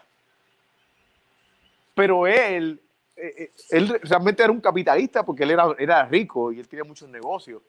pero 1.94 2.26
él, 2.26 2.80
eh, 3.16 3.34
eh, 3.38 3.52
él 3.70 4.00
realmente 4.02 4.42
era 4.42 4.52
un 4.52 4.60
capitalista 4.60 5.24
porque 5.24 5.44
él 5.44 5.52
era, 5.52 5.74
era 5.78 6.04
rico 6.04 6.52
y 6.52 6.58
él 6.58 6.68
tenía 6.68 6.84
muchos 6.84 7.08
negocios. 7.08 7.62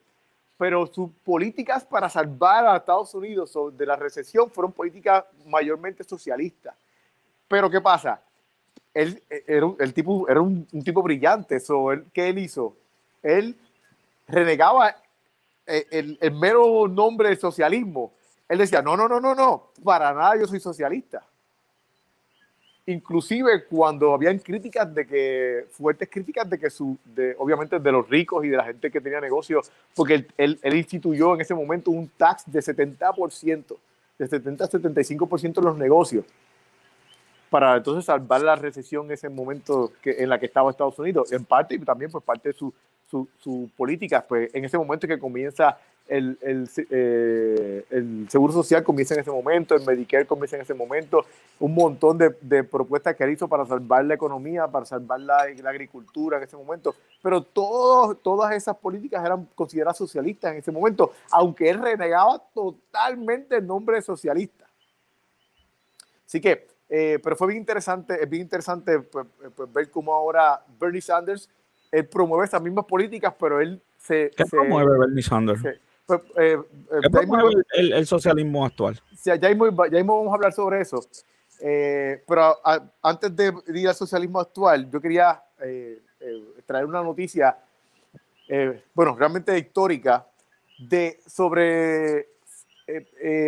Pero 0.58 0.86
sus 0.86 1.10
políticas 1.24 1.84
para 1.84 2.08
salvar 2.08 2.66
a 2.66 2.76
Estados 2.76 3.14
Unidos 3.14 3.56
de 3.72 3.86
la 3.86 3.96
recesión 3.96 4.50
fueron 4.50 4.72
políticas 4.72 5.24
mayormente 5.46 6.02
socialistas. 6.04 6.74
Pero 7.46 7.70
¿qué 7.70 7.80
pasa? 7.80 8.20
Él 8.94 9.22
eh, 9.28 9.44
era, 9.46 9.66
el 9.78 9.92
tipo, 9.92 10.26
un, 10.40 10.66
brillante. 11.02 11.60
So, 11.60 11.92
él, 11.92 12.06
¿Qué 12.12 12.28
él 12.28 12.38
hizo? 12.38 12.76
Él 13.22 13.56
renegaba 14.26 14.96
el, 15.66 16.18
el 16.20 16.32
mero 16.32 16.88
nombre 16.88 17.28
de 17.28 17.36
socialismo. 17.36 18.12
Él 18.48 18.58
decía, 18.58 18.80
no, 18.80 18.96
no, 18.96 19.08
no, 19.08 19.20
no, 19.20 19.34
no, 19.34 19.70
para 19.82 20.12
nada 20.14 20.36
yo 20.36 20.46
soy 20.46 20.60
socialista 20.60 21.22
inclusive 22.86 23.64
cuando 23.64 24.14
habían 24.14 24.38
críticas 24.38 24.94
de 24.94 25.06
que, 25.06 25.66
fuertes 25.70 26.08
críticas 26.10 26.48
de 26.48 26.58
que 26.58 26.70
su, 26.70 26.96
de, 27.04 27.34
obviamente 27.38 27.78
de 27.78 27.92
los 27.92 28.08
ricos 28.08 28.44
y 28.44 28.48
de 28.48 28.56
la 28.56 28.64
gente 28.64 28.90
que 28.90 29.00
tenía 29.00 29.20
negocios, 29.20 29.70
porque 29.94 30.26
él, 30.36 30.58
él, 30.62 30.74
instituyó 30.76 31.34
en 31.34 31.40
ese 31.40 31.54
momento 31.54 31.90
un 31.90 32.08
tax 32.08 32.44
de 32.46 32.60
70%, 32.60 33.76
de 34.18 34.26
70 34.26 34.64
a 34.64 34.68
75% 34.68 35.54
de 35.54 35.62
los 35.62 35.76
negocios, 35.76 36.24
para 37.50 37.76
entonces 37.76 38.04
salvar 38.04 38.42
la 38.42 38.54
recesión 38.54 39.06
en 39.06 39.12
ese 39.12 39.28
momento 39.28 39.92
que, 40.00 40.22
en 40.22 40.28
la 40.28 40.38
que 40.38 40.46
estaba 40.46 40.70
Estados 40.70 40.98
Unidos, 40.98 41.32
en 41.32 41.44
parte 41.44 41.74
y 41.74 41.78
también 41.80 42.10
por 42.10 42.22
parte 42.22 42.50
de 42.50 42.54
su, 42.54 42.72
su, 43.10 43.28
su 43.38 43.68
política, 43.76 44.24
pues 44.26 44.54
en 44.54 44.64
ese 44.64 44.78
momento 44.78 45.08
que 45.08 45.18
comienza 45.18 45.76
el, 46.08 46.38
el, 46.40 46.68
eh, 46.90 47.84
el, 47.90 48.26
Seguro 48.30 48.52
Social 48.52 48.84
comienza 48.84 49.14
en 49.14 49.20
ese 49.20 49.30
momento, 49.30 49.74
el 49.74 49.84
Medicare 49.84 50.26
comienza 50.26 50.56
en 50.56 50.62
ese 50.62 50.74
momento, 50.74 51.24
un 51.58 51.74
montón 51.74 52.18
de, 52.18 52.36
de 52.40 52.64
propuestas 52.64 53.16
que 53.16 53.24
él 53.24 53.30
hizo 53.30 53.48
para 53.48 53.66
salvar 53.66 54.04
la 54.04 54.14
economía, 54.14 54.68
para 54.68 54.86
salvar 54.86 55.20
la, 55.20 55.46
la 55.62 55.70
agricultura 55.70 56.38
en 56.38 56.44
ese 56.44 56.56
momento, 56.56 56.94
pero 57.22 57.42
todo, 57.42 58.14
todas 58.14 58.54
esas 58.54 58.76
políticas 58.76 59.24
eran 59.24 59.48
consideradas 59.54 59.96
socialistas 59.96 60.52
en 60.52 60.58
ese 60.58 60.70
momento, 60.70 61.12
aunque 61.30 61.68
él 61.68 61.78
renegaba 61.78 62.42
totalmente 62.54 63.56
el 63.56 63.66
nombre 63.66 63.96
de 63.96 64.02
socialista. 64.02 64.66
Así 66.24 66.40
que, 66.40 66.68
eh, 66.88 67.18
pero 67.22 67.36
fue 67.36 67.48
bien 67.48 67.58
interesante, 67.58 68.22
es 68.22 68.28
bien 68.28 68.42
interesante 68.42 69.00
pues, 69.00 69.26
pues, 69.54 69.72
ver 69.72 69.90
cómo 69.90 70.14
ahora 70.14 70.62
Bernie 70.78 71.00
Sanders, 71.00 71.48
él 71.90 72.06
promueve 72.06 72.46
esas 72.46 72.62
mismas 72.62 72.84
políticas, 72.84 73.34
pero 73.38 73.60
él 73.60 73.80
se... 73.98 74.30
¿Qué 74.36 74.44
promueve 74.44 74.98
Bernie 74.98 75.22
Sanders? 75.22 75.62
Pues, 76.06 76.20
eh, 76.36 76.56
eh 76.92 77.92
el, 77.94 78.06
socialismo 78.06 78.64
actual? 78.64 79.00
ya, 79.24 79.34
ya, 79.34 79.48
mismo, 79.48 79.72
vamos 79.72 80.30
a 80.30 80.34
hablar 80.34 80.52
sobre 80.52 80.80
eso. 80.80 81.04
Eh, 81.60 82.22
pero 82.28 82.56
antes 83.02 83.34
de 83.34 83.52
ir 83.74 83.88
al 83.88 83.94
socialismo 83.94 84.38
actual, 84.38 84.88
yo 84.90 85.00
quería 85.00 85.42
eh, 85.60 86.00
traer 86.64 86.84
una 86.84 87.02
noticia, 87.02 87.58
bueno, 88.94 89.16
realmente 89.16 89.58
histórica, 89.58 90.26
de, 90.78 91.20
sobre 91.26 92.28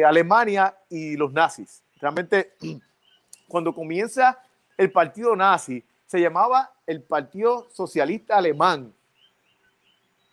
Alemania 0.05 0.75
y 0.89 1.17
los 1.17 1.33
nazis. 1.33 1.83
Realmente, 2.01 2.55
cuando 3.49 3.73
comienza 3.73 4.39
el 4.77 4.91
partido 4.91 5.37
nazi, 5.37 5.85
se 6.07 6.21
llamaba 6.21 6.73
el 6.87 7.03
Partido 7.03 7.69
Socialista 7.71 8.37
Alemán 8.37 8.93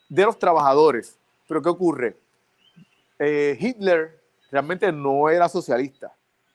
de 0.07 0.23
los 0.23 0.39
Trabajadores. 0.39 1.19
Pero 1.47 1.61
¿qué 1.61 1.69
ocurre? 1.69 2.15
Eh, 3.19 3.57
Hitler 3.59 4.19
realmente 4.51 4.91
no 4.91 5.29
era 5.29 5.47
socialista, 5.47 6.13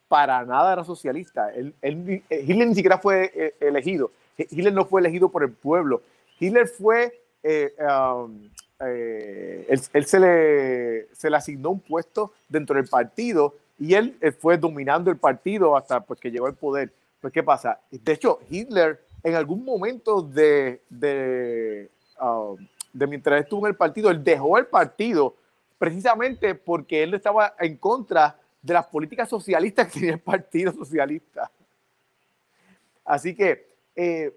para 0.08 0.44
nada 0.44 0.72
era 0.72 0.84
socialista. 0.84 1.50
Él, 1.52 1.74
eh, 1.82 2.22
Hitler 2.46 2.68
ni 2.68 2.74
siquiera 2.74 2.98
fue 2.98 3.30
eh, 3.34 3.54
elegido. 3.60 4.10
Hitler 4.36 4.72
no 4.72 4.84
fue 4.84 5.00
elegido 5.00 5.28
por 5.28 5.42
el 5.42 5.52
pueblo. 5.52 6.02
Hitler 6.38 6.66
fue, 6.66 7.20
um, 7.44 8.48
él, 8.78 10.06
se, 10.06 10.20
le, 10.20 11.14
se 11.14 11.28
le 11.28 11.36
asignó 11.36 11.70
un 11.70 11.80
puesto 11.80 12.32
dentro 12.48 12.76
del 12.76 12.88
partido 12.88 13.54
y 13.78 13.94
él 13.94 14.16
fue 14.38 14.56
dominando 14.56 15.10
el 15.10 15.18
partido 15.18 15.76
hasta 15.76 16.00
pues, 16.00 16.18
que 16.18 16.30
llegó 16.30 16.46
al 16.46 16.54
poder. 16.54 16.90
Pues, 17.20 17.34
¿qué 17.34 17.42
pasa? 17.42 17.80
De 17.90 18.12
hecho, 18.12 18.40
Hitler 18.48 18.98
en 19.22 19.34
algún 19.34 19.64
momento 19.64 20.22
de, 20.22 21.90
um, 22.20 22.56
de 22.92 23.06
mientras 23.06 23.42
estuvo 23.42 23.66
en 23.66 23.70
el 23.70 23.76
partido, 23.76 24.10
él 24.10 24.22
dejó 24.22 24.58
el 24.58 24.66
partido 24.66 25.36
precisamente 25.78 26.54
porque 26.54 27.02
él 27.02 27.14
estaba 27.14 27.54
en 27.58 27.76
contra 27.76 28.36
de 28.62 28.74
las 28.74 28.86
políticas 28.86 29.28
socialistas 29.28 29.86
que 29.86 30.00
tenía 30.00 30.12
el 30.14 30.20
Partido 30.20 30.72
Socialista. 30.72 31.50
Así 33.04 33.34
que, 33.34 33.66
eh, 33.96 34.34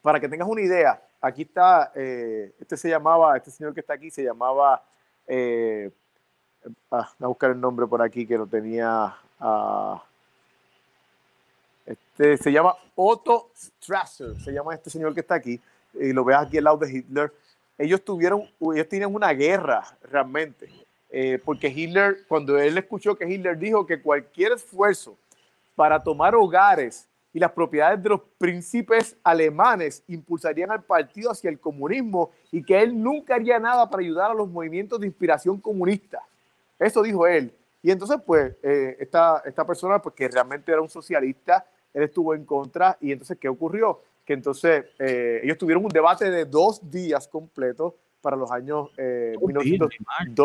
para 0.00 0.20
que 0.20 0.28
tengas 0.28 0.48
una 0.48 0.62
idea, 0.62 1.02
aquí 1.20 1.42
está, 1.42 1.92
eh, 1.94 2.54
este 2.60 2.76
se 2.76 2.88
llamaba, 2.88 3.36
este 3.36 3.50
señor 3.50 3.74
que 3.74 3.80
está 3.80 3.94
aquí 3.94 4.10
se 4.10 4.22
llamaba, 4.22 4.82
eh, 5.26 5.90
ah, 6.90 7.10
voy 7.18 7.26
a 7.26 7.28
buscar 7.28 7.50
el 7.50 7.60
nombre 7.60 7.86
por 7.86 8.00
aquí 8.00 8.26
que 8.26 8.38
lo 8.38 8.46
tenía, 8.46 9.16
ah, 9.40 10.02
este, 11.84 12.36
se 12.36 12.52
llama 12.52 12.74
Otto 12.94 13.50
Strasser, 13.56 14.40
se 14.40 14.52
llama 14.52 14.74
este 14.74 14.90
señor 14.90 15.14
que 15.14 15.20
está 15.20 15.34
aquí, 15.34 15.60
y 16.00 16.12
lo 16.12 16.24
veas 16.24 16.46
aquí 16.46 16.58
al 16.58 16.64
lado 16.64 16.78
de 16.78 16.92
Hitler. 16.92 17.32
Ellos 17.76 18.04
tuvieron, 18.04 18.42
ellos 18.74 18.88
tienen 18.88 19.14
una 19.14 19.32
guerra 19.32 19.84
realmente, 20.02 20.68
eh, 21.10 21.40
porque 21.44 21.68
Hitler, 21.68 22.26
cuando 22.26 22.58
él 22.58 22.76
escuchó 22.76 23.16
que 23.16 23.28
Hitler 23.28 23.58
dijo 23.58 23.86
que 23.86 24.02
cualquier 24.02 24.52
esfuerzo 24.52 25.16
para 25.74 26.02
tomar 26.02 26.34
hogares 26.34 27.08
y 27.32 27.38
las 27.38 27.52
propiedades 27.52 28.02
de 28.02 28.08
los 28.08 28.20
príncipes 28.38 29.16
alemanes 29.22 30.02
impulsarían 30.08 30.70
al 30.70 30.82
partido 30.82 31.30
hacia 31.30 31.50
el 31.50 31.60
comunismo 31.60 32.30
y 32.50 32.62
que 32.62 32.80
él 32.80 33.00
nunca 33.00 33.36
haría 33.36 33.58
nada 33.58 33.88
para 33.88 34.02
ayudar 34.02 34.30
a 34.30 34.34
los 34.34 34.48
movimientos 34.48 34.98
de 34.98 35.06
inspiración 35.06 35.60
comunista. 35.60 36.20
Eso 36.78 37.02
dijo 37.02 37.26
él. 37.26 37.54
Y 37.82 37.90
entonces, 37.90 38.18
pues, 38.26 38.56
eh, 38.62 38.96
esta, 38.98 39.42
esta 39.44 39.66
persona, 39.66 40.00
pues 40.00 40.14
que 40.14 40.28
realmente 40.28 40.72
era 40.72 40.80
un 40.80 40.88
socialista, 40.88 41.66
él 41.94 42.02
estuvo 42.02 42.34
en 42.34 42.44
contra 42.44 42.96
y 43.00 43.12
entonces, 43.12 43.38
¿qué 43.38 43.48
ocurrió? 43.48 44.00
Que 44.28 44.34
entonces 44.34 44.84
eh, 44.98 45.40
ellos 45.42 45.56
tuvieron 45.56 45.82
un 45.82 45.88
debate 45.88 46.30
de 46.30 46.44
dos 46.44 46.82
días 46.90 47.26
completos 47.26 47.94
para 48.20 48.36
los 48.36 48.50
años 48.50 48.90
eh, 48.98 49.34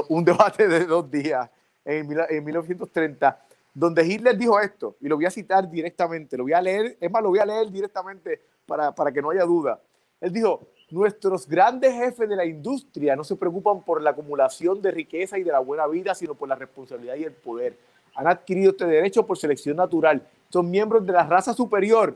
un 0.08 0.24
debate 0.24 0.70
de 0.70 0.86
dos 0.86 1.12
días 1.12 1.50
en, 1.84 2.10
en 2.30 2.46
1930, 2.46 3.46
donde 3.74 4.08
Hitler 4.08 4.38
dijo 4.38 4.58
esto, 4.58 4.96
y 5.02 5.10
lo 5.10 5.18
voy 5.18 5.26
a 5.26 5.30
citar 5.30 5.70
directamente, 5.70 6.38
lo 6.38 6.44
voy 6.44 6.54
a 6.54 6.62
leer, 6.62 6.96
es 6.98 7.12
más, 7.12 7.22
lo 7.22 7.28
voy 7.28 7.40
a 7.40 7.46
leer 7.46 7.70
directamente 7.70 8.40
para, 8.66 8.96
para 8.96 9.12
que 9.12 9.22
no 9.22 9.32
haya 9.32 9.44
duda. 9.44 9.82
Él 10.22 10.32
dijo, 10.32 10.62
nuestros 10.90 11.46
grandes 11.46 11.94
jefes 11.94 12.30
de 12.30 12.38
la 12.38 12.46
industria 12.46 13.18
no 13.18 13.26
se 13.26 13.36
preocupan 13.36 13.82
por 13.82 14.02
la 14.02 14.12
acumulación 14.12 14.82
de 14.82 14.92
riqueza 14.92 15.38
y 15.38 15.44
de 15.44 15.52
la 15.52 15.60
buena 15.60 15.88
vida, 15.88 16.16
sino 16.16 16.36
por 16.36 16.48
la 16.48 16.56
responsabilidad 16.56 17.16
y 17.16 17.26
el 17.26 17.34
poder. 17.34 17.76
Han 18.16 18.28
adquirido 18.28 18.72
este 18.72 18.86
derecho 18.86 19.26
por 19.26 19.38
selección 19.38 19.76
natural 19.76 20.26
son 20.54 20.70
miembros 20.70 21.04
de 21.04 21.12
la 21.12 21.24
raza 21.24 21.52
superior, 21.52 22.16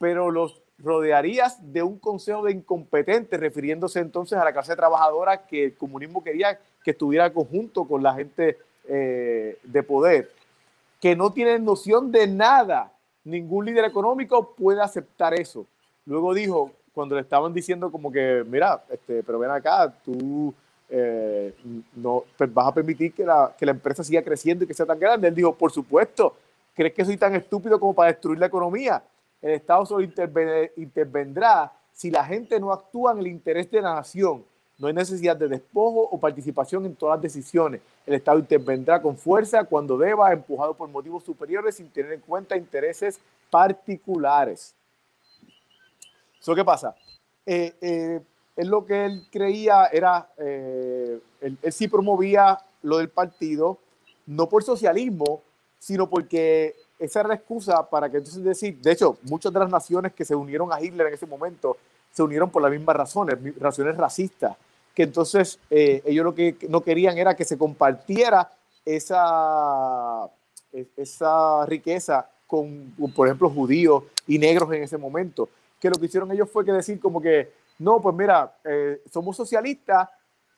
pero 0.00 0.30
los 0.30 0.60
rodearías 0.78 1.58
de 1.72 1.82
un 1.82 1.98
consejo 1.98 2.42
de 2.42 2.52
incompetentes, 2.52 3.38
refiriéndose 3.38 4.00
entonces 4.00 4.38
a 4.38 4.44
la 4.44 4.52
clase 4.52 4.74
trabajadora 4.74 5.46
que 5.46 5.66
el 5.66 5.76
comunismo 5.76 6.24
quería 6.24 6.58
que 6.82 6.92
estuviera 6.92 7.32
conjunto 7.32 7.84
con 7.84 8.02
la 8.02 8.14
gente 8.14 8.58
eh, 8.88 9.58
de 9.62 9.82
poder, 9.82 10.32
que 11.00 11.14
no 11.14 11.32
tienen 11.32 11.64
noción 11.64 12.10
de 12.10 12.26
nada. 12.26 12.90
Ningún 13.24 13.66
líder 13.66 13.84
económico 13.84 14.54
puede 14.54 14.80
aceptar 14.80 15.34
eso. 15.34 15.66
Luego 16.06 16.32
dijo, 16.32 16.72
cuando 16.94 17.14
le 17.14 17.20
estaban 17.20 17.52
diciendo 17.52 17.92
como 17.92 18.10
que, 18.10 18.42
mira, 18.48 18.82
este, 18.90 19.22
pero 19.22 19.38
ven 19.38 19.50
acá, 19.50 19.94
tú 20.02 20.54
eh, 20.88 21.54
no 21.94 22.24
pues 22.38 22.52
vas 22.52 22.68
a 22.68 22.74
permitir 22.74 23.12
que 23.12 23.24
la, 23.24 23.54
que 23.56 23.66
la 23.66 23.72
empresa 23.72 24.02
siga 24.02 24.22
creciendo 24.22 24.64
y 24.64 24.66
que 24.66 24.74
sea 24.74 24.86
tan 24.86 24.98
grande. 24.98 25.28
Él 25.28 25.34
dijo, 25.34 25.54
por 25.54 25.70
supuesto, 25.70 26.34
¿Crees 26.74 26.94
que 26.94 27.04
soy 27.04 27.16
tan 27.16 27.34
estúpido 27.34 27.78
como 27.78 27.94
para 27.94 28.10
destruir 28.10 28.38
la 28.38 28.46
economía? 28.46 29.02
El 29.42 29.52
Estado 29.52 29.86
solo 29.86 30.04
intervendrá 30.76 31.72
si 31.92 32.10
la 32.10 32.24
gente 32.24 32.58
no 32.60 32.72
actúa 32.72 33.12
en 33.12 33.18
el 33.18 33.26
interés 33.26 33.70
de 33.70 33.80
la 33.80 33.94
nación. 33.94 34.44
No 34.78 34.88
hay 34.88 34.94
necesidad 34.94 35.36
de 35.36 35.48
despojo 35.48 36.08
o 36.10 36.18
participación 36.18 36.86
en 36.86 36.96
todas 36.96 37.18
las 37.18 37.22
decisiones. 37.22 37.82
El 38.06 38.14
Estado 38.14 38.38
intervendrá 38.38 39.00
con 39.00 39.16
fuerza 39.16 39.64
cuando 39.64 39.98
deba, 39.98 40.32
empujado 40.32 40.74
por 40.74 40.88
motivos 40.88 41.22
superiores 41.22 41.76
sin 41.76 41.90
tener 41.90 42.12
en 42.12 42.20
cuenta 42.20 42.56
intereses 42.56 43.20
particulares. 43.50 44.74
¿Eso 46.40 46.54
qué 46.54 46.64
pasa? 46.64 46.94
Eh, 47.44 47.74
eh, 47.80 48.20
él 48.56 48.68
lo 48.68 48.86
que 48.86 49.04
él 49.04 49.26
creía 49.30 49.86
era, 49.86 50.30
eh, 50.38 51.20
él 51.40 51.72
sí 51.72 51.88
promovía 51.88 52.58
lo 52.82 52.98
del 52.98 53.10
partido, 53.10 53.78
no 54.26 54.48
por 54.48 54.62
socialismo, 54.62 55.42
sino 55.78 56.08
porque 56.08 56.76
esa 57.00 57.20
era 57.20 57.30
la 57.30 57.34
excusa 57.34 57.88
para 57.88 58.10
que 58.10 58.18
entonces 58.18 58.44
decir, 58.44 58.78
de 58.78 58.92
hecho, 58.92 59.16
muchas 59.22 59.52
de 59.52 59.58
las 59.58 59.70
naciones 59.70 60.12
que 60.12 60.24
se 60.24 60.34
unieron 60.34 60.70
a 60.72 60.80
Hitler 60.80 61.06
en 61.06 61.14
ese 61.14 61.26
momento 61.26 61.78
se 62.12 62.22
unieron 62.22 62.50
por 62.50 62.60
las 62.60 62.70
mismas 62.70 62.94
razones, 62.94 63.38
razones 63.58 63.96
racistas, 63.96 64.56
que 64.94 65.04
entonces 65.04 65.58
eh, 65.70 66.02
ellos 66.04 66.24
lo 66.24 66.34
que 66.34 66.56
no 66.68 66.82
querían 66.82 67.16
era 67.16 67.34
que 67.34 67.44
se 67.44 67.56
compartiera 67.56 68.52
esa, 68.84 70.26
e, 70.72 70.86
esa 70.96 71.64
riqueza 71.66 72.28
con, 72.46 72.94
por 73.14 73.28
ejemplo, 73.28 73.48
judíos 73.48 74.04
y 74.26 74.38
negros 74.38 74.70
en 74.72 74.82
ese 74.82 74.98
momento, 74.98 75.48
que 75.80 75.88
lo 75.88 75.96
que 75.96 76.06
hicieron 76.06 76.30
ellos 76.32 76.50
fue 76.50 76.64
que 76.64 76.72
decir 76.72 77.00
como 77.00 77.22
que, 77.22 77.52
no, 77.78 78.00
pues 78.00 78.14
mira, 78.14 78.56
eh, 78.64 79.00
somos 79.10 79.36
socialistas, 79.36 80.08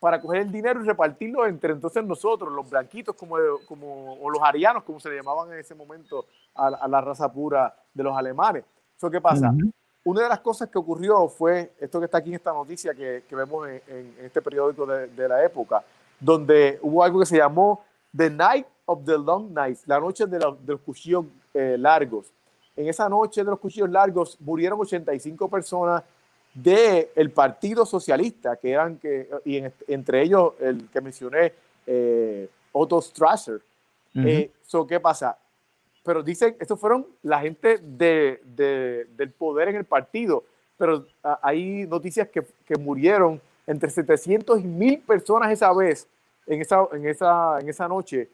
para 0.03 0.21
coger 0.21 0.43
el 0.43 0.51
dinero 0.51 0.83
y 0.83 0.85
repartirlo 0.85 1.47
entre 1.47 1.73
entonces 1.73 2.03
nosotros, 2.05 2.53
los 2.53 2.69
blanquitos 2.69 3.15
como, 3.15 3.37
como, 3.69 4.15
o 4.15 4.31
los 4.31 4.43
arianos, 4.43 4.83
como 4.83 4.99
se 4.99 5.09
le 5.09 5.15
llamaban 5.15 5.53
en 5.53 5.61
ese 5.61 5.77
momento 5.77 6.27
a, 6.57 6.89
la 6.89 7.01
raza 7.01 7.33
pura 7.33 7.73
de 7.95 8.03
los 8.03 8.17
alemanes. 8.17 8.65
¿Eso 8.97 9.09
qué 9.09 9.21
pasa? 9.21 9.55
Una 10.03 10.23
de 10.25 10.29
las 10.29 10.41
cosas 10.41 10.69
que 10.69 10.77
ocurrió 10.77 11.29
fue 11.29 11.75
esto 11.79 12.01
que 12.01 12.07
está 12.07 12.19
aquí 12.19 12.31
en 12.31 12.35
esta 12.35 12.53
noticia 12.53 12.93
que, 12.95 13.23
que 13.29 13.37
vemos 13.37 13.69
en, 13.69 14.17
este 14.21 14.43
periódico 14.43 14.85
de, 14.87 15.07
de, 15.07 15.29
la 15.29 15.45
época, 15.45 15.85
donde 16.19 16.81
hubo 16.83 17.05
algo 17.05 17.21
que 17.21 17.27
se 17.27 17.37
llamó 17.37 17.85
The 18.17 18.29
Night 18.29 18.67
of 18.87 19.05
the 19.05 19.17
Long 19.17 19.53
Nights, 19.53 19.87
la 19.87 20.01
noche 20.01 20.27
de, 20.27 20.41
los, 20.41 20.67
de 20.67 20.73
los 20.73 20.81
cuchillos 20.81 21.27
eh, 21.55 21.77
largos. 21.79 22.33
En 22.75 22.89
esa 22.89 23.09
noche 23.09 23.45
de 23.45 23.51
los 23.51 23.61
cuchillos 23.61 23.89
largos 23.89 24.37
murieron 24.41 24.81
85 24.81 25.49
personas 25.49 26.03
del 26.55 27.09
el 27.15 27.31
Partido 27.31 27.87
Socialista, 27.87 28.57
que 28.57 28.71
eran, 28.71 28.99
que, 28.99 29.29
y 29.45 29.63
entre 29.89 30.23
ellos 30.23 30.53
el 30.61 30.89
que 30.91 31.01
mencioné, 31.01 31.53
eh, 31.87 32.49
Otto 32.73 33.01
Strasser. 33.01 33.61
Eh, 34.15 34.51
¿Qué 34.89 35.01
pasa? 35.01 35.39
Pero 36.05 36.23
dicen, 36.23 36.57
estos 36.59 36.79
fueron 36.79 37.07
la 37.23 37.41
gente 37.41 37.79
de, 37.79 38.41
del 39.17 39.31
poder 39.31 39.69
en 39.69 39.77
el 39.77 39.85
partido, 39.85 40.45
pero 40.77 41.07
hay 41.43 41.87
noticias 41.87 42.29
que, 42.29 42.43
que, 42.67 42.77
murieron 42.77 43.41
entre 43.67 43.89
700 43.89 44.61
y 44.61 44.65
1000 44.65 45.01
personas 45.01 45.53
esa 45.53 45.73
vez, 45.73 46.09
en 46.47 46.61
esa, 46.61 46.89
en, 46.93 47.07
esa, 47.07 47.59
en 47.61 47.69
esa 47.69 47.89
noche, 47.89 48.29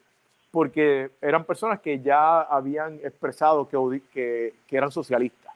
porque 0.51 1.11
eran 1.21 1.45
personas 1.45 1.81
que 1.81 2.01
ya 2.01 2.41
habían 2.41 2.95
expresado 3.05 3.69
que, 3.69 4.01
que, 4.13 4.55
que 4.67 4.77
eran 4.77 4.91
socialistas. 4.91 5.55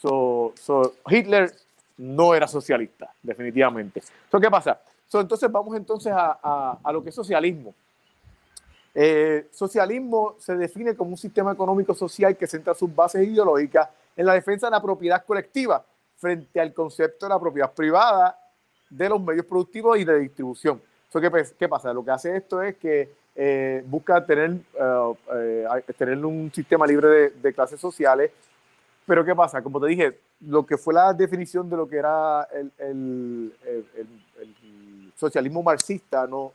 So, 0.00 0.52
so 0.56 0.94
Hitler 1.08 1.52
no 1.98 2.34
era 2.34 2.46
socialista, 2.46 3.10
definitivamente. 3.22 4.02
¿qué 4.30 4.50
pasa? 4.50 4.80
entonces 5.12 5.50
vamos 5.50 5.76
entonces 5.76 6.12
a, 6.14 6.78
lo 6.92 7.02
que 7.02 7.10
es 7.10 7.14
socialismo. 7.14 7.74
Eh, 8.94 9.48
socialismo 9.50 10.36
se 10.38 10.56
define 10.56 10.94
como 10.94 11.10
un 11.10 11.16
sistema 11.16 11.52
económico 11.52 11.94
social 11.94 12.36
que 12.36 12.46
centra 12.46 12.74
sus 12.74 12.94
bases 12.94 13.26
ideológicas 13.26 13.88
en 14.16 14.26
la 14.26 14.34
defensa 14.34 14.66
de 14.66 14.70
la 14.70 14.82
propiedad 14.82 15.24
colectiva 15.24 15.84
frente 16.16 16.58
al 16.60 16.72
concepto 16.72 17.26
de 17.26 17.30
la 17.30 17.38
propiedad 17.38 17.72
privada 17.72 18.38
de 18.88 19.08
los 19.08 19.20
medios 19.20 19.44
productivos 19.44 19.98
y 19.98 20.04
de 20.04 20.18
distribución. 20.18 20.80
¿qué, 21.12 21.46
¿Qué 21.58 21.68
pasa? 21.68 21.92
Lo 21.92 22.04
que 22.04 22.10
hace 22.10 22.36
esto 22.36 22.62
es 22.62 22.76
que 22.76 23.10
eh, 23.34 23.82
busca 23.86 24.24
tener, 24.24 24.58
eh, 25.34 25.66
tener 25.96 26.24
un 26.24 26.50
sistema 26.54 26.86
libre 26.86 27.08
de, 27.08 27.30
de, 27.30 27.52
clases 27.52 27.80
sociales. 27.80 28.30
Pero 29.06 29.24
¿qué 29.24 29.34
pasa? 29.34 29.62
Como 29.62 29.80
te 29.80 29.86
dije, 29.86 30.18
lo 30.40 30.66
que 30.66 30.76
fue 30.76 30.92
la 30.92 31.14
definición 31.14 31.70
de 31.70 31.76
lo 31.76 31.88
que 31.88 31.96
era 31.96 32.42
el, 32.52 32.72
el, 32.78 33.54
el 33.64 35.12
socialismo 35.16 35.62
marxista 35.62 36.26
no, 36.26 36.52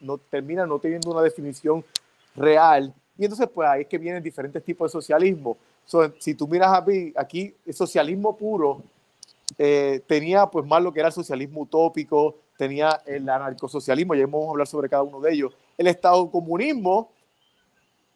no 0.00 0.18
termina 0.18 0.66
no 0.66 0.78
teniendo 0.78 1.10
una 1.10 1.22
definición 1.22 1.84
real. 2.36 2.92
Y 3.16 3.24
entonces, 3.24 3.48
pues 3.52 3.68
ahí 3.68 3.82
es 3.82 3.88
que 3.88 3.98
vienen 3.98 4.22
diferentes 4.22 4.62
tipos 4.62 4.90
de 4.90 4.92
socialismo. 4.92 5.56
si 6.18 6.34
tú 6.34 6.46
miras 6.46 6.72
aquí, 6.72 7.12
aquí 7.16 7.54
el 7.66 7.74
socialismo 7.74 8.36
puro 8.36 8.82
eh, 9.56 10.00
tenía 10.06 10.46
pues 10.46 10.64
más 10.66 10.82
lo 10.82 10.92
que 10.92 11.00
era 11.00 11.08
el 11.08 11.14
socialismo 11.14 11.62
utópico, 11.62 12.36
tenía 12.56 13.00
el 13.06 13.28
anarcosocialismo, 13.28 14.14
ya 14.14 14.26
vamos 14.26 14.48
a 14.48 14.50
hablar 14.50 14.66
sobre 14.66 14.88
cada 14.88 15.02
uno 15.02 15.20
de 15.20 15.32
ellos, 15.32 15.52
el 15.76 15.86
Estado 15.86 16.30
comunismo, 16.30 17.10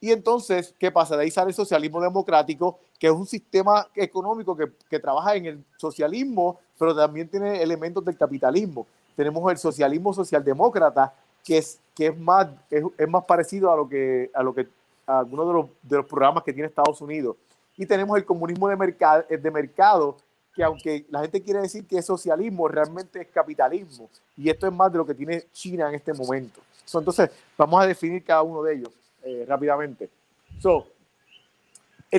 y 0.03 0.11
entonces, 0.11 0.75
¿qué 0.81 0.91
pasa? 0.91 1.17
De 1.17 1.23
ahí 1.23 1.31
sale 1.31 1.51
el 1.51 1.55
socialismo 1.55 2.01
democrático, 2.01 2.81
que 2.99 3.07
es 3.07 3.13
un 3.13 3.25
sistema 3.25 3.87
económico 3.95 4.57
que, 4.57 4.73
que, 4.91 4.99
trabaja 4.99 5.37
en 5.37 5.47
el 5.47 5.65
socialismo, 5.77 6.59
pero 6.77 6.93
también 6.93 7.29
tiene 7.29 7.63
elementos 7.63 8.05
del 8.05 8.17
capitalismo. 8.19 8.85
Tenemos 9.15 9.49
el 9.53 9.59
socialismo 9.59 10.13
socialdemócrata, 10.13 11.15
que 11.45 11.59
es, 11.59 11.79
que 11.95 12.09
es, 12.09 12.19
más, 12.19 12.49
es, 12.69 12.83
es 12.99 13.09
más 13.09 13.25
parecido 13.27 13.73
a 13.73 13.77
lo 13.77 13.89
que, 13.89 14.29
a 14.35 14.43
lo 14.43 14.53
que 14.53 14.67
a 15.07 15.21
algunos 15.21 15.47
de 15.47 15.53
los, 15.53 15.67
de 15.83 15.97
los 15.99 16.07
programas 16.07 16.43
que 16.43 16.53
tiene 16.53 16.67
Estados 16.67 17.01
Unidos. 17.01 17.37
Y 17.77 17.87
tenemos 17.87 18.19
el 18.19 18.25
comunismo 18.25 18.69
de, 18.69 18.75
mercado, 18.75 19.25
de 19.29 19.51
mercado, 19.53 20.17
que 20.53 20.65
aunque 20.65 21.07
la 21.11 21.21
gente 21.21 21.41
quiere 21.41 21.61
decir 21.61 21.87
que 21.87 21.99
es 21.99 22.05
socialismo, 22.05 22.67
realmente 22.67 23.21
es 23.21 23.29
capitalismo. 23.29 24.11
Y 24.37 24.51
esto 24.51 24.67
es 24.67 24.73
más 24.73 24.91
de 24.91 24.99
lo 24.99 25.07
que 25.07 25.15
tiene 25.15 25.45
China 25.53 25.89
en 25.89 25.95
este 25.95 26.13
momento. 26.13 26.61
entonces, 26.93 27.31
vamos 27.57 27.81
a 27.81 27.87
definir 27.87 28.25
cada 28.25 28.43
uno 28.43 28.65
de 28.65 28.75
ellos 28.75 28.91
eh, 29.25 29.45
rápidamente. 29.49 30.11
So, 30.59 30.87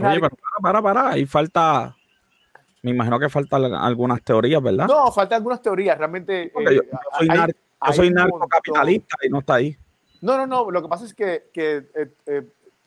Oye, 0.01 0.19
para, 0.61 0.81
para, 0.81 1.09
ahí 1.11 1.25
falta, 1.25 1.95
me 2.81 2.91
imagino 2.91 3.19
que 3.19 3.29
faltan 3.29 3.63
algunas 3.75 4.23
teorías, 4.23 4.61
¿verdad? 4.61 4.87
No, 4.87 5.11
faltan 5.11 5.37
algunas 5.37 5.61
teorías, 5.61 5.97
realmente. 5.97 6.51
yo, 6.51 6.61
eh, 6.71 6.81
soy, 7.19 7.27
yo 7.27 7.93
soy 7.93 8.09
narcocapitalista 8.09 9.17
y 9.21 9.29
no 9.29 9.39
está 9.39 9.55
ahí. 9.55 9.77
No, 10.21 10.37
no, 10.37 10.47
no, 10.47 10.71
lo 10.71 10.81
que 10.81 10.87
pasa 10.87 11.05
es 11.05 11.13
que, 11.13 11.49
que 11.53 11.85
eh, 12.25 12.43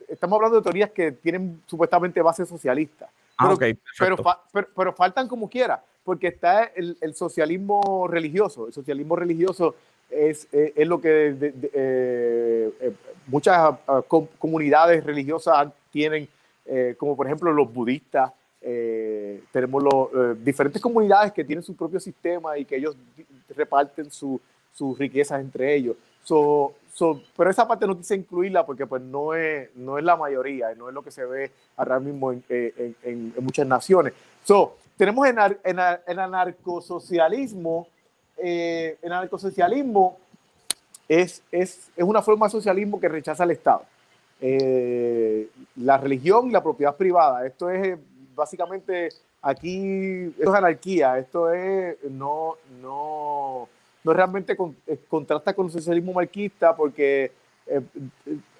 estamos 0.08 0.36
hablando 0.36 0.56
de 0.56 0.62
teorías 0.64 0.90
que 0.90 1.12
tienen 1.12 1.62
supuestamente 1.66 2.20
base 2.22 2.44
socialista. 2.44 3.08
Ah, 3.38 3.54
pero, 3.98 4.16
pero, 4.52 4.68
pero, 4.74 4.92
faltan 4.94 5.28
como 5.28 5.48
quiera, 5.48 5.84
porque 6.02 6.28
está 6.28 6.64
el, 6.64 6.96
el, 7.00 7.14
socialismo 7.14 8.08
religioso. 8.08 8.66
El 8.66 8.72
socialismo 8.72 9.14
religioso 9.14 9.74
es, 10.10 10.48
es, 10.50 10.88
lo 10.88 11.00
que 11.00 11.52
muchas 13.26 13.56
ah, 13.86 14.02
comunidades 14.38 15.04
religiosas 15.04 15.68
tienen, 15.90 16.28
eh, 16.64 16.94
como 16.98 17.16
por 17.16 17.26
ejemplo 17.26 17.52
los 17.52 17.72
budistas. 17.72 18.32
tenemos 19.52 19.82
los, 19.82 20.44
diferentes 20.44 20.82
comunidades 20.82 21.32
que 21.32 21.44
tienen 21.44 21.62
su 21.62 21.76
propio 21.76 22.00
sistema 22.00 22.58
y 22.58 22.64
que 22.64 22.76
ellos 22.76 22.96
reparten 23.54 24.10
sus 24.10 24.98
riquezas 24.98 25.40
entre 25.40 25.74
ellos. 25.76 25.96
So, 26.24 26.74
pero 27.36 27.50
esa 27.50 27.68
parte 27.68 27.86
no 27.86 27.96
quise 27.96 28.14
incluirla 28.14 28.64
porque 28.64 28.86
pues 28.86 29.02
no 29.02 29.34
es, 29.34 29.68
no 29.76 29.98
es 29.98 30.04
la 30.04 30.16
mayoría, 30.16 30.74
no 30.74 30.88
es 30.88 30.94
lo 30.94 31.02
que 31.02 31.10
se 31.10 31.26
ve 31.26 31.52
ahora 31.76 32.00
mismo 32.00 32.32
en, 32.32 32.42
en, 32.48 32.96
en, 33.02 33.34
muchas 33.40 33.66
naciones. 33.66 34.14
So, 34.42 34.76
tenemos 34.96 35.26
en, 35.28 35.38
en, 35.38 35.78
en 36.06 36.18
anarcosocialismo, 36.18 37.86
eh, 38.38 38.96
el 39.02 39.12
anarcosocialismo 39.12 40.18
es, 41.08 41.42
es, 41.50 41.90
es, 41.96 42.04
una 42.04 42.22
forma 42.22 42.46
de 42.46 42.50
socialismo 42.50 43.00
que 43.00 43.08
rechaza 43.08 43.44
al 43.44 43.50
Estado. 43.50 43.82
Eh, 44.40 45.48
la 45.76 45.96
religión 45.98 46.48
y 46.48 46.52
la 46.52 46.62
propiedad 46.62 46.96
privada. 46.96 47.46
Esto 47.46 47.70
es 47.70 47.98
básicamente 48.34 49.08
aquí, 49.42 50.34
esto 50.38 50.50
es 50.50 50.58
anarquía, 50.58 51.18
esto 51.18 51.52
es 51.52 51.96
no, 52.10 52.56
no, 52.82 53.68
no 54.04 54.12
realmente 54.12 54.56
eh, 54.86 54.98
contrasta 55.08 55.54
con 55.54 55.66
el 55.66 55.72
socialismo 55.72 56.12
marxista 56.12 56.76
porque 56.76 57.32
eh, 57.66 57.80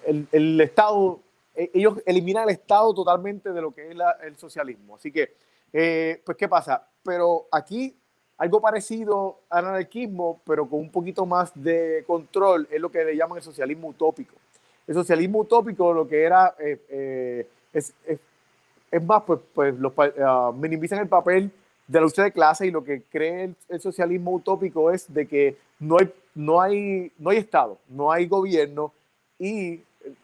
el, 0.05 0.27
el, 0.31 0.61
Estado, 0.61 1.19
eh, 1.55 1.69
ellos 1.73 2.01
eliminan 2.05 2.43
el 2.43 2.51
Estado 2.51 2.93
totalmente 2.93 3.51
de 3.51 3.61
lo 3.61 3.71
que 3.71 3.89
es 3.89 3.97
el 4.23 4.37
socialismo. 4.37 4.95
Así 4.95 5.11
que, 5.11 5.33
pues, 5.71 6.37
¿qué 6.37 6.47
pasa? 6.47 6.87
Pero 7.03 7.47
aquí 7.51 7.95
algo 8.37 8.61
parecido 8.61 9.39
al 9.49 9.65
anarquismo, 9.65 10.39
pero 10.45 10.67
con 10.67 10.79
un 10.79 10.91
poquito 10.91 11.25
más 11.25 11.51
de 11.55 12.03
control, 12.05 12.67
es 12.71 12.79
lo 12.79 12.91
que 12.91 13.03
le 13.03 13.15
llaman 13.15 13.37
el 13.37 13.43
socialismo 13.43 13.89
utópico. 13.89 14.35
El 14.85 14.93
socialismo 14.93 15.39
utópico 15.39 15.91
lo 15.93 16.07
que 16.07 16.23
era 16.23 16.55
es, 16.59 16.79
es, 17.73 17.93
es, 18.91 19.03
más, 19.03 19.23
pues, 19.23 19.39
pues 19.53 19.75
los, 19.77 19.91
uh, 19.97 20.53
minimizan 20.53 20.99
el 20.99 21.07
papel 21.07 21.51
de 21.87 21.99
la 21.99 22.05
lucha 22.05 22.23
de 22.23 22.31
clase 22.31 22.67
y 22.67 22.71
lo 22.71 22.83
que 22.83 23.01
cree 23.03 23.53
el, 23.69 23.81
socialismo 23.81 24.33
utópico 24.33 24.91
es 24.91 25.11
de 25.11 25.25
que 25.27 25.57
no 25.79 25.97
hay, 25.97 26.13
no, 26.35 26.61
hay, 26.61 27.11
no 27.17 27.29
hay 27.31 27.37
Estado, 27.37 27.77
no 27.89 28.11
hay 28.11 28.27
gobierno 28.27 28.93
y 29.39 29.81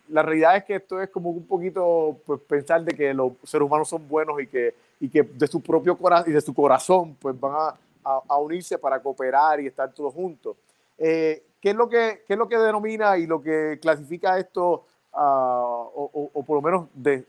la 0.09 0.21
realidad 0.23 0.57
es 0.57 0.63
que 0.63 0.75
esto 0.75 1.01
es 1.01 1.09
como 1.09 1.29
un 1.29 1.45
poquito 1.45 2.17
pues, 2.25 2.39
pensar 2.41 2.83
de 2.83 2.95
que 2.95 3.13
los 3.13 3.33
seres 3.43 3.65
humanos 3.65 3.89
son 3.89 4.07
buenos 4.07 4.41
y 4.41 4.47
que, 4.47 4.73
y 4.99 5.09
que 5.09 5.23
de 5.23 5.47
su 5.47 5.61
propio 5.61 5.97
corazón 5.97 6.29
y 6.29 6.33
de 6.33 6.41
su 6.41 6.53
corazón 6.53 7.15
pues 7.19 7.37
van 7.39 7.53
a, 7.53 7.75
a, 8.03 8.37
unirse 8.37 8.77
para 8.77 9.01
cooperar 9.01 9.59
y 9.59 9.67
estar 9.67 9.91
todos 9.93 10.13
juntos. 10.13 10.57
Eh, 10.97 11.43
¿qué, 11.59 11.71
es 11.71 11.75
lo 11.75 11.89
que, 11.89 12.23
¿Qué 12.27 12.33
es 12.33 12.39
lo 12.39 12.47
que 12.47 12.57
denomina 12.57 13.17
y 13.17 13.25
lo 13.25 13.41
que 13.41 13.79
clasifica 13.81 14.37
esto 14.37 14.85
Ah, 15.15 15.85
o, 15.93 16.43
por 16.43 16.55
lo 16.55 16.61
menos 16.61 16.87
de, 16.91 17.23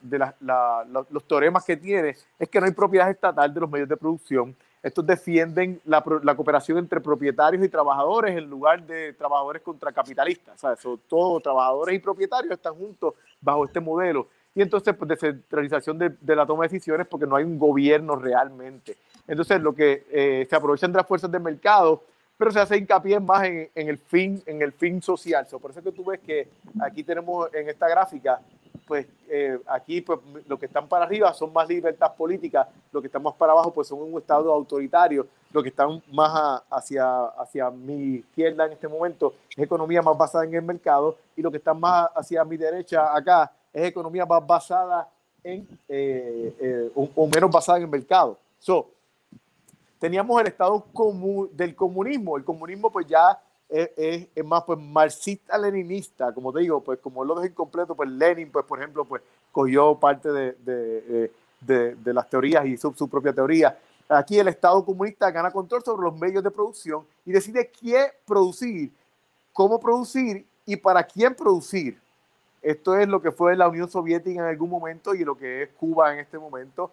los 1.11 1.25
teoremas 1.25 1.67
que 1.67 1.77
tiene, 1.77 2.17
es 2.39 2.49
que 2.49 2.59
no 2.59 2.65
hay 2.65 2.73
propiedad 2.73 3.11
estatal 3.11 3.53
de 3.53 3.61
los 3.61 3.71
medios 3.71 3.89
de 3.89 3.97
producción. 3.97 4.57
Estos 4.83 5.07
defienden 5.07 5.81
la, 5.85 6.03
cooperación 6.03 6.79
entre 6.79 7.01
propietarios 7.01 7.63
y 7.63 7.69
trabajadores 7.69 8.37
en 8.39 8.49
lugar 8.49 8.83
de 8.87 9.13
trabajadores 9.13 9.61
contra 9.61 9.93
capitalistas. 9.93 10.59
¿sabes? 10.59 10.81
todos 11.07 11.43
trabajadores 11.43 11.95
y 11.95 11.99
propietarios 11.99 12.55
están 12.55 12.75
juntos 12.75 13.15
bajo 13.39 13.67
este 13.67 13.81
modelo. 13.81 14.29
Y 14.55 14.63
entonces, 14.63 14.95
pues, 14.95 15.09
descentralización 15.09 15.99
de, 15.99 16.37
la 16.37 16.47
toma 16.47 16.65
de 16.65 16.69
decisiones 16.69 17.07
porque 17.07 17.27
no 17.27 17.37
hay 17.37 17.45
un 17.45 17.59
gobierno 17.59 18.17
realmente. 18.17 18.97
Entonces, 19.27 19.61
lo 19.61 19.75
que 19.75 20.07
eh, 20.11 20.47
se 20.49 20.57
aprovechan 20.57 20.93
de 20.93 20.99
las 20.99 21.07
fuerzas 21.07 21.31
del 21.31 21.43
mercado 21.43 22.03
pero 22.37 22.51
se 22.51 22.61
hace 22.61 22.77
hincapié 22.77 23.21
más 23.21 23.45
en, 23.45 23.71
en, 23.75 23.89
el 23.89 23.99
fin 23.99 24.43
en 24.47 24.61
el 24.63 24.73
fin 24.73 25.01
social. 25.01 25.47
por 25.61 25.71
eso 25.71 25.83
que 25.83 25.93
tú 25.93 26.05
ves 26.05 26.21
que 26.21 26.49
aquí 26.81 27.05
tenemos 27.05 27.53
en 27.55 27.69
esta 27.69 27.89
gráfica, 27.89 28.41
pues 28.87 29.07
eh, 29.29 29.59
aquí 29.67 30.01
pues, 30.01 30.19
lo 30.47 30.59
que 30.59 30.67
están 30.67 30.89
para 30.89 31.05
arriba 31.05 31.33
son 31.33 31.53
más 31.53 31.69
libertad 31.69 32.15
políticas, 32.15 32.67
lo 32.93 33.01
que 33.01 33.07
están 33.07 33.23
más 33.23 33.35
para 33.35 33.53
abajo 33.53 33.73
pues 33.73 33.89
son 33.89 34.03
un 34.03 34.19
estado 34.19 34.53
autoritario, 34.53 35.27
lo 35.53 35.63
que 35.63 35.69
están 35.69 36.03
más 36.13 36.63
hacia, 36.71 37.25
hacia 37.27 37.71
mi 37.71 38.17
izquierda 38.17 38.67
en 38.67 38.73
este 38.73 38.89
momento 38.89 39.35
es 39.51 39.59
economía 39.59 40.03
más 40.03 40.19
basada 40.19 40.45
en 40.45 40.55
el 40.55 40.63
mercado 40.63 41.17
y 41.37 41.43
lo 41.43 41.51
que 41.51 41.59
está 41.59 41.73
más 41.73 42.09
hacia 42.15 42.45
mi 42.45 42.57
derecha 42.57 43.15
acá 43.17 43.51
es 43.75 43.85
economía 43.85 44.25
más 44.25 44.47
basada 44.47 45.09
en, 45.43 45.69
eh, 45.89 46.57
eh, 46.61 46.91
o, 46.95 47.27
menos 47.27 47.51
basada 47.51 47.79
en 47.79 47.85
el 47.85 47.91
mercado. 47.91 48.39
So, 48.61 48.89
teníamos 49.99 50.41
el 50.41 50.47
estado 50.47 50.83
común 50.93 51.51
del 51.53 51.75
comunismo. 51.75 52.37
El 52.37 52.45
comunismo 52.45 52.91
pues 52.91 53.07
ya 53.07 53.39
es, 53.69 53.91
es, 54.35 54.45
más 54.45 54.63
pues 54.63 54.79
marxista-leninista, 54.79 56.33
como 56.33 56.53
te 56.53 56.61
digo, 56.61 56.81
pues 56.83 57.01
como 57.01 57.25
lo 57.25 57.35
dejé 57.35 57.49
incompleto, 57.49 57.95
pues 57.95 58.09
Lenin, 58.09 58.51
pues 58.51 58.65
por 58.65 58.79
ejemplo, 58.79 59.05
pues 59.05 59.23
cogió 59.51 59.99
parte 59.99 60.31
de, 60.31 60.53
de, 60.53 61.33
de, 61.61 61.95
de 61.97 62.15
las 62.15 62.31
teorías 62.31 62.65
y 62.65 62.75
hizo 62.75 62.95
su 62.97 63.09
propia 63.09 63.33
teoría. 63.33 63.77
Aquí 64.09 64.39
el 64.39 64.49
Estado 64.49 64.85
comunista 64.85 65.31
gana 65.31 65.51
control 65.51 65.83
sobre 65.83 66.05
los 66.05 66.19
medios 66.19 66.45
de 66.45 66.51
producción 66.51 67.05
y 67.25 67.33
decide 67.33 67.71
qué 67.81 68.13
producir, 68.25 68.93
cómo 69.53 69.81
producir 69.81 70.47
y 70.65 70.77
para 70.77 71.03
quién 71.03 71.35
producir. 71.35 72.04
Esto 72.65 72.97
es 72.97 73.07
lo 73.07 73.21
que 73.21 73.31
fue 73.31 73.55
la 73.57 73.69
Unión 73.69 73.91
Soviética 73.91 74.41
en 74.41 74.47
algún 74.47 74.71
momento 74.71 75.15
y 75.15 75.23
lo 75.23 75.37
que 75.37 75.65
es 75.65 75.69
Cuba 75.79 76.15
en 76.15 76.21
este 76.21 76.39
momento. 76.39 76.91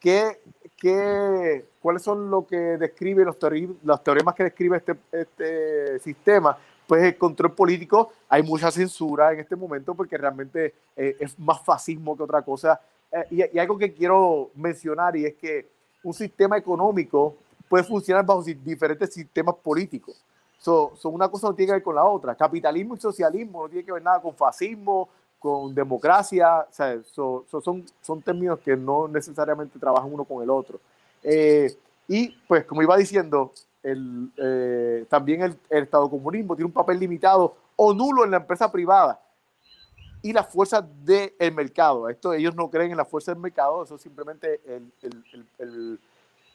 ¿Qué, 0.00 0.40
qué, 0.76 1.64
¿Cuáles 1.80 2.02
son 2.02 2.28
lo 2.28 2.44
que 2.44 2.56
describe 2.56 3.24
los, 3.24 3.36
los 3.84 4.02
teoremas 4.02 4.34
que 4.34 4.42
describe 4.42 4.78
este, 4.78 4.96
este 5.12 6.00
sistema? 6.00 6.58
Pues 6.88 7.04
el 7.04 7.16
control 7.16 7.52
político, 7.52 8.12
hay 8.28 8.42
mucha 8.42 8.72
censura 8.72 9.32
en 9.32 9.38
este 9.38 9.54
momento 9.54 9.94
porque 9.94 10.18
realmente 10.18 10.74
eh, 10.96 11.16
es 11.20 11.38
más 11.38 11.64
fascismo 11.64 12.16
que 12.16 12.24
otra 12.24 12.42
cosa. 12.42 12.80
Eh, 13.12 13.48
y, 13.54 13.58
algo 13.60 13.78
que 13.78 13.92
quiero 13.92 14.50
mencionar 14.56 15.16
y 15.16 15.26
es 15.26 15.34
que 15.34 15.68
un 16.02 16.14
sistema 16.14 16.58
económico 16.58 17.36
puede 17.68 17.84
funcionar 17.84 18.26
bajo 18.26 18.42
diferentes 18.42 19.14
sistemas 19.14 19.54
políticos. 19.62 20.20
Son 20.62 21.14
una 21.14 21.28
cosa 21.28 21.48
no 21.48 21.54
tiene 21.54 21.68
que 21.68 21.74
ver 21.74 21.82
con 21.82 21.94
la 21.94 22.04
otra. 22.04 22.34
Capitalismo 22.34 22.94
y 22.94 23.00
socialismo 23.00 23.62
no 23.62 23.68
tiene 23.68 23.84
que 23.84 23.92
ver 23.92 24.02
nada 24.02 24.20
con 24.20 24.34
fascismo, 24.34 25.08
con 25.38 25.74
democracia, 25.74 26.60
o 26.60 26.72
sea, 26.72 27.00
son, 27.02 27.84
son 28.00 28.22
términos 28.22 28.60
que 28.60 28.76
no 28.76 29.08
necesariamente 29.08 29.78
trabajan 29.78 30.12
uno 30.12 30.24
con 30.24 30.42
el 30.42 30.50
otro. 30.50 30.78
Eh, 31.22 31.76
y 32.06 32.28
pues 32.46 32.64
como 32.64 32.82
iba 32.82 32.96
diciendo, 32.96 33.52
el, 33.82 35.06
también 35.08 35.42
el, 35.42 35.82
Estado 35.82 36.08
comunismo 36.08 36.54
tiene 36.54 36.66
un 36.66 36.72
papel 36.72 37.00
limitado 37.00 37.56
o 37.74 37.92
nulo 37.92 38.24
en 38.24 38.30
la 38.30 38.36
empresa 38.36 38.70
privada 38.70 39.20
y 40.22 40.32
las 40.32 40.46
fuerzas 40.46 40.84
del 41.04 41.32
mercado. 41.52 42.08
Esto 42.08 42.32
ellos 42.32 42.54
no 42.54 42.70
creen 42.70 42.92
en 42.92 42.96
la 42.96 43.04
fuerza 43.04 43.32
del 43.32 43.40
mercado, 43.40 43.82
eso 43.82 43.98
simplemente 43.98 44.60
el, 44.64 44.92
el, 45.02 45.46
el, 45.58 46.00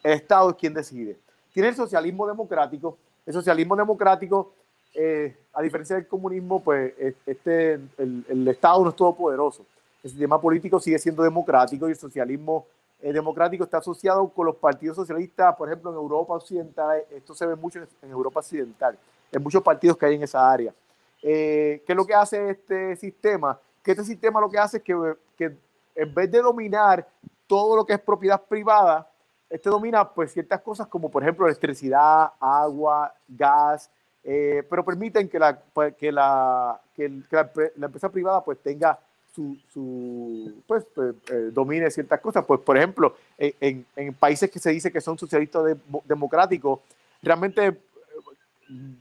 Estado 0.03 0.51
es 0.51 0.55
quien 0.55 0.74
decide. 0.74 1.20
Tiene 1.53 1.70
el 1.70 1.76
socialismo 1.76 2.26
democrático. 2.28 2.97
El 3.28 3.34
socialismo 3.34 3.75
democrático, 3.75 4.53
eh, 4.95 5.36
a 5.53 5.61
diferencia 5.61 5.97
del 5.97 6.07
comunismo, 6.07 6.63
pues 6.63 6.93
este, 7.25 7.73
el, 7.97 8.47
Estado 8.47 8.82
no 8.86 8.89
es 8.89 8.95
todopoderoso. 8.95 9.65
El 10.01 10.11
sistema 10.11 10.39
político 10.39 10.80
sigue 10.80 10.97
siendo 10.97 11.23
democrático 11.23 11.88
y 11.88 11.91
el 11.91 11.97
socialismo 11.97 12.65
democrático 13.01 13.65
está 13.65 13.78
asociado 13.78 14.28
con 14.30 14.45
los 14.45 14.55
partidos 14.55 14.95
socialistas, 14.95 15.55
por 15.57 15.67
ejemplo, 15.67 15.91
en 15.91 15.97
Europa 15.97 16.36
Occidental. 16.36 17.03
Esto 17.11 17.36
se 17.36 17.45
ve 17.45 17.55
mucho 17.57 17.80
en, 18.01 18.09
Europa 18.09 18.39
Occidental, 18.39 18.97
en 19.30 19.43
muchos 19.43 19.61
partidos 19.61 19.97
que 19.97 20.05
hay 20.05 20.15
en 20.15 20.23
esa 20.23 20.49
área. 20.49 20.73
Eh, 21.21 21.84
¿Qué 21.86 21.91
es 21.91 21.97
lo 21.97 22.05
que 22.05 22.13
hace 22.15 22.51
este 22.51 22.95
sistema? 22.95 23.59
Que 23.84 23.91
este 23.91 24.05
sistema 24.05 24.39
lo 24.39 24.49
que 24.49 24.57
hace 24.57 24.78
es 24.78 24.84
que 24.84 25.57
en 25.95 26.13
vez 26.13 26.32
de 26.32 26.41
dominar 26.41 27.05
todo 27.45 27.75
lo 27.75 27.86
que 27.86 27.93
es 27.93 27.99
propiedad 27.99 28.41
privada, 28.41 29.09
este 29.50 29.70
domina 29.70 30.10
pues 30.10 30.34
ciertas 30.34 30.62
cosas 30.62 30.88
como 30.88 31.10
por 31.10 31.24
ejemplo 31.24 31.45
electricidad, 31.45 32.32
agua, 32.39 33.14
gas, 33.28 33.89
eh, 34.24 34.64
pero 34.70 34.84
permiten 34.84 35.30
que 35.30 35.39
la, 35.39 35.58
pues, 35.74 35.95
que 35.95 36.12
la, 36.12 36.80
que, 36.95 37.10
la, 37.32 37.50
empresa 37.86 38.10
privada 38.10 38.43
pues 38.43 38.60
tenga 38.60 39.00
su, 39.34 39.58
su 39.72 40.62
pues, 40.68 40.86
pues 40.93 41.16
eh, 41.32 41.50
domine 41.54 41.89
ciertas 41.91 42.20
cosas. 42.20 42.43
Pues 42.45 42.60
por 42.60 42.78
ejemplo, 42.78 43.16
en, 43.38 43.86
en, 43.95 44.14
países 44.14 44.52
que 44.52 44.60
se 44.60 44.72
dice 44.72 44.91
que 44.91 45.00
son 45.00 45.18
socialistas 45.18 45.78
democráticos, 46.06 46.80
realmente 47.22 47.78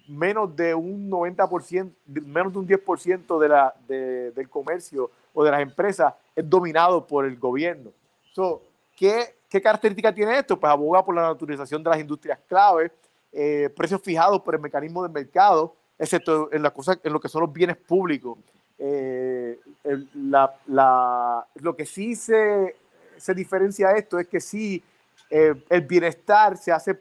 menos 0.08 0.54
de 0.54 0.74
un 0.74 1.10
90%, 1.10 1.90
menos 2.06 2.52
de 2.52 2.58
un 2.58 2.68
10% 2.68 3.40
de 3.40 3.48
la, 3.48 3.74
de, 3.88 4.30
del 4.30 4.48
comercio 4.48 5.10
o 5.34 5.44
de 5.44 5.50
las 5.50 5.60
empresas 5.60 6.14
es 6.34 6.48
dominado 6.48 7.06
por 7.06 7.24
el 7.24 7.36
gobierno. 7.36 7.90
So, 8.32 8.62
¿qué, 8.96 9.35
¿Qué 9.48 9.60
característica 9.60 10.12
tiene 10.12 10.38
esto? 10.38 10.58
Pues 10.58 10.70
aboga 10.70 11.04
por 11.04 11.14
la 11.14 11.22
naturalización 11.22 11.82
de 11.82 11.90
las 11.90 12.00
industrias 12.00 12.38
clave, 12.48 12.90
eh, 13.32 13.70
precios 13.76 14.00
fijados 14.02 14.40
por 14.42 14.54
el 14.54 14.60
mecanismo 14.60 15.02
del 15.02 15.12
mercado, 15.12 15.74
excepto 15.98 16.52
en, 16.52 16.62
la 16.62 16.70
cosa, 16.70 16.98
en 17.02 17.12
lo 17.12 17.20
que 17.20 17.28
son 17.28 17.42
los 17.42 17.52
bienes 17.52 17.76
públicos. 17.76 18.38
Eh, 18.78 19.58
lo 19.84 21.76
que 21.76 21.86
sí 21.86 22.16
se, 22.16 22.76
se 23.16 23.34
diferencia 23.34 23.92
esto 23.92 24.18
es 24.18 24.26
que 24.26 24.40
sí 24.40 24.82
eh, 25.30 25.54
el 25.70 25.80
bienestar 25.82 26.56
se 26.56 26.72
hace, 26.72 26.98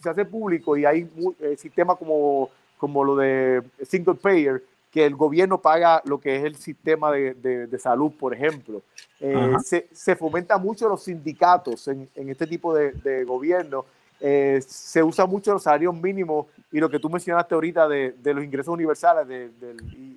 se 0.00 0.08
hace 0.08 0.24
público 0.24 0.76
y 0.76 0.84
hay 0.84 1.10
sistemas 1.56 1.98
como, 1.98 2.48
como 2.78 3.04
lo 3.04 3.16
de 3.16 3.62
single 3.86 4.14
payer, 4.14 4.62
que 4.90 5.04
el 5.04 5.14
gobierno 5.14 5.60
paga 5.60 6.02
lo 6.04 6.18
que 6.18 6.36
es 6.36 6.44
el 6.44 6.56
sistema 6.56 7.10
de, 7.12 7.34
de, 7.34 7.78
salud, 7.78 8.12
por 8.18 8.34
ejemplo. 8.34 8.82
Eh, 9.20 9.56
se, 9.64 9.88
se, 9.92 10.16
fomenta 10.16 10.56
mucho 10.58 10.88
los 10.88 11.02
sindicatos 11.02 11.88
en, 11.88 12.08
en 12.14 12.28
este 12.30 12.46
tipo 12.46 12.74
de, 12.74 12.92
de 12.92 13.24
gobierno. 13.24 13.84
se 14.18 15.02
usa 15.02 15.26
mucho 15.26 15.52
los 15.52 15.62
salarios 15.62 15.94
mínimos 15.94 16.46
y 16.72 16.78
lo 16.78 16.88
que 16.88 16.98
tú 16.98 17.10
mencionaste 17.10 17.54
ahorita 17.54 17.88
de, 17.88 18.12
de 18.12 18.34
los 18.34 18.44
ingresos 18.44 18.72
universales, 18.72 19.28
del, 19.28 19.58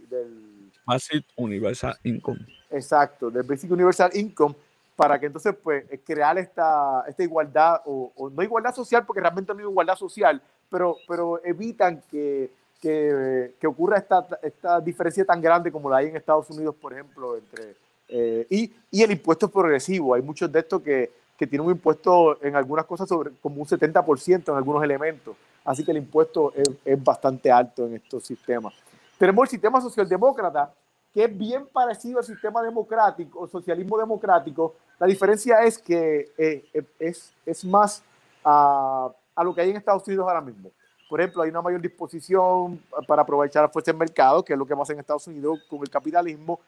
del 0.10 0.72
Basic 0.86 1.26
Universal 1.36 1.98
Income. 2.04 2.40
Exacto, 2.70 3.30
del 3.30 3.44
Basic 3.44 3.72
Universal 3.72 4.12
Income 4.14 4.56
para 5.02 5.20
que 5.20 5.26
entonces 5.26 5.56
pues 5.64 5.84
eh, 5.90 6.00
crear 6.06 6.38
esta, 6.38 7.04
esta 7.08 7.24
igualdad, 7.24 7.82
o, 7.86 8.30
no 8.32 8.44
igualdad 8.44 8.76
social, 8.76 9.04
porque 9.04 9.20
realmente 9.20 9.52
no 9.52 9.60
hay 9.60 9.66
igualdad 9.66 9.96
social, 9.96 10.40
pero, 10.70 10.96
pero 11.08 11.44
evitan 11.44 12.04
que, 12.12 12.52
que, 12.82 13.54
que 13.60 13.68
ocurra 13.68 13.98
esta, 13.98 14.28
esta, 14.42 14.82
diferencia 14.82 15.24
tan 15.24 15.40
grande 15.40 15.72
como 15.72 15.90
la 15.90 15.98
hay 15.98 16.08
en 16.08 16.18
Estados 16.18 16.50
Unidos, 16.50 16.76
por 16.76 16.92
ejemplo, 16.92 17.38
entre... 17.38 17.76
Eh, 18.10 18.46
y, 18.50 18.74
y, 18.90 19.04
el 19.04 19.12
impuesto 19.12 19.50
progresivo. 19.50 20.16
Hay 20.16 20.22
muchos 20.22 20.52
de 20.52 20.60
estos 20.60 20.82
que, 20.82 21.12
que 21.38 21.48
tienen 21.48 21.66
un 21.66 21.74
impuesto 21.74 22.44
en 22.44 22.56
algunas 22.56 22.86
cosas 22.86 23.08
sobre 23.08 23.32
como 23.42 23.62
un 23.62 23.68
70% 23.68 24.50
en 24.50 24.56
algunos 24.56 24.84
elementos. 24.84 25.38
Así 25.64 25.86
que 25.86 25.92
el 25.92 25.98
impuesto 25.98 26.52
es, 26.56 26.70
es 26.84 27.02
bastante 27.02 27.50
alto 27.52 27.86
en 27.86 27.96
estos 27.96 28.26
sistemas. 28.26 28.74
Tenemos 29.18 29.44
el 29.44 29.50
sistema 29.52 29.80
socialdemócrata, 29.80 30.74
que 31.14 31.26
es 31.26 31.38
bien 31.38 31.68
parecido 31.68 32.18
al 32.18 32.26
sistema 32.26 32.62
democrático, 32.64 33.48
socialismo 33.48 33.98
democrático. 33.98 34.76
La 35.00 35.06
diferencia 35.06 35.64
es 35.64 35.78
que 35.78 36.32
eh, 36.38 36.64
es, 37.00 37.32
es 37.46 37.64
más 37.64 38.04
a, 38.44 39.10
a, 39.36 39.44
lo 39.44 39.54
que 39.54 39.62
hay 39.62 39.70
en 39.70 39.78
Estados 39.78 40.06
Unidos 40.08 40.28
ahora 40.28 40.42
mismo. 40.42 40.72
Por 41.12 41.20
ejemplo, 41.20 41.44
hay 41.44 41.50
una 41.50 41.62
mayor 41.62 41.82
disposición 41.82 42.82
para 43.06 43.24
aprovechar 43.24 43.64
la 43.64 43.68
fuerza 43.68 43.92
del 43.92 44.00
mercado, 44.00 44.46
que 44.46 44.54
es 44.54 44.58
lo 44.58 44.66
que 44.66 44.74
pasa 44.74 44.94
en 44.94 45.00
Estados 45.00 45.28
Unidos 45.28 45.60
con 45.70 45.82
el 45.82 45.90
capitalismo. 45.90 46.62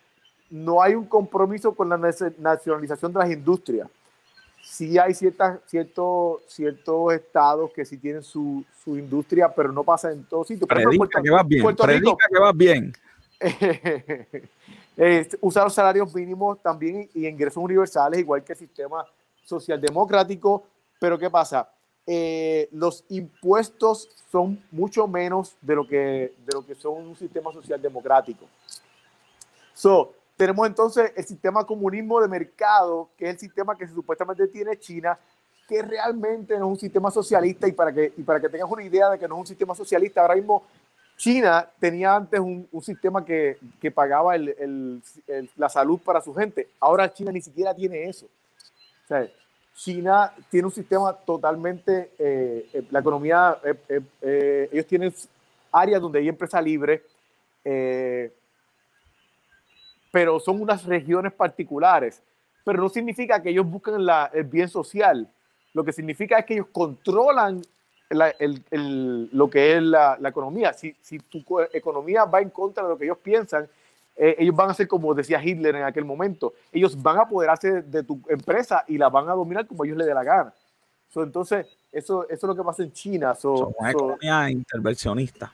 No 0.50 0.82
hay 0.82 0.96
un 0.96 1.06
compromiso 1.06 1.74
con 1.74 1.88
la 1.88 1.98
nacionalización 1.98 3.14
de 3.14 3.20
las 3.20 3.32
industrias. 3.32 3.88
Sí 4.62 4.98
hay 4.98 5.14
ciertas, 5.14 5.62
ciertos, 5.68 6.42
ciertos 6.48 7.14
estados 7.14 7.72
que 7.72 7.86
sí 7.86 7.96
tienen 7.96 8.22
su, 8.22 8.66
su 8.84 8.98
industria, 8.98 9.48
pero 9.48 9.72
no 9.72 9.82
pasa 9.82 10.12
en 10.12 10.26
todos 10.26 10.46
sitios. 10.46 10.68
Predica 10.68 11.22
que 11.22 11.32
vas 11.32 11.48
bien. 11.48 11.76
Predica 11.78 12.26
que 12.30 12.40
vas 12.40 12.58
bien. 12.58 12.94
usar 15.40 15.64
los 15.64 15.74
salarios 15.74 16.14
mínimos 16.14 16.62
también 16.62 17.10
y 17.14 17.28
ingresos 17.28 17.64
universales, 17.64 18.20
igual 18.20 18.44
que 18.44 18.52
el 18.52 18.60
sistema 18.60 19.06
socialdemocrático. 19.46 20.66
Pero 21.00 21.18
¿qué 21.18 21.30
pasa? 21.30 21.70
Eh, 22.06 22.68
los 22.72 23.06
impuestos 23.10 24.10
son 24.32 24.62
mucho 24.72 25.08
menos 25.08 25.56
de 25.62 25.76
lo 25.76 25.88
que, 25.88 26.34
de 26.46 26.54
lo 26.54 26.66
que 26.66 26.76
son 26.76 27.08
un 27.08 27.16
sistema 27.16 27.54
socialdemocrático. 27.54 28.46
So, 29.74 30.14
tenemos 30.36 30.68
entonces 30.68 31.14
el 31.16 31.24
sistema 31.24 31.66
comunismo 31.66 32.20
de 32.22 32.28
mercado, 32.28 33.10
que 33.18 33.26
es 33.26 33.32
el 33.32 33.40
sistema 33.40 33.78
que 33.78 33.88
supuestamente 33.88 34.48
tiene 34.48 34.78
China, 34.78 35.18
que 35.68 35.82
realmente 35.82 36.58
no 36.58 36.66
es 36.66 36.72
un 36.72 36.80
sistema 36.80 37.10
socialista 37.10 37.68
y 37.68 37.72
para 37.72 37.94
que, 37.94 38.14
y 38.18 38.24
para 38.24 38.42
que 38.42 38.50
tengas 38.50 38.70
una 38.70 38.84
idea 38.84 39.10
de 39.12 39.20
que 39.20 39.28
no 39.28 39.36
es 39.36 39.42
un 39.42 39.48
sistema 39.48 39.74
socialista, 39.74 40.22
ahora 40.22 40.36
mismo 40.36 40.64
China 41.16 41.70
tenía 41.80 42.16
antes 42.16 42.40
un, 42.40 42.68
sistema 42.82 43.24
que, 43.24 43.58
pagaba 43.94 44.36
la 44.38 45.70
salud 45.70 46.00
para 46.00 46.22
su 46.22 46.34
gente. 46.34 46.70
Ahora 46.80 47.14
China 47.14 47.32
ni 47.32 47.42
siquiera 47.42 47.74
tiene 47.74 48.06
eso. 48.06 48.28
China 49.76 50.32
tiene 50.50 50.68
un 50.68 50.74
sistema 50.74 51.14
totalmente, 51.14 52.12
eh, 52.20 52.70
eh, 52.74 52.84
la 52.92 53.00
economía, 53.00 53.58
eh, 54.22 54.70
ellos 54.72 54.86
tienen 54.86 55.14
áreas 55.72 56.02
donde 56.02 56.20
hay 56.20 56.30
empresa 56.30 56.62
libre, 56.62 57.04
pero 60.12 60.40
son 60.40 60.62
unas 60.62 60.86
regiones 60.86 61.34
particulares. 61.34 62.22
Pero 62.64 62.82
no 62.82 62.90
significa 62.90 63.42
que 63.42 63.50
ellos 63.50 63.66
busquen 63.66 63.96
el 64.34 64.44
bien 64.44 64.70
social. 64.70 65.28
Lo 65.74 65.84
que 65.84 65.92
significa 65.92 66.38
es 66.38 66.46
que 66.46 66.54
ellos 66.54 66.68
controlan 66.72 67.62
el, 68.10 69.30
lo 69.32 69.50
que 69.50 69.76
es 69.76 69.82
la, 69.82 70.18
la 70.20 70.30
economía. 70.30 70.72
Si, 70.74 70.96
si, 71.02 71.20
tu 71.20 71.44
economía 71.74 72.26
va 72.26 72.42
en 72.42 72.52
contra 72.52 72.84
de 72.84 72.90
lo 72.90 72.98
que 72.98 73.06
ellos 73.06 73.18
piensan, 73.18 73.68
eh, 74.16 74.36
ellos 74.38 74.56
van 74.56 74.70
a 74.70 74.74
ser 74.74 74.88
como 74.88 75.14
decía 75.14 75.44
Hitler 75.44 75.76
en 75.76 75.84
aquel 75.84 76.06
momento. 76.06 76.54
Ellos 76.72 77.02
van 77.02 77.18
a 77.18 77.22
apoderarse 77.22 77.82
de, 77.82 78.04
tu 78.04 78.22
empresa 78.28 78.84
y 78.88 78.98
la 78.98 79.10
van 79.10 79.30
a 79.30 79.34
dominar 79.34 79.66
como 79.68 79.84
ellos 79.86 79.98
les 79.98 80.08
dé 80.08 80.14
la 80.14 80.24
gana. 80.24 80.54
entonces, 81.16 81.66
eso, 81.92 82.24
eso 82.24 82.34
es 82.34 82.44
lo 82.44 82.56
que 82.56 82.64
pasa 82.64 82.84
en 82.84 82.92
China. 82.92 83.36
So, 83.36 83.74
una 83.78 83.92
economía 83.92 84.50
intervencionista. 84.50 85.52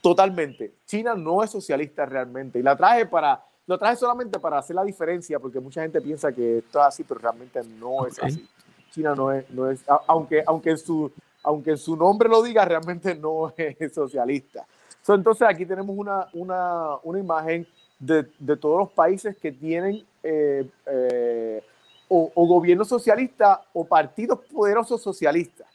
Totalmente. 0.00 0.74
China 0.86 1.14
no 1.14 1.42
es 1.42 1.50
socialista 1.50 2.04
realmente. 2.06 2.58
Y 2.58 2.62
la 2.62 2.76
traje 2.76 3.06
para, 3.06 3.44
lo 3.66 3.78
traje 3.78 3.96
solamente 3.96 4.38
para 4.40 4.58
hacer 4.58 4.74
la 4.74 4.84
diferencia, 4.84 5.38
porque 5.38 5.60
mucha 5.60 5.82
gente 5.82 6.00
piensa 6.00 6.32
que 6.32 6.58
esto 6.58 6.80
es 6.80 6.86
así, 6.86 7.04
pero 7.04 7.20
realmente 7.20 7.60
no 7.78 8.06
es 8.06 8.18
así. 8.20 8.48
China 8.90 9.14
no 9.14 9.32
es, 9.32 9.48
no 9.50 9.70
es 9.70 9.82
aunque, 10.06 10.42
aunque 10.46 10.70
en 10.70 10.78
su 10.78 11.10
aunque 11.44 11.76
su 11.76 11.96
nombre 11.96 12.28
lo 12.28 12.42
diga, 12.42 12.64
realmente 12.64 13.14
no 13.14 13.52
es 13.56 13.92
socialista. 13.92 14.66
entonces 15.08 15.48
aquí 15.48 15.66
tenemos 15.66 15.96
una, 15.96 16.28
una, 16.32 16.96
una 17.02 17.18
imagen 17.18 17.66
de, 18.02 18.56
todos 18.56 18.78
los 18.78 18.90
países 18.90 19.36
que 19.36 19.52
tienen 19.52 20.04
eh, 20.22 20.68
eh, 20.86 21.62
o, 22.08 22.46
gobierno 22.46 22.84
socialista 22.84 23.64
o 23.72 23.84
partidos 23.84 24.40
poderosos 24.52 25.00
socialistas. 25.00 25.68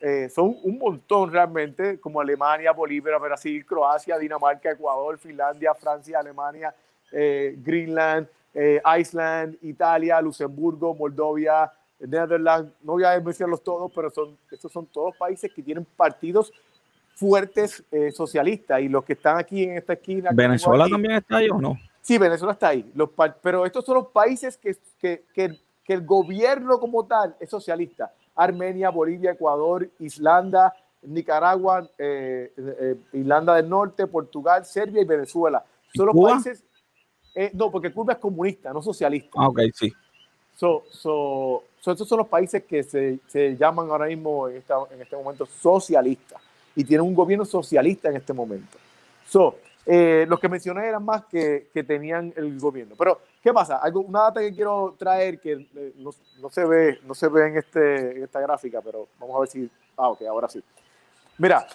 Eh, 0.00 0.30
son 0.30 0.56
un 0.62 0.78
montón 0.78 1.30
realmente, 1.30 2.00
como 2.00 2.20
Alemania, 2.20 2.72
Bolivia, 2.72 3.18
Brasil, 3.18 3.66
Croacia, 3.66 4.16
Dinamarca, 4.16 4.70
Ecuador, 4.70 5.18
Finlandia, 5.18 5.74
Francia, 5.74 6.20
Alemania, 6.20 6.74
Greenland, 7.10 8.26
Iceland, 8.98 9.58
Italia, 9.60 10.22
Luxemburgo, 10.22 10.94
Moldovia, 10.94 11.70
Netherlands, 11.98 12.72
no 12.82 12.92
voy 12.92 13.04
a 13.04 13.20
mencionarlos 13.20 13.62
todos, 13.62 13.92
pero 13.94 14.08
son, 14.08 14.38
estos 14.50 14.72
son 14.72 14.86
todos 14.86 15.14
países 15.16 15.52
que 15.52 15.62
tienen 15.62 15.84
partidos 15.84 16.50
fuertes 17.14 17.84
eh, 17.90 18.10
socialistas 18.10 18.80
y 18.80 18.88
los 18.88 19.04
que 19.04 19.12
están 19.12 19.38
aquí 19.38 19.64
en 19.64 19.76
esta 19.76 19.94
esquina. 19.94 20.30
¿Venezuela 20.32 20.88
también 20.88 21.14
está 21.16 21.36
ahí 21.36 21.48
o 21.50 21.60
no? 21.60 21.78
Sí, 22.00 22.18
Venezuela 22.18 22.52
está 22.52 22.68
ahí, 22.68 22.90
los, 22.94 23.10
pero 23.40 23.64
estos 23.64 23.84
son 23.84 23.94
los 23.96 24.08
países 24.08 24.56
que, 24.56 24.76
que, 24.98 25.24
que, 25.32 25.56
que, 25.84 25.92
el 25.92 26.04
gobierno 26.04 26.80
como 26.80 27.06
tal 27.06 27.36
es 27.38 27.48
socialista. 27.48 28.12
Armenia, 28.34 28.90
Bolivia, 28.90 29.32
Ecuador, 29.32 29.88
Islanda, 30.00 30.74
Nicaragua, 31.02 31.88
eh, 31.98 32.52
eh, 32.56 32.96
Irlanda 33.12 33.54
del 33.54 33.68
Norte, 33.68 34.06
Portugal, 34.06 34.64
Serbia 34.64 35.02
y 35.02 35.04
Venezuela. 35.04 35.64
Son 35.94 36.06
los 36.06 36.16
países. 36.16 36.64
no, 37.52 37.70
porque 37.70 37.92
Cuba 37.92 38.14
es 38.14 38.18
comunista, 38.18 38.72
no 38.72 38.82
socialista. 38.82 39.30
Ah, 39.36 39.48
ok, 39.48 39.60
sí. 39.74 39.92
So, 40.56 40.84
so, 40.90 41.62
estos 41.78 42.08
son 42.08 42.18
los 42.18 42.28
países 42.28 42.64
que 42.64 42.82
se, 42.82 43.20
se 43.26 43.56
llaman 43.56 43.90
ahora 43.90 44.06
mismo 44.06 44.48
en, 44.48 44.56
esta, 44.56 44.74
en 44.90 45.02
este 45.02 45.16
momento 45.16 45.46
socialistas 45.46 46.40
y 46.74 46.84
tienen 46.84 47.06
un 47.06 47.14
gobierno 47.14 47.44
socialista 47.44 48.08
en 48.08 48.16
este 48.16 48.32
momento. 48.32 48.78
So, 49.26 49.56
eh, 49.84 50.26
los 50.28 50.38
que 50.38 50.48
mencioné 50.48 50.86
eran 50.86 51.04
más 51.04 51.24
que, 51.24 51.68
que, 51.74 51.82
tenían 51.82 52.32
el 52.36 52.58
gobierno. 52.58 52.94
Pero, 52.96 53.20
¿qué 53.42 53.52
pasa? 53.52 53.78
Algo, 53.78 54.00
una 54.00 54.22
data 54.22 54.40
que 54.40 54.54
quiero 54.54 54.94
traer 54.96 55.40
que 55.40 55.52
eh, 55.52 55.92
no, 55.96 56.10
no, 56.40 56.50
se 56.50 56.64
ve, 56.64 57.00
no 57.04 57.14
se 57.14 57.28
ve 57.28 57.48
en, 57.48 57.56
este, 57.56 58.16
en 58.16 58.22
esta 58.22 58.40
gráfica, 58.40 58.80
pero 58.80 59.08
vamos 59.18 59.36
a 59.36 59.40
ver 59.40 59.48
si... 59.48 59.70
Ah, 59.96 60.08
ok, 60.08 60.22
ahora 60.22 60.48
sí. 60.48 60.62
Mira, 61.36 61.66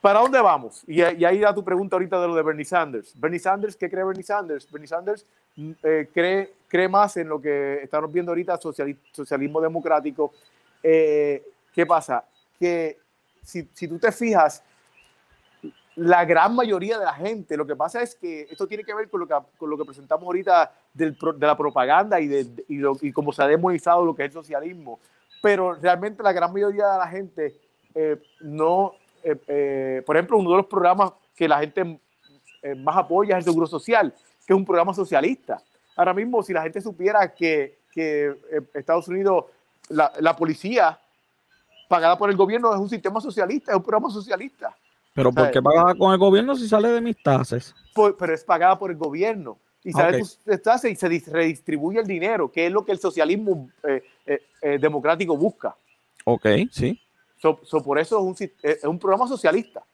¿para 0.00 0.20
dónde 0.20 0.40
vamos? 0.40 0.82
Y, 0.88 1.00
y, 1.00 1.24
ahí 1.24 1.38
da 1.38 1.54
tu 1.54 1.62
pregunta 1.62 1.94
ahorita 1.94 2.20
de 2.20 2.26
lo 2.26 2.34
de 2.34 2.42
Bernie 2.42 2.64
Sanders. 2.64 3.12
Bernie 3.18 3.38
Sanders, 3.38 3.76
¿qué 3.76 3.88
cree 3.88 4.02
Bernie 4.02 4.24
Sanders? 4.24 4.68
Bernie 4.70 4.88
Sanders 4.88 5.24
mm, 5.54 5.70
eh, 5.84 6.08
cree, 6.12 6.52
cree 6.66 6.88
más 6.88 7.16
en 7.16 7.28
lo 7.28 7.40
que 7.40 7.80
estamos 7.82 8.12
viendo 8.12 8.32
ahorita, 8.32 8.58
socialismo 9.12 9.60
democrático. 9.60 10.32
¿Qué 10.82 11.86
pasa? 11.86 12.24
Que 12.58 12.98
si, 13.46 13.68
si 13.72 13.86
tú 13.86 13.98
te 13.98 14.10
fijas, 14.10 14.62
la 15.94 16.24
gran 16.24 16.54
mayoría 16.54 16.98
de 16.98 17.04
la 17.04 17.14
gente. 17.14 17.56
Lo 17.56 17.66
que 17.66 17.76
pasa 17.76 18.02
es 18.02 18.16
que 18.16 18.42
esto 18.50 18.66
tiene 18.66 18.82
que 18.84 18.92
ver 18.94 19.08
con 19.08 19.20
lo 19.20 19.26
que, 19.26 19.34
con 19.56 19.70
lo 19.70 19.78
que 19.78 19.84
presentamos 19.84 20.26
ahorita 20.26 20.72
del, 20.92 21.16
de 21.16 21.46
la 21.46 21.56
propaganda 21.56 22.20
y, 22.20 22.26
de, 22.26 22.64
y, 22.68 22.76
lo, 22.76 22.96
y 23.00 23.12
cómo 23.12 23.32
se 23.32 23.42
ha 23.42 23.46
demonizado 23.46 24.04
lo 24.04 24.14
que 24.14 24.24
es 24.24 24.26
el 24.26 24.32
socialismo. 24.32 24.98
Pero 25.40 25.74
realmente 25.74 26.22
la 26.22 26.32
gran 26.32 26.52
mayoría 26.52 26.88
de 26.88 26.98
la 26.98 27.08
gente 27.08 27.54
eh, 27.94 28.20
no, 28.40 28.94
eh, 29.22 29.36
eh, 29.46 30.02
por 30.04 30.16
ejemplo, 30.16 30.38
uno 30.38 30.50
de 30.50 30.56
los 30.56 30.66
programas 30.66 31.12
que 31.34 31.48
la 31.48 31.60
gente 31.60 32.00
más 32.78 32.96
apoya 32.96 33.38
es 33.38 33.44
el 33.46 33.52
Seguro 33.52 33.68
Social, 33.68 34.12
que 34.44 34.52
es 34.52 34.56
un 34.56 34.64
programa 34.64 34.92
socialista. 34.92 35.62
Ahora 35.94 36.12
mismo, 36.12 36.42
si 36.42 36.52
la 36.52 36.62
gente 36.62 36.80
supiera 36.80 37.32
que, 37.32 37.78
que 37.92 38.34
Estados 38.74 39.06
Unidos, 39.06 39.44
la, 39.88 40.12
la 40.18 40.34
policía 40.34 40.98
pagada 41.88 42.16
por 42.16 42.30
el 42.30 42.36
gobierno 42.36 42.72
es 42.74 42.80
un 42.80 42.88
sistema 42.88 43.20
socialista, 43.20 43.72
es 43.72 43.76
un 43.76 43.82
programa 43.82 44.10
socialista. 44.10 44.76
¿Pero 45.14 45.32
por 45.32 45.50
qué 45.50 45.62
pagada 45.62 45.94
con 45.94 46.12
el 46.12 46.18
gobierno 46.18 46.54
si 46.54 46.68
sale 46.68 46.88
de 46.88 47.00
mis 47.00 47.20
tasas? 47.22 47.74
pero 48.18 48.34
es 48.34 48.44
pagada 48.44 48.78
por 48.78 48.90
el 48.90 48.96
gobierno. 48.96 49.58
Y 49.82 49.92
sale 49.92 50.18
de 50.18 50.18
tus 50.18 50.62
tasas 50.62 50.90
y 50.90 50.96
se 50.96 51.08
redistribuye 51.30 52.00
el 52.00 52.06
dinero, 52.06 52.50
que 52.50 52.66
es 52.66 52.72
lo 52.72 52.84
que 52.84 52.92
el 52.92 52.98
socialismo 52.98 53.70
eh, 53.84 54.02
eh, 54.26 54.42
eh, 54.60 54.78
democrático 54.78 55.36
busca. 55.36 55.76
Ok, 56.24 56.46
sí. 56.70 57.00
So, 57.38 57.60
por 57.82 57.98
eso 57.98 58.18
es 58.18 58.40
un, 58.40 58.50
es 58.62 58.84
un 58.84 58.98
programa 58.98 59.28
socialista. 59.28 59.84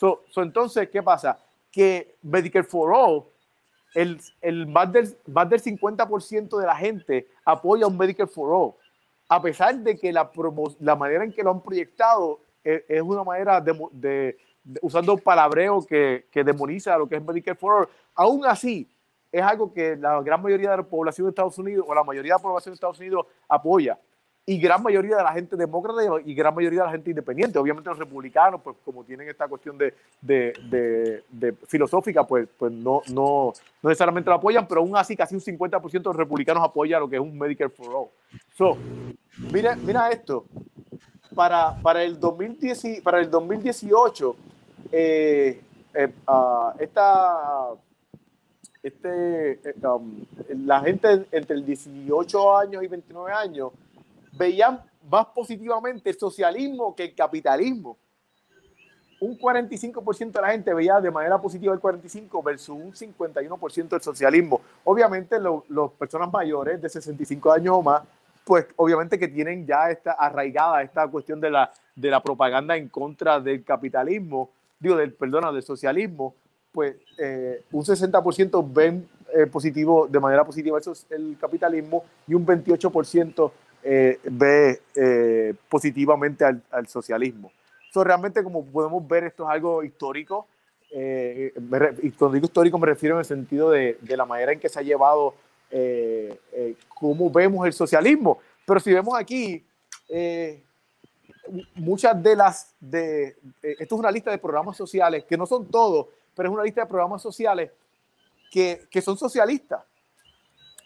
So, 0.00 0.24
entonces, 0.36 0.88
¿qué 0.88 1.02
pasa? 1.02 1.38
Que 1.70 2.16
Medicare 2.22 2.64
for 2.64 2.92
All, 2.92 3.24
el, 3.94 4.18
el 4.40 4.66
más, 4.66 4.90
del, 4.90 5.16
más 5.26 5.48
del 5.48 5.62
50% 5.62 6.58
de 6.58 6.66
la 6.66 6.74
gente 6.74 7.28
apoya 7.44 7.86
un 7.86 7.96
Medicare 7.96 8.28
for 8.28 8.50
All, 8.52 8.74
a 9.34 9.40
pesar 9.40 9.78
de 9.78 9.96
que 9.96 10.12
la, 10.12 10.30
manera 10.94 11.24
en 11.24 11.32
que 11.32 11.42
lo 11.42 11.52
han 11.52 11.62
proyectado 11.62 12.40
es 12.62 13.00
una 13.00 13.24
manera 13.24 13.62
de, 13.62 14.36
usando 14.82 15.16
palabreo 15.16 15.86
que, 15.86 16.26
demoniza 16.44 16.98
lo 16.98 17.08
que 17.08 17.16
es 17.16 17.24
Medicare 17.24 17.56
for 17.56 17.72
All. 17.72 17.88
Aún 18.14 18.44
así, 18.44 18.86
es 19.30 19.42
algo 19.42 19.72
que 19.72 19.96
la 19.96 20.20
gran 20.20 20.42
mayoría 20.42 20.72
de 20.72 20.76
la 20.76 20.82
población 20.82 21.26
de 21.26 21.30
Estados 21.30 21.56
Unidos, 21.56 21.86
o 21.88 21.94
la 21.94 22.04
mayoría 22.04 22.34
de 22.34 22.38
la 22.40 22.42
población 22.42 22.72
de 22.72 22.74
Estados 22.74 23.00
Unidos 23.00 23.24
apoya. 23.48 23.98
Y 24.44 24.58
gran 24.58 24.82
mayoría 24.82 25.16
de 25.16 25.22
la 25.22 25.32
gente 25.32 25.56
demócrata 25.56 26.02
y 26.26 26.34
gran 26.34 26.54
mayoría 26.54 26.80
de 26.80 26.86
la 26.86 26.92
gente 26.92 27.08
independiente. 27.08 27.58
Obviamente 27.58 27.88
los 27.88 27.98
republicanos, 27.98 28.60
pues 28.60 28.76
como 28.84 29.02
tienen 29.02 29.28
esta 29.28 29.48
cuestión 29.48 29.78
de, 29.78 29.94
de, 30.20 31.22
de, 31.30 31.52
filosófica, 31.68 32.26
pues, 32.26 32.48
pues 32.58 32.70
no, 32.70 33.00
no, 33.14 33.52
no 33.82 33.88
necesariamente 33.88 34.28
lo 34.28 34.36
apoyan, 34.36 34.66
pero 34.66 34.80
aún 34.80 34.94
así 34.96 35.16
casi 35.16 35.36
un 35.36 35.40
50% 35.40 35.90
de 35.90 36.00
los 36.00 36.16
republicanos 36.16 36.62
apoya 36.62 36.98
lo 36.98 37.08
que 37.08 37.16
es 37.16 37.22
un 37.22 37.38
Medicare 37.38 37.70
for 37.70 37.94
All. 37.94 38.08
So, 38.54 38.76
mira, 39.50 40.10
esto 40.10 40.44
para, 41.34 42.02
el, 42.02 42.20
2010, 42.20 43.00
para 43.02 43.20
el 43.20 43.30
2018, 43.30 44.36
eh, 44.92 45.60
eh, 45.94 46.12
uh, 46.28 46.78
esta, 46.78 47.70
este, 48.82 49.52
eh, 49.52 49.74
um, 49.86 50.24
la 50.66 50.80
gente 50.80 51.26
entre 51.32 51.56
el 51.56 51.64
18 51.64 52.56
años 52.56 52.82
y 52.82 52.86
29 52.88 53.32
años 53.32 53.72
veían 54.32 54.82
más 55.08 55.26
positivamente 55.26 56.10
el 56.10 56.18
socialismo 56.18 56.94
que 56.94 57.04
el 57.04 57.14
capitalismo. 57.14 57.96
Un 59.20 59.38
45% 59.38 60.32
de 60.32 60.40
la 60.40 60.50
gente 60.50 60.74
veía 60.74 61.00
de 61.00 61.10
manera 61.10 61.40
positiva 61.40 61.72
el 61.72 61.80
45% 61.80 62.42
versus 62.42 62.70
un 62.70 62.92
51% 62.92 63.88
del 63.88 64.02
socialismo. 64.02 64.60
Obviamente 64.84 65.38
las 65.38 65.90
personas 65.96 66.30
mayores 66.32 66.82
de 66.82 66.88
65 66.88 67.52
años 67.52 67.76
o 67.76 67.82
más 67.82 68.02
pues 68.44 68.66
obviamente 68.76 69.18
que 69.18 69.28
tienen 69.28 69.66
ya 69.66 69.90
esta 69.90 70.12
arraigada 70.12 70.82
esta 70.82 71.06
cuestión 71.08 71.40
de 71.40 71.50
la, 71.50 71.72
de 71.94 72.10
la 72.10 72.22
propaganda 72.22 72.76
en 72.76 72.88
contra 72.88 73.40
del 73.40 73.64
capitalismo, 73.64 74.50
digo, 74.78 74.96
del, 74.96 75.12
perdona, 75.12 75.52
del 75.52 75.62
socialismo, 75.62 76.34
pues 76.72 76.96
eh, 77.18 77.62
un 77.70 77.84
60% 77.84 78.72
ven 78.72 79.08
eh, 79.34 79.46
positivo, 79.46 80.08
de 80.08 80.18
manera 80.18 80.44
positiva 80.44 80.78
el 81.10 81.36
capitalismo 81.40 82.04
y 82.26 82.34
un 82.34 82.46
28% 82.46 83.52
eh, 83.84 84.18
ve 84.24 85.56
positivamente 85.68 86.44
al, 86.44 86.62
al 86.70 86.86
socialismo. 86.86 87.52
So, 87.90 88.02
realmente, 88.02 88.42
como 88.42 88.64
podemos 88.64 89.06
ver, 89.06 89.24
esto 89.24 89.44
es 89.44 89.50
algo 89.50 89.82
histórico. 89.82 90.46
y 90.90 92.10
cuando 92.12 92.34
digo 92.34 92.46
histórico 92.46 92.78
me 92.78 92.86
refiero 92.86 93.16
en 93.16 93.20
el 93.20 93.24
sentido 93.24 93.70
de, 93.70 93.98
de 94.00 94.16
la 94.16 94.26
manera 94.26 94.52
en 94.52 94.60
que 94.60 94.68
se 94.68 94.78
ha 94.78 94.82
llevado 94.82 95.34
eh, 95.74 96.38
eh, 96.52 96.76
cómo 96.94 97.30
vemos 97.30 97.66
el 97.66 97.72
socialismo. 97.72 98.38
Pero 98.66 98.78
si 98.78 98.92
vemos 98.92 99.18
aquí, 99.18 99.64
eh, 100.08 100.62
muchas 101.74 102.22
de 102.22 102.36
las, 102.36 102.74
de, 102.78 103.36
esto 103.62 103.94
es 103.94 103.98
una 103.98 104.10
lista 104.10 104.30
de 104.30 104.36
programas 104.36 104.76
sociales, 104.76 105.24
que 105.24 105.36
no 105.36 105.46
son 105.46 105.66
todos, 105.66 106.08
pero 106.36 106.50
es 106.50 106.54
una 106.54 106.62
lista 106.62 106.82
de 106.82 106.86
programas 106.86 107.22
sociales 107.22 107.70
que, 108.50 108.86
que 108.90 109.00
son 109.00 109.16
socialistas. 109.16 109.82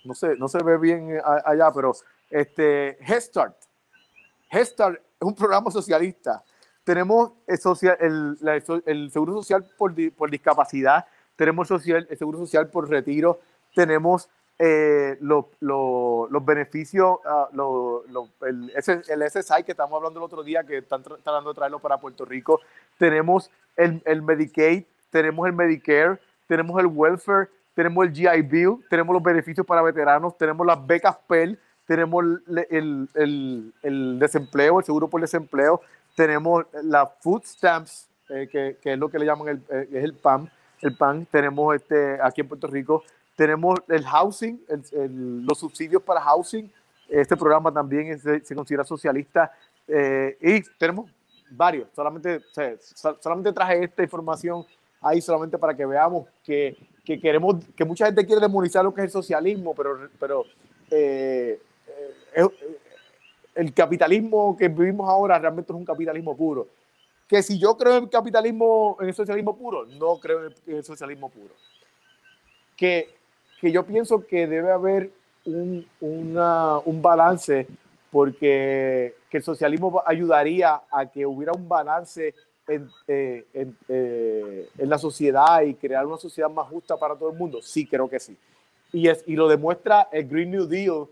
No 0.05 0.15
sé, 0.15 0.37
no 0.37 0.47
se 0.47 0.63
ve 0.63 0.79
bien 0.79 1.21
allá, 1.45 1.73
pero 1.73 1.93
este, 2.31 2.97
Head 3.05 3.21
Start. 3.21 3.57
Head 4.51 4.67
Start 4.67 5.01
es 5.21 5.27
un 5.27 5.35
programa 5.35 5.73
socialista. 5.73 6.45
Tenemos 6.85 7.33
el, 7.49 7.59
social, 7.59 7.97
el, 7.99 8.39
el 8.87 9.11
seguro 9.11 9.33
social 9.33 9.69
por, 9.77 9.93
por 10.13 10.31
discapacidad, 10.31 11.07
tenemos 11.35 11.67
social, 11.67 12.07
el 12.09 12.17
seguro 12.17 12.39
social 12.39 12.69
por 12.69 12.89
retiro, 12.89 13.41
tenemos 13.75 14.29
eh, 14.59 15.19
los 15.21 16.45
beneficios, 16.45 17.19
uh, 17.25 18.03
el, 18.43 18.73
el, 18.75 19.31
SSI 19.31 19.63
que 19.65 19.73
estamos 19.73 19.97
hablando 19.97 20.19
el 20.19 20.25
otro 20.25 20.43
día, 20.43 20.65
que 20.65 20.79
están 20.79 21.03
tratando 21.03 21.51
de 21.51 21.55
traerlo 21.55 21.79
para 21.79 21.99
Puerto 21.99 22.25
Rico, 22.25 22.61
tenemos 22.99 23.51
el, 23.77 24.03
el, 24.07 24.23
Medicaid, 24.23 24.85
tenemos 25.11 25.47
el 25.47 25.53
Medicare, 25.53 26.19
tenemos 26.47 26.81
el 26.81 26.87
Welfare, 26.87 27.49
tenemos 27.75 28.07
el 28.07 28.13
GI 28.13 28.43
Bill, 28.43 28.85
tenemos 28.89 29.13
los 29.13 29.23
beneficios 29.23 29.67
para 29.67 29.83
veteranos, 29.83 30.39
tenemos 30.39 30.67
las 30.67 30.87
becas 30.87 31.17
PEL, 31.27 31.59
tenemos 31.87 32.25
el, 32.25 33.09
el, 33.15 33.73
el 33.83 34.19
desempleo, 34.19 34.79
el 34.79 34.85
seguro 34.85 35.09
por 35.09 35.21
desempleo, 35.21 35.83
tenemos 36.17 36.65
las 36.83 37.11
food 37.21 37.43
stamps, 37.45 38.09
eh, 38.31 38.49
que, 38.51 38.79
que, 38.83 38.95
es 38.95 38.99
lo 38.99 39.09
que 39.09 39.19
le 39.19 39.27
llaman 39.27 39.49
el, 39.49 39.63
eh, 39.69 39.89
es 39.93 40.05
el 40.05 40.15
PAN, 40.15 40.51
el 40.81 40.97
PAN, 40.97 41.27
tenemos 41.31 41.77
este, 41.77 42.19
aquí 42.23 42.41
en 42.41 42.49
Puerto 42.49 42.67
Rico 42.67 43.05
tenemos 43.37 43.79
el 43.89 44.05
housing, 44.05 44.59
los 45.45 45.59
subsidios 45.59 46.03
para 46.03 46.21
housing. 46.21 46.71
Este 47.09 47.37
programa 47.37 47.73
también 47.73 48.19
se 48.19 48.55
considera 48.55 48.83
socialista. 48.83 49.53
Eh, 49.87 50.37
y 50.41 50.63
tenemos 50.79 51.11
varios. 51.51 51.89
Solamente, 51.95 52.41
solamente 53.21 53.53
traje 53.53 53.85
esta 53.85 54.03
información 54.03 54.65
ahí 55.01 55.21
solamente 55.21 55.59
para 55.59 55.77
que 55.77 55.87
veamos 55.87 56.27
que, 56.43 56.77
que, 57.05 57.21
queremos, 57.21 57.57
que 57.77 57.85
mucha 57.85 58.07
gente 58.07 58.27
quiere 58.27 58.41
demonizar 58.41 58.85
lo 58.85 58.93
que 58.93 59.03
es 59.03 59.07
el 59.07 59.11
socialismo, 59.11 59.75
pero, 59.75 60.09
pero 60.19 60.45
eh, 60.91 61.61
eh, 62.35 62.49
el 63.55 63.73
capitalismo 63.73 64.57
que 64.57 64.69
vivimos 64.69 65.09
ahora 65.09 65.39
realmente 65.39 65.73
es 65.73 65.77
un 65.77 65.85
capitalismo 65.85 66.37
puro. 66.37 66.67
Que 67.29 67.43
si 67.43 67.59
yo 67.59 67.77
creo 67.77 67.97
en 67.99 68.05
el 68.05 68.11
capitalismo, 68.11 68.97
en 69.01 69.09
el 69.09 69.15
socialismo 69.15 69.57
puro, 69.57 69.85
no 69.85 70.19
creo 70.19 70.47
en 70.47 70.55
el 70.67 70.85
socialismo 70.85 71.29
puro. 71.29 71.55
Que 72.77 73.16
que 73.61 73.73
yo 73.73 73.85
pienso 73.85 74.27
que 74.27 74.47
debe 74.47 74.71
haber 74.71 75.11
un, 75.45 75.87
un 76.01 77.03
balance 77.03 77.67
porque 78.11 79.15
que 79.31 79.37
el 79.39 79.43
socialismo 79.43 80.03
ayudaría 80.07 80.81
a 80.91 81.07
que 81.07 81.27
hubiera 81.27 81.53
un 81.53 81.69
balance 81.69 82.35
en, 82.69 82.89
eh, 83.07 83.45
en, 83.53 83.77
eh, 83.89 84.69
en, 84.79 84.89
la 84.89 84.99
sociedad 84.99 85.63
y 85.63 85.75
crear 85.75 86.07
una 86.07 86.17
sociedad 86.17 86.51
más 86.51 86.69
justa 86.69 86.97
para 86.97 87.15
todo 87.15 87.31
el 87.31 87.37
mundo? 87.37 87.61
Sí, 87.63 87.87
creo 87.87 88.09
que 88.09 88.19
sí. 88.19 88.37
Y, 88.93 89.09
es, 89.09 89.23
y 89.27 89.37
lo 89.37 89.49
demuestra 89.49 90.09
el 90.13 90.27
Green 90.29 90.51
New 90.51 90.67
Deal, 90.67 91.07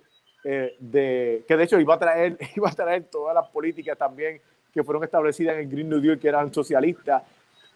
eh, 0.45 0.75
de, 0.79 1.45
que 1.47 1.57
de 1.57 1.65
hecho 1.65 1.79
iba 1.79 1.95
a, 1.95 1.99
traer, 1.99 2.39
iba 2.57 2.69
a 2.69 2.73
traer 2.73 3.05
todas 3.05 3.35
las 3.35 3.49
políticas 3.49 3.97
también 3.97 4.41
que 4.73 4.83
fueron 4.83 5.05
establecidas 5.05 5.55
en 5.55 5.61
el 5.61 5.69
Green 5.69 5.89
New 5.89 6.01
Deal 6.01 6.19
que 6.19 6.29
eran 6.29 6.53
socialistas, 6.53 7.23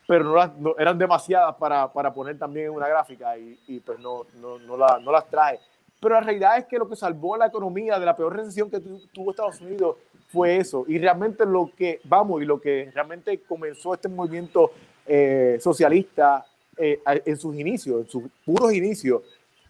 pero 0.09 0.24
no, 0.24 0.74
eran 0.78 0.97
demasiadas 0.97 1.55
para, 1.56 1.93
para, 1.93 2.14
poner 2.14 2.39
también 2.39 2.68
en 2.68 2.72
una 2.72 2.89
gráfica 2.89 3.36
y, 3.36 3.60
y 3.66 3.78
pues 3.80 3.98
no, 3.98 4.24
no, 4.40 4.59
no, 4.59 4.74
la, 4.74 4.98
no, 4.98 5.12
las 5.12 5.28
traje. 5.28 5.60
Pero 6.01 6.14
la 6.14 6.22
realidad 6.22 6.56
es 6.56 6.64
que 6.64 6.78
lo 6.78 6.89
que 6.89 6.97
salvó 6.97 7.36
la 7.36 7.48
economía 7.48 7.98
de 7.98 8.06
la 8.06 8.16
peor 8.16 8.35
recesión 8.35 8.70
que 8.70 8.80
tuvo 8.80 9.32
Estados 9.32 9.60
Unidos 9.60 9.97
fue 10.28 10.56
eso. 10.56 10.86
Y 10.89 10.97
realmente 10.97 11.44
lo 11.44 11.70
que, 11.76 12.01
vamos, 12.05 12.40
y 12.40 12.47
lo 12.47 12.59
que 12.59 12.90
realmente 12.94 13.39
comenzó 13.43 13.93
este 13.93 14.09
movimiento 14.09 14.70
eh, 15.06 15.59
socialista 15.60 16.47
eh, 16.78 17.02
en 17.05 17.36
sus 17.36 17.55
inicios, 17.55 18.01
en 18.01 18.09
sus 18.09 18.22
puros 18.47 18.72
inicios, 18.72 19.20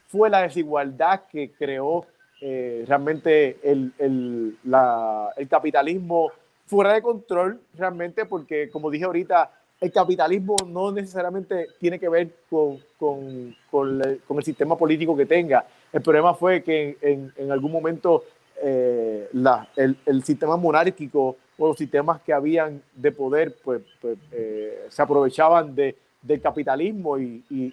fue 0.06 0.30
la 0.30 0.42
desigualdad 0.42 1.22
que 1.32 1.50
creó 1.50 2.06
eh, 2.40 2.84
realmente 2.86 3.58
el, 3.64 3.92
el, 3.98 4.56
la, 4.62 5.32
el, 5.36 5.48
capitalismo 5.48 6.30
fuera 6.66 6.92
de 6.92 7.02
control, 7.02 7.60
realmente, 7.74 8.24
porque 8.24 8.70
como 8.70 8.88
dije 8.88 9.04
ahorita, 9.04 9.50
el 9.80 9.92
capitalismo 9.92 10.56
no 10.66 10.90
necesariamente 10.90 11.68
tiene 11.78 11.98
que 11.98 12.08
ver 12.08 12.28
con, 12.50 12.78
con, 12.98 13.54
con, 13.70 14.02
el, 14.02 14.44
sistema 14.44 14.76
político 14.76 15.16
que 15.16 15.26
tenga. 15.26 15.64
El 15.92 16.02
problema 16.02 16.34
fue 16.34 16.62
que 16.62 16.96
en, 17.00 17.32
en, 17.36 17.52
algún 17.52 17.70
momento 17.70 18.24
eh, 18.62 19.28
la, 19.34 19.68
el, 19.76 19.96
el, 20.04 20.24
sistema 20.24 20.56
monárquico 20.56 21.36
o 21.56 21.68
los 21.68 21.76
sistemas 21.76 22.20
que 22.22 22.32
habían 22.32 22.82
de 22.94 23.12
poder 23.12 23.56
pues, 23.62 23.82
pues 24.00 24.18
eh, 24.32 24.86
se 24.88 25.02
aprovechaban 25.02 25.74
de, 25.74 25.96
del 26.22 26.40
capitalismo 26.40 27.18
y, 27.18 27.44
y, 27.48 27.72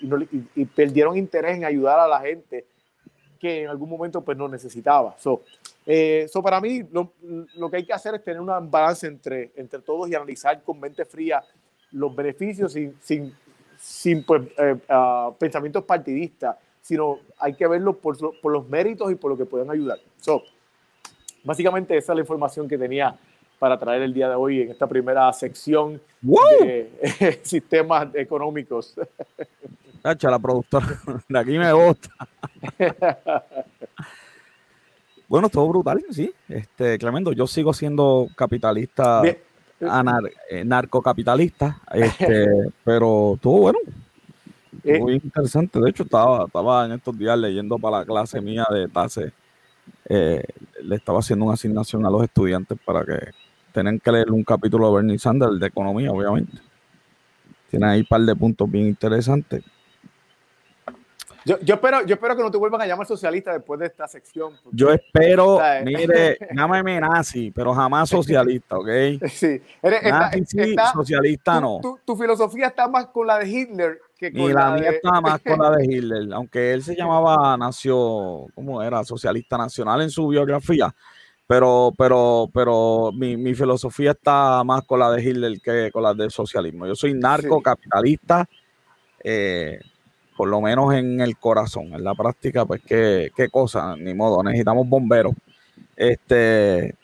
y, 0.55 0.65
perdieron 0.65 1.17
interés 1.17 1.57
en 1.57 1.65
ayudar 1.65 1.99
a 1.99 2.07
la 2.07 2.19
gente 2.19 2.65
que 3.39 3.63
en 3.63 3.69
algún 3.69 3.89
momento 3.89 4.21
pues 4.21 4.37
no 4.37 4.47
necesitaba. 4.47 5.15
So, 5.17 5.41
eh, 5.87 6.27
para 6.43 6.61
mí 6.61 6.83
lo, 6.91 7.13
lo, 7.55 7.69
que 7.69 7.77
hay 7.77 7.85
que 7.85 7.93
hacer 7.93 8.15
es 8.15 8.23
tener 8.23 8.39
un 8.39 8.71
balance 8.71 9.07
entre, 9.07 9.51
entre 9.55 9.79
todos 9.79 10.09
y 10.09 10.15
analizar 10.15 10.61
con 10.63 10.79
mente 10.79 11.03
fría 11.05 11.43
los 11.91 12.15
beneficios 12.15 12.73
sin, 12.73 12.95
sin, 13.01 13.33
sin 13.77 14.23
pues, 14.23 14.43
eh, 14.57 14.77
uh, 14.89 15.33
pensamientos 15.37 15.83
partidistas, 15.83 16.57
sino 16.81 17.19
hay 17.39 17.53
que 17.53 17.67
verlo 17.67 17.97
por, 17.97 18.17
por, 18.39 18.51
los 18.51 18.67
méritos 18.69 19.11
y 19.11 19.15
por 19.15 19.31
lo 19.31 19.37
que 19.37 19.45
pueden 19.45 19.69
ayudar. 19.71 19.99
So, 20.19 20.43
básicamente 21.43 21.97
esa 21.97 22.13
es 22.13 22.15
la 22.15 22.21
información 22.21 22.67
que 22.67 22.77
tenía 22.77 23.17
para 23.59 23.79
traer 23.79 24.01
el 24.01 24.13
día 24.13 24.29
de 24.29 24.35
hoy 24.35 24.61
en 24.61 24.71
esta 24.71 24.87
primera 24.87 25.31
sección 25.33 26.01
de 26.21 27.39
sistemas 27.43 28.13
económicos. 28.13 28.95
Tacha, 30.01 30.29
la 30.29 30.39
productora 30.39 30.85
de 31.27 31.39
aquí 31.39 31.57
me 31.57 31.73
gusta. 31.73 32.09
bueno, 35.27 35.49
todo 35.49 35.67
brutal, 35.67 36.05
sí. 36.11 36.31
Este, 36.47 36.99
Clemendo, 36.99 37.31
yo 37.31 37.47
sigo 37.47 37.73
siendo 37.73 38.27
capitalista, 38.35 39.23
eh, 40.49 40.63
narcocapitalista, 40.65 41.79
este, 41.93 42.47
pero 42.83 43.33
estuvo 43.35 43.61
bueno. 43.61 43.79
Eh. 44.83 44.99
Muy 44.99 45.13
interesante. 45.15 45.79
De 45.79 45.89
hecho, 45.89 46.03
estaba, 46.03 46.45
estaba 46.45 46.85
en 46.85 46.93
estos 46.93 47.17
días 47.17 47.37
leyendo 47.37 47.77
para 47.79 47.99
la 47.99 48.05
clase 48.05 48.41
mía 48.41 48.65
de 48.71 48.87
TASE. 48.87 49.31
Eh, 50.07 50.43
le 50.83 50.95
estaba 50.95 51.19
haciendo 51.19 51.45
una 51.45 51.55
asignación 51.55 52.05
a 52.05 52.09
los 52.09 52.23
estudiantes 52.23 52.77
para 52.85 53.03
que 53.03 53.31
tengan 53.71 53.99
que 53.99 54.11
leer 54.11 54.31
un 54.31 54.43
capítulo 54.43 54.87
de 54.89 54.95
Bernie 54.95 55.19
Sanders 55.19 55.59
de 55.59 55.67
economía, 55.67 56.11
obviamente. 56.11 56.57
Tiene 57.69 57.87
ahí 57.87 57.99
un 58.01 58.05
par 58.05 58.21
de 58.21 58.35
puntos 58.35 58.69
bien 58.69 58.87
interesantes. 58.87 59.63
Yo, 61.45 61.59
yo, 61.59 61.75
espero, 61.75 62.03
yo 62.05 62.15
espero 62.15 62.35
que 62.35 62.41
no 62.41 62.49
te 62.49 62.57
vuelvan 62.57 62.81
a 62.81 62.87
llamar 62.87 63.05
socialista 63.05 63.53
después 63.53 63.79
de 63.79 63.85
esta 63.85 64.07
sección. 64.07 64.53
Yo 64.71 64.91
espero, 64.91 65.59
mire, 65.83 66.39
llámame 66.55 66.99
nazi, 66.99 67.51
pero 67.51 67.71
jamás 67.71 68.09
socialista, 68.09 68.79
¿ok? 68.79 68.89
Sí, 69.29 69.61
nazi, 69.83 70.75
socialista 70.91 71.61
no. 71.61 71.79
Tu, 72.03 72.15
filosofía 72.17 72.67
está 72.67 72.87
más 72.87 73.07
con 73.07 73.27
la 73.27 73.37
de 73.37 73.47
Hitler 73.47 74.01
que 74.17 74.31
con 74.31 74.41
y 74.41 74.53
la, 74.53 74.71
mía 74.71 74.89
está 74.89 75.21
más 75.21 75.39
con 75.41 75.59
la 75.59 75.69
de 75.71 75.85
Hitler, 75.89 76.33
aunque 76.33 76.73
él 76.73 76.81
se 76.81 76.95
llamaba 76.95 77.55
nació, 77.57 78.47
¿cómo 78.55 78.81
era? 78.81 79.03
Socialista 79.03 79.55
nacional 79.55 80.01
en 80.01 80.09
su 80.09 80.27
biografía. 80.27 80.95
Pero, 81.47 81.93
pero, 81.95 82.49
pero 82.51 83.11
mi, 83.13 83.37
mi 83.37 83.53
filosofía 83.53 84.11
está 84.11 84.63
más 84.63 84.83
con 84.83 84.99
la 84.99 85.11
de 85.11 85.21
Hitler 85.21 85.61
que 85.61 85.91
con 85.91 86.01
la 86.01 86.15
del 86.15 86.31
socialismo. 86.31 86.87
Yo 86.87 86.95
soy 86.95 87.13
narcocapitalista. 87.13 88.49
Eh, 89.23 89.79
por 90.35 90.49
lo 90.49 90.61
menos 90.61 90.93
en 90.93 91.21
el 91.21 91.37
corazón. 91.37 91.93
En 91.93 92.03
la 92.03 92.13
práctica, 92.13 92.65
pues 92.65 92.81
qué, 92.85 93.31
qué 93.35 93.49
cosa, 93.49 93.95
ni 93.95 94.13
modo, 94.13 94.43
necesitamos 94.43 94.87
bomberos. 94.87 95.33
Este, 95.95 96.95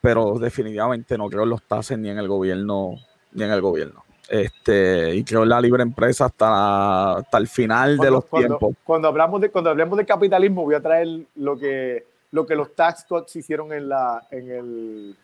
pero 0.00 0.38
definitivamente 0.38 1.18
no 1.18 1.28
creo 1.28 1.42
en 1.42 1.50
los 1.50 1.62
TASES 1.62 1.98
ni 1.98 2.08
en 2.08 2.18
el 2.18 2.28
gobierno, 2.28 2.94
ni 3.32 3.44
en 3.44 3.50
el 3.50 3.60
gobierno. 3.60 4.04
Este, 4.28 5.14
y 5.14 5.24
creo 5.24 5.42
en 5.42 5.48
la 5.48 5.60
libre 5.60 5.82
empresa 5.82 6.26
hasta, 6.26 7.16
hasta 7.16 7.38
el 7.38 7.48
final 7.48 7.96
de 7.96 8.10
los 8.10 8.28
tiempos. 8.28 8.74
Cuando 8.84 9.08
hablamos 9.08 9.40
de, 9.40 9.50
cuando 9.50 9.70
hablemos 9.70 9.96
de 9.96 10.04
capitalismo, 10.04 10.64
voy 10.64 10.74
a 10.74 10.82
traer 10.82 11.08
lo 11.36 11.58
que, 11.58 12.06
lo 12.30 12.46
que 12.46 12.54
los 12.54 12.74
tax 12.74 13.04
cuts 13.08 13.36
hicieron 13.36 13.72
en 13.72 13.88
la, 13.88 14.26
en 14.30 14.50
el 14.50 15.16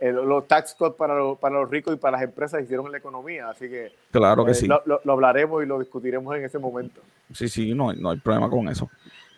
los 0.00 0.46
tax 0.46 0.74
cuts 0.74 0.96
para, 0.96 1.14
para, 1.36 1.60
los 1.60 1.70
ricos 1.70 1.94
y 1.94 1.96
para 1.96 2.18
las 2.18 2.22
empresas 2.22 2.62
hicieron 2.62 2.86
en 2.86 2.92
la 2.92 2.98
economía, 2.98 3.48
así 3.48 3.68
que, 3.68 3.92
claro 4.10 4.44
que 4.44 4.52
eh, 4.52 4.54
sí. 4.54 4.66
Lo, 4.66 4.82
lo, 4.84 5.12
hablaremos 5.12 5.62
y 5.62 5.66
lo 5.66 5.78
discutiremos 5.78 6.36
en 6.36 6.44
ese 6.44 6.58
momento. 6.58 7.00
Sí, 7.32 7.48
sí, 7.48 7.74
no, 7.74 7.92
no 7.94 8.10
hay 8.10 8.18
problema 8.18 8.50
con 8.50 8.68
eso. 8.68 8.90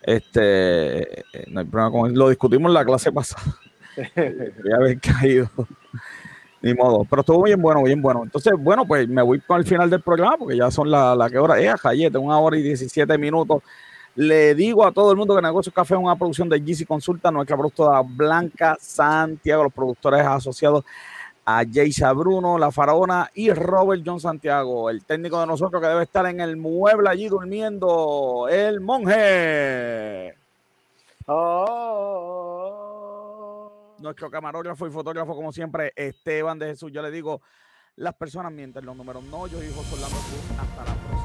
Este, 0.02 1.20
eh, 1.20 1.44
no 1.48 1.60
hay 1.60 1.66
problema 1.66 1.90
con 1.90 2.10
eso. 2.10 2.18
Lo 2.18 2.28
discutimos 2.28 2.70
en 2.70 2.74
la 2.74 2.85
clase 2.85 3.12
pasada. 3.12 3.43
Debería 4.16 4.76
haber 4.76 5.01
caído. 5.01 5.48
Ni 6.60 6.74
modo. 6.74 7.05
Pero 7.09 7.20
estuvo 7.20 7.43
bien 7.44 7.60
bueno, 7.60 7.82
bien 7.85 8.02
bueno. 8.02 8.22
Entonces, 8.24 8.52
bueno, 8.59 8.85
pues 8.86 9.09
me 9.09 9.22
voy 9.22 9.40
el 9.48 9.64
final 9.64 9.89
del 9.90 10.02
programa 10.02 10.36
porque 10.39 10.56
ya 10.56 10.70
son 10.70 10.90
la, 10.90 11.14
la 11.14 11.30
que 11.30 11.39
hora. 11.39 11.60
Eh, 11.60 11.72
tengo 12.10 12.20
una 12.20 12.39
hora 12.39 12.56
y 12.56 12.62
17 12.62 13.16
minutos. 13.16 13.62
Le 14.19 14.57
digo 14.57 14.85
a 14.85 14.90
todo 14.90 15.12
el 15.12 15.16
mundo 15.16 15.36
que 15.36 15.43
Negocios 15.43 15.73
Café 15.73 15.95
es 15.95 16.01
una 16.01 16.16
producción 16.16 16.49
de 16.49 16.59
GC 16.59 16.89
Consulta, 16.89 17.31
nuestra 17.31 17.57
productora 17.57 18.03
Blanca 18.03 18.77
Santiago, 18.81 19.62
los 19.62 19.73
productores 19.73 20.27
asociados 20.27 20.85
a 21.45 21.62
Jaysa 21.65 22.12
Bruno, 22.15 22.59
La 22.59 22.73
Faraona 22.73 23.31
y 23.32 23.53
Robert 23.53 24.03
John 24.05 24.19
Santiago, 24.19 24.90
el 24.90 25.05
técnico 25.05 25.39
de 25.39 25.47
nosotros 25.47 25.81
que 25.81 25.86
debe 25.86 26.03
estar 26.03 26.27
en 26.27 26.40
el 26.40 26.57
mueble 26.57 27.09
allí 27.09 27.28
durmiendo, 27.28 28.49
el 28.51 28.81
monje. 28.81 30.35
Oh. 31.27 32.51
Nuestro 34.01 34.28
camarógrafo 34.32 34.85
y 34.89 34.90
fotógrafo, 34.90 35.36
como 35.36 35.53
siempre, 35.53 35.93
Esteban 35.95 36.59
de 36.59 36.66
Jesús. 36.66 36.90
Yo 36.90 37.03
le 37.03 37.12
digo, 37.12 37.40
las 37.95 38.15
personas 38.15 38.51
mienten, 38.51 38.85
los 38.85 38.97
números 38.97 39.23
no. 39.23 39.47
Yo 39.47 39.61
digo 39.61 39.74
José 39.77 39.95
Orlando 39.95 40.16
Hasta 40.61 40.85
la 40.85 40.95
próxima. 40.97 41.18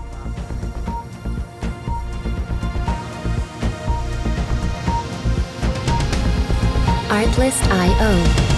Artlist.io 7.13 8.52